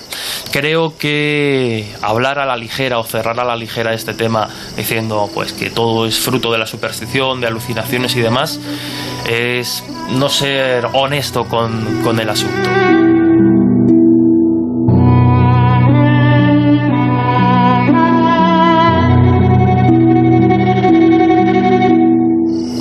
Creo 0.52 0.98
que 0.98 1.94
hablar 2.02 2.40
a 2.40 2.46
la 2.46 2.58
ligera 2.58 3.00
o 3.00 3.04
cerrar 3.04 3.40
a 3.40 3.46
la 3.46 3.56
ligera 3.56 3.94
este 3.94 4.14
tema 4.14 4.50
diciendo 4.76 5.30
pues 5.34 5.54
que 5.54 5.70
todo 5.70 6.06
es 6.06 6.20
fruto 6.20 6.52
de 6.52 6.58
la 6.58 6.68
superstición, 6.68 7.42
de 7.42 7.48
alucinaciones 7.48 8.16
y 8.16 8.22
demás, 8.22 8.60
es 9.30 9.84
no 10.12 10.30
ser 10.30 10.88
honesto 10.94 11.46
con, 11.46 12.02
con 12.04 12.20
el 12.20 12.30
asunto. 12.30 13.05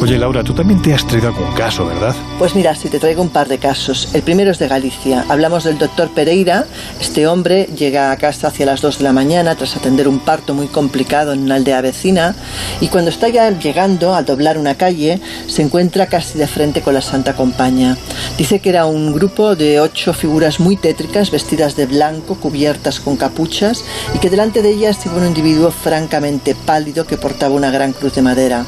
Oye 0.05 0.19
Laura, 0.19 0.45
tú 0.45 0.53
también 0.53 0.83
te 0.83 0.93
has 0.93 1.07
traído 1.07 1.29
algún 1.29 1.51
caso, 1.55 1.87
¿verdad? 1.87 2.15
Pues 2.39 2.55
mira, 2.55 2.75
si 2.75 2.91
te 2.91 2.99
traigo 2.99 3.23
un 3.23 3.31
par 3.31 3.49
de 3.49 3.57
casos. 3.57 4.11
El 4.13 4.21
primero 4.21 4.51
es 4.51 4.59
de 4.59 4.69
Galicia. 4.69 5.25
Hablamos 5.31 5.65
del 5.65 5.79
doctor 5.79 6.11
Pereira. 6.11 6.67
Este 7.01 7.27
hombre 7.27 7.71
llega 7.75 8.13
a 8.13 8.19
casa 8.19 8.49
hacia 8.49 8.67
las 8.67 8.83
2 8.83 8.99
de 8.99 9.05
la 9.05 9.15
mañana 9.15 9.55
tras 9.55 9.79
atender 9.79 10.07
un 10.07 10.19
parto 10.19 10.53
muy 10.53 10.67
complicado 10.67 11.33
en 11.33 11.45
una 11.45 11.55
aldea 11.55 11.81
vecina 11.81 12.37
y 12.83 12.89
cuando 12.89 13.09
está 13.09 13.31
ya 13.31 13.49
llegando 13.59 14.15
a 14.15 14.23
doblar 14.23 14.59
una 14.59 14.75
calle 14.75 15.23
se 15.47 15.63
encuentra 15.63 16.07
casi 16.07 16.37
de 16.37 16.49
frente 16.49 16.83
con 16.83 16.93
la 16.93 17.01
Santa 17.01 17.35
Compañía. 17.35 17.97
Dice 18.37 18.59
que 18.59 18.69
era 18.69 18.85
un 18.85 19.15
grupo 19.15 19.57
de 19.57 19.81
ocho 19.81 20.13
figuras 20.13 20.61
muy 20.61 20.77
tétricas 20.77 21.31
vestidas 21.31 21.77
de 21.77 21.87
blanco, 21.87 22.35
cubiertas 22.35 23.01
con 23.01 23.17
capuchas 23.17 23.87
y 24.15 24.19
que 24.19 24.29
delante 24.29 24.61
de 24.61 24.69
ellas 24.69 24.99
iba 25.07 25.17
un 25.17 25.29
individuo 25.29 25.71
francamente 25.71 26.55
pálido 26.55 27.07
que 27.07 27.17
portaba 27.17 27.55
una 27.55 27.71
gran 27.71 27.95
cruz 27.95 28.15
de 28.15 28.21
madera. 28.21 28.67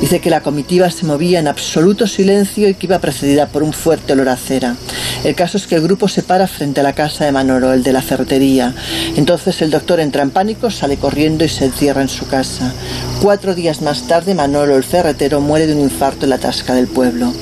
Dice 0.00 0.20
que 0.20 0.30
la 0.30 0.42
comitiva 0.42 0.75
se 0.90 1.06
movía 1.06 1.40
en 1.40 1.48
absoluto 1.48 2.06
silencio 2.06 2.68
y 2.68 2.74
que 2.74 2.86
iba 2.86 2.98
precedida 2.98 3.46
por 3.46 3.62
un 3.62 3.72
fuerte 3.72 4.12
olor 4.12 4.28
a 4.28 4.36
cera. 4.36 4.76
El 5.24 5.34
caso 5.34 5.56
es 5.56 5.66
que 5.66 5.74
el 5.74 5.82
grupo 5.82 6.08
se 6.08 6.22
para 6.22 6.46
frente 6.46 6.80
a 6.80 6.82
la 6.82 6.92
casa 6.92 7.24
de 7.24 7.32
Manolo, 7.32 7.72
el 7.72 7.82
de 7.82 7.92
la 7.92 8.02
ferretería. 8.02 8.74
Entonces 9.16 9.60
el 9.62 9.70
doctor 9.70 10.00
entra 10.00 10.22
en 10.22 10.30
pánico, 10.30 10.70
sale 10.70 10.98
corriendo 10.98 11.44
y 11.44 11.48
se 11.48 11.64
encierra 11.64 12.02
en 12.02 12.08
su 12.08 12.26
casa. 12.28 12.72
Cuatro 13.22 13.54
días 13.54 13.80
más 13.80 14.06
tarde, 14.06 14.34
Manolo, 14.34 14.76
el 14.76 14.84
ferretero, 14.84 15.40
muere 15.40 15.66
de 15.66 15.74
un 15.74 15.80
infarto 15.80 16.26
en 16.26 16.30
la 16.30 16.38
tasca 16.38 16.74
del 16.74 16.86
pueblo. 16.86 17.32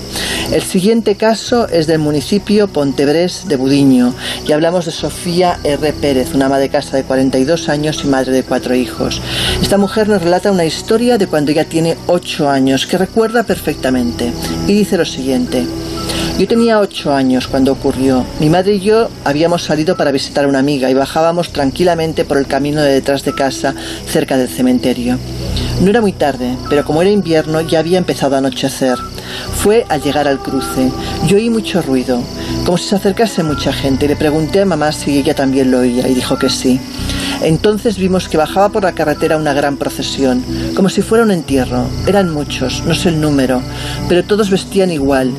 El 0.53 0.63
siguiente 0.63 1.17
caso 1.17 1.69
es 1.69 1.87
del 1.87 1.99
municipio 1.99 2.69
Pontebrés 2.69 3.49
de 3.49 3.57
Budiño 3.57 4.15
y 4.47 4.53
hablamos 4.53 4.85
de 4.85 4.93
Sofía 4.93 5.59
R. 5.65 5.93
Pérez, 5.95 6.35
una 6.35 6.47
ama 6.47 6.59
de 6.59 6.69
casa 6.69 6.97
de 6.97 7.05
42 7.05 7.69
años 7.69 8.01
y 8.05 8.07
madre 8.07 8.33
de 8.33 8.43
cuatro 8.43 8.75
hijos. 8.75 9.21
Esta 9.63 9.79
mujer 9.79 10.09
nos 10.09 10.23
relata 10.23 10.53
una 10.53 10.65
historia 10.65 11.19
de 11.19 11.27
cuando 11.27 11.51
ella 11.51 11.65
tiene 11.65 11.97
8 12.07 12.49
años 12.49 12.87
que 12.87 12.99
recuerda 12.99 13.43
perfectamente 13.43 14.33
y 14.67 14.73
dice 14.73 14.97
lo 14.97 15.05
siguiente. 15.05 15.65
Yo 16.39 16.49
tenía 16.49 16.81
ocho 16.81 17.15
años 17.15 17.47
cuando 17.47 17.71
ocurrió. 17.71 18.27
Mi 18.41 18.51
madre 18.51 18.75
y 18.75 18.81
yo 18.81 19.09
habíamos 19.25 19.63
salido 19.63 19.97
para 19.97 20.11
visitar 20.11 20.45
a 20.45 20.49
una 20.49 20.59
amiga 20.59 20.91
y 20.91 20.95
bajábamos 20.95 21.53
tranquilamente 21.53 22.25
por 22.25 22.39
el 22.39 22.49
camino 22.49 22.83
de 22.83 22.93
detrás 22.93 23.25
de 23.25 23.33
casa, 23.35 23.73
cerca 24.09 24.37
del 24.37 24.49
cementerio. 24.49 25.17
No 25.81 25.91
era 25.91 26.01
muy 26.01 26.13
tarde, 26.13 26.57
pero 26.69 26.85
como 26.85 27.03
era 27.03 27.11
invierno 27.13 27.61
ya 27.61 27.79
había 27.79 27.99
empezado 27.99 28.35
a 28.35 28.39
anochecer. 28.39 28.99
Fue 29.57 29.87
al 29.89 30.03
llegar 30.03 30.29
al 30.29 30.39
cruce. 30.39 30.91
Yo 31.27 31.37
oí 31.37 31.51
mucho 31.51 31.83
ruido, 31.83 32.21
como 32.65 32.79
si 32.79 32.89
se 32.89 32.97
acercase 32.97 33.43
mucha 33.43 33.73
gente. 33.73 34.09
Le 34.09 34.17
pregunté 34.17 34.61
a 34.61 34.67
mamá 34.67 34.93
si 34.93 35.19
ella 35.19 35.35
también 35.35 35.71
lo 35.71 35.81
oía 35.81 36.09
y 36.09 36.15
dijo 36.15 36.39
que 36.39 36.49
sí. 36.49 36.81
Entonces 37.43 37.99
vimos 37.99 38.29
que 38.29 38.37
bajaba 38.37 38.71
por 38.71 38.85
la 38.85 38.93
carretera 38.93 39.37
una 39.37 39.53
gran 39.53 39.77
procesión, 39.77 40.43
como 40.75 40.89
si 40.89 41.03
fuera 41.03 41.25
un 41.25 41.31
entierro. 41.31 41.87
Eran 42.07 42.31
muchos, 42.31 42.83
no 42.87 42.95
sé 42.95 43.11
el 43.11 43.21
número, 43.21 43.61
pero 44.09 44.25
todos 44.25 44.51
vestían 44.51 44.91
igual. 44.91 45.33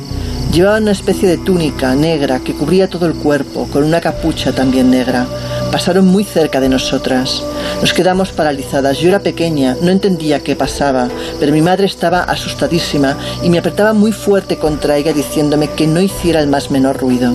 Llevaban 0.52 0.84
una 0.84 0.92
especie 0.92 1.28
de 1.28 1.38
túnica 1.38 1.94
negra 1.94 2.38
que 2.40 2.54
cubría 2.54 2.88
todo 2.88 3.06
el 3.06 3.14
cuerpo, 3.14 3.66
con 3.72 3.82
una 3.82 4.00
capucha 4.00 4.52
también 4.52 4.90
negra. 4.90 5.26
Pasaron 5.72 6.06
muy 6.06 6.24
cerca 6.24 6.60
de 6.60 6.68
nosotras. 6.68 7.42
Nos 7.80 7.92
quedamos 7.92 8.30
paralizadas. 8.32 8.98
Yo 8.98 9.08
era 9.08 9.20
pequeña, 9.20 9.76
no 9.82 9.90
entendía 9.90 10.40
qué 10.40 10.56
pasaba, 10.56 11.08
pero 11.38 11.52
mi 11.52 11.60
madre 11.60 11.86
estaba 11.86 12.22
asustadísima 12.22 13.16
y 13.42 13.50
me 13.50 13.58
apretaba 13.58 13.92
muy 13.92 14.12
fuerte 14.12 14.56
contra 14.56 14.96
ella 14.96 15.12
diciéndome 15.12 15.68
que 15.68 15.86
no 15.86 16.00
hiciera 16.00 16.40
el 16.40 16.48
más 16.48 16.70
menor 16.70 16.98
ruido. 16.98 17.34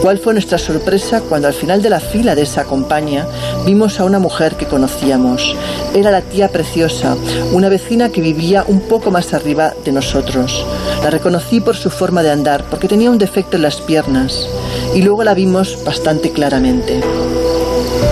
¿Cuál 0.00 0.18
fue 0.18 0.32
nuestra 0.32 0.58
sorpresa 0.58 1.20
cuando 1.20 1.48
al 1.48 1.54
final 1.54 1.82
de 1.82 1.90
la 1.90 2.00
fila 2.00 2.34
de 2.34 2.42
esa 2.42 2.64
compañía 2.64 3.26
vimos 3.66 3.98
a 4.00 4.04
una 4.04 4.18
mujer 4.18 4.54
que 4.56 4.66
conocíamos? 4.66 5.54
Era 5.94 6.10
la 6.10 6.22
tía 6.22 6.48
preciosa, 6.48 7.16
una 7.52 7.68
vecina 7.68 8.08
que 8.10 8.20
vivía 8.20 8.64
un 8.66 8.80
poco 8.80 9.10
más 9.10 9.34
arriba 9.34 9.74
de 9.84 9.92
nosotros. 9.92 10.64
La 11.02 11.10
reconocí 11.10 11.60
por 11.60 11.76
su 11.76 11.90
forma 11.90 12.22
de 12.22 12.30
andar, 12.30 12.64
porque 12.70 12.88
tenía 12.88 13.10
un 13.10 13.18
defecto 13.18 13.56
en 13.56 13.62
las 13.62 13.80
piernas, 13.80 14.48
y 14.94 15.02
luego 15.02 15.24
la 15.24 15.34
vimos 15.34 15.78
bastante 15.84 16.30
claramente. 16.30 17.00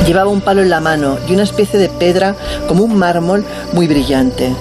Llevaba 0.06 0.30
un 0.30 0.40
palo 0.40 0.62
en 0.62 0.70
la 0.70 0.80
mano 0.80 1.18
y 1.28 1.34
una 1.34 1.42
especie 1.42 1.78
de 1.78 1.88
pedra 1.88 2.36
como 2.68 2.84
un 2.84 2.96
mármol 2.96 3.44
muy 3.72 3.86
brillante. 3.86 4.54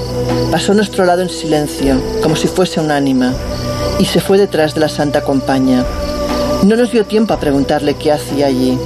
Pasó 0.52 0.72
a 0.72 0.76
nuestro 0.76 1.06
lado 1.06 1.22
en 1.22 1.30
silencio, 1.30 2.02
como 2.22 2.36
si 2.36 2.48
fuese 2.48 2.80
un 2.80 2.92
ánima, 2.92 3.34
y 4.00 4.06
se 4.06 4.22
fue 4.22 4.38
detrás 4.38 4.74
de 4.74 4.82
la 4.82 4.90
Santa 4.90 5.22
Compañía. 5.22 5.86
No 6.64 6.76
nos 6.76 6.92
dio 6.92 7.06
tiempo 7.06 7.34
a 7.34 7.40
preguntarle 7.40 7.94
qué 7.96 8.12
hacía 8.12 8.48
allí. 8.48 8.78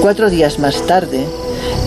Cuatro 0.00 0.30
días 0.30 0.58
más 0.58 0.86
tarde, 0.86 1.24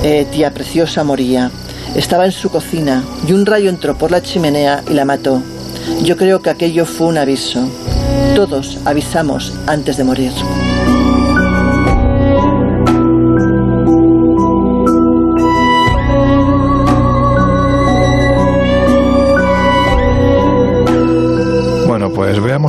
eh, 0.04 0.28
tía 0.32 0.54
preciosa 0.54 1.04
moría. 1.04 1.52
Estaba 1.96 2.26
en 2.26 2.32
su 2.32 2.50
cocina 2.50 3.04
y 3.28 3.34
un 3.34 3.46
rayo 3.46 3.70
entró 3.70 3.98
por 3.98 4.12
la 4.12 4.22
chimenea 4.22 4.84
y 4.90 4.94
la 4.94 5.06
mató. 5.06 5.42
Yo 6.04 6.18
creo 6.18 6.42
que 6.42 6.50
aquello 6.50 6.86
fue 6.86 7.08
un 7.08 7.18
aviso. 7.18 7.68
Todos 8.36 8.80
avisamos 8.86 9.54
antes 9.68 9.98
de 9.98 10.04
morir. 10.04 10.32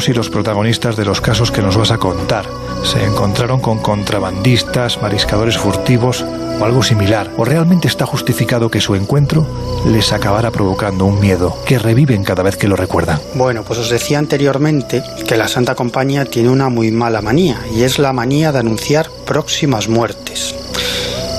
Si 0.05 0.12
los 0.12 0.28
protagonistas 0.28 0.97
de 0.97 1.06
los 1.06 1.22
casos 1.22 1.51
que 1.51 1.62
nos 1.62 1.78
vas 1.78 1.90
a 1.90 1.97
contar 1.97 2.44
se 2.82 3.02
encontraron 3.02 3.59
con 3.59 3.78
contrabandistas, 3.78 5.01
mariscadores 5.01 5.56
furtivos 5.56 6.26
o 6.60 6.62
algo 6.62 6.82
similar, 6.82 7.31
o 7.39 7.44
realmente 7.47 7.89
está 7.89 8.05
justificado 8.05 8.70
que 8.70 8.82
su 8.82 8.97
encuentro 8.97 9.47
les 9.86 10.12
acabara 10.12 10.51
provocando 10.51 11.06
un 11.06 11.18
miedo 11.20 11.56
que 11.64 11.78
reviven 11.78 12.22
cada 12.22 12.43
vez 12.43 12.59
que 12.59 12.68
lo 12.68 12.76
recuerdan. 12.76 13.18
Bueno, 13.32 13.62
pues 13.62 13.78
os 13.78 13.89
decía 13.89 14.18
anteriormente 14.18 15.02
que 15.26 15.39
la 15.39 15.48
Santa 15.48 15.74
Compañía 15.74 16.26
tiene 16.26 16.51
una 16.51 16.68
muy 16.68 16.90
mala 16.90 17.22
manía, 17.22 17.59
y 17.74 17.85
es 17.85 17.98
la 17.98 18.12
manía 18.12 18.52
de 18.52 18.59
anunciar 18.59 19.09
próximas 19.24 19.89
muertes. 19.89 20.55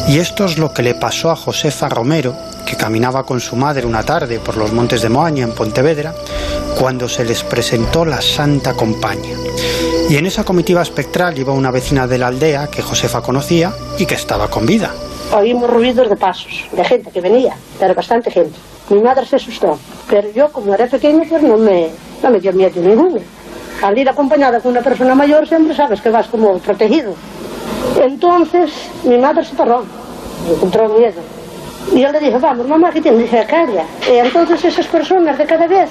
Y 0.07 0.17
esto 0.17 0.43
es 0.45 0.57
lo 0.57 0.73
que 0.73 0.81
le 0.81 0.95
pasó 0.95 1.29
a 1.29 1.35
Josefa 1.35 1.87
Romero, 1.87 2.35
que 2.65 2.75
caminaba 2.75 3.27
con 3.27 3.39
su 3.41 3.55
madre 3.55 3.85
una 3.85 4.01
tarde 4.01 4.39
por 4.39 4.57
los 4.57 4.73
montes 4.73 5.03
de 5.03 5.09
Moaña, 5.09 5.43
en 5.43 5.51
Pontevedra, 5.51 6.15
cuando 6.79 7.07
se 7.07 7.23
les 7.25 7.43
presentó 7.43 8.05
la 8.05 8.21
Santa 8.21 8.73
Compañía. 8.73 9.37
Y 10.09 10.17
en 10.17 10.25
esa 10.25 10.43
comitiva 10.43 10.81
espectral 10.81 11.37
iba 11.37 11.53
una 11.53 11.71
vecina 11.71 12.05
de 12.05 12.17
la 12.17 12.27
aldea 12.27 12.67
que 12.67 12.81
Josefa 12.81 13.21
conocía 13.21 13.73
y 13.97 14.05
que 14.05 14.15
estaba 14.15 14.49
con 14.49 14.65
vida. 14.65 14.91
Oímos 15.33 15.69
ruidos 15.69 16.09
de 16.09 16.15
pasos, 16.15 16.65
de 16.71 16.83
gente 16.83 17.11
que 17.11 17.21
venía, 17.21 17.55
pero 17.79 17.95
bastante 17.95 18.29
gente. 18.29 18.57
Mi 18.89 19.01
madre 19.01 19.25
se 19.25 19.37
asustó, 19.37 19.79
pero 20.09 20.29
yo 20.31 20.51
como 20.51 20.73
era 20.75 20.85
pequeño 20.87 21.23
pues 21.27 21.41
no 21.41 21.57
me, 21.57 21.89
no 22.21 22.29
me 22.29 22.39
dio 22.39 22.53
miedo 22.53 22.79
ninguno. 22.81 23.19
Al 23.81 23.97
ir 23.97 24.07
acompañada 24.07 24.59
con 24.59 24.71
una 24.71 24.81
persona 24.81 25.15
mayor 25.15 25.47
siempre 25.47 25.75
sabes 25.75 26.01
que 26.01 26.09
vas 26.09 26.27
como 26.27 26.59
protegido. 26.59 27.15
Entonces 27.99 28.71
mi 29.03 29.17
madre 29.17 29.43
se 29.43 29.55
paró, 29.55 29.83
encontró 30.47 30.89
miedo. 30.89 31.21
Y 31.93 32.01
yo 32.01 32.11
le 32.11 32.19
dije, 32.19 32.37
vamos, 32.37 32.67
mamá, 32.67 32.91
¿qué 32.91 33.01
tienes? 33.01 33.21
Dije, 33.21 33.45
calla. 33.47 33.85
Y 34.11 34.17
entonces 34.17 34.63
esas 34.65 34.87
personas 34.87 35.37
de 35.37 35.45
cada 35.45 35.67
vez 35.67 35.89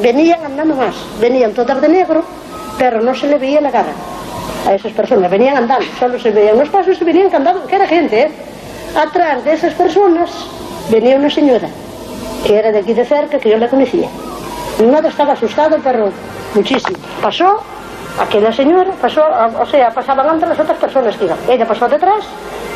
venían 0.00 0.44
andando 0.44 0.74
más, 0.74 0.94
venían 1.20 1.52
todas 1.52 1.80
de 1.80 1.88
negro, 1.88 2.24
pero 2.78 3.00
no 3.00 3.14
se 3.14 3.26
le 3.26 3.38
veía 3.38 3.60
la 3.60 3.70
cara 3.70 3.92
a 4.66 4.74
esas 4.74 4.92
personas, 4.92 5.30
venían 5.30 5.56
andando, 5.56 5.84
solo 5.98 6.18
se 6.18 6.30
veían 6.30 6.58
los 6.58 6.68
pasos 6.68 7.00
y 7.00 7.04
venían 7.04 7.34
andando, 7.34 7.66
que 7.66 7.76
era 7.76 7.86
gente, 7.86 8.22
¿eh? 8.22 8.32
Atrás 8.96 9.44
de 9.44 9.52
esas 9.52 9.74
personas 9.74 10.30
venía 10.90 11.16
una 11.16 11.30
señora, 11.30 11.68
que 12.46 12.56
era 12.56 12.70
de 12.72 12.78
aquí 12.78 12.94
de 12.94 13.04
cerca, 13.04 13.38
que 13.38 13.50
yo 13.50 13.58
la 13.58 13.68
conocía. 13.68 14.08
Mi 14.78 14.86
madre 14.86 15.08
estaba 15.08 15.32
asustada, 15.32 15.78
pero 15.82 16.10
muchísimo. 16.54 16.98
Pasó 17.20 17.60
aquella 18.20 18.52
señora, 18.52 18.92
pasó, 19.00 19.22
o 19.60 19.66
sea, 19.66 19.90
pasaban 19.90 20.28
antes 20.28 20.48
las 20.48 20.58
otras 20.58 20.78
personas 20.78 21.16
que 21.16 21.24
iban. 21.24 21.38
Ella 21.48 21.66
pasó 21.66 21.88
detrás, 21.88 22.24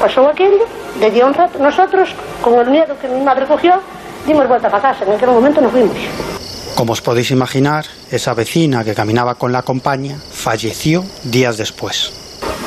pasó 0.01 0.29
aquello, 0.29 0.65
le 1.01 1.11
dio 1.11 1.27
un 1.27 1.35
rato. 1.35 1.59
Nosotros, 1.59 2.11
con 2.43 2.59
el 2.59 2.71
miedo 2.71 2.97
que 3.01 3.09
mi 3.09 3.21
madre 3.21 3.47
cogió, 3.47 3.75
dimos 4.27 4.49
vuelta 4.49 4.69
para 4.69 4.83
casa, 4.83 5.05
en 5.05 5.13
aquel 5.13 5.31
momento 5.31 5.61
nos 5.61 5.73
fuimos. 5.73 5.97
Como 6.77 6.93
os 6.93 7.01
podéis 7.01 7.31
imaginar, 7.31 7.87
esa 8.11 8.35
vecina 8.35 8.85
que 8.85 8.95
caminaba 8.95 9.35
con 9.35 9.53
la 9.53 9.63
compañía 9.63 10.17
falleció 10.17 11.05
días 11.25 11.57
después. 11.57 12.13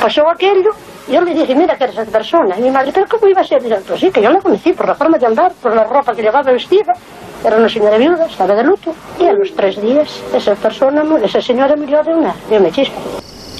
Pasó 0.00 0.28
aquello, 0.28 0.70
yo 1.08 1.20
le 1.20 1.34
dije, 1.34 1.54
mira 1.54 1.76
que 1.76 1.84
eres 1.84 1.96
esa 1.96 2.10
persona. 2.10 2.58
Y 2.58 2.62
mi 2.62 2.70
madre, 2.70 2.92
¿pero 2.92 3.06
cómo 3.08 3.26
iba 3.26 3.40
a 3.40 3.44
ser? 3.44 3.62
Pues 3.86 4.00
sí, 4.00 4.10
que 4.10 4.22
yo 4.22 4.30
la 4.30 4.40
conocí 4.40 4.72
por 4.72 4.86
la 4.86 4.94
forma 4.94 5.18
de 5.18 5.26
andar, 5.26 5.52
por 5.60 5.74
la 5.74 5.84
ropa 5.84 6.14
que 6.14 6.22
llevaba 6.22 6.52
vestida. 6.52 6.92
Era 7.44 7.56
una 7.56 7.68
señora 7.68 7.98
viuda, 7.98 8.26
estaba 8.26 8.54
de 8.54 8.64
luto. 8.64 8.94
Y 9.18 9.24
a 9.24 9.32
los 9.32 9.54
tres 9.54 9.80
días, 9.80 10.08
esa 10.34 10.54
persona, 10.54 11.04
esa 11.24 11.40
señora 11.40 11.74
murió 11.76 12.02
de 12.02 12.14
una, 12.14 12.34
de 12.48 12.58
una 12.58 12.70
chispa. 12.70 13.00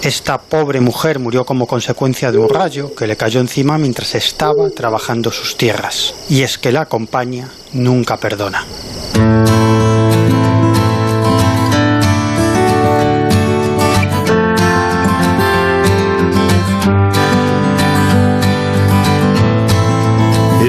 Esta 0.02 0.39
pobre 0.39 0.81
mujer 0.81 1.20
murió 1.20 1.44
como 1.44 1.66
consecuencia 1.66 2.32
de 2.32 2.39
un 2.39 2.48
rayo 2.48 2.93
que 2.94 3.06
le 3.06 3.16
cayó 3.16 3.40
encima 3.40 3.78
mientras 3.78 4.16
estaba 4.16 4.69
trabajando 4.70 5.31
sus 5.31 5.56
tierras. 5.56 6.14
Y 6.28 6.43
es 6.43 6.59
que 6.59 6.73
la 6.73 6.86
compañía 6.86 7.48
nunca 7.73 8.16
perdona. 8.16 8.64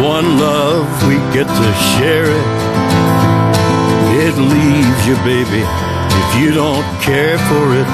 one 0.00 0.38
love, 0.38 0.86
we 1.08 1.16
get 1.32 1.46
to 1.46 1.72
share 1.92 2.24
it. 2.24 2.46
It 4.26 4.36
leaves 4.36 5.06
you, 5.06 5.16
baby, 5.24 5.62
if 6.20 6.40
you 6.40 6.52
don't 6.52 6.86
care 7.00 7.38
for 7.38 7.74
it. 7.74 7.86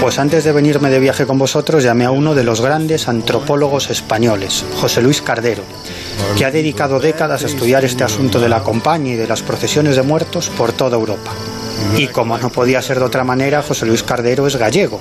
Pues 0.00 0.18
antes 0.18 0.42
de 0.42 0.50
venirme 0.50 0.90
de 0.90 0.98
viaje 0.98 1.24
con 1.24 1.38
vosotros 1.38 1.84
llamé 1.84 2.04
a 2.04 2.10
uno 2.10 2.34
de 2.34 2.42
los 2.42 2.60
grandes 2.60 3.06
antropólogos 3.06 3.90
españoles, 3.90 4.64
José 4.80 5.02
Luis 5.02 5.22
Cardero, 5.22 5.62
que 6.36 6.44
ha 6.44 6.50
dedicado 6.50 7.00
décadas 7.00 7.42
a 7.42 7.46
estudiar 7.46 7.84
este 7.84 8.04
asunto 8.04 8.40
de 8.40 8.48
la 8.48 8.62
compañía 8.62 9.14
y 9.14 9.16
de 9.16 9.26
las 9.26 9.42
procesiones 9.42 9.96
de 9.96 10.02
muertos 10.02 10.48
por 10.50 10.72
toda 10.72 10.96
Europa. 10.96 11.32
Y 11.96 12.08
como 12.08 12.38
no 12.38 12.50
podía 12.50 12.82
ser 12.82 12.98
de 12.98 13.04
otra 13.04 13.24
manera, 13.24 13.62
José 13.62 13.86
Luis 13.86 14.02
Cardero 14.02 14.46
es 14.46 14.56
gallego 14.56 15.00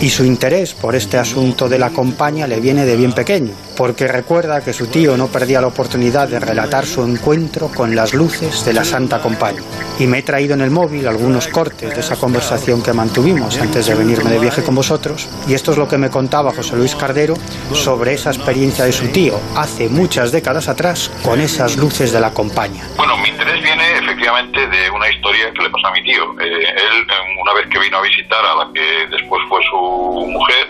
y 0.00 0.10
su 0.10 0.24
interés 0.24 0.74
por 0.74 0.94
este 0.94 1.16
asunto 1.16 1.68
de 1.68 1.78
la 1.78 1.90
compañía 1.90 2.46
le 2.46 2.60
viene 2.60 2.84
de 2.84 2.96
bien 2.96 3.12
pequeño, 3.12 3.52
porque 3.76 4.06
recuerda 4.06 4.60
que 4.60 4.72
su 4.72 4.86
tío 4.86 5.16
no 5.16 5.28
perdía 5.28 5.60
la 5.60 5.68
oportunidad 5.68 6.28
de 6.28 6.38
relatar 6.38 6.84
su 6.84 7.02
encuentro 7.02 7.68
con 7.68 7.94
las 7.96 8.12
luces 8.12 8.64
de 8.64 8.72
la 8.72 8.84
Santa 8.84 9.20
Compañía. 9.20 9.62
Y 9.98 10.06
me 10.06 10.18
he 10.18 10.22
traído 10.22 10.54
en 10.54 10.60
el 10.60 10.70
móvil 10.70 11.08
algunos 11.08 11.48
cortes 11.48 11.94
de 11.94 12.00
esa 12.00 12.16
conversación 12.16 12.82
que 12.82 12.92
mantuvimos 12.92 13.58
antes 13.58 13.86
de 13.86 13.94
venirme 13.94 14.30
de 14.30 14.38
viaje 14.38 14.62
con 14.62 14.74
vosotros, 14.74 15.28
y 15.48 15.54
esto 15.54 15.72
es 15.72 15.78
lo 15.78 15.88
que 15.88 15.98
me 15.98 16.10
contaba 16.10 16.52
José 16.52 16.76
Luis 16.76 16.94
Cardero 16.94 17.34
sobre 17.72 18.14
esa 18.14 18.30
experiencia 18.30 18.84
de 18.84 18.92
su 18.92 19.08
tío 19.08 19.40
hace 19.54 19.88
muchas 19.88 20.32
décadas 20.32 20.68
atrás 20.68 21.10
con 21.22 21.40
esas 21.40 21.76
luces 21.76 22.12
de 22.12 22.20
la 22.20 22.32
compañía. 22.32 22.86
Bueno, 22.96 23.16
mi 23.18 23.28
interés 23.28 23.62
viene 23.62 23.95
efectivamente 24.16 24.66
de 24.66 24.90
una 24.90 25.08
historia 25.10 25.52
que 25.52 25.62
le 25.62 25.70
pasó 25.70 25.88
a 25.88 25.92
mi 25.92 26.02
tío. 26.02 26.24
Eh, 26.40 26.74
él, 26.74 27.06
una 27.40 27.52
vez 27.52 27.66
que 27.66 27.78
vino 27.78 27.98
a 27.98 28.02
visitar 28.02 28.44
a 28.44 28.64
la 28.64 28.72
que 28.72 29.06
después 29.08 29.42
fue 29.48 29.62
su 29.64 29.76
mujer, 29.76 30.68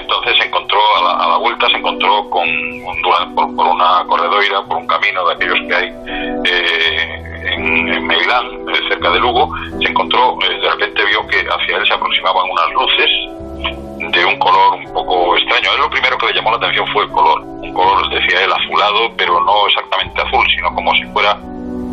entonces 0.00 0.36
se 0.38 0.46
encontró, 0.46 0.80
a 0.96 1.28
la, 1.28 1.36
vuelta 1.38 1.68
se 1.68 1.76
encontró 1.76 2.28
con, 2.28 2.48
por, 3.34 3.66
una 3.66 4.04
corredoira, 4.06 4.62
por 4.64 4.78
un 4.78 4.86
camino 4.86 5.26
de 5.28 5.34
aquellos 5.34 5.58
que 5.68 5.74
hay 5.74 5.92
eh, 6.44 7.52
en, 7.52 7.88
en 7.88 8.06
Meilán, 8.06 8.46
eh, 8.68 8.80
cerca 8.88 9.10
de 9.10 9.20
Lugo, 9.20 9.48
se 9.80 9.88
encontró, 9.88 10.36
eh, 10.42 10.60
de 10.60 10.70
repente 10.70 11.04
vio 11.04 11.26
que 11.28 11.38
hacia 11.38 11.76
él 11.76 11.86
se 11.86 11.94
aproximaban 11.94 12.50
unas 12.50 12.70
luces 12.72 13.10
de 14.12 14.24
un 14.24 14.38
color 14.38 14.74
un 14.74 14.92
poco 14.92 15.36
extraño. 15.36 15.70
A 15.70 15.74
él 15.74 15.80
lo 15.80 15.90
primero 15.90 16.18
que 16.18 16.26
le 16.26 16.34
llamó 16.34 16.50
la 16.50 16.56
atención 16.56 16.86
fue 16.92 17.04
el 17.04 17.10
color, 17.10 17.40
un 17.42 17.72
color, 17.72 18.08
decía 18.10 18.44
él, 18.44 18.52
azulado, 18.52 19.10
pero 19.16 19.40
no 19.40 19.66
exactamente 19.68 20.20
azul, 20.20 20.44
sino 20.54 20.74
como 20.74 20.92
si 20.94 21.04
fuera 21.12 21.38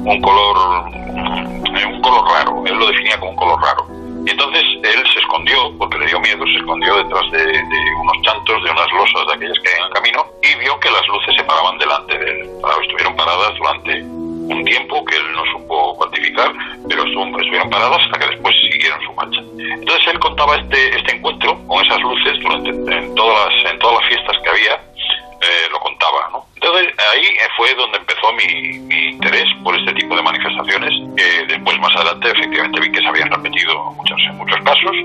un 0.05 0.21
color, 0.21 0.89
mm, 0.91 1.93
un 1.93 2.01
color 2.01 2.29
raro. 2.29 2.63
Él 2.65 2.75
lo 2.75 2.87
definía 2.87 3.19
como 3.19 3.31
un 3.31 3.37
color 3.37 3.61
raro. 3.61 3.87
Y 4.25 4.31
entonces 4.31 4.63
él 4.83 5.03
se 5.13 5.19
escondió, 5.19 5.71
porque 5.77 5.97
le 5.99 6.07
dio 6.07 6.19
miedo, 6.19 6.45
se 6.47 6.57
escondió 6.57 6.95
detrás 6.95 7.31
de, 7.31 7.45
de 7.45 7.79
unos 8.01 8.21
chantos, 8.21 8.63
de 8.63 8.71
unas 8.71 8.91
losas 8.91 9.27
de 9.27 9.33
aquellas 9.35 9.59
que 9.59 9.69
hay 9.69 9.77
en 9.77 9.85
el 9.85 9.93
camino, 9.93 10.25
y 10.41 10.59
vio 10.59 10.79
que 10.79 10.89
las 10.89 11.07
luces 11.07 11.35
se 11.37 11.43
paraban 11.43 11.77
delante 11.77 12.17
de 12.17 12.31
él. 12.31 12.49
Claro, 12.61 12.81
estuvieron 12.81 13.15
paradas 13.15 13.53
durante 13.57 14.01
un 14.01 14.63
tiempo 14.65 15.03
que 15.05 15.15
él 15.15 15.31
no 15.33 15.43
supo 15.51 15.95
cuantificar, 15.95 16.51
pero 16.87 17.03
estuvieron 17.03 17.69
paradas 17.69 18.01
hasta 18.01 18.19
que 18.19 18.27
después 18.27 18.55
siguieron 18.71 19.01
su 19.01 19.13
marcha. 19.13 19.41
Entonces 19.57 20.07
él 20.07 20.19
contaba 20.19 20.55
este, 20.55 20.97
este 20.97 21.15
encuentro 21.15 21.57
con 21.67 21.85
esas 21.85 21.99
luces 22.01 22.39
durante 22.41 22.69
en 22.69 23.15
todas 23.15 23.53
las, 23.53 23.71
en 23.71 23.79
todas 23.79 24.01
las 24.01 24.09
fiestas 24.09 24.37
que 24.43 24.49
había, 24.49 24.73
eh, 24.75 25.67
lo 25.71 25.79
contaba, 25.79 26.29
¿no? 26.31 26.45
Entonces 26.65 26.95
ahí 27.13 27.23
eh, 27.23 27.47
fue 27.57 27.75
donde 27.75 27.99
empezó 27.99 28.33
mi, 28.33 28.79
mi 28.79 29.09
interés 29.09 29.45
por 29.63 29.77
este 29.77 29.93
tipo 29.93 30.15
de 30.15 30.23
manifestaciones, 30.23 30.89
que 31.15 31.45
después 31.45 31.77
más 31.77 31.95
adelante 31.95 32.31
efectivamente 32.31 32.79
vi 32.79 32.91
que 32.91 33.01
se 33.01 33.07
habían 33.07 33.29
repetido 33.29 33.91
muchos, 33.91 34.17
en 34.27 34.35
muchos 34.35 34.59
casos, 34.61 34.95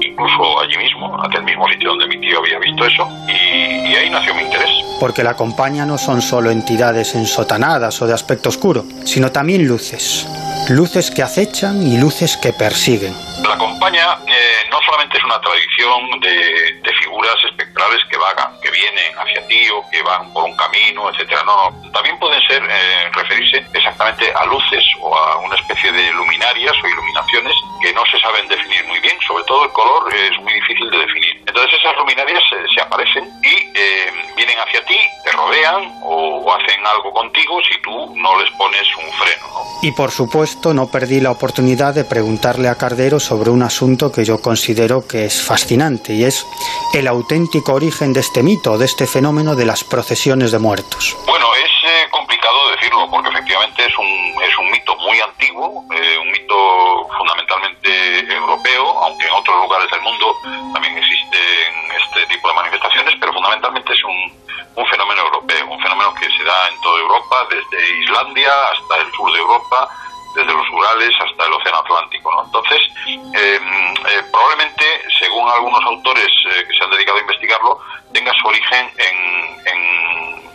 incluso 0.00 0.60
allí 0.60 0.78
mismo, 0.78 1.14
en 1.18 1.30
aquel 1.30 1.42
mismo 1.42 1.68
sitio 1.68 1.90
donde 1.90 2.06
mi 2.06 2.18
tío 2.22 2.38
había 2.38 2.58
visto 2.58 2.86
eso, 2.86 3.06
y, 3.28 3.90
y 3.90 3.96
ahí 3.96 4.08
nació 4.08 4.34
mi 4.34 4.44
interés. 4.44 4.70
Porque 4.98 5.22
la 5.22 5.36
compañía 5.36 5.84
no 5.84 5.98
son 5.98 6.22
solo 6.22 6.50
entidades 6.50 7.14
ensotanadas 7.14 8.00
o 8.00 8.06
de 8.06 8.14
aspecto 8.14 8.48
oscuro, 8.48 8.84
sino 9.04 9.30
también 9.30 9.68
luces. 9.68 10.26
Luces 10.70 11.10
que 11.10 11.22
acechan 11.22 11.82
y 11.82 11.98
luces 11.98 12.38
que 12.38 12.54
persiguen. 12.54 13.12
La 13.46 13.58
compañía 13.58 14.18
eh, 14.26 14.68
no 14.70 14.78
solamente 14.86 15.18
es 15.18 15.24
una 15.24 15.40
tradición 15.40 16.20
de, 16.20 16.80
de 16.80 16.94
figuras 17.02 17.34
espectrales 17.48 17.98
que 18.08 18.16
vagan, 18.16 18.52
que 18.62 18.70
vienen 18.70 19.18
hacia 19.18 19.46
ti 19.48 19.68
o 19.70 19.82
que 19.90 20.02
van 20.02 20.32
por 20.32 20.44
un 20.44 20.54
camino, 20.54 21.09
etcétera. 21.10 21.42
No, 21.44 21.70
no. 21.70 21.90
También 21.92 22.18
pueden 22.18 22.40
ser 22.46 22.62
eh, 22.62 23.10
referirse 23.12 23.64
exactamente 23.72 24.32
a 24.32 24.46
luces 24.46 24.84
o 25.00 25.16
a 25.16 25.38
una 25.38 25.56
especie 25.56 25.92
de 25.92 26.12
luminarias 26.12 26.74
o 26.82 26.86
iluminaciones 26.86 27.54
que 27.80 27.92
no 27.92 28.04
se 28.06 28.18
saben 28.20 28.46
definir 28.48 28.84
muy 28.86 29.00
bien. 29.00 29.16
Sobre 29.26 29.44
todo 29.44 29.64
el 29.64 29.72
color 29.72 30.14
es 30.14 30.38
muy 30.40 30.52
difícil 30.54 30.90
de 30.90 30.98
definir. 30.98 31.42
Entonces 31.46 31.78
esas 31.78 31.96
luminarias 31.96 32.42
eh, 32.52 32.64
se 32.74 32.80
aparecen 32.80 33.24
y 33.42 33.78
eh, 33.78 34.12
vienen 34.36 34.58
hacia 34.58 34.84
ti, 34.84 34.96
te 35.24 35.32
rodean 35.32 36.00
o, 36.02 36.42
o 36.44 36.54
hacen 36.54 36.84
algo 36.86 37.12
contigo 37.12 37.58
si 37.70 37.80
tú 37.82 38.14
no 38.16 38.40
les 38.40 38.50
pones 38.52 38.86
un 38.96 39.12
freno. 39.12 39.46
¿no? 39.54 39.60
Y 39.82 39.92
por 39.92 40.10
supuesto 40.10 40.74
no 40.74 40.90
perdí 40.90 41.20
la 41.20 41.30
oportunidad 41.30 41.94
de 41.94 42.04
preguntarle 42.04 42.68
a 42.68 42.76
Cardero 42.76 43.18
sobre 43.18 43.50
un 43.50 43.62
asunto 43.62 44.12
que 44.12 44.24
yo 44.24 44.40
considero 44.40 45.06
que 45.06 45.24
es 45.24 45.42
fascinante 45.42 46.12
y 46.12 46.24
es 46.24 46.46
el 46.92 47.06
auténtico 47.06 47.74
origen 47.74 48.12
de 48.12 48.20
este 48.20 48.42
mito, 48.42 48.78
de 48.78 48.84
este 48.84 49.06
fenómeno 49.06 49.56
de 49.56 49.64
las 49.64 49.84
procesiones 49.84 50.52
de 50.52 50.58
muertos. 50.58 50.99
Bueno, 51.26 51.54
es 51.54 51.70
eh, 51.88 52.08
complicado 52.10 52.70
decirlo 52.76 53.08
porque 53.10 53.30
efectivamente 53.30 53.86
es 53.86 53.96
un, 53.96 54.42
es 54.42 54.58
un 54.58 54.70
mito 54.70 54.94
muy 54.96 55.18
antiguo, 55.18 55.82
eh, 55.94 56.18
un 56.18 56.30
mito 56.30 57.08
fundamentalmente 57.16 58.18
europeo, 58.34 58.98
aunque 59.04 59.26
en 59.26 59.32
otros 59.32 59.56
lugares 59.62 59.90
del 59.90 60.02
mundo 60.02 60.36
también 60.74 60.98
existen 60.98 61.72
este 62.04 62.26
tipo 62.26 62.48
de 62.48 62.54
manifestaciones, 62.54 63.14
pero 63.18 63.32
fundamentalmente 63.32 63.94
es 63.94 64.04
un, 64.04 64.40
un 64.76 64.86
fenómeno 64.88 65.22
europeo, 65.22 65.66
un 65.68 65.80
fenómeno 65.80 66.12
que 66.14 66.28
se 66.36 66.44
da 66.44 66.68
en 66.68 66.78
toda 66.82 67.00
Europa, 67.00 67.48
desde 67.48 67.98
Islandia 68.00 68.52
hasta 68.72 68.96
el 68.98 69.10
sur 69.12 69.32
de 69.32 69.38
Europa, 69.38 69.88
desde 70.34 70.52
los 70.52 70.68
Urales 70.70 71.14
hasta 71.20 71.46
el 71.46 71.52
Océano 71.52 71.78
Atlántico. 71.78 72.30
¿no? 72.32 72.44
Entonces, 72.44 72.80
eh, 73.06 73.60
eh, 74.08 74.22
probablemente, 74.30 74.84
según 75.18 75.48
algunos 75.48 75.82
autores 75.84 76.28
eh, 76.50 76.64
que 76.66 76.74
se 76.76 76.84
han 76.84 76.90
dedicado 76.90 77.18
a 77.18 77.20
investigarlo, 77.20 77.80
tenga 78.12 78.32
su 78.40 78.48
origen 78.48 78.90
en, 78.96 79.60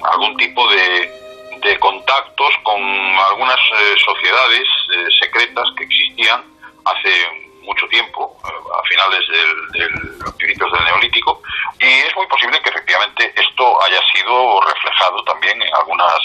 algún 0.04 0.38
tipo 0.38 0.68
de, 0.70 1.12
de 1.62 1.80
contactos 1.80 2.54
con 2.64 2.80
algunas 2.82 3.56
eh, 3.56 3.96
sociedades 4.06 4.68
eh, 4.94 5.08
secretas 5.20 5.68
que 5.76 5.84
existían 5.84 6.44
hace 6.86 7.10
mucho 7.64 7.88
tiempo, 7.88 8.38
a 8.44 8.88
finales 8.88 9.22
del, 9.28 9.72
del 9.72 10.34
principios 10.38 10.72
del 10.72 10.84
Neolítico, 10.86 11.42
y 11.80 11.86
es 11.86 12.16
muy 12.16 12.28
posible 12.28 12.62
que 12.62 12.70
efectivamente 12.70 13.34
esto 13.36 13.84
haya 13.84 14.00
sido 14.14 14.62
reflejado 14.62 15.24
también 15.24 15.60
en 15.60 15.74
algunas, 15.74 16.22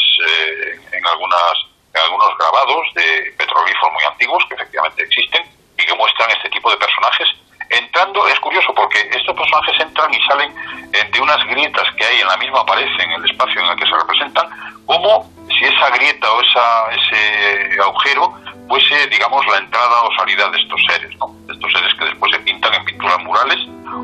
en 0.93 1.07
algunas, 1.07 1.70
algunos 1.99 2.31
grabados 2.39 2.87
de 2.95 3.35
petroglifos 3.37 3.93
muy 3.93 4.05
antiguos 4.05 4.45
que 4.49 4.55
efectivamente 4.55 5.03
existen 5.03 5.43
y 5.77 5.85
que 5.85 5.95
muestran 5.95 6.31
este 6.31 6.49
tipo 6.51 6.71
de 6.71 6.77
personajes 6.77 7.29
entrando, 7.71 8.27
es 8.27 8.39
curioso 8.41 8.73
porque 8.75 8.99
estos 9.15 9.35
personajes 9.37 9.81
entran 9.81 10.13
y 10.13 10.21
salen 10.27 10.53
eh, 10.93 11.09
de 11.13 11.21
unas 11.21 11.39
grietas 11.47 11.85
que 11.97 12.05
hay 12.05 12.21
en 12.21 12.27
la 12.27 12.37
misma 12.37 12.67
pared, 12.67 12.87
en 12.99 13.11
el 13.13 13.31
espacio 13.31 13.61
en 13.61 13.69
el 13.69 13.77
que 13.77 13.87
se 13.87 13.97
representan, 13.97 14.49
como 14.87 15.31
si 15.49 15.65
esa 15.65 15.91
grieta 15.91 16.33
o 16.33 16.41
esa, 16.43 16.91
ese 16.91 17.81
agujero 17.81 18.35
fuese, 18.69 19.07
digamos, 19.09 19.47
la 19.47 19.59
entrada 19.59 20.03
o 20.03 20.15
salida 20.19 20.49
de 20.51 20.59
estos 20.59 20.81
seres, 20.89 21.17
¿no? 21.19 21.35
De 21.47 21.55
estos 21.55 21.73
seres 21.73 21.95
que 21.99 22.05
después 22.07 22.33
se 22.33 22.41
pintan 22.41 22.75
en 22.75 22.85
pinturas 22.85 23.19
murales 23.25 23.59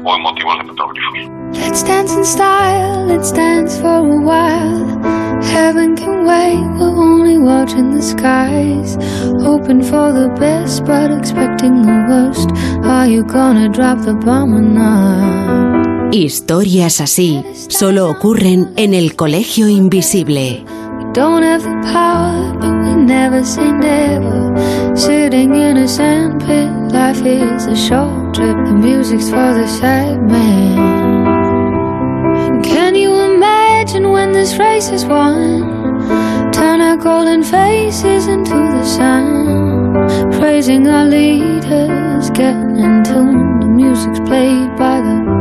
o 0.04 0.14
en 0.14 0.22
motivos 0.22 0.58
de 0.58 0.64
petroglifos. 0.64 1.18
Let's 1.52 1.84
dance 1.84 2.14
in 2.14 2.24
style, 2.24 3.06
let's 3.06 3.32
dance 3.32 3.80
for 3.80 3.88
a 3.88 4.02
while. 4.02 5.42
Heaven 5.42 5.96
can 5.96 6.26
wait, 6.26 7.15
only 7.27 7.39
watching 7.39 7.90
the 7.94 8.03
skies. 8.03 8.97
Hoping 9.43 9.82
for 9.82 10.12
the 10.12 10.28
best, 10.39 10.85
but 10.85 11.11
expecting 11.11 11.82
the 11.82 12.07
worst. 12.09 12.51
Are 12.85 13.07
you 13.07 13.24
gonna 13.24 13.69
drop 13.69 13.98
the 14.05 14.15
bomb 14.15 14.55
or 14.55 14.62
not? 14.62 16.12
Historias 16.12 17.01
así 17.01 17.44
solo 17.69 18.09
ocurren 18.09 18.73
en 18.77 18.94
el 18.94 19.16
Colegio 19.16 19.69
Invisible. 19.69 20.65
Don't 21.12 21.43
have 21.43 21.62
the 21.62 21.77
power, 21.93 22.55
but 22.61 22.74
we 22.85 22.94
never 22.94 23.43
say 23.44 23.73
never. 23.73 24.55
Sitting 24.94 25.55
in 25.55 25.78
a 25.78 25.89
sandpit, 25.89 26.70
life 26.93 27.23
is 27.27 27.66
a 27.66 27.74
short 27.74 28.35
trip. 28.35 28.57
The 28.66 28.74
music's 28.74 29.31
for 29.31 29.55
the 29.55 29.66
sad 29.66 30.23
man. 30.31 30.77
Can 32.62 32.94
you 32.94 33.12
imagine 33.35 34.12
when 34.12 34.32
this 34.32 34.59
race 34.59 34.90
is 34.90 35.05
won? 35.07 35.85
Turn 36.66 36.80
our 36.80 36.97
golden 36.97 37.44
faces 37.44 38.26
into 38.26 38.59
the 38.74 38.84
sun. 38.84 40.32
Praising 40.32 40.88
our 40.88 41.05
leaders, 41.05 42.28
getting 42.30 42.76
in 42.86 43.05
tune. 43.05 43.60
The 43.60 43.68
music's 43.68 44.18
played 44.28 44.70
by 44.76 45.01
the, 45.01 45.35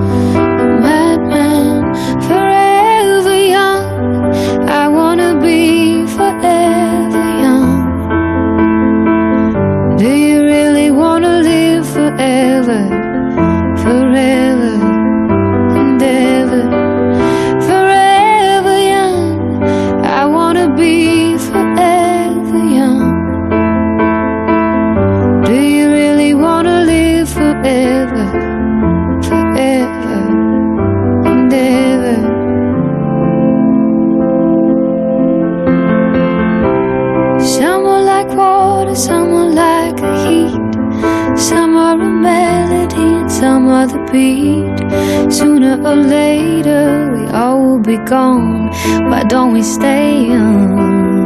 gone. 48.05 48.69
Why 49.09 49.23
don't 49.23 49.51
we 49.51 49.63
stay 49.63 50.27
young? 50.27 51.25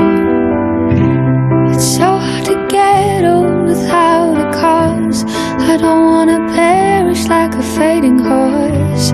It's 1.74 1.96
so 1.98 2.18
hard 2.18 2.46
to 2.46 2.68
get 2.70 3.26
old 3.26 3.68
without 3.68 4.38
a 4.38 4.52
cause. 4.52 5.26
I 5.72 5.78
don't 5.78 6.06
wanna 6.14 6.40
perish 6.56 7.28
like 7.28 7.54
a 7.54 7.64
fading 7.76 8.20
horse. 8.20 9.12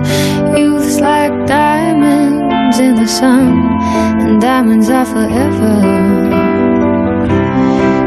Youth's 0.56 1.00
like 1.00 1.46
diamonds 1.46 2.78
in 2.78 2.94
the 2.94 3.08
sun, 3.08 3.52
and 4.22 4.40
diamonds 4.40 4.88
are 4.88 5.04
forever. 5.04 5.74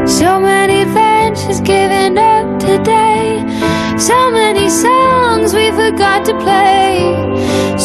So 0.06 0.40
many 0.40 0.84
ventures 0.84 1.60
given 1.60 2.16
up 2.16 2.58
today. 2.58 3.44
So 3.98 4.30
many 4.30 4.68
songs 4.70 5.52
we 5.52 5.70
forgot 5.70 6.24
to 6.24 6.34
play. 6.38 7.19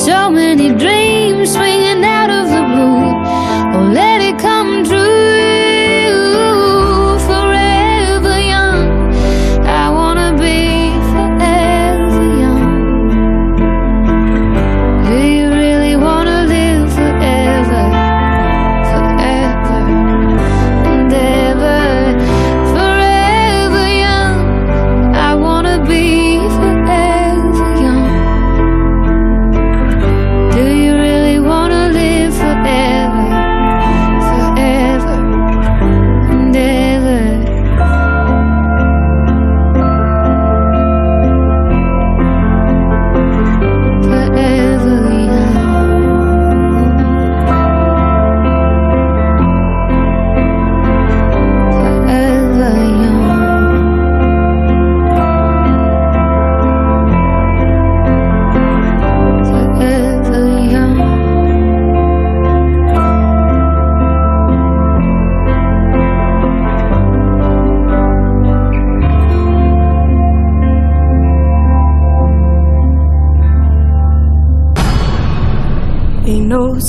So 0.05 0.29
many 0.29 0.69
dreams 0.69 1.53
swinging 1.53 2.03
out 2.03 2.29
of 2.29 2.47
the 2.49 2.64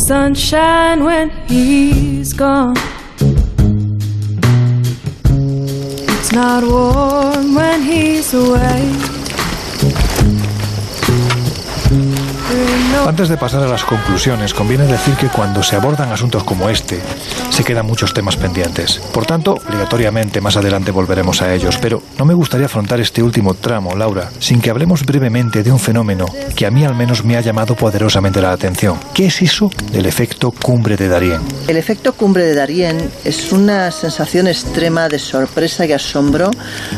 sunshine 0.07 1.03
when 1.03 1.31
he's 1.49 2.33
gone. 2.33 2.77
It's 6.15 6.31
not 6.31 6.63
warm 6.63 7.57
when 7.57 7.83
he's 7.83 8.33
away. 8.33 9.06
Antes 13.05 13.29
de 13.29 13.37
pasar 13.37 13.63
a 13.63 13.69
las 13.69 13.85
conclusiones, 13.85 14.55
conviene 14.55 14.87
decir 14.87 15.15
que 15.15 15.29
cuando 15.29 15.63
se 15.63 15.77
abordan 15.77 16.13
asuntos 16.13 16.45
como 16.45 16.69
este, 16.69 17.01
se 17.51 17.65
quedan 17.65 17.87
muchos 17.87 18.15
temas 18.15 18.37
pendientes. 18.37 19.01
Por 19.13 19.27
tanto, 19.27 19.55
obligatoriamente 19.67 20.41
más 20.41 20.57
adelante 20.57 20.91
volveremos 20.91 21.43
a 21.43 21.55
ellos, 21.55 21.79
pero 21.81 22.03
no 22.19 22.25
me 22.25 22.35
gustaría 22.35 22.67
afrontar 22.67 23.01
este 23.01 23.23
último 23.23 23.55
tramo, 23.55 23.95
Laura, 23.95 24.31
sin 24.39 24.61
que 24.61 24.71
hablemos 24.71 25.05
brevemente 25.05 25.63
de 25.63 25.71
un 25.71 25.79
fenómeno 25.79 26.27
que 26.55 26.67
a 26.67 26.71
mí 26.71 26.85
al 26.85 26.95
menos 26.95 27.25
me 27.25 27.37
ha 27.37 27.41
llamado 27.41 27.75
poderosamente 27.75 28.41
la 28.41 28.53
atención. 28.53 28.99
¿Qué 29.15 29.27
es 29.27 29.43
eso 29.43 29.71
del 29.93 30.07
efecto 30.07 30.51
cumbre 30.51 30.97
de 30.97 31.09
Darien? 31.09 31.41
El 31.69 31.77
efecto 31.77 32.15
cumbre 32.15 32.45
de 32.45 32.55
Darien 32.55 33.11
es 33.25 33.53
una 33.53 33.91
sensación 33.91 34.49
extrema 34.49 35.09
de 35.09 35.19
sorpresa 35.19 35.87
y 35.87 35.93
asombro 35.93 36.51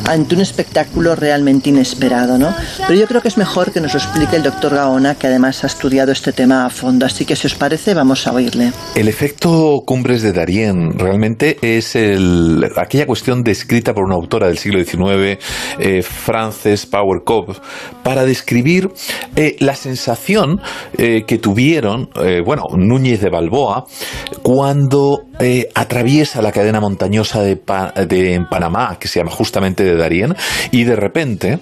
ante 0.06 0.34
un 0.34 0.40
espectáculo 0.40 1.14
realmente 1.14 1.70
inesperado, 1.70 2.38
¿no? 2.38 2.54
Pero 2.88 3.00
yo 3.00 3.06
creo 3.06 3.20
que 3.20 3.28
es 3.28 3.36
mejor 3.36 3.70
que 3.70 3.82
nos 3.82 3.92
lo 3.92 4.00
explique 4.00 4.34
el 4.34 4.42
doctor 4.42 4.74
Gaona, 4.74 5.14
que 5.14 5.26
además 5.26 5.62
ha 5.62 5.66
estudiado 5.66 6.10
este 6.10 6.32
tema 6.32 6.64
a 6.64 6.70
fondo, 6.70 7.04
así 7.04 7.26
que 7.26 7.36
si 7.36 7.46
os 7.46 7.54
parece 7.54 7.92
vamos 7.92 8.26
a 8.26 8.32
oírle. 8.32 8.72
El 8.94 9.08
efecto 9.08 9.82
cumbres 9.84 10.22
de 10.22 10.32
Darien 10.32 10.98
realmente 10.98 11.58
es 11.60 11.94
el, 11.94 12.64
aquella 12.76 13.04
cuestión 13.04 13.42
descrita 13.42 13.92
por 13.92 14.04
una 14.04 14.14
autora 14.14 14.46
del 14.46 14.56
siglo 14.56 14.82
XIX, 14.82 15.38
eh, 15.78 16.00
Frances 16.00 16.86
Power 16.86 17.24
Cobb, 17.26 17.60
para 18.02 18.24
describir 18.24 18.88
eh, 19.36 19.56
la 19.60 19.76
sensación 19.76 20.58
eh, 20.96 21.24
que 21.26 21.36
tuvieron, 21.36 22.08
bueno, 22.46 22.62
Núñez 22.74 23.20
de 23.20 23.28
Balboa, 23.28 23.84
cuando 24.42 25.26
atraviesa 25.74 26.40
la 26.40 26.52
cadena 26.52 26.80
montañosa 26.80 27.42
de 27.42 27.60
en 28.08 28.46
Panamá, 28.46 28.96
que 28.98 29.08
se 29.08 29.20
llama 29.20 29.30
justamente 29.30 29.84
de 29.84 29.94
Darien, 29.94 30.34
y 30.70 30.84
de 30.84 30.96
repente 30.96 31.58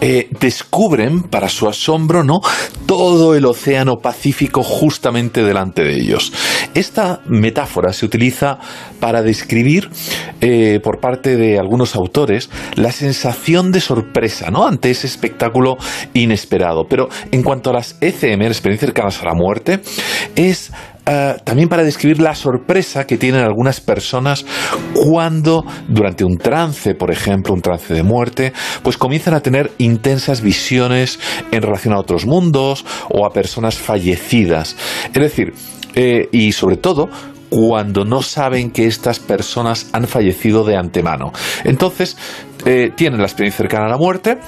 eh, 0.00 0.28
descubren, 0.58 1.22
para 1.22 1.48
su 1.48 1.68
asombro, 1.68 2.24
¿no? 2.24 2.40
todo 2.86 3.36
el 3.36 3.44
océano 3.44 3.98
Pacífico 4.02 4.64
justamente 4.64 5.44
delante 5.44 5.84
de 5.84 5.94
ellos. 5.94 6.32
Esta 6.74 7.20
metáfora 7.26 7.92
se 7.92 8.06
utiliza 8.06 8.58
para 8.98 9.22
describir, 9.22 9.88
eh, 10.40 10.80
por 10.82 10.98
parte 10.98 11.36
de 11.36 11.58
algunos 11.58 11.94
autores, 11.94 12.50
la 12.74 12.90
sensación 12.90 13.70
de 13.70 13.80
sorpresa, 13.80 14.50
¿no? 14.50 14.66
Ante 14.66 14.90
ese 14.90 15.06
espectáculo 15.06 15.76
inesperado. 16.14 16.86
Pero 16.88 17.08
en 17.30 17.42
cuanto 17.42 17.70
a 17.70 17.74
las 17.74 17.96
ECM, 18.00 18.42
experiencias 18.42 18.88
cercanas 18.88 19.22
a 19.22 19.26
la 19.26 19.34
muerte, 19.34 19.80
es 20.34 20.72
eh, 21.10 21.36
también 21.42 21.70
para 21.70 21.84
describir 21.84 22.20
la 22.20 22.34
sorpresa 22.34 23.06
que 23.06 23.16
tienen 23.16 23.40
algunas 23.40 23.80
personas 23.80 24.44
cuando 24.92 25.64
durante 25.88 26.22
un 26.22 26.36
trance, 26.36 26.94
por 26.94 27.10
ejemplo, 27.10 27.54
un 27.54 27.62
trance 27.62 27.94
de 27.94 28.02
muerte, 28.02 28.52
pues 28.82 28.98
comienzan 28.98 29.32
a 29.32 29.40
tener 29.40 29.72
intensas 29.78 30.42
visiones 30.42 31.18
en 31.50 31.62
relación 31.62 31.94
a 31.94 31.98
otros 31.98 32.26
mundos 32.26 32.84
o 33.08 33.24
a 33.24 33.30
personas 33.30 33.78
fallecidas. 33.78 34.76
Es 35.06 35.22
decir, 35.22 35.54
eh, 35.94 36.28
y 36.30 36.52
sobre 36.52 36.76
todo 36.76 37.08
cuando 37.48 38.04
no 38.04 38.20
saben 38.20 38.70
que 38.70 38.86
estas 38.86 39.18
personas 39.18 39.88
han 39.92 40.06
fallecido 40.06 40.64
de 40.64 40.76
antemano. 40.76 41.32
Entonces, 41.64 42.18
eh, 42.66 42.90
tienen 42.94 43.20
la 43.20 43.26
experiencia 43.26 43.58
cercana 43.62 43.86
a 43.86 43.88
la 43.88 43.96
muerte, 43.96 44.38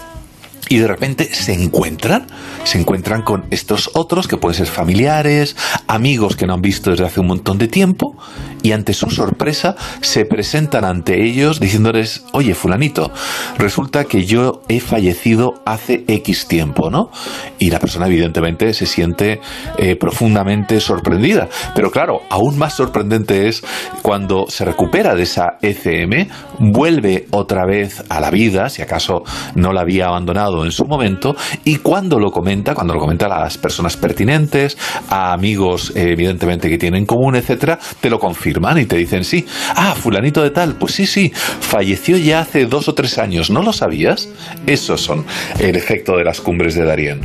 y 0.70 0.78
de 0.78 0.86
repente 0.86 1.34
se 1.34 1.52
encuentran, 1.52 2.28
se 2.62 2.78
encuentran 2.78 3.22
con 3.22 3.44
estos 3.50 3.90
otros 3.94 4.28
que 4.28 4.36
pueden 4.36 4.56
ser 4.56 4.68
familiares, 4.68 5.56
amigos 5.88 6.36
que 6.36 6.46
no 6.46 6.54
han 6.54 6.62
visto 6.62 6.92
desde 6.92 7.04
hace 7.04 7.18
un 7.18 7.26
montón 7.26 7.58
de 7.58 7.66
tiempo, 7.66 8.16
y 8.62 8.70
ante 8.70 8.94
su 8.94 9.10
sorpresa 9.10 9.74
se 10.00 10.24
presentan 10.24 10.84
ante 10.84 11.24
ellos 11.24 11.58
diciéndoles, 11.58 12.24
oye, 12.32 12.54
fulanito, 12.54 13.10
resulta 13.58 14.04
que 14.04 14.24
yo 14.24 14.62
he 14.68 14.78
fallecido 14.78 15.54
hace 15.66 16.04
X 16.06 16.46
tiempo, 16.46 16.88
¿no? 16.88 17.10
Y 17.58 17.70
la 17.70 17.80
persona 17.80 18.06
evidentemente 18.06 18.72
se 18.72 18.86
siente 18.86 19.40
eh, 19.76 19.96
profundamente 19.96 20.78
sorprendida. 20.78 21.48
Pero 21.74 21.90
claro, 21.90 22.20
aún 22.30 22.56
más 22.58 22.74
sorprendente 22.74 23.48
es 23.48 23.64
cuando 24.02 24.46
se 24.48 24.64
recupera 24.64 25.16
de 25.16 25.24
esa 25.24 25.58
ECM, 25.62 26.28
vuelve 26.60 27.26
otra 27.32 27.66
vez 27.66 28.04
a 28.08 28.20
la 28.20 28.30
vida, 28.30 28.68
si 28.68 28.82
acaso 28.82 29.24
no 29.56 29.72
la 29.72 29.80
había 29.80 30.06
abandonado 30.06 30.59
en 30.64 30.72
su 30.72 30.84
momento, 30.84 31.36
y 31.64 31.76
cuando 31.76 32.18
lo 32.18 32.30
comenta, 32.30 32.74
cuando 32.74 32.94
lo 32.94 33.00
comenta 33.00 33.26
a 33.26 33.40
las 33.40 33.58
personas 33.58 33.96
pertinentes, 33.96 34.76
a 35.08 35.32
amigos 35.32 35.92
eh, 35.94 36.12
evidentemente 36.12 36.68
que 36.68 36.78
tienen 36.78 37.00
en 37.00 37.06
común, 37.06 37.36
etcétera, 37.36 37.78
te 38.00 38.10
lo 38.10 38.18
confirman 38.18 38.78
y 38.78 38.86
te 38.86 38.96
dicen, 38.96 39.24
sí, 39.24 39.46
ah, 39.74 39.94
fulanito 39.94 40.42
de 40.42 40.50
tal, 40.50 40.74
pues 40.74 40.92
sí, 40.92 41.06
sí, 41.06 41.32
falleció 41.34 42.16
ya 42.16 42.40
hace 42.40 42.66
dos 42.66 42.88
o 42.88 42.94
tres 42.94 43.18
años, 43.18 43.50
¿no 43.50 43.62
lo 43.62 43.72
sabías? 43.72 44.28
Esos 44.66 45.00
son 45.00 45.24
el 45.58 45.76
efecto 45.76 46.16
de 46.16 46.24
las 46.24 46.40
cumbres 46.40 46.74
de 46.74 46.84
Darien. 46.84 47.20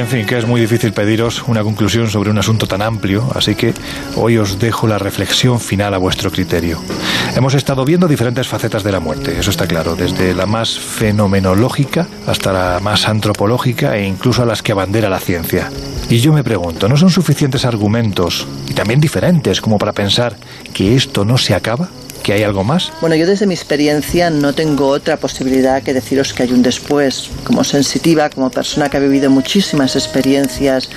En 0.00 0.08
fin, 0.08 0.24
que 0.24 0.38
es 0.38 0.46
muy 0.46 0.62
difícil 0.62 0.94
pediros 0.94 1.44
una 1.46 1.62
conclusión 1.62 2.08
sobre 2.08 2.30
un 2.30 2.38
asunto 2.38 2.66
tan 2.66 2.80
amplio, 2.80 3.30
así 3.34 3.54
que 3.54 3.74
hoy 4.16 4.38
os 4.38 4.58
dejo 4.58 4.86
la 4.86 4.98
reflexión 4.98 5.60
final 5.60 5.92
a 5.92 5.98
vuestro 5.98 6.30
criterio. 6.30 6.80
Hemos 7.36 7.52
estado 7.52 7.84
viendo 7.84 8.08
diferentes 8.08 8.48
facetas 8.48 8.82
de 8.82 8.92
la 8.92 8.98
muerte, 8.98 9.38
eso 9.38 9.50
está 9.50 9.66
claro, 9.66 9.96
desde 9.96 10.32
la 10.32 10.46
más 10.46 10.78
fenomenológica 10.78 12.06
hasta 12.26 12.50
la 12.50 12.80
más 12.80 13.08
antropológica 13.08 13.98
e 13.98 14.06
incluso 14.06 14.42
a 14.42 14.46
las 14.46 14.62
que 14.62 14.72
abandera 14.72 15.10
la 15.10 15.20
ciencia. 15.20 15.70
Y 16.08 16.20
yo 16.20 16.32
me 16.32 16.42
pregunto, 16.42 16.88
¿no 16.88 16.96
son 16.96 17.10
suficientes 17.10 17.66
argumentos, 17.66 18.48
y 18.70 18.72
también 18.72 19.00
diferentes, 19.00 19.60
como 19.60 19.76
para 19.76 19.92
pensar 19.92 20.34
que 20.72 20.96
esto 20.96 21.26
no 21.26 21.36
se 21.36 21.54
acaba? 21.54 21.90
¿Que 22.30 22.34
hay 22.34 22.44
algo 22.44 22.62
más? 22.62 22.92
Bueno, 23.00 23.16
yo 23.16 23.26
desde 23.26 23.44
mi 23.44 23.54
experiencia 23.54 24.30
no 24.30 24.52
tengo 24.52 24.86
otra 24.86 25.16
posibilidad 25.16 25.82
que 25.82 25.92
deciros 25.92 26.32
que 26.32 26.44
hay 26.44 26.52
un 26.52 26.62
después. 26.62 27.28
Como 27.42 27.64
sensitiva, 27.64 28.30
como 28.30 28.52
persona 28.52 28.88
que 28.88 28.98
ha 28.98 29.00
vivido 29.00 29.30
muchísimas 29.30 29.96
experiencias 29.96 30.90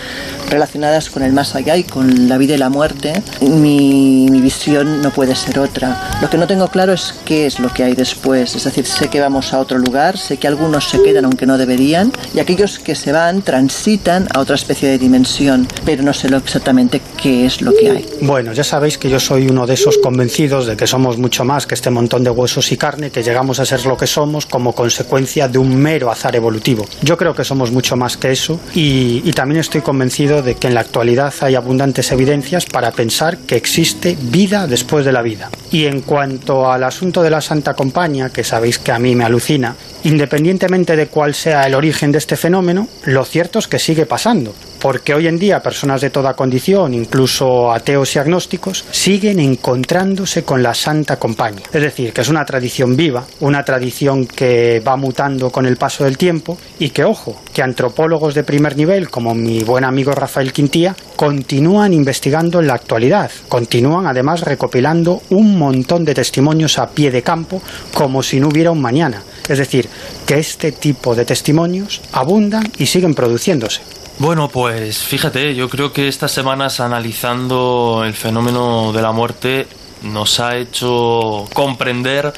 relacionadas 0.51 1.09
con 1.09 1.23
el 1.23 1.33
más 1.33 1.55
allá 1.55 1.75
y 1.75 1.85
con 1.85 2.29
la 2.29 2.37
vida 2.37 2.53
y 2.53 2.59
la 2.59 2.69
muerte, 2.69 3.13
mi, 3.41 4.27
mi 4.29 4.41
visión 4.41 5.01
no 5.01 5.09
puede 5.09 5.35
ser 5.35 5.57
otra. 5.57 6.19
Lo 6.21 6.29
que 6.29 6.37
no 6.37 6.45
tengo 6.45 6.67
claro 6.67 6.93
es 6.93 7.15
qué 7.25 7.47
es 7.47 7.59
lo 7.59 7.73
que 7.73 7.83
hay 7.83 7.95
después. 7.95 8.53
Es 8.53 8.65
decir, 8.65 8.85
sé 8.85 9.07
que 9.07 9.19
vamos 9.19 9.53
a 9.53 9.59
otro 9.59 9.79
lugar, 9.79 10.19
sé 10.19 10.37
que 10.37 10.47
algunos 10.47 10.87
se 10.87 11.01
quedan 11.01 11.25
aunque 11.25 11.47
no 11.47 11.57
deberían, 11.57 12.11
y 12.35 12.41
aquellos 12.41 12.77
que 12.77 12.93
se 12.93 13.11
van 13.11 13.41
transitan 13.41 14.27
a 14.35 14.39
otra 14.39 14.53
especie 14.53 14.87
de 14.87 14.99
dimensión, 14.99 15.67
pero 15.83 16.03
no 16.03 16.13
sé 16.13 16.29
lo 16.29 16.37
exactamente 16.37 17.01
qué 17.19 17.47
es 17.47 17.63
lo 17.63 17.73
que 17.73 17.89
hay. 17.89 18.09
Bueno, 18.21 18.53
ya 18.53 18.63
sabéis 18.63 18.99
que 18.99 19.09
yo 19.09 19.19
soy 19.19 19.47
uno 19.47 19.65
de 19.65 19.73
esos 19.73 19.97
convencidos 19.97 20.67
de 20.67 20.77
que 20.77 20.85
somos 20.85 21.17
mucho 21.23 21.45
más 21.45 21.65
que 21.65 21.73
este 21.73 21.89
montón 21.89 22.21
de 22.25 22.29
huesos 22.29 22.69
y 22.73 22.77
carne, 22.77 23.09
que 23.09 23.23
llegamos 23.23 23.57
a 23.61 23.65
ser 23.65 23.85
lo 23.85 23.95
que 23.95 24.07
somos 24.07 24.45
como 24.45 24.75
consecuencia 24.75 25.47
de 25.47 25.57
un 25.57 25.73
mero 25.73 26.11
azar 26.11 26.35
evolutivo. 26.35 26.85
Yo 27.01 27.17
creo 27.17 27.33
que 27.33 27.45
somos 27.45 27.71
mucho 27.71 27.95
más 27.95 28.17
que 28.17 28.31
eso 28.31 28.59
y, 28.75 29.31
también 29.33 29.61
estoy 29.61 29.81
convencido 29.81 30.41
de 30.43 30.55
que 30.55 30.67
en 30.67 30.75
la 30.75 30.81
actualidad 30.81 31.33
hay 31.39 31.55
abundantes 31.55 32.11
evidencias 32.11 32.65
para 32.65 32.91
pensar 32.91 33.37
que 33.37 33.55
existe 33.55 34.17
vida 34.21 34.67
después 34.67 35.05
de 35.05 35.13
la 35.13 35.21
vida. 35.21 35.49
Y 35.71 35.85
en 35.85 36.01
cuanto 36.01 36.69
al 36.69 36.83
asunto 36.83 37.23
de 37.23 37.29
la 37.29 37.41
Santa 37.41 37.73
Compañía, 37.73 38.29
que 38.29 38.43
sabéis 38.43 38.77
que 38.79 38.91
a 38.91 38.99
mí 38.99 39.15
me 39.15 39.23
alucina, 39.23 39.75
independientemente 40.03 40.95
de 40.97 41.07
cuál 41.07 41.33
sea 41.33 41.65
el 41.65 41.73
origen 41.73 42.11
de 42.11 42.17
este 42.17 42.35
fenómeno, 42.35 42.87
lo 43.05 43.23
cierto 43.23 43.59
es 43.59 43.67
que 43.67 43.79
sigue 43.79 44.05
pasando 44.05 44.53
porque 44.83 45.13
hoy 45.13 45.27
en 45.27 45.39
día 45.39 45.63
personas 45.63 46.01
de 46.01 46.09
toda 46.09 46.33
condición, 46.33 46.93
incluso 46.93 47.71
ateos 47.71 48.17
y 48.17 48.19
agnósticos, 48.19 48.83
siguen 48.91 49.39
encontrándose 49.39 50.43
con 50.43 50.61
la 50.61 50.73
Santa 50.73 51.15
Compañía. 51.15 51.63
Es 51.71 51.81
decir, 51.81 52.11
que 52.11 52.19
es 52.19 52.27
una 52.27 52.43
tradición 52.43 52.97
viva, 52.97 53.23
una 53.39 53.63
tradición 53.63 54.25
que 54.27 54.83
va 54.85 54.97
mutando 54.97 55.51
con 55.51 55.65
el 55.65 55.77
paso 55.77 56.03
del 56.03 56.17
tiempo 56.17 56.57
y 56.79 56.89
que, 56.89 57.05
ojo, 57.05 57.41
que 57.53 57.61
antropólogos 57.63 58.35
de 58.35 58.43
primer 58.43 58.75
nivel, 58.75 59.09
como 59.09 59.33
mi 59.33 59.63
buen 59.63 59.85
amigo 59.85 60.11
Rafael 60.11 60.51
Quintía, 60.51 60.93
continúan 61.15 61.93
investigando 61.93 62.59
en 62.59 62.67
la 62.67 62.73
actualidad, 62.73 63.31
continúan 63.47 64.05
además 64.05 64.41
recopilando 64.41 65.21
un 65.29 65.57
montón 65.57 66.03
de 66.03 66.13
testimonios 66.13 66.77
a 66.77 66.89
pie 66.89 67.09
de 67.09 67.21
campo 67.23 67.61
como 67.93 68.21
si 68.21 68.37
no 68.41 68.49
hubiera 68.49 68.71
un 68.71 68.81
mañana. 68.81 69.23
Es 69.47 69.59
decir, 69.59 69.87
que 70.25 70.39
este 70.39 70.73
tipo 70.73 71.15
de 71.15 71.23
testimonios 71.23 72.01
abundan 72.11 72.69
y 72.77 72.87
siguen 72.87 73.13
produciéndose. 73.13 74.02
Bueno, 74.19 74.47
pues 74.47 74.99
fíjate, 74.99 75.55
yo 75.55 75.67
creo 75.69 75.91
que 75.91 76.07
estas 76.07 76.31
semanas 76.31 76.79
analizando 76.79 78.03
el 78.05 78.13
fenómeno 78.13 78.93
de 78.93 79.01
la 79.01 79.11
muerte 79.11 79.67
nos 80.03 80.39
ha 80.39 80.55
hecho 80.55 81.47
comprender 81.53 82.31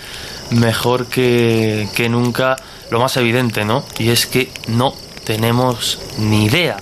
mejor 0.52 1.08
que, 1.08 1.90
que 1.94 2.08
nunca 2.08 2.56
lo 2.90 3.00
más 3.00 3.18
evidente, 3.18 3.66
¿no? 3.66 3.84
Y 4.00 4.10
es 4.10 4.26
que 4.26 4.52
no 4.68 4.94
tenemos 5.26 6.00
ni 6.18 6.46
idea. 6.46 6.78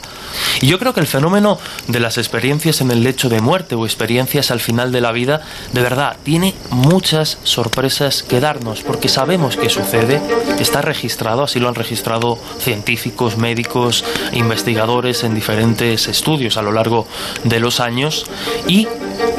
Y 0.61 0.67
yo 0.67 0.79
creo 0.79 0.93
que 0.93 0.99
el 0.99 1.07
fenómeno 1.07 1.59
de 1.87 1.99
las 1.99 2.17
experiencias 2.17 2.81
en 2.81 2.91
el 2.91 3.03
lecho 3.03 3.29
de 3.29 3.41
muerte 3.41 3.75
o 3.75 3.85
experiencias 3.85 4.51
al 4.51 4.59
final 4.59 4.91
de 4.91 5.01
la 5.01 5.11
vida, 5.11 5.41
de 5.71 5.81
verdad, 5.81 6.17
tiene 6.23 6.53
muchas 6.69 7.37
sorpresas 7.43 8.23
que 8.23 8.39
darnos, 8.39 8.81
porque 8.81 9.09
sabemos 9.09 9.57
que 9.57 9.69
sucede, 9.69 10.21
está 10.59 10.81
registrado, 10.81 11.43
así 11.43 11.59
lo 11.59 11.67
han 11.67 11.75
registrado 11.75 12.39
científicos, 12.59 13.37
médicos, 13.37 14.03
investigadores 14.33 15.23
en 15.23 15.35
diferentes 15.35 16.07
estudios 16.07 16.57
a 16.57 16.61
lo 16.61 16.71
largo 16.71 17.07
de 17.43 17.59
los 17.59 17.79
años, 17.79 18.25
y 18.67 18.87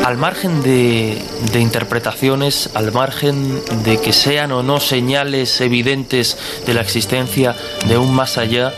al 0.04 0.18
margen 0.18 0.62
de, 0.62 1.22
de 1.52 1.60
interpretaciones, 1.60 2.70
al 2.74 2.92
margen 2.92 3.60
de 3.84 4.00
que 4.00 4.12
sean 4.12 4.52
o 4.52 4.62
no 4.62 4.80
señales 4.80 5.60
evidentes 5.60 6.36
de 6.66 6.74
la 6.74 6.82
existencia 6.82 7.56
de 7.86 7.98
un 7.98 8.14
más 8.14 8.38
allá, 8.38 8.72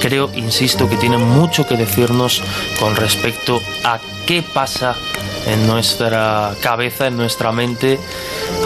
creo, 0.00 0.30
insisto, 0.34 0.88
que 0.88 0.96
tienen 0.96 1.22
mucho 1.22 1.66
que 1.66 1.76
decirnos 1.76 2.42
con 2.78 2.96
respecto 2.96 3.60
a 3.84 3.98
qué 4.26 4.42
pasa 4.42 4.94
en 5.46 5.66
nuestra 5.66 6.54
cabeza, 6.62 7.06
en 7.06 7.16
nuestra 7.16 7.52
mente, 7.52 7.98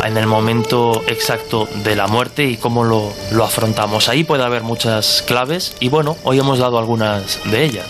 en 0.04 0.16
el 0.16 0.26
momento 0.26 1.02
exacto 1.06 1.68
de 1.84 1.96
la 1.96 2.06
muerte 2.06 2.44
y 2.44 2.56
cómo 2.56 2.84
lo, 2.84 3.12
lo 3.32 3.44
afrontamos. 3.44 4.08
Ahí 4.08 4.24
puede 4.24 4.44
haber 4.44 4.62
muchas 4.62 5.22
claves 5.26 5.76
y 5.80 5.88
bueno, 5.88 6.16
hoy 6.24 6.38
hemos 6.38 6.58
dado 6.58 6.78
algunas 6.78 7.40
de 7.50 7.64
ellas. 7.64 7.86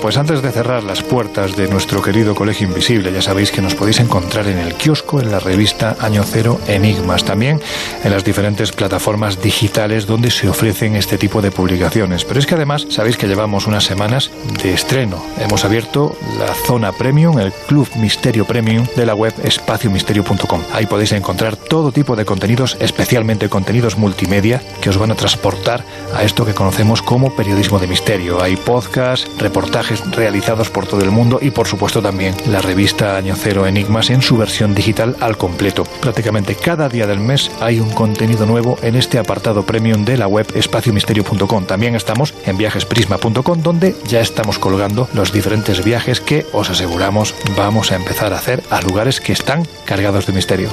Pues 0.00 0.16
antes 0.16 0.40
de 0.40 0.50
cerrar 0.50 0.82
las 0.82 1.02
puertas 1.02 1.56
de 1.56 1.68
nuestro 1.68 2.02
querido 2.02 2.34
Colegio 2.34 2.66
Invisible, 2.66 3.12
ya 3.12 3.20
sabéis 3.20 3.52
que 3.52 3.60
nos 3.60 3.74
podéis 3.74 4.00
encontrar 4.00 4.46
en 4.46 4.58
el 4.58 4.74
kiosco, 4.74 5.20
en 5.20 5.30
la 5.30 5.40
revista 5.40 5.96
Año 6.00 6.22
Cero 6.24 6.58
Enigmas, 6.68 7.24
también 7.24 7.60
en 8.02 8.10
las 8.10 8.24
diferentes 8.24 8.72
plataformas 8.72 9.42
digitales 9.42 10.06
donde 10.06 10.30
se 10.30 10.48
ofrecen 10.48 10.96
este 10.96 11.18
tipo 11.18 11.42
de 11.42 11.50
publicaciones. 11.50 12.24
Pero 12.24 12.40
es 12.40 12.46
que 12.46 12.54
además 12.54 12.86
sabéis 12.88 13.16
que 13.16 13.26
llevamos 13.26 13.66
unas 13.66 13.84
semanas 13.84 14.30
de 14.62 14.72
estreno. 14.72 15.22
Hemos 15.38 15.64
abierto 15.64 16.16
la 16.38 16.54
zona 16.54 16.92
premium, 16.92 17.38
el 17.38 17.52
Club 17.52 17.88
Misterio 17.96 18.46
Premium 18.46 18.86
de 18.96 19.06
la 19.06 19.14
web 19.14 19.34
espaciomisterio.com. 19.42 20.62
Ahí 20.72 20.86
podéis 20.86 21.12
encontrar 21.12 21.56
todo 21.56 21.92
tipo 21.92 22.16
de 22.16 22.24
contenidos, 22.24 22.76
especialmente 22.80 23.48
contenidos 23.48 23.98
multimedia, 23.98 24.62
que 24.80 24.88
os 24.88 24.96
van 24.96 25.10
a 25.10 25.16
transportar 25.16 25.84
a 26.14 26.22
esto 26.22 26.46
que 26.46 26.54
conocemos 26.54 27.02
como 27.02 27.34
periodismo 27.34 27.78
de 27.78 27.86
misterio. 27.86 28.42
Hay 28.42 28.56
podcasts, 28.56 29.28
reportajes, 29.38 29.89
realizados 30.12 30.70
por 30.70 30.86
todo 30.86 31.02
el 31.02 31.10
mundo 31.10 31.38
y 31.40 31.50
por 31.50 31.66
supuesto 31.66 32.00
también 32.02 32.34
la 32.46 32.60
revista 32.60 33.16
Año 33.16 33.34
Cero 33.36 33.66
Enigmas 33.66 34.10
en 34.10 34.22
su 34.22 34.36
versión 34.36 34.74
digital 34.74 35.16
al 35.20 35.36
completo. 35.36 35.84
Prácticamente 36.00 36.54
cada 36.54 36.88
día 36.88 37.06
del 37.06 37.20
mes 37.20 37.50
hay 37.60 37.80
un 37.80 37.90
contenido 37.90 38.46
nuevo 38.46 38.78
en 38.82 38.96
este 38.96 39.18
apartado 39.18 39.64
premium 39.64 40.04
de 40.04 40.16
la 40.16 40.26
web 40.26 40.46
espaciomisterio.com. 40.54 41.64
También 41.64 41.94
estamos 41.94 42.34
en 42.46 42.56
viajesprisma.com 42.56 43.62
donde 43.62 43.94
ya 44.06 44.20
estamos 44.20 44.58
colgando 44.58 45.08
los 45.14 45.32
diferentes 45.32 45.84
viajes 45.84 46.20
que 46.20 46.46
os 46.52 46.70
aseguramos 46.70 47.34
vamos 47.56 47.92
a 47.92 47.96
empezar 47.96 48.32
a 48.32 48.38
hacer 48.38 48.62
a 48.70 48.80
lugares 48.80 49.20
que 49.20 49.32
están 49.32 49.66
cargados 49.84 50.26
de 50.26 50.32
misterio. 50.32 50.70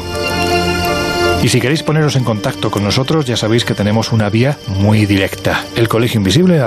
Y 1.47 1.49
si 1.49 1.61
queréis 1.61 1.81
poneros 1.81 2.17
en 2.17 2.25
contacto 2.25 2.69
con 2.69 2.83
nosotros, 2.83 3.25
ya 3.25 3.37
sabéis 3.37 3.63
que 3.63 3.73
tenemos 3.73 4.11
una 4.11 4.29
vía 4.29 4.57
muy 4.67 5.05
directa. 5.05 5.63
El 5.77 5.87
colegio 5.87 6.17
invisible. 6.17 6.59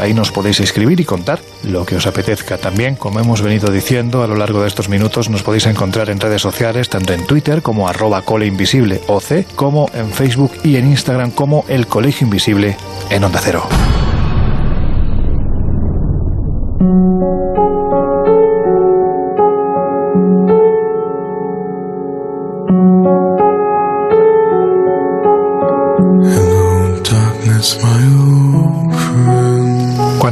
Ahí 0.00 0.14
nos 0.14 0.30
podéis 0.30 0.60
escribir 0.60 1.00
y 1.00 1.04
contar 1.04 1.40
lo 1.64 1.84
que 1.84 1.96
os 1.96 2.06
apetezca. 2.06 2.56
También, 2.56 2.94
como 2.94 3.18
hemos 3.18 3.42
venido 3.42 3.72
diciendo 3.72 4.22
a 4.22 4.28
lo 4.28 4.36
largo 4.36 4.62
de 4.62 4.68
estos 4.68 4.88
minutos, 4.88 5.28
nos 5.28 5.42
podéis 5.42 5.66
encontrar 5.66 6.08
en 6.08 6.20
redes 6.20 6.40
sociales, 6.40 6.88
tanto 6.88 7.14
en 7.14 7.26
Twitter 7.26 7.62
como 7.62 7.88
arroba 7.88 8.22
cole 8.22 8.46
invisible 8.46 9.00
OC, 9.08 9.56
como 9.56 9.90
en 9.92 10.12
Facebook 10.12 10.52
y 10.62 10.76
en 10.76 10.86
Instagram 10.86 11.32
como 11.32 11.64
el 11.66 11.88
colegio 11.88 12.26
invisible 12.26 12.76
en 13.10 13.24
onda 13.24 13.40
cero. 13.42 13.66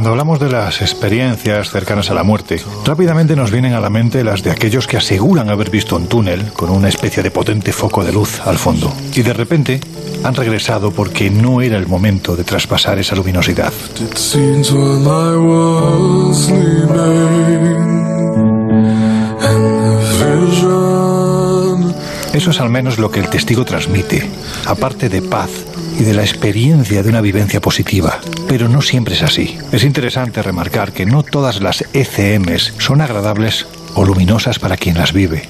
Cuando 0.01 0.13
hablamos 0.13 0.39
de 0.39 0.49
las 0.49 0.81
experiencias 0.81 1.69
cercanas 1.69 2.09
a 2.09 2.15
la 2.15 2.23
muerte, 2.23 2.59
rápidamente 2.85 3.35
nos 3.35 3.51
vienen 3.51 3.73
a 3.73 3.79
la 3.79 3.91
mente 3.91 4.23
las 4.23 4.41
de 4.41 4.49
aquellos 4.49 4.87
que 4.87 4.97
aseguran 4.97 5.51
haber 5.51 5.69
visto 5.69 5.95
un 5.95 6.07
túnel 6.07 6.51
con 6.53 6.71
una 6.71 6.89
especie 6.89 7.21
de 7.21 7.29
potente 7.29 7.71
foco 7.71 8.03
de 8.03 8.11
luz 8.11 8.41
al 8.43 8.57
fondo. 8.57 8.91
Y 9.13 9.21
de 9.21 9.31
repente 9.31 9.79
han 10.23 10.33
regresado 10.33 10.89
porque 10.89 11.29
no 11.29 11.61
era 11.61 11.77
el 11.77 11.85
momento 11.85 12.35
de 12.35 12.43
traspasar 12.43 12.97
esa 12.97 13.15
luminosidad. 13.15 13.71
Eso 22.33 22.49
es 22.49 22.59
al 22.59 22.69
menos 22.71 22.97
lo 22.97 23.11
que 23.11 23.19
el 23.19 23.29
testigo 23.29 23.65
transmite, 23.65 24.27
aparte 24.65 25.09
de 25.09 25.21
paz 25.21 25.51
y 25.99 26.03
de 26.03 26.13
la 26.13 26.21
experiencia 26.21 27.03
de 27.03 27.09
una 27.09 27.21
vivencia 27.21 27.61
positiva. 27.61 28.19
Pero 28.47 28.67
no 28.69 28.81
siempre 28.81 29.15
es 29.15 29.23
así. 29.23 29.57
Es 29.71 29.83
interesante 29.83 30.41
remarcar 30.41 30.91
que 30.91 31.05
no 31.05 31.23
todas 31.23 31.61
las 31.61 31.85
ECMs 31.93 32.73
son 32.79 33.01
agradables 33.01 33.67
o 33.95 34.05
luminosas 34.05 34.59
para 34.59 34.77
quien 34.77 34.97
las 34.97 35.13
vive. 35.13 35.47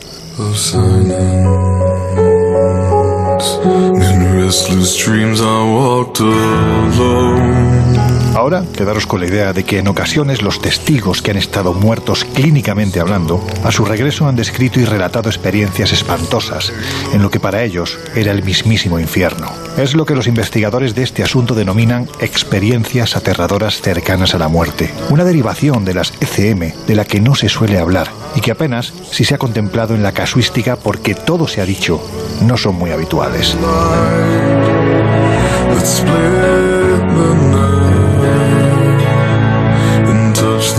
Ahora, 8.33 8.63
quedaros 8.75 9.07
con 9.07 9.19
la 9.19 9.27
idea 9.27 9.51
de 9.51 9.65
que 9.65 9.79
en 9.79 9.89
ocasiones 9.89 10.41
los 10.41 10.61
testigos 10.61 11.21
que 11.21 11.31
han 11.31 11.37
estado 11.37 11.73
muertos 11.73 12.23
clínicamente 12.23 13.01
hablando, 13.01 13.45
a 13.63 13.71
su 13.71 13.83
regreso 13.83 14.27
han 14.27 14.37
descrito 14.37 14.79
y 14.79 14.85
relatado 14.85 15.29
experiencias 15.29 15.91
espantosas, 15.91 16.71
en 17.13 17.21
lo 17.21 17.29
que 17.29 17.41
para 17.41 17.63
ellos 17.63 17.99
era 18.15 18.31
el 18.31 18.41
mismísimo 18.43 18.99
infierno. 18.99 19.51
Es 19.77 19.95
lo 19.95 20.05
que 20.05 20.15
los 20.15 20.27
investigadores 20.27 20.95
de 20.95 21.03
este 21.03 21.23
asunto 21.23 21.55
denominan 21.55 22.07
experiencias 22.21 23.17
aterradoras 23.17 23.81
cercanas 23.81 24.33
a 24.33 24.39
la 24.39 24.47
muerte, 24.47 24.93
una 25.09 25.25
derivación 25.25 25.83
de 25.83 25.93
las 25.93 26.13
ECM 26.21 26.73
de 26.87 26.95
la 26.95 27.03
que 27.03 27.19
no 27.19 27.35
se 27.35 27.49
suele 27.49 27.79
hablar 27.79 28.09
y 28.35 28.39
que 28.39 28.51
apenas 28.51 28.93
si 29.11 29.25
se 29.25 29.35
ha 29.35 29.39
contemplado 29.39 29.93
en 29.93 30.03
la 30.03 30.13
casuística 30.13 30.77
porque 30.77 31.15
todo 31.15 31.49
se 31.49 31.59
ha 31.59 31.65
dicho, 31.65 32.01
no 32.41 32.55
son 32.55 32.75
muy 32.75 32.91
habituales. 32.91 33.57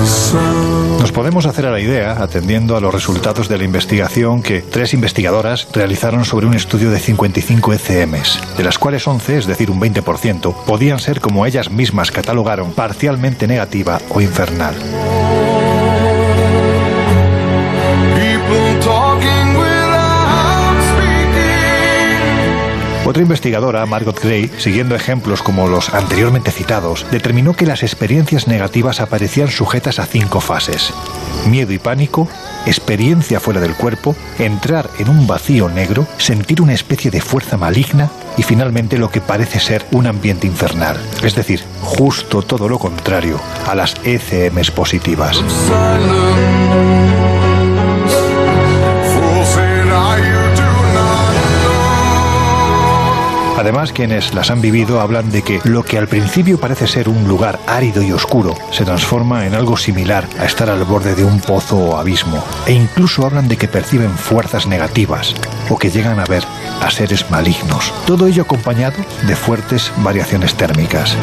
Nos 0.03 1.13
podemos 1.13 1.47
hacer 1.47 1.67
a 1.67 1.71
la 1.71 1.81
idea, 1.81 2.23
atendiendo 2.23 2.77
a 2.77 2.81
los 2.81 2.93
resultados 2.93 3.49
de 3.49 3.59
la 3.59 3.65
investigación 3.65 4.43
que 4.43 4.63
tres 4.63 4.95
investigadoras 4.95 5.69
realizaron 5.73 6.25
sobre 6.25 6.47
un 6.47 6.55
estudio 6.55 6.91
de 6.91 6.99
55 6.99 7.73
ECMs, 7.73 8.41
de 8.57 8.65
las 8.65 8.79
cuales 8.79 9.07
11, 9.07 9.39
es 9.39 9.47
decir, 9.47 9.71
un 9.71 9.81
20%, 9.81 10.55
podían 10.65 10.99
ser, 10.99 11.21
como 11.21 11.47
ellas 11.47 11.71
mismas 11.71 12.11
catalogaron, 12.11 12.73
parcialmente 12.73 13.47
negativa 13.47 14.01
o 14.11 14.21
infernal. 14.21 14.75
Otra 23.05 23.23
investigadora, 23.23 23.85
Margot 23.85 24.19
Gray, 24.23 24.49
siguiendo 24.59 24.95
ejemplos 24.95 25.43
como 25.43 25.67
los 25.67 25.93
anteriormente 25.93 26.53
citados, 26.53 27.05
determinó 27.11 27.53
que 27.55 27.67
las 27.67 27.83
experiencias 27.83 28.47
negativas 28.47 29.01
aparecían 29.01 29.49
sujetas 29.49 29.99
a 29.99 30.07
cinco 30.07 30.41
fases. 30.41 30.95
Miedo 31.49 31.73
y 31.73 31.81
pánico, 31.81 32.29
experiencia 32.65 33.41
fuera 33.41 33.61
del 33.61 33.75
cuerpo, 33.75 34.15
entrar 34.39 34.89
en 35.01 35.09
un 35.09 35.27
vacío 35.27 35.69
negro, 35.69 36.07
sentir 36.19 36.63
una 36.63 36.75
especie 36.75 37.11
de 37.11 37.21
fuerza 37.21 37.57
maligna 37.57 38.09
y 38.37 38.45
finalmente 38.45 38.99
lo 38.99 39.11
que 39.11 39.21
parece 39.21 39.59
ser 39.59 39.85
un 39.91 40.07
ambiente 40.07 40.47
infernal. 40.47 40.97
Es 41.25 41.35
decir, 41.35 41.61
justo 41.81 42.43
todo 42.43 42.69
lo 42.69 42.79
contrario 42.79 43.41
a 43.67 43.75
las 43.75 43.97
ECMs 44.05 44.71
positivas. 44.71 45.43
Además, 53.63 53.93
quienes 53.93 54.35
las 54.35 54.51
han 54.51 54.61
vivido 54.61 55.01
hablan 55.01 55.31
de 55.31 55.43
que 55.43 55.61
lo 55.63 55.85
que 55.85 55.97
al 55.97 56.09
principio 56.09 56.59
parece 56.59 56.89
ser 56.89 57.09
un 57.09 57.29
lugar 57.29 57.61
árido 57.69 58.03
y 58.03 58.11
oscuro 58.11 58.57
se 58.73 58.85
transforma 58.85 59.47
en 59.47 59.55
algo 59.55 59.77
similar 59.77 60.27
a 60.41 60.47
estar 60.47 60.69
al 60.69 60.83
borde 60.83 61.15
de 61.15 61.25
un 61.25 61.39
pozo 61.39 61.77
o 61.77 61.97
abismo. 61.97 62.43
E 62.67 62.73
incluso 62.73 63.25
hablan 63.25 63.47
de 63.47 63.57
que 63.57 63.69
perciben 63.69 64.11
fuerzas 64.19 64.67
negativas 64.67 65.37
o 65.71 65.79
que 65.79 65.93
llegan 65.93 66.19
a 66.19 66.25
ver 66.25 66.43
a 66.81 66.91
seres 66.91 67.31
malignos. 67.31 67.95
Todo 68.05 68.27
ello 68.27 68.43
acompañado 68.43 68.97
de 69.29 69.37
fuertes 69.37 69.93
variaciones 69.99 70.57
térmicas. 70.57 71.17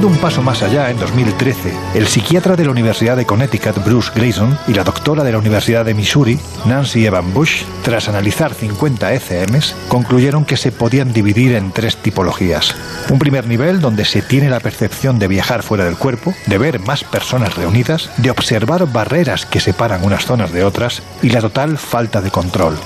Yendo 0.00 0.16
un 0.16 0.22
paso 0.22 0.40
más 0.40 0.62
allá, 0.62 0.88
en 0.88 0.98
2013, 0.98 1.74
el 1.94 2.06
psiquiatra 2.06 2.56
de 2.56 2.64
la 2.64 2.70
Universidad 2.70 3.18
de 3.18 3.26
Connecticut, 3.26 3.84
Bruce 3.84 4.10
Grayson, 4.14 4.58
y 4.66 4.72
la 4.72 4.82
doctora 4.82 5.24
de 5.24 5.32
la 5.32 5.36
Universidad 5.36 5.84
de 5.84 5.92
Missouri, 5.92 6.40
Nancy 6.64 7.04
Evan 7.04 7.34
Bush, 7.34 7.64
tras 7.84 8.08
analizar 8.08 8.54
50 8.54 9.12
ECMs, 9.12 9.74
concluyeron 9.88 10.46
que 10.46 10.56
se 10.56 10.72
podían 10.72 11.12
dividir 11.12 11.54
en 11.54 11.70
tres 11.70 11.98
tipologías. 11.98 12.74
Un 13.10 13.18
primer 13.18 13.46
nivel 13.46 13.82
donde 13.82 14.06
se 14.06 14.22
tiene 14.22 14.48
la 14.48 14.60
percepción 14.60 15.18
de 15.18 15.28
viajar 15.28 15.62
fuera 15.62 15.84
del 15.84 15.98
cuerpo, 15.98 16.32
de 16.46 16.56
ver 16.56 16.80
más 16.80 17.04
personas 17.04 17.54
reunidas, 17.54 18.08
de 18.16 18.30
observar 18.30 18.90
barreras 18.90 19.44
que 19.44 19.60
separan 19.60 20.02
unas 20.02 20.24
zonas 20.24 20.50
de 20.50 20.64
otras 20.64 21.02
y 21.20 21.28
la 21.28 21.42
total 21.42 21.76
falta 21.76 22.22
de 22.22 22.30
control. 22.30 22.78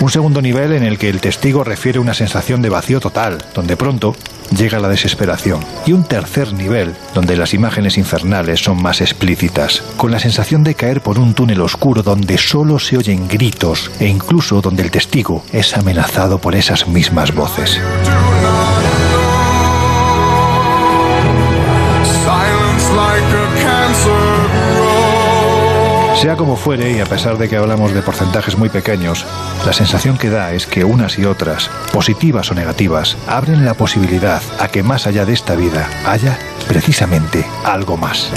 Un 0.00 0.10
segundo 0.10 0.40
nivel 0.40 0.72
en 0.72 0.84
el 0.84 0.96
que 0.96 1.10
el 1.10 1.20
testigo 1.20 1.64
refiere 1.64 1.98
una 1.98 2.14
sensación 2.14 2.62
de 2.62 2.68
vacío 2.68 3.00
total, 3.00 3.38
donde 3.52 3.76
pronto 3.76 4.14
llega 4.56 4.78
la 4.78 4.88
desesperación. 4.88 5.60
Y 5.86 5.92
un 5.92 6.04
tercer 6.04 6.52
nivel, 6.52 6.94
donde 7.14 7.36
las 7.36 7.54
imágenes 7.54 7.98
infernales 7.98 8.60
son 8.60 8.82
más 8.82 9.00
explícitas, 9.00 9.82
con 9.96 10.10
la 10.10 10.18
sensación 10.18 10.64
de 10.64 10.74
caer 10.74 11.00
por 11.00 11.18
un 11.18 11.34
túnel 11.34 11.60
oscuro 11.60 12.02
donde 12.02 12.38
solo 12.38 12.78
se 12.78 12.96
oyen 12.96 13.28
gritos 13.28 13.90
e 14.00 14.06
incluso 14.06 14.60
donde 14.60 14.82
el 14.82 14.90
testigo 14.90 15.44
es 15.52 15.76
amenazado 15.76 16.38
por 16.38 16.54
esas 16.54 16.88
mismas 16.88 17.34
voces. 17.34 17.80
Sea 26.22 26.36
como 26.36 26.54
fuere, 26.54 26.92
y 26.92 27.00
a 27.00 27.04
pesar 27.04 27.36
de 27.36 27.48
que 27.48 27.56
hablamos 27.56 27.92
de 27.92 28.00
porcentajes 28.00 28.56
muy 28.56 28.68
pequeños, 28.68 29.26
la 29.66 29.72
sensación 29.72 30.16
que 30.16 30.30
da 30.30 30.52
es 30.52 30.68
que 30.68 30.84
unas 30.84 31.18
y 31.18 31.24
otras, 31.24 31.68
positivas 31.92 32.48
o 32.52 32.54
negativas, 32.54 33.16
abren 33.26 33.64
la 33.64 33.74
posibilidad 33.74 34.40
a 34.60 34.68
que 34.68 34.84
más 34.84 35.08
allá 35.08 35.24
de 35.26 35.32
esta 35.32 35.56
vida 35.56 35.90
haya 36.06 36.38
precisamente 36.68 37.44
algo 37.64 37.96
más. 37.96 38.30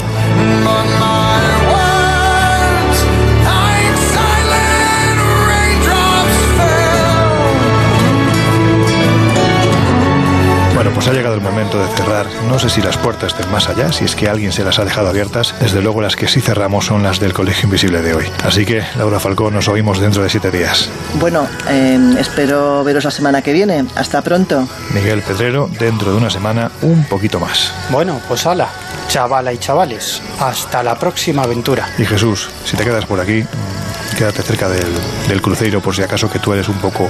Pues 11.06 11.14
ha 11.14 11.18
llegado 11.18 11.36
el 11.36 11.40
momento 11.40 11.78
de 11.78 11.86
cerrar. 11.94 12.26
No 12.48 12.58
sé 12.58 12.68
si 12.68 12.82
las 12.82 12.96
puertas 12.96 13.32
estén 13.32 13.48
más 13.52 13.68
allá, 13.68 13.92
si 13.92 14.04
es 14.04 14.16
que 14.16 14.28
alguien 14.28 14.50
se 14.50 14.64
las 14.64 14.80
ha 14.80 14.84
dejado 14.84 15.08
abiertas. 15.08 15.54
Desde 15.60 15.80
luego 15.80 16.00
las 16.00 16.16
que 16.16 16.26
sí 16.26 16.40
cerramos 16.40 16.86
son 16.86 17.04
las 17.04 17.20
del 17.20 17.32
Colegio 17.32 17.66
Invisible 17.66 18.02
de 18.02 18.12
hoy. 18.14 18.24
Así 18.42 18.66
que, 18.66 18.82
Laura 18.96 19.20
Falcón, 19.20 19.54
nos 19.54 19.68
oímos 19.68 20.00
dentro 20.00 20.24
de 20.24 20.30
siete 20.30 20.50
días. 20.50 20.90
Bueno, 21.20 21.46
eh, 21.68 22.16
espero 22.18 22.82
veros 22.82 23.04
la 23.04 23.12
semana 23.12 23.40
que 23.40 23.52
viene. 23.52 23.84
Hasta 23.94 24.20
pronto. 24.20 24.66
Miguel 24.94 25.22
Pedrero, 25.22 25.70
dentro 25.78 26.10
de 26.10 26.16
una 26.16 26.28
semana, 26.28 26.72
un 26.82 27.04
poquito 27.04 27.38
más. 27.38 27.72
Bueno, 27.90 28.20
pues 28.26 28.44
hala, 28.44 28.68
chavala 29.06 29.52
y 29.52 29.58
chavales, 29.58 30.20
hasta 30.40 30.82
la 30.82 30.98
próxima 30.98 31.44
aventura. 31.44 31.88
Y 31.98 32.04
Jesús, 32.04 32.50
si 32.64 32.76
te 32.76 32.82
quedas 32.82 33.06
por 33.06 33.20
aquí, 33.20 33.44
quédate 34.16 34.42
cerca 34.42 34.68
del, 34.68 34.86
del 35.28 35.42
cruceiro 35.42 35.80
por 35.80 35.94
si 35.94 36.02
acaso 36.02 36.30
que 36.30 36.38
tú 36.38 36.52
eres 36.52 36.68
un 36.68 36.78
poco, 36.78 37.08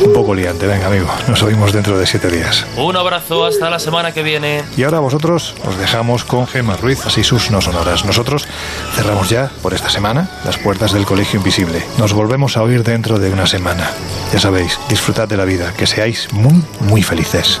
un 0.00 0.12
poco 0.12 0.34
liante. 0.34 0.66
Venga, 0.66 0.86
amigo, 0.86 1.08
nos 1.28 1.42
oímos 1.42 1.72
dentro 1.72 1.98
de 1.98 2.06
siete 2.06 2.28
días. 2.30 2.66
Un 2.76 2.96
abrazo, 2.96 3.44
hasta 3.44 3.70
la 3.70 3.78
semana 3.78 4.12
que 4.12 4.22
viene. 4.22 4.64
Y 4.76 4.82
ahora 4.82 5.00
vosotros 5.00 5.54
os 5.66 5.78
dejamos 5.78 6.24
con 6.24 6.46
Gemma 6.46 6.76
Ruiz, 6.76 7.04
así 7.06 7.22
sus 7.22 7.50
no 7.50 7.60
sonoras. 7.60 8.04
Nosotros 8.04 8.48
cerramos 8.94 9.28
ya 9.28 9.50
por 9.62 9.74
esta 9.74 9.90
semana 9.90 10.28
las 10.44 10.56
puertas 10.58 10.92
del 10.92 11.04
Colegio 11.04 11.38
Invisible. 11.38 11.84
Nos 11.98 12.12
volvemos 12.14 12.56
a 12.56 12.62
oír 12.62 12.82
dentro 12.82 13.18
de 13.18 13.30
una 13.30 13.46
semana. 13.46 13.90
Ya 14.32 14.40
sabéis, 14.40 14.78
disfrutad 14.88 15.28
de 15.28 15.36
la 15.36 15.44
vida, 15.44 15.72
que 15.76 15.86
seáis 15.86 16.32
muy, 16.32 16.62
muy 16.80 17.02
felices. 17.02 17.60